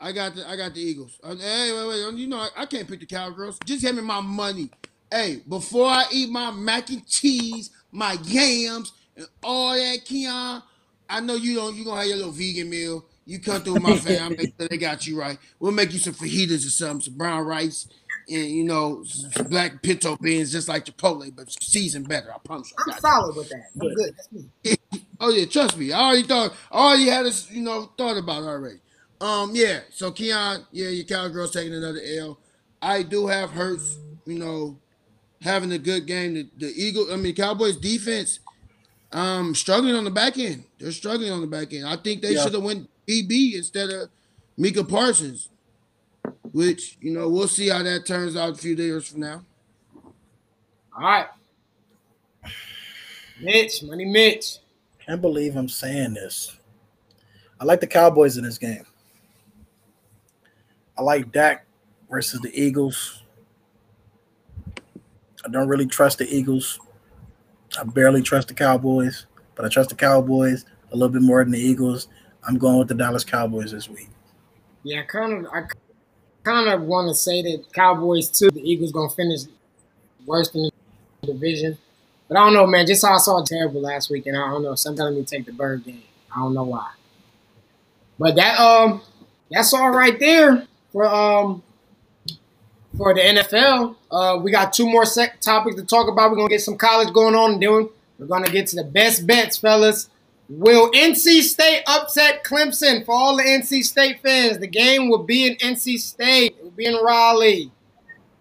I 0.00 0.12
got 0.12 0.34
the 0.34 0.48
I 0.48 0.56
got 0.56 0.74
the 0.74 0.80
Eagles. 0.80 1.18
Uh, 1.22 1.36
hey, 1.36 1.72
wait, 1.72 1.88
wait. 1.88 2.14
You 2.14 2.26
know 2.26 2.38
I, 2.38 2.48
I 2.56 2.66
can't 2.66 2.88
pick 2.88 3.00
the 3.00 3.06
Cowgirls. 3.06 3.58
Just 3.64 3.82
give 3.82 3.94
me 3.94 4.02
my 4.02 4.20
money. 4.20 4.70
Hey, 5.10 5.42
before 5.48 5.86
I 5.86 6.04
eat 6.12 6.30
my 6.30 6.50
mac 6.50 6.88
and 6.90 7.06
cheese, 7.06 7.70
my 7.90 8.16
yams, 8.24 8.92
and 9.16 9.26
all 9.42 9.74
that, 9.74 10.04
Keon, 10.04 10.62
I 11.08 11.20
know 11.20 11.34
you 11.34 11.56
don't. 11.56 11.74
You 11.76 11.84
gonna 11.84 12.00
have 12.00 12.06
your 12.08 12.16
little 12.16 12.32
vegan 12.32 12.70
meal. 12.70 13.04
You 13.26 13.40
come 13.40 13.62
through 13.62 13.74
with 13.74 13.82
my 13.82 13.96
fam. 13.96 14.34
make 14.36 14.54
sure 14.58 14.68
they 14.68 14.76
got 14.76 15.06
you 15.06 15.18
right. 15.18 15.38
We'll 15.58 15.72
make 15.72 15.92
you 15.92 15.98
some 15.98 16.14
fajitas 16.14 16.66
or 16.66 16.70
something, 16.70 17.00
some 17.02 17.18
brown 17.18 17.44
rice, 17.44 17.86
and 18.28 18.46
you 18.46 18.64
know, 18.64 19.02
some 19.04 19.48
black 19.48 19.82
pinto 19.82 20.16
beans, 20.16 20.52
just 20.52 20.68
like 20.68 20.86
Chipotle, 20.86 21.34
but 21.34 21.50
seasoned 21.62 22.08
better. 22.08 22.32
I 22.32 22.38
promise. 22.38 22.70
You. 22.70 22.92
I 22.92 22.94
I'm 22.94 23.00
solid 23.00 23.36
with 23.36 23.48
that. 23.50 23.64
I'm 23.80 23.94
good. 23.94 24.16
That's 24.16 24.32
me. 24.32 25.00
Oh 25.20 25.30
yeah, 25.30 25.44
trust 25.44 25.76
me. 25.76 25.92
I 25.92 26.00
already 26.00 26.22
thought. 26.26 26.54
I 26.72 26.78
already 26.88 27.06
had 27.08 27.26
this, 27.26 27.50
you 27.50 27.62
know, 27.62 27.90
thought 27.98 28.16
about 28.16 28.42
it 28.42 28.46
already. 28.46 28.78
Um, 29.20 29.50
yeah. 29.54 29.80
So 29.90 30.10
Keon, 30.10 30.66
yeah, 30.72 30.88
your 30.88 31.04
cowgirls 31.04 31.50
taking 31.52 31.74
another 31.74 32.00
L. 32.18 32.38
I 32.80 33.02
do 33.02 33.26
have 33.26 33.50
Hurts, 33.50 33.98
you 34.24 34.38
know, 34.38 34.78
having 35.42 35.72
a 35.72 35.78
good 35.78 36.06
game. 36.06 36.34
The, 36.34 36.48
the 36.56 36.66
Eagle, 36.74 37.12
I 37.12 37.16
mean, 37.16 37.34
Cowboys 37.34 37.76
defense, 37.76 38.40
um, 39.12 39.54
struggling 39.54 39.94
on 39.94 40.04
the 40.04 40.10
back 40.10 40.38
end. 40.38 40.64
They're 40.78 40.90
struggling 40.92 41.30
on 41.30 41.42
the 41.42 41.46
back 41.46 41.74
end. 41.74 41.86
I 41.86 41.96
think 41.96 42.22
they 42.22 42.32
Yeah. 42.32 42.42
should 42.44 42.54
have 42.54 42.62
went 42.62 42.88
EB 43.06 43.54
instead 43.56 43.90
of 43.90 44.08
Micah 44.56 44.84
Parsons, 44.84 45.50
which 46.52 46.96
you 47.02 47.12
know 47.12 47.28
we'll 47.28 47.48
see 47.48 47.68
how 47.68 47.82
that 47.82 48.06
turns 48.06 48.36
out 48.36 48.52
a 48.54 48.56
few 48.56 48.74
days 48.74 49.06
from 49.08 49.20
now. 49.20 49.44
All 50.96 51.02
right. 51.02 51.26
Mitch, 53.42 53.82
money 53.82 54.04
Mitch. 54.06 54.58
Can't 55.10 55.20
believe 55.20 55.56
I'm 55.56 55.68
saying 55.68 56.14
this. 56.14 56.56
I 57.58 57.64
like 57.64 57.80
the 57.80 57.88
Cowboys 57.88 58.36
in 58.36 58.44
this 58.44 58.58
game. 58.58 58.84
I 60.96 61.02
like 61.02 61.32
Dak 61.32 61.66
versus 62.08 62.38
the 62.42 62.50
Eagles. 62.54 63.24
I 65.44 65.48
don't 65.50 65.66
really 65.66 65.86
trust 65.86 66.18
the 66.18 66.32
Eagles. 66.32 66.78
I 67.76 67.82
barely 67.82 68.22
trust 68.22 68.46
the 68.46 68.54
Cowboys, 68.54 69.26
but 69.56 69.64
I 69.64 69.68
trust 69.68 69.90
the 69.90 69.96
Cowboys 69.96 70.64
a 70.92 70.94
little 70.94 71.12
bit 71.12 71.22
more 71.22 71.42
than 71.42 71.50
the 71.50 71.58
Eagles. 71.58 72.06
I'm 72.46 72.56
going 72.56 72.78
with 72.78 72.86
the 72.86 72.94
Dallas 72.94 73.24
Cowboys 73.24 73.72
this 73.72 73.88
week. 73.88 74.10
Yeah, 74.84 75.00
I 75.00 75.02
kind 75.02 75.44
of, 75.44 75.52
I 75.52 75.62
kind 76.44 76.68
of 76.68 76.82
want 76.82 77.08
to 77.08 77.16
say 77.16 77.42
that 77.42 77.72
Cowboys 77.72 78.28
too. 78.28 78.52
The 78.52 78.62
Eagles 78.62 78.92
gonna 78.92 79.10
finish 79.10 79.40
worse 80.24 80.50
than 80.50 80.70
the 81.22 81.26
division, 81.26 81.76
but 82.30 82.38
I 82.38 82.44
don't 82.44 82.54
know, 82.54 82.64
man. 82.64 82.86
Just 82.86 83.04
how 83.04 83.14
I 83.14 83.18
saw 83.18 83.42
terrible 83.42 83.80
last 83.80 84.08
week, 84.08 84.26
and 84.26 84.36
I 84.36 84.48
don't 84.50 84.62
know. 84.62 84.76
Sometimes 84.76 85.16
me 85.16 85.24
take 85.24 85.46
the 85.46 85.52
bird 85.52 85.84
game. 85.84 86.04
I 86.34 86.38
don't 86.38 86.54
know 86.54 86.62
why, 86.62 86.88
but 88.20 88.36
that 88.36 88.56
um, 88.60 89.02
that's 89.50 89.74
all 89.74 89.90
right 89.90 90.16
there 90.20 90.64
for 90.92 91.08
um 91.08 91.64
for 92.96 93.12
the 93.14 93.20
NFL. 93.20 93.96
Uh, 94.12 94.38
we 94.40 94.52
got 94.52 94.72
two 94.72 94.86
more 94.88 95.04
sec- 95.04 95.40
topics 95.40 95.74
to 95.74 95.84
talk 95.84 96.08
about. 96.08 96.30
We're 96.30 96.36
gonna 96.36 96.50
get 96.50 96.60
some 96.60 96.78
college 96.78 97.12
going 97.12 97.34
on, 97.34 97.54
and 97.54 97.62
then 97.62 97.88
we're 98.16 98.26
gonna 98.26 98.48
get 98.48 98.68
to 98.68 98.76
the 98.76 98.84
best 98.84 99.26
bets, 99.26 99.56
fellas. 99.58 100.08
Will 100.48 100.88
NC 100.92 101.42
State 101.42 101.82
upset 101.88 102.44
Clemson? 102.44 103.04
For 103.04 103.12
all 103.12 103.36
the 103.36 103.42
NC 103.42 103.82
State 103.82 104.20
fans, 104.22 104.58
the 104.58 104.68
game 104.68 105.08
will 105.08 105.24
be 105.24 105.48
in 105.48 105.56
NC 105.56 105.98
State. 105.98 106.54
It 106.58 106.62
will 106.62 106.70
be 106.70 106.86
in 106.86 106.94
Raleigh. 106.94 107.72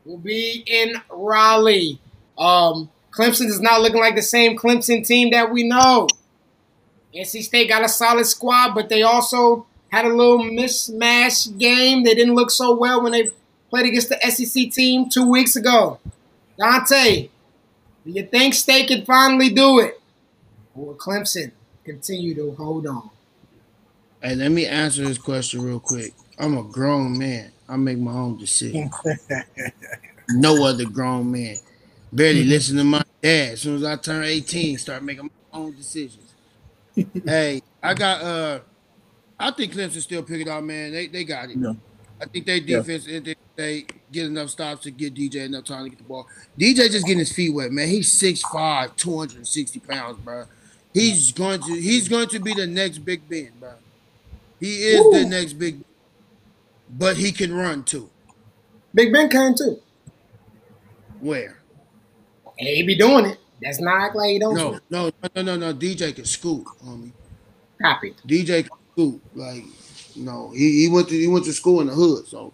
It 0.05 0.09
will 0.09 0.17
be 0.19 0.63
in 0.67 0.93
Raleigh. 1.09 1.99
Um, 2.37 2.91
Clemson 3.19 3.47
is 3.47 3.59
not 3.59 3.81
looking 3.81 3.99
like 3.99 4.15
the 4.15 4.21
same 4.21 4.57
Clemson 4.57 5.05
team 5.05 5.31
that 5.31 5.51
we 5.51 5.67
know. 5.67 6.07
NC 7.13 7.43
State 7.43 7.67
got 7.67 7.83
a 7.83 7.89
solid 7.89 8.25
squad, 8.25 8.73
but 8.73 8.87
they 8.87 9.01
also 9.03 9.65
had 9.89 10.05
a 10.05 10.09
little 10.09 10.39
mismatch 10.39 11.57
game. 11.57 12.03
They 12.03 12.15
didn't 12.15 12.35
look 12.35 12.49
so 12.49 12.73
well 12.77 13.03
when 13.03 13.11
they 13.11 13.29
played 13.69 13.87
against 13.87 14.07
the 14.07 14.19
SEC 14.21 14.71
team 14.71 15.09
two 15.09 15.29
weeks 15.29 15.57
ago. 15.57 15.99
Dante, 16.57 17.29
do 18.05 18.11
you 18.11 18.23
think 18.25 18.53
State 18.53 18.87
can 18.87 19.03
finally 19.05 19.49
do 19.49 19.79
it? 19.79 19.99
Or 20.73 20.87
will 20.87 20.95
Clemson 20.95 21.51
continue 21.83 22.33
to 22.35 22.51
hold 22.51 22.87
on? 22.87 23.09
Hey, 24.21 24.35
let 24.35 24.51
me 24.51 24.65
answer 24.65 25.03
this 25.03 25.17
question 25.17 25.61
real 25.61 25.81
quick. 25.81 26.13
I'm 26.37 26.57
a 26.57 26.63
grown 26.63 27.17
man. 27.17 27.51
I 27.67 27.75
make 27.75 27.97
my 27.97 28.13
own 28.13 28.37
decision. 28.37 28.89
no 30.29 30.65
other 30.65 30.85
grown 30.85 31.31
man. 31.31 31.57
Barely 32.11 32.43
listen 32.43 32.77
to 32.77 32.83
my 32.83 33.03
dad. 33.21 33.53
As 33.53 33.61
soon 33.61 33.75
as 33.75 33.83
I 33.83 33.95
turn 33.95 34.23
18, 34.23 34.77
start 34.77 35.03
making 35.03 35.25
my 35.25 35.59
own 35.59 35.75
decisions. 35.75 36.33
hey, 37.25 37.61
I 37.81 37.93
got 37.93 38.21
uh 38.21 38.59
I 39.39 39.51
think 39.51 39.73
Clemson 39.73 40.01
still 40.01 40.23
pick 40.23 40.41
it 40.41 40.47
up, 40.47 40.63
man. 40.63 40.91
They 40.91 41.07
they 41.07 41.23
got 41.23 41.49
it. 41.49 41.57
Yeah. 41.57 41.73
I 42.21 42.25
think 42.25 42.45
they 42.45 42.57
Yeah. 42.59 42.77
defense 42.77 43.05
they, 43.05 43.35
they 43.55 43.85
get 44.11 44.25
enough 44.25 44.49
stops 44.49 44.83
to 44.83 44.91
get 44.91 45.13
DJ 45.13 45.45
enough 45.45 45.65
time 45.65 45.83
to 45.83 45.89
get 45.89 45.99
the 45.99 46.03
ball. 46.03 46.27
DJ 46.57 46.91
just 46.91 47.05
getting 47.05 47.19
his 47.19 47.31
feet 47.31 47.53
wet, 47.53 47.71
man. 47.71 47.87
He's 47.87 48.11
6'5, 48.19 48.95
260 48.95 49.79
pounds, 49.79 50.17
bro. 50.17 50.45
He's 50.93 51.31
going 51.31 51.61
to 51.61 51.73
he's 51.73 52.09
going 52.09 52.27
to 52.29 52.39
be 52.39 52.53
the 52.53 52.67
next 52.67 52.99
Big 52.99 53.27
Ben, 53.29 53.51
bro. 53.59 53.73
He 54.59 54.83
is 54.83 55.13
the 55.13 55.25
next 55.29 55.53
big 55.53 55.79
but 56.89 57.17
he 57.17 57.31
can 57.31 57.53
run 57.53 57.83
too. 57.83 58.09
Big 58.93 59.13
Ben 59.13 59.29
can 59.29 59.55
too. 59.55 59.79
Where? 61.19 61.58
And 62.59 62.67
he 62.67 62.83
be 62.83 62.95
doing 62.95 63.25
it. 63.25 63.39
That's 63.61 63.79
not 63.79 64.01
act 64.01 64.15
like 64.15 64.29
he 64.29 64.39
don't 64.39 64.55
No, 64.55 64.79
no, 64.89 65.11
no, 65.35 65.41
no, 65.41 65.55
no. 65.57 65.73
DJ 65.73 66.15
can 66.15 66.25
scoot, 66.25 66.65
homie. 66.83 67.11
copy. 67.81 68.13
DJ 68.27 68.67
can 68.67 68.77
scoot. 68.93 69.21
Like, 69.33 69.63
no, 70.15 70.51
he, 70.51 70.81
he 70.81 70.89
went 70.89 71.09
to 71.09 71.15
he 71.15 71.27
went 71.27 71.45
to 71.45 71.53
school 71.53 71.81
in 71.81 71.87
the 71.87 71.93
hood, 71.93 72.27
so 72.27 72.53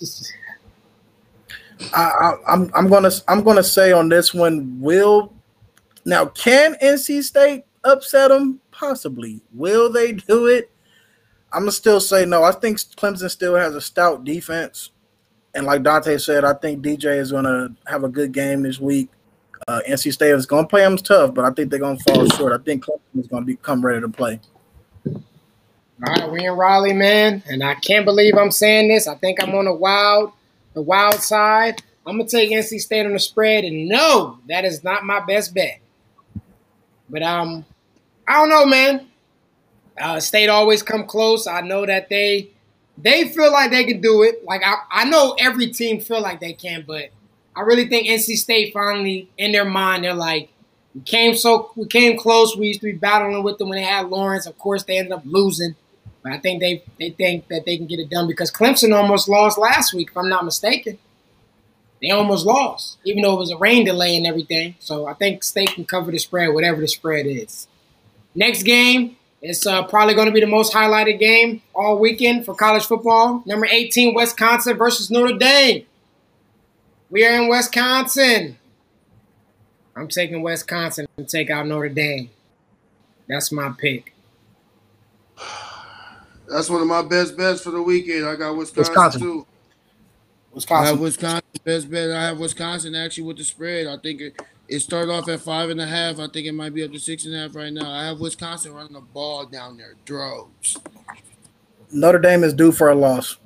I, 1.94 2.02
I, 2.02 2.34
I'm 2.54 2.70
I'm 2.74 2.88
gonna 2.88 3.10
I'm 3.28 3.42
gonna 3.42 3.62
say 3.62 3.92
on 3.92 4.08
this 4.08 4.34
one, 4.34 4.80
will 4.80 5.32
now 6.04 6.26
can 6.26 6.74
NC 6.82 7.22
State 7.22 7.64
upset 7.84 8.30
them? 8.30 8.60
Possibly. 8.70 9.40
Will 9.52 9.92
they 9.92 10.12
do 10.12 10.46
it? 10.46 10.70
I'm 11.52 11.62
gonna 11.62 11.72
still 11.72 12.00
say 12.00 12.24
no. 12.24 12.44
I 12.44 12.52
think 12.52 12.78
Clemson 12.78 13.30
still 13.30 13.56
has 13.56 13.74
a 13.74 13.80
stout 13.80 14.24
defense, 14.24 14.90
and 15.54 15.66
like 15.66 15.82
Dante 15.82 16.16
said, 16.18 16.44
I 16.44 16.54
think 16.54 16.82
DJ 16.84 17.18
is 17.18 17.32
gonna 17.32 17.74
have 17.86 18.04
a 18.04 18.08
good 18.08 18.32
game 18.32 18.62
this 18.62 18.78
week. 18.78 19.10
Uh, 19.68 19.80
NC 19.88 20.12
State 20.12 20.30
is 20.30 20.46
gonna 20.46 20.66
play 20.66 20.82
them 20.82 20.96
tough, 20.96 21.34
but 21.34 21.44
I 21.44 21.50
think 21.50 21.70
they're 21.70 21.80
gonna 21.80 21.98
fall 22.08 22.26
short. 22.30 22.52
I 22.52 22.62
think 22.62 22.84
Clemson 22.84 23.20
is 23.20 23.26
gonna 23.26 23.46
become 23.46 23.84
ready 23.84 24.00
to 24.00 24.08
play. 24.08 24.40
All 25.06 26.14
right, 26.14 26.30
we 26.30 26.46
in 26.46 26.52
Raleigh, 26.52 26.94
man, 26.94 27.42
and 27.46 27.62
I 27.62 27.74
can't 27.74 28.06
believe 28.06 28.36
I'm 28.36 28.50
saying 28.50 28.88
this. 28.88 29.06
I 29.06 29.16
think 29.16 29.42
I'm 29.42 29.54
on 29.54 29.66
the 29.66 29.74
wild, 29.74 30.32
the 30.72 30.80
wild 30.80 31.16
side. 31.16 31.82
I'm 32.06 32.16
gonna 32.16 32.28
take 32.28 32.50
NC 32.50 32.80
State 32.80 33.04
on 33.04 33.12
the 33.12 33.18
spread, 33.18 33.64
and 33.64 33.86
no, 33.86 34.38
that 34.48 34.64
is 34.64 34.82
not 34.82 35.04
my 35.04 35.20
best 35.20 35.54
bet. 35.54 35.80
But 37.10 37.22
um, 37.22 37.66
I 38.26 38.38
don't 38.38 38.48
know, 38.48 38.64
man. 38.64 39.08
Uh, 40.00 40.20
State 40.20 40.48
always 40.48 40.82
come 40.82 41.04
close. 41.04 41.46
I 41.46 41.60
know 41.60 41.84
that 41.84 42.08
they 42.08 42.48
they 42.96 43.28
feel 43.28 43.52
like 43.52 43.70
they 43.70 43.84
can 43.84 44.00
do 44.00 44.22
it. 44.22 44.44
Like 44.44 44.62
I, 44.64 44.76
I 44.90 45.04
know 45.04 45.36
every 45.38 45.70
team 45.70 46.00
feel 46.00 46.22
like 46.22 46.40
they 46.40 46.54
can, 46.54 46.84
but 46.86 47.10
I 47.60 47.62
really 47.62 47.86
think 47.88 48.08
NC 48.08 48.36
State 48.36 48.72
finally 48.72 49.28
in 49.36 49.52
their 49.52 49.66
mind 49.66 50.04
they're 50.04 50.14
like, 50.14 50.48
we 50.94 51.02
came 51.02 51.34
so 51.34 51.70
we 51.76 51.86
came 51.86 52.16
close. 52.16 52.56
We 52.56 52.68
used 52.68 52.80
to 52.80 52.86
be 52.86 52.92
battling 52.98 53.42
with 53.42 53.58
them 53.58 53.68
when 53.68 53.76
they 53.76 53.84
had 53.84 54.08
Lawrence. 54.08 54.46
Of 54.46 54.56
course, 54.58 54.82
they 54.84 54.96
ended 54.96 55.12
up 55.12 55.22
losing. 55.26 55.76
But 56.22 56.32
I 56.32 56.38
think 56.38 56.60
they 56.62 56.82
they 56.98 57.10
think 57.10 57.48
that 57.48 57.66
they 57.66 57.76
can 57.76 57.86
get 57.86 57.98
it 57.98 58.08
done 58.08 58.26
because 58.26 58.50
Clemson 58.50 58.96
almost 58.96 59.28
lost 59.28 59.58
last 59.58 59.92
week, 59.92 60.08
if 60.10 60.16
I'm 60.16 60.30
not 60.30 60.46
mistaken. 60.46 60.98
They 62.00 62.10
almost 62.10 62.46
lost, 62.46 62.96
even 63.04 63.20
though 63.20 63.34
it 63.34 63.40
was 63.40 63.50
a 63.50 63.58
rain 63.58 63.84
delay 63.84 64.16
and 64.16 64.26
everything. 64.26 64.76
So 64.78 65.06
I 65.06 65.12
think 65.12 65.44
State 65.44 65.74
can 65.74 65.84
cover 65.84 66.10
the 66.10 66.18
spread, 66.18 66.54
whatever 66.54 66.80
the 66.80 66.88
spread 66.88 67.26
is. 67.26 67.68
Next 68.34 68.62
game, 68.62 69.18
it's 69.42 69.66
uh, 69.66 69.82
probably 69.82 70.14
going 70.14 70.28
to 70.28 70.32
be 70.32 70.40
the 70.40 70.46
most 70.46 70.72
highlighted 70.72 71.18
game 71.18 71.60
all 71.74 71.98
weekend 71.98 72.46
for 72.46 72.54
college 72.54 72.86
football. 72.86 73.42
Number 73.44 73.66
18, 73.66 74.14
Wisconsin 74.14 74.78
versus 74.78 75.10
Notre 75.10 75.36
Dame. 75.36 75.84
We 77.10 77.26
are 77.26 77.42
in 77.42 77.48
Wisconsin. 77.48 78.56
I'm 79.96 80.08
taking 80.08 80.42
Wisconsin 80.42 81.06
and 81.16 81.28
take 81.28 81.50
out 81.50 81.66
Notre 81.66 81.88
Dame. 81.88 82.30
That's 83.28 83.50
my 83.50 83.72
pick. 83.76 84.14
that's 86.48 86.70
one 86.70 86.80
of 86.80 86.86
my 86.86 87.02
best 87.02 87.36
bets 87.36 87.60
for 87.62 87.70
the 87.70 87.82
weekend. 87.82 88.26
I 88.26 88.36
got 88.36 88.56
Wisconsin, 88.56 88.92
Wisconsin. 88.92 89.20
too. 89.20 89.46
I 90.52 90.54
Wisconsin. 90.54 90.86
have 90.94 91.00
Wisconsin 91.00 91.42
best 91.64 91.90
bet. 91.90 92.10
I 92.10 92.24
have 92.26 92.38
Wisconsin 92.38 92.94
actually 92.94 93.24
with 93.24 93.36
the 93.38 93.44
spread. 93.44 93.86
I 93.86 93.96
think 93.98 94.20
it, 94.20 94.40
it 94.68 94.80
started 94.80 95.12
off 95.12 95.28
at 95.28 95.40
five 95.40 95.70
and 95.70 95.80
a 95.80 95.86
half. 95.86 96.18
I 96.18 96.28
think 96.28 96.46
it 96.46 96.52
might 96.52 96.74
be 96.74 96.82
up 96.84 96.92
to 96.92 96.98
six 96.98 97.24
and 97.24 97.34
a 97.34 97.38
half 97.38 97.54
right 97.54 97.72
now. 97.72 97.90
I 97.90 98.04
have 98.04 98.20
Wisconsin 98.20 98.72
running 98.72 98.92
the 98.94 99.00
ball 99.00 99.46
down 99.46 99.76
there, 99.76 99.94
droves. 100.04 100.78
Notre 101.92 102.20
Dame 102.20 102.44
is 102.44 102.54
due 102.54 102.70
for 102.72 102.88
a 102.88 102.94
loss. 102.94 103.36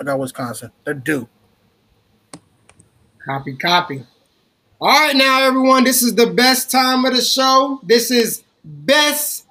I 0.00 0.04
got 0.04 0.18
Wisconsin. 0.20 0.70
They're 0.84 0.94
due. 0.94 1.28
Copy, 3.24 3.54
copy. 3.54 4.04
All 4.80 4.88
right, 4.88 5.14
now 5.14 5.42
everyone, 5.42 5.84
this 5.84 6.02
is 6.02 6.16
the 6.16 6.26
best 6.26 6.70
time 6.70 7.04
of 7.04 7.14
the 7.14 7.22
show. 7.22 7.80
This 7.84 8.10
is 8.10 8.42
best 8.64 9.46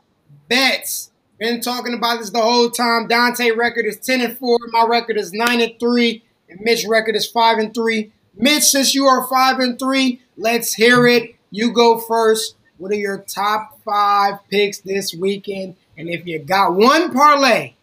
bets. 0.49 1.09
Been 1.39 1.61
talking 1.61 1.93
about 1.93 2.19
this 2.19 2.31
the 2.31 2.41
whole 2.41 2.69
time. 2.69 3.07
Dante 3.07 3.51
record 3.51 3.85
is 3.85 3.97
ten 3.97 4.21
and 4.21 4.37
four. 4.37 4.59
My 4.71 4.85
record 4.85 5.17
is 5.17 5.31
nine 5.31 5.61
and 5.61 5.79
three, 5.79 6.23
and 6.49 6.59
Mitch 6.61 6.85
record 6.85 7.15
is 7.15 7.25
five 7.25 7.59
and 7.59 7.73
three. 7.73 8.11
Mitch, 8.35 8.63
since 8.63 8.93
you 8.93 9.05
are 9.05 9.25
five 9.27 9.59
and 9.59 9.79
three, 9.79 10.21
let's 10.35 10.73
hear 10.73 11.07
it. 11.07 11.35
You 11.49 11.71
go 11.71 11.97
first. 11.97 12.55
What 12.77 12.91
are 12.91 12.95
your 12.95 13.19
top 13.19 13.79
five 13.85 14.39
picks 14.49 14.79
this 14.79 15.13
weekend? 15.13 15.75
And 15.97 16.09
if 16.09 16.25
you 16.25 16.39
got 16.39 16.73
one 16.73 17.13
parlay, 17.13 17.73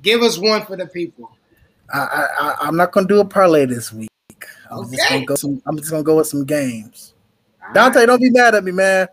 give 0.00 0.22
us 0.22 0.38
one 0.38 0.64
for 0.64 0.76
the 0.76 0.86
people. 0.86 1.30
I, 1.92 2.28
I 2.38 2.56
I'm 2.60 2.76
not 2.76 2.92
gonna 2.92 3.08
do 3.08 3.20
a 3.20 3.24
parlay 3.24 3.66
this 3.66 3.92
week. 3.92 4.08
I'm 4.70 4.78
okay. 4.78 4.96
just 4.96 5.08
gonna 5.08 5.24
go 5.24 5.34
some. 5.34 5.62
I'm 5.66 5.76
just 5.78 5.90
gonna 5.90 6.02
go 6.02 6.16
with 6.16 6.26
some 6.26 6.44
games. 6.44 7.14
All 7.66 7.72
Dante, 7.72 8.00
right. 8.00 8.06
don't 8.06 8.20
be 8.20 8.30
mad 8.30 8.54
at 8.54 8.64
me, 8.64 8.72
man. 8.72 9.08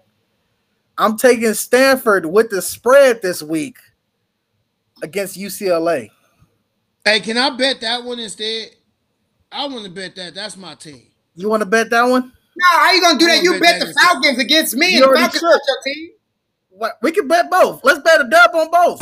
I'm 0.98 1.18
taking 1.18 1.54
Stanford 1.54 2.26
with 2.26 2.50
the 2.50 2.62
spread 2.62 3.22
this 3.22 3.42
week 3.42 3.78
against 5.02 5.38
UCLA. 5.38 6.10
Hey, 7.04 7.20
can 7.20 7.38
I 7.38 7.50
bet 7.56 7.82
that 7.82 8.04
one 8.04 8.20
instead? 8.20 8.70
I 9.52 9.66
want 9.68 9.84
to 9.86 9.90
bet 9.92 10.16
that. 10.16 10.36
That's 10.36 10.56
my 10.56 10.76
team. 10.76 11.08
You 11.36 11.50
want 11.50 11.62
to 11.62 11.66
bet 11.66 11.90
that 11.90 12.04
one? 12.04 12.32
No, 12.56 12.80
how 12.80 12.92
you 12.92 13.02
gonna 13.02 13.20
do 13.20 13.26
that? 13.26 13.42
You 13.42 13.54
bet, 13.54 13.62
bet 13.62 13.80
that 13.80 13.88
the 13.88 13.94
Falcons 13.94 14.38
against 14.38 14.76
me, 14.76 14.98
you 14.98 15.04
and 15.04 15.14
the 15.14 15.18
Falcons 15.18 15.42
not 15.42 15.60
your 15.68 15.94
team. 15.94 16.10
What? 16.70 16.98
We 17.02 17.12
can 17.12 17.28
bet 17.28 17.50
both. 17.50 17.82
Let's 17.84 18.00
bet 18.00 18.22
a 18.22 18.30
dub 18.30 18.52
on 18.54 18.70
both. 18.72 19.02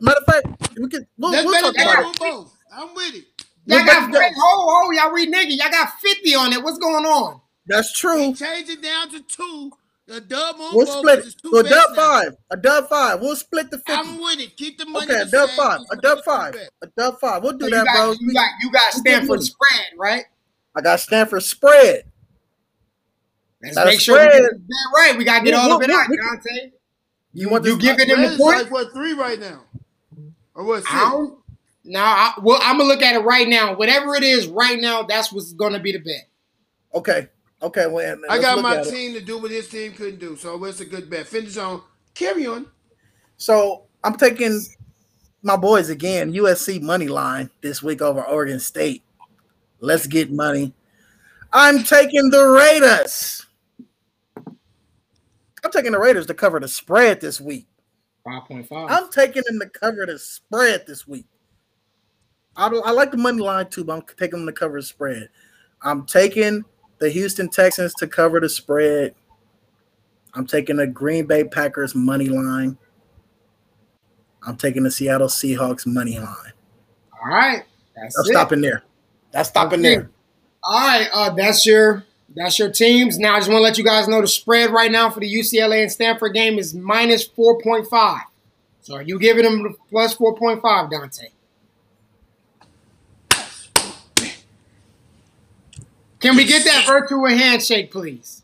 Matter 0.00 0.20
of 0.26 0.34
fact, 0.34 0.78
we 0.78 0.88
can. 0.88 1.06
We'll, 1.16 1.30
Let's 1.32 1.44
we'll 1.44 1.72
bet 1.72 1.74
a 1.74 1.84
dub 1.84 2.04
on 2.06 2.14
both. 2.18 2.56
I'm 2.72 2.94
with 2.94 3.14
it. 3.14 3.37
Y'all 3.68 3.84
got 3.84 4.10
ho 4.10 4.32
ho, 4.36 4.90
y'all 4.92 5.12
read 5.12 5.28
nigga. 5.28 5.50
Y'all 5.50 5.70
got 5.70 5.92
50 6.00 6.34
on 6.34 6.52
it. 6.54 6.62
What's 6.62 6.78
going 6.78 7.04
on? 7.04 7.40
That's 7.66 7.92
true. 7.92 8.34
change 8.34 8.70
it 8.70 8.82
down 8.82 9.10
to 9.10 9.20
two. 9.20 9.72
A 10.10 10.22
dub 10.22 10.56
on 10.58 10.74
we'll 10.74 10.86
split 10.86 11.18
it. 11.18 11.34
So 11.44 11.58
a 11.58 11.62
dub 11.62 11.94
five. 11.94 12.36
A 12.50 12.56
dub 12.56 12.88
five. 12.88 13.20
We'll 13.20 13.36
split 13.36 13.70
the 13.70 13.76
50. 13.76 13.92
I'm 13.92 14.18
with 14.18 14.40
it. 14.40 14.56
Keep 14.56 14.78
the 14.78 14.86
money. 14.86 15.04
Okay, 15.04 15.20
a 15.20 15.26
dub 15.26 15.50
five. 15.50 15.80
A 15.92 15.96
dub 15.96 16.24
five. 16.24 16.54
A 16.80 16.86
dub 16.96 17.20
five. 17.20 17.42
We'll 17.42 17.58
do 17.58 17.68
so 17.68 17.76
that, 17.76 17.84
got, 17.84 17.94
bro. 17.94 18.14
You 18.18 18.32
got 18.32 18.48
you 18.62 18.72
got 18.72 18.92
Stanford 18.92 19.42
spread, 19.42 19.84
right? 19.98 20.24
I 20.74 20.80
got 20.80 21.00
Stanford 21.00 21.42
spread. 21.42 22.04
Let's 23.62 23.74
That's 23.74 23.86
make 23.86 24.00
sure 24.00 24.18
we 24.18 24.32
get 24.32 24.42
that 24.50 24.88
right. 24.96 25.18
We 25.18 25.24
gotta 25.24 25.44
get 25.44 25.52
all 25.52 25.72
of 25.72 25.82
it 25.82 25.90
out, 25.90 26.06
Dante. 26.08 26.70
You 27.34 27.50
want 27.50 27.64
to 27.64 27.70
you 27.70 27.78
giving 27.78 28.08
him 28.08 28.22
the 28.22 28.38
point? 28.38 28.62
Like 28.62 28.70
what 28.70 28.92
three 28.94 29.12
right 29.12 29.38
now? 29.38 29.64
Or 30.54 30.64
what? 30.64 30.84
Six? 30.84 30.94
I 31.84 31.84
don't, 31.84 31.92
now, 31.92 32.04
I, 32.04 32.32
well, 32.42 32.58
I'm 32.62 32.78
gonna 32.78 32.88
look 32.88 33.02
at 33.02 33.14
it 33.14 33.20
right 33.20 33.48
now. 33.48 33.74
Whatever 33.74 34.14
it 34.14 34.22
is 34.22 34.46
right 34.46 34.78
now, 34.80 35.02
that's 35.02 35.32
what's 35.32 35.52
gonna 35.52 35.80
be 35.80 35.92
the 35.92 35.98
bet. 35.98 36.28
Okay. 36.94 37.28
Okay. 37.62 37.86
Well, 37.86 38.18
I 38.28 38.40
got 38.40 38.62
my 38.62 38.82
team 38.82 39.16
it. 39.16 39.20
to 39.20 39.24
do 39.24 39.38
what 39.38 39.50
his 39.50 39.68
team 39.68 39.92
couldn't 39.92 40.20
do, 40.20 40.36
so 40.36 40.62
it's 40.64 40.80
a 40.80 40.84
good 40.84 41.08
bet. 41.10 41.26
Finish 41.26 41.56
on. 41.56 41.82
Carry 42.14 42.46
on. 42.46 42.66
So 43.36 43.84
I'm 44.04 44.16
taking 44.16 44.60
my 45.42 45.56
boys 45.56 45.88
again. 45.88 46.32
USC 46.32 46.80
money 46.80 47.08
line 47.08 47.50
this 47.60 47.82
week 47.82 48.02
over 48.02 48.22
Oregon 48.22 48.60
State. 48.60 49.02
Let's 49.80 50.06
get 50.06 50.32
money. 50.32 50.72
I'm 51.52 51.82
taking 51.82 52.30
the 52.30 52.44
Raiders. 52.44 53.46
I'm 55.64 55.72
taking 55.72 55.92
the 55.92 55.98
Raiders 55.98 56.26
to 56.26 56.34
cover 56.34 56.60
the 56.60 56.68
spread 56.68 57.20
this 57.20 57.40
week. 57.40 57.66
5.5. 58.26 58.90
I'm 58.90 59.10
taking 59.10 59.42
them 59.46 59.58
to 59.60 59.68
cover 59.68 60.06
the 60.06 60.18
spread 60.18 60.86
this 60.86 61.06
week. 61.06 61.26
I, 62.58 62.66
I 62.66 62.90
like 62.90 63.12
the 63.12 63.16
money 63.16 63.40
line 63.40 63.68
too, 63.70 63.84
but 63.84 63.94
I'm 63.94 64.02
taking 64.18 64.40
them 64.40 64.46
to 64.46 64.52
cover 64.52 64.80
the 64.80 64.86
spread. 64.86 65.28
I'm 65.80 66.04
taking 66.04 66.64
the 66.98 67.08
Houston 67.08 67.48
Texans 67.48 67.94
to 67.94 68.08
cover 68.08 68.40
the 68.40 68.48
spread. 68.48 69.14
I'm 70.34 70.46
taking 70.46 70.76
the 70.76 70.86
Green 70.86 71.26
Bay 71.26 71.44
Packers 71.44 71.94
money 71.94 72.28
line. 72.28 72.76
I'm 74.42 74.56
taking 74.56 74.82
the 74.82 74.90
Seattle 74.90 75.28
Seahawks 75.28 75.86
money 75.86 76.18
line. 76.18 76.52
All 77.12 77.30
right. 77.30 77.62
That's 77.94 78.18
I'm 78.18 78.24
stopping 78.24 78.60
there. 78.60 78.82
That's 79.30 79.48
stopping 79.48 79.82
there. 79.82 80.10
All 80.64 80.80
right. 80.80 81.08
Uh, 81.12 81.30
that's 81.30 81.64
your 81.64 82.04
that's 82.34 82.58
your 82.58 82.70
teams. 82.70 83.18
Now 83.18 83.36
I 83.36 83.38
just 83.38 83.50
want 83.50 83.58
to 83.58 83.62
let 83.62 83.78
you 83.78 83.84
guys 83.84 84.08
know 84.08 84.20
the 84.20 84.28
spread 84.28 84.70
right 84.70 84.90
now 84.90 85.10
for 85.10 85.20
the 85.20 85.32
UCLA 85.32 85.82
and 85.82 85.92
Stanford 85.92 86.34
game 86.34 86.58
is 86.58 86.74
minus 86.74 87.26
4.5. 87.28 88.20
So 88.80 88.94
are 88.94 89.02
you 89.02 89.18
giving 89.18 89.44
them 89.44 89.76
plus 89.90 90.16
4.5, 90.16 90.90
Dante? 90.90 91.28
Can 96.20 96.36
we 96.36 96.44
get 96.44 96.64
that 96.64 96.86
virtual 96.86 97.26
handshake, 97.28 97.90
please? 97.90 98.42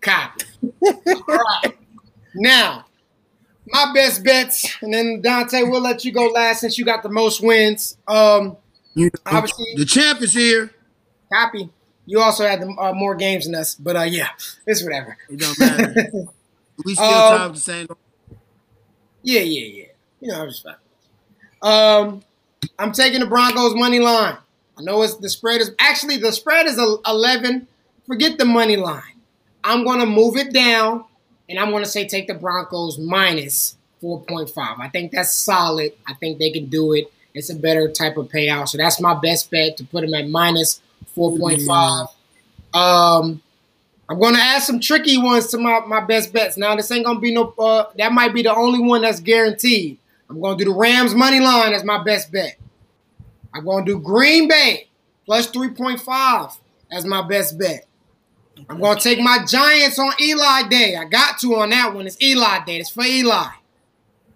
Copy. 0.00 0.44
All 0.62 1.02
right. 1.26 1.76
Now, 2.34 2.86
my 3.66 3.92
best 3.94 4.24
bets, 4.24 4.76
and 4.82 4.94
then 4.94 5.20
Dante, 5.20 5.62
we'll 5.62 5.80
let 5.80 6.04
you 6.04 6.12
go 6.12 6.28
last 6.28 6.60
since 6.60 6.78
you 6.78 6.84
got 6.84 7.02
the 7.02 7.08
most 7.08 7.42
wins. 7.42 7.96
Um, 8.06 8.56
you, 8.94 9.10
obviously, 9.26 9.66
the 9.76 9.84
champ 9.84 10.22
is 10.22 10.32
here. 10.32 10.70
Copy. 11.32 11.70
You 12.06 12.20
also 12.20 12.44
had 12.44 12.60
the, 12.60 12.68
uh, 12.68 12.92
more 12.92 13.14
games 13.14 13.44
than 13.44 13.54
us, 13.54 13.74
but 13.74 13.96
uh, 13.96 14.02
yeah, 14.02 14.28
it's 14.66 14.82
whatever. 14.82 15.16
It 15.28 15.38
don't 15.38 15.58
matter. 15.58 16.10
we 16.84 16.94
still 16.94 17.06
um, 17.06 17.38
time 17.38 17.52
the 17.52 17.60
same. 17.60 17.86
Yeah, 19.22 19.40
yeah, 19.42 19.66
yeah. 19.66 19.84
You 20.20 20.28
know, 20.28 20.42
I'm 20.42 20.48
just 20.48 20.64
fine. 20.64 20.74
Um, 21.62 22.22
I'm 22.78 22.92
taking 22.92 23.20
the 23.20 23.26
Broncos 23.26 23.74
money 23.74 24.00
line. 24.00 24.38
I 24.80 24.82
know 24.82 25.02
it's 25.02 25.16
the 25.16 25.28
spread 25.28 25.60
is 25.60 25.72
actually 25.78 26.16
the 26.16 26.32
spread 26.32 26.66
is 26.66 26.78
11. 26.78 27.68
Forget 28.06 28.38
the 28.38 28.46
money 28.46 28.76
line. 28.76 29.02
I'm 29.62 29.84
going 29.84 30.00
to 30.00 30.06
move 30.06 30.36
it 30.38 30.54
down 30.54 31.04
and 31.50 31.58
I'm 31.58 31.70
going 31.70 31.84
to 31.84 31.88
say 31.88 32.08
take 32.08 32.28
the 32.28 32.34
Broncos 32.34 32.98
minus 32.98 33.76
4.5. 34.02 34.78
I 34.80 34.88
think 34.88 35.12
that's 35.12 35.34
solid. 35.34 35.92
I 36.06 36.14
think 36.14 36.38
they 36.38 36.50
can 36.50 36.66
do 36.66 36.94
it. 36.94 37.12
It's 37.34 37.50
a 37.50 37.54
better 37.54 37.90
type 37.90 38.16
of 38.16 38.28
payout. 38.28 38.68
So 38.68 38.78
that's 38.78 39.00
my 39.02 39.14
best 39.20 39.50
bet 39.50 39.76
to 39.76 39.84
put 39.84 40.00
them 40.00 40.14
at 40.14 40.28
minus 40.28 40.80
4.5. 41.14 42.08
Um, 42.72 43.42
I'm 44.08 44.18
going 44.18 44.34
to 44.34 44.40
add 44.40 44.62
some 44.62 44.80
tricky 44.80 45.18
ones 45.18 45.48
to 45.48 45.58
my, 45.58 45.80
my 45.80 46.00
best 46.00 46.32
bets. 46.32 46.56
Now, 46.56 46.74
this 46.74 46.90
ain't 46.90 47.04
going 47.04 47.18
to 47.18 47.20
be 47.20 47.34
no, 47.34 47.52
uh, 47.58 47.84
that 47.98 48.12
might 48.12 48.32
be 48.32 48.42
the 48.42 48.54
only 48.54 48.80
one 48.80 49.02
that's 49.02 49.20
guaranteed. 49.20 49.98
I'm 50.30 50.40
going 50.40 50.56
to 50.56 50.64
do 50.64 50.70
the 50.70 50.76
Rams 50.76 51.14
money 51.14 51.38
line 51.38 51.74
as 51.74 51.84
my 51.84 52.02
best 52.02 52.32
bet. 52.32 52.56
I'm 53.54 53.64
going 53.64 53.84
to 53.84 53.92
do 53.92 54.00
Green 54.00 54.48
Bay 54.48 54.88
plus 55.26 55.50
3.5 55.50 56.56
as 56.90 57.04
my 57.04 57.26
best 57.26 57.58
bet. 57.58 57.86
I'm 58.68 58.78
going 58.80 58.96
to 58.96 59.02
take 59.02 59.20
my 59.20 59.44
Giants 59.46 59.98
on 59.98 60.12
Eli 60.20 60.68
Day. 60.68 60.96
I 60.96 61.04
got 61.04 61.38
to 61.40 61.56
on 61.56 61.70
that 61.70 61.94
one. 61.94 62.06
It's 62.06 62.20
Eli 62.22 62.64
Day. 62.64 62.78
It's 62.78 62.90
for 62.90 63.04
Eli. 63.04 63.48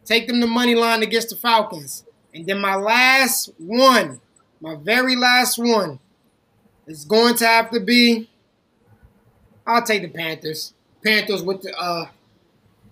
Take 0.04 0.26
them 0.26 0.40
the 0.40 0.46
money 0.46 0.74
line 0.74 1.02
against 1.02 1.30
the 1.30 1.36
Falcons. 1.36 2.04
And 2.32 2.46
then 2.46 2.60
my 2.60 2.74
last 2.74 3.50
one, 3.58 4.20
my 4.60 4.76
very 4.76 5.16
last 5.16 5.58
one, 5.58 5.98
is 6.86 7.04
going 7.04 7.34
to 7.36 7.46
have 7.46 7.70
to 7.70 7.80
be. 7.80 8.28
I'll 9.66 9.82
take 9.82 10.02
the 10.02 10.08
Panthers. 10.08 10.74
Panthers 11.04 11.42
with 11.42 11.62
the 11.62 11.78
uh, 11.78 12.06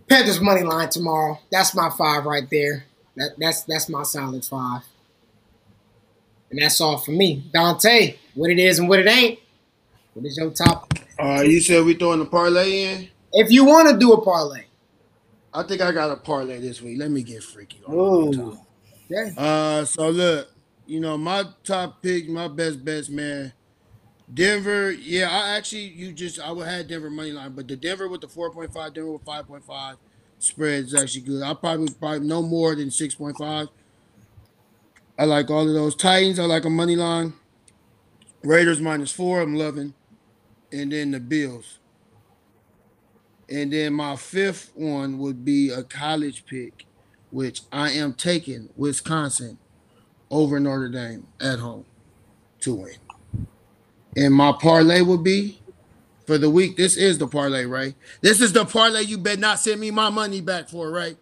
Panthers 0.09 0.41
money 0.41 0.63
line 0.63 0.91
tomorrow. 0.91 1.39
That's 1.51 1.75
my 1.75 1.91
five 1.91 2.25
right 2.25 2.49
there. 2.51 2.85
That, 3.17 3.33
that's 3.39 3.63
that's 3.63 3.89
my 3.89 4.05
solid 4.05 4.45
five. 4.45 4.83
And 6.53 6.61
that's 6.61 6.81
all 6.83 6.99
for 6.99 7.13
me. 7.13 7.51
Dante, 7.53 8.17
what 8.35 8.51
it 8.51 8.59
is 8.59 8.79
and 8.79 8.87
what 8.87 8.99
it 8.99 9.09
ain't. 9.09 9.41
What 10.13 10.27
is 10.27 10.37
your 10.37 10.51
top? 10.51 10.93
Uh, 11.19 11.41
you 11.41 11.61
said 11.61 11.83
we 11.83 11.95
throwing 11.95 12.21
a 12.21 12.27
parlay 12.27 12.85
in? 12.85 13.09
If 13.33 13.51
you 13.51 13.65
want 13.65 13.89
to 13.89 13.99
do 13.99 14.13
a 14.13 14.23
parlay. 14.23 14.65
I 15.55 15.63
think 15.63 15.81
I 15.81 15.93
got 15.93 16.11
a 16.11 16.17
parlay 16.17 16.61
this 16.61 16.83
week. 16.83 16.99
Let 16.99 17.11
me 17.11 17.23
get 17.23 17.43
freaky. 17.43 17.81
Oh. 17.89 18.59
Yeah. 19.09 19.31
Uh, 19.37 19.85
so 19.87 20.11
look, 20.11 20.51
you 20.87 21.01
know, 21.01 21.17
my 21.17 21.45
top 21.65 22.03
pick, 22.03 22.29
my 22.29 22.49
best 22.49 22.85
bets, 22.85 23.09
man. 23.09 23.55
Denver, 24.33 24.91
yeah, 24.91 25.31
I 25.31 25.57
actually 25.57 25.89
you 25.89 26.13
just 26.13 26.39
I 26.39 26.53
would 26.53 26.67
have 26.67 26.87
Denver 26.87 27.11
money 27.11 27.33
line, 27.33 27.53
but 27.53 27.67
the 27.67 27.77
Denver 27.77 28.09
with 28.09 28.21
the 28.21 28.27
4.5, 28.27 28.95
Denver 28.95 29.13
with 29.13 29.25
5.5 29.25 29.97
spread 30.39 30.85
is 30.85 30.95
actually 30.95 31.23
good. 31.23 31.43
I 31.43 31.55
probably 31.55 31.93
probably 31.99 32.27
no 32.27 32.43
more 32.43 32.75
than 32.75 32.89
6.5. 32.89 33.69
I 35.23 35.25
like 35.25 35.51
all 35.51 35.69
of 35.69 35.73
those. 35.73 35.95
Titans, 35.95 36.41
I 36.41 36.47
like 36.47 36.65
a 36.65 36.69
money 36.69 36.97
line. 36.97 37.35
Raiders 38.43 38.81
minus 38.81 39.13
four, 39.13 39.41
I'm 39.41 39.55
loving. 39.55 39.95
And 40.73 40.91
then 40.91 41.13
the 41.13 41.21
Bills. 41.21 41.79
And 43.49 43.73
then 43.73 43.93
my 43.95 44.17
fifth 44.17 44.73
one 44.75 45.19
would 45.19 45.45
be 45.45 45.71
a 45.71 45.85
college 45.85 46.45
pick, 46.45 46.87
which 47.31 47.61
I 47.71 47.93
am 47.93 48.15
taking 48.15 48.71
Wisconsin 48.77 49.59
over 50.29 50.59
Notre 50.59 50.89
Dame 50.89 51.29
at 51.41 51.61
home 51.61 51.85
to 52.63 52.75
win. 52.75 52.97
And 54.17 54.35
my 54.35 54.51
parlay 54.51 55.03
would 55.03 55.23
be 55.23 55.63
for 56.27 56.37
the 56.37 56.51
week. 56.51 56.77
This 56.77 56.97
is 56.97 57.19
the 57.19 57.29
parlay, 57.29 57.65
right? 57.65 57.95
This 58.23 58.41
is 58.41 58.53
the 58.53 58.65
parlay 58.65 59.03
you 59.03 59.19
better 59.19 59.41
not 59.41 59.61
send 59.61 59.81
me 59.81 59.93
my 59.93 60.11
money 60.11 60.41
back 60.41 60.69
for, 60.69 60.91
right? 60.91 61.17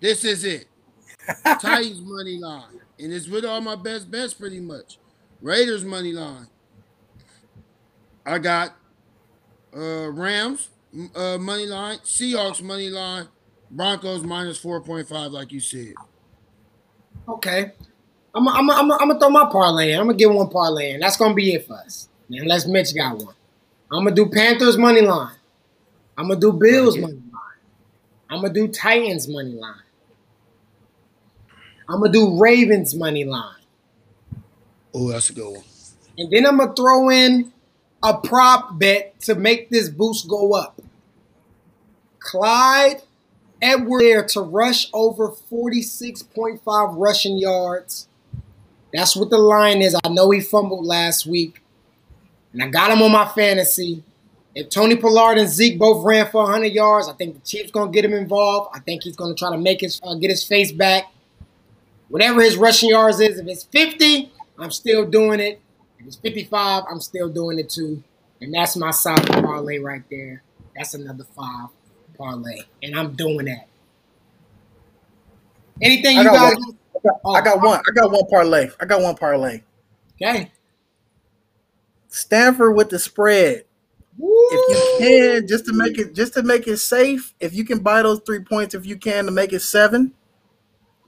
This 0.00 0.22
is 0.22 0.44
it. 0.44 0.66
Titans 1.44 2.02
money 2.02 2.36
line 2.36 2.81
and 3.02 3.12
it's 3.12 3.28
with 3.28 3.44
all 3.44 3.60
my 3.60 3.76
best 3.76 4.10
bets 4.10 4.34
pretty 4.34 4.60
much. 4.60 4.98
Raiders 5.40 5.84
money 5.84 6.12
line. 6.12 6.46
I 8.24 8.38
got 8.38 8.76
uh 9.76 10.10
Rams 10.10 10.68
uh 11.14 11.38
money 11.38 11.66
line, 11.66 11.98
Seahawks 11.98 12.62
money 12.62 12.88
line, 12.88 13.28
Broncos 13.70 14.22
minus 14.22 14.62
4.5 14.62 15.30
like 15.30 15.52
you 15.52 15.60
said. 15.60 15.94
Okay. 17.28 17.72
I'm 18.34 18.48
I'm 18.48 18.70
I'm 18.70 18.92
I'm 18.92 18.98
gonna 18.98 19.18
throw 19.18 19.30
my 19.30 19.48
parlay 19.50 19.92
in. 19.92 20.00
I'm 20.00 20.06
gonna 20.06 20.16
get 20.16 20.30
one 20.30 20.48
parlay 20.48 20.92
in. 20.92 21.00
That's 21.00 21.16
gonna 21.16 21.34
be 21.34 21.54
it 21.54 21.66
for 21.66 21.74
us. 21.76 22.08
Unless 22.30 22.66
Mitch 22.66 22.94
got 22.94 23.18
one. 23.18 23.34
I'm 23.90 24.04
gonna 24.04 24.16
do 24.16 24.26
Panthers 24.26 24.78
money 24.78 25.02
line. 25.02 25.36
I'm 26.16 26.28
gonna 26.28 26.40
do 26.40 26.52
Bills 26.52 26.96
money 26.96 27.14
line. 27.14 27.58
I'm 28.30 28.40
gonna 28.40 28.54
do 28.54 28.68
Titans 28.68 29.28
money 29.28 29.52
line. 29.52 29.82
I'm 31.92 32.00
gonna 32.00 32.12
do 32.12 32.40
Ravens 32.40 32.94
money 32.94 33.24
line. 33.24 33.56
Oh, 34.94 35.10
that's 35.10 35.28
a 35.30 35.34
good 35.34 35.52
one. 35.52 35.64
And 36.16 36.30
then 36.30 36.46
I'm 36.46 36.56
gonna 36.56 36.74
throw 36.74 37.10
in 37.10 37.52
a 38.02 38.16
prop 38.16 38.78
bet 38.78 39.20
to 39.22 39.34
make 39.34 39.68
this 39.68 39.88
boost 39.88 40.28
go 40.28 40.54
up. 40.54 40.80
Clyde 42.18 43.02
Edwards-Helaire 43.60 44.26
to 44.32 44.40
rush 44.40 44.88
over 44.92 45.28
46.5 45.28 46.60
rushing 46.96 47.38
yards. 47.38 48.08
That's 48.92 49.14
what 49.14 49.30
the 49.30 49.38
line 49.38 49.82
is. 49.82 49.96
I 50.02 50.08
know 50.08 50.30
he 50.30 50.40
fumbled 50.40 50.84
last 50.84 51.26
week. 51.26 51.62
And 52.52 52.62
I 52.62 52.68
got 52.68 52.90
him 52.90 53.02
on 53.02 53.12
my 53.12 53.26
fantasy. 53.26 54.02
If 54.54 54.68
Tony 54.68 54.96
Pollard 54.96 55.38
and 55.38 55.48
Zeke 55.48 55.78
both 55.78 56.04
ran 56.04 56.26
for 56.30 56.42
100 56.42 56.66
yards, 56.66 57.08
I 57.08 57.14
think 57.14 57.34
the 57.34 57.40
Chiefs 57.40 57.70
going 57.70 57.90
to 57.90 57.94
get 57.94 58.04
him 58.04 58.12
involved. 58.12 58.70
I 58.74 58.80
think 58.80 59.04
he's 59.04 59.16
going 59.16 59.34
to 59.34 59.38
try 59.38 59.50
to 59.50 59.56
make 59.56 59.80
his 59.80 59.98
uh, 60.02 60.14
get 60.16 60.28
his 60.30 60.44
face 60.44 60.72
back. 60.72 61.11
Whatever 62.12 62.42
his 62.42 62.58
rushing 62.58 62.90
yards 62.90 63.20
is, 63.20 63.38
if 63.38 63.46
it's 63.46 63.62
50, 63.62 64.30
I'm 64.58 64.70
still 64.70 65.06
doing 65.06 65.40
it. 65.40 65.62
If 65.98 66.08
it's 66.08 66.16
55, 66.16 66.84
I'm 66.90 67.00
still 67.00 67.30
doing 67.30 67.58
it 67.58 67.70
too. 67.70 68.02
And 68.38 68.52
that's 68.52 68.76
my 68.76 68.90
solid 68.90 69.26
parlay 69.26 69.78
right 69.78 70.02
there. 70.10 70.42
That's 70.76 70.92
another 70.92 71.24
five 71.34 71.70
parlay. 72.18 72.64
And 72.82 72.94
I'm 72.94 73.14
doing 73.14 73.46
that. 73.46 73.66
Anything 75.80 76.18
I 76.18 76.22
you 76.24 76.28
got 76.28 76.34
guys 76.34 76.54
one. 76.58 76.78
I 76.94 77.00
got, 77.08 77.20
I 77.24 77.40
got 77.40 77.62
one. 77.62 77.80
I 77.80 77.92
got 77.94 78.12
one 78.12 78.26
parlay. 78.26 78.68
I 78.78 78.84
got 78.84 79.00
one 79.00 79.16
parlay. 79.16 79.62
Okay. 80.20 80.52
Stanford 82.08 82.76
with 82.76 82.90
the 82.90 82.98
spread. 82.98 83.64
If 84.18 84.68
you 84.68 84.96
can, 84.98 85.48
just 85.48 85.64
to 85.64 85.72
make 85.72 85.96
it 85.96 86.14
just 86.14 86.34
to 86.34 86.42
make 86.42 86.68
it 86.68 86.76
safe, 86.76 87.32
if 87.40 87.54
you 87.54 87.64
can 87.64 87.78
buy 87.78 88.02
those 88.02 88.20
three 88.26 88.40
points, 88.40 88.74
if 88.74 88.84
you 88.84 88.98
can 88.98 89.24
to 89.24 89.30
make 89.30 89.54
it 89.54 89.60
seven, 89.60 90.12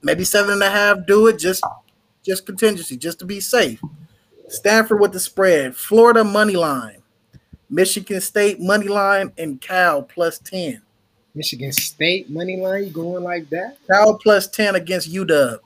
maybe 0.04 0.24
seven 0.24 0.52
and 0.52 0.62
a 0.62 0.70
half, 0.70 1.06
do 1.06 1.26
it 1.26 1.38
just 1.38 1.62
just 2.24 2.46
contingency, 2.46 2.96
just 2.96 3.18
to 3.18 3.24
be 3.24 3.40
safe. 3.40 3.80
Stanford 4.48 5.00
with 5.00 5.12
the 5.12 5.20
spread, 5.20 5.74
Florida 5.76 6.22
money 6.24 6.56
line, 6.56 7.02
Michigan 7.68 8.20
State 8.20 8.60
money 8.60 8.88
line, 8.88 9.32
and 9.36 9.60
Cal 9.60 10.02
plus 10.02 10.38
10. 10.38 10.80
Michigan 11.34 11.72
State 11.72 12.30
money 12.30 12.56
line, 12.56 12.84
you 12.84 12.90
going 12.90 13.24
like 13.24 13.50
that? 13.50 13.76
Cal 13.86 14.16
plus 14.18 14.46
10 14.48 14.74
against 14.76 15.12
UW. 15.12 15.58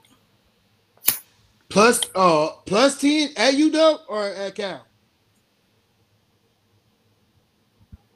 Plus, 1.69 2.01
uh, 2.15 2.49
plus 2.65 2.99
ten 2.99 3.29
at 3.37 3.53
UW 3.53 3.99
or 4.07 4.25
at 4.25 4.55
Cal? 4.55 4.85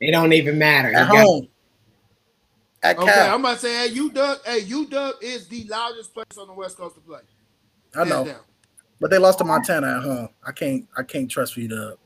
It 0.01 0.11
don't 0.11 0.33
even 0.33 0.57
matter. 0.57 0.89
You 0.91 0.97
At 0.97 1.09
got- 1.11 1.41
home. 2.83 2.89
At 2.91 2.97
Okay, 2.97 3.11
Cal. 3.11 3.33
I'm 3.33 3.39
about 3.39 3.53
to 3.55 3.59
say 3.59 3.85
at 3.85 3.93
UW. 3.93 4.45
Hey, 4.45 4.61
UW 4.61 5.13
is 5.21 5.47
the 5.47 5.63
loudest 5.65 6.13
place 6.13 6.37
on 6.37 6.47
the 6.47 6.53
West 6.53 6.77
Coast 6.77 6.95
to 6.95 7.01
play. 7.01 7.21
I 7.95 8.03
know. 8.03 8.25
Down. 8.25 8.39
But 8.99 9.11
they 9.11 9.17
lost 9.17 9.39
to 9.39 9.43
Montana 9.43 9.97
at 9.97 10.03
home. 10.03 10.29
I 10.45 10.51
can't 10.51 10.87
I 10.97 11.03
can't 11.03 11.29
trust 11.29 11.55
UW. 11.55 11.97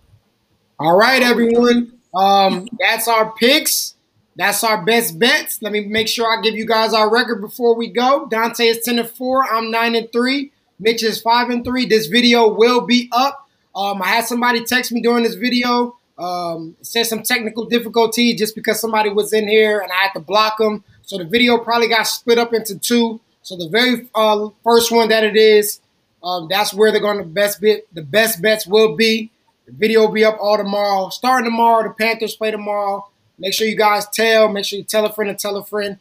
All 0.79 0.97
right, 0.97 1.21
everyone. 1.21 1.93
Um, 2.15 2.67
that's 2.79 3.07
our 3.07 3.33
picks. 3.33 3.95
That's 4.35 4.63
our 4.63 4.85
best 4.85 5.17
bets. 5.17 5.61
Let 5.61 5.71
me 5.71 5.85
make 5.85 6.07
sure 6.07 6.27
I 6.27 6.41
give 6.41 6.53
you 6.53 6.65
guys 6.65 6.93
our 6.93 7.11
record 7.11 7.41
before 7.41 7.75
we 7.75 7.87
go. 7.87 8.27
Dante 8.27 8.67
is 8.67 8.83
10 8.83 8.99
and 8.99 9.09
4. 9.09 9.51
I'm 9.51 9.71
9 9.71 9.95
and 9.95 10.11
3. 10.11 10.51
Mitch 10.79 11.03
is 11.03 11.19
5 11.19 11.49
and 11.49 11.65
3. 11.65 11.87
This 11.87 12.05
video 12.05 12.47
will 12.53 12.81
be 12.81 13.09
up. 13.11 13.49
Um, 13.75 14.01
I 14.01 14.07
had 14.07 14.25
somebody 14.25 14.63
text 14.63 14.91
me 14.91 15.01
during 15.01 15.23
this 15.23 15.33
video. 15.33 15.97
Um, 16.18 16.76
said 16.81 17.06
some 17.06 17.22
technical 17.22 17.65
difficulty 17.65 18.34
just 18.35 18.56
because 18.56 18.81
somebody 18.81 19.10
was 19.10 19.34
in 19.34 19.48
here 19.48 19.80
and 19.80 19.91
I 19.91 20.03
had 20.03 20.14
to 20.14 20.19
block 20.19 20.57
them. 20.57 20.84
So 21.03 21.18
the 21.18 21.26
video 21.26 21.57
probably 21.60 21.88
got 21.88 22.07
split 22.07 22.39
up 22.39 22.53
into 22.53 22.77
two. 22.77 23.22
So 23.44 23.56
the 23.56 23.69
very 23.69 24.10
uh, 24.15 24.49
first 24.64 24.91
one 24.91 25.10
that 25.10 25.23
it 25.23 25.38
is, 25.38 25.80
um, 26.23 26.48
that's 26.49 26.73
where 26.73 26.91
they're 26.91 26.99
going 26.99 27.19
to 27.19 27.23
best 27.23 27.61
bet. 27.61 27.84
The 27.94 28.02
best 28.02 28.41
bets 28.41 28.65
will 28.68 28.95
be. 28.95 29.31
The 29.68 29.73
video 29.73 30.02
will 30.02 30.11
be 30.11 30.26
up 30.26 30.38
all 30.41 30.57
tomorrow. 30.57 31.10
Starting 31.10 31.45
tomorrow, 31.45 31.84
the 31.84 31.94
Panthers 31.94 32.35
play 32.35 32.52
tomorrow. 32.52 33.07
Make 33.38 33.53
sure 33.53 33.68
you 33.68 33.77
guys 33.77 34.07
tell. 34.10 34.49
Make 34.49 34.65
sure 34.65 34.80
you 34.80 34.85
tell 34.85 35.06
a 35.06 35.14
friend 35.14 35.30
and 35.30 35.39
tell 35.39 35.56
a 35.56 35.64
friend. 35.64 35.99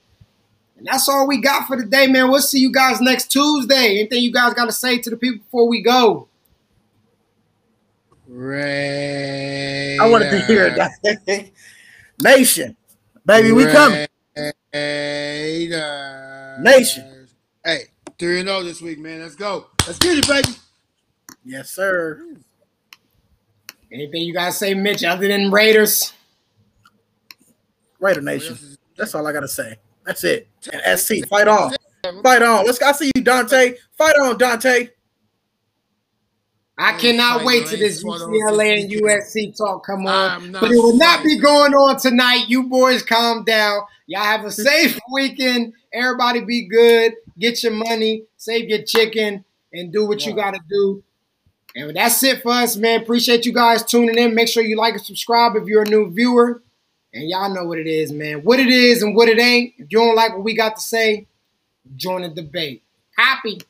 And 0.79 0.87
that's 0.87 1.09
all 1.09 1.27
we 1.27 1.41
got 1.41 1.67
for 1.67 1.77
today, 1.77 2.07
man. 2.07 2.31
We'll 2.31 2.41
see 2.41 2.59
you 2.59 2.73
guys 2.73 3.01
next 3.01 3.31
Tuesday. 3.31 3.99
Anything 3.99 4.23
you 4.23 4.33
guys 4.33 4.55
got 4.55 4.67
to 4.67 4.73
say 4.73 4.99
to 4.99 5.11
the 5.11 5.17
people 5.17 5.39
before 5.39 5.69
we 5.69 5.83
go? 5.83 6.29
Ray. 8.29 9.99
I 9.99 10.09
wanted 10.09 10.31
to 10.31 10.41
hear 10.47 10.75
that. 10.75 11.51
Nation. 12.21 12.77
Baby, 13.25 13.53
we 13.53 13.67
coming. 13.67 14.07
Raiders. 14.73 16.59
Nation. 16.61 17.29
Hey, 17.65 17.85
3 18.19 18.43
0 18.43 18.63
this 18.63 18.81
week, 18.81 18.99
man. 18.99 19.21
Let's 19.21 19.37
go. 19.37 19.67
Let's 19.87 19.99
get 19.99 20.19
it, 20.19 20.27
baby. 20.27 20.57
Yes, 21.45 21.71
sir. 21.71 22.35
Anything 23.93 24.23
you 24.23 24.35
guys 24.35 24.59
say, 24.59 24.75
Mitch, 24.75 25.05
other 25.05 25.29
than 25.29 25.51
Raiders? 25.51 26.13
Raider 28.01 28.21
Nation. 28.21 28.59
That's 28.97 29.15
all 29.15 29.27
I 29.27 29.33
gotta 29.33 29.49
say. 29.49 29.77
That's 30.05 30.25
it. 30.25 30.49
And 30.73 30.99
SC, 30.99 31.27
fight 31.29 31.49
on. 31.49 31.73
Fight 32.23 32.43
on. 32.43 32.67
Let's 32.67 32.83
I 32.83 32.93
see 32.93 33.11
you, 33.15 33.23
Dante. 33.23 33.75
Fight 33.97 34.17
on, 34.17 34.39
Dante. 34.39 34.91
I 36.79 36.93
cannot 36.99 37.45
wait 37.45 37.67
till 37.67 37.79
this 37.79 37.97
It's 37.97 38.05
one 38.05 38.21
of 38.21 38.29
those 38.29 38.43
UCLA 38.43 38.83
and. 38.83 38.91
USC 38.91 39.57
talk 39.57 39.87
come 39.87 40.07
on. 40.07 40.53
But 40.53 40.73
it 40.73 40.77
will 40.77 40.97
not 40.97 41.25
be 41.25 41.39
going 41.39 41.73
on 41.73 41.99
tonight. 41.99 42.49
You 42.49 42.65
boys 42.65 43.03
calm 43.03 43.45
down. 43.45 43.81
Y'all 44.07 44.23
have 44.23 44.45
a 44.45 44.51
safe 44.53 44.99
weekend. 45.11 45.73
Everybody 45.93 46.41
be 46.41 46.69
good. 46.69 47.15
Get 47.39 47.63
your 47.63 47.73
money, 47.73 48.25
save 48.37 48.69
your 48.69 48.83
chicken, 48.83 49.45
and 49.73 49.93
do 49.93 50.07
what 50.07 50.27
you 50.27 50.35
got 50.35 50.53
to 50.53 50.61
do. 50.69 51.03
And 51.75 51.95
that's 51.95 52.23
it 52.23 52.43
for 52.43 52.53
us, 52.53 52.77
man. 52.77 53.03
Appreciate 53.03 53.45
you 53.45 53.53
guys 53.53 53.85
tuning 53.85 54.17
in. 54.17 54.35
Make 54.35 54.49
sure 54.49 54.63
you 54.63 54.77
like 54.77 54.95
and 54.95 55.03
subscribe 55.05 55.57
if 55.57 55.67
you're 55.67 55.83
a 55.83 55.89
new 55.89 56.11
viewer. 56.11 56.63
And 57.13 57.29
y'all 57.29 57.53
know 57.53 57.65
what 57.65 57.79
it 57.79 57.87
is, 57.87 58.13
man. 58.13 58.43
What 58.43 58.61
it 58.61 58.69
is 58.69 59.03
and 59.03 59.15
what 59.15 59.29
it 59.29 59.39
ain't. 59.39 59.75
If 59.79 59.89
you 59.91 59.99
don't 59.99 60.17
like 60.17 60.33
what 60.33 60.43
we 60.45 60.55
got 60.55 60.77
to 60.77 60.83
say, 60.83 61.27
join 61.97 62.23
the 62.23 62.29
debate. 62.29 62.83
Happy. 63.17 63.61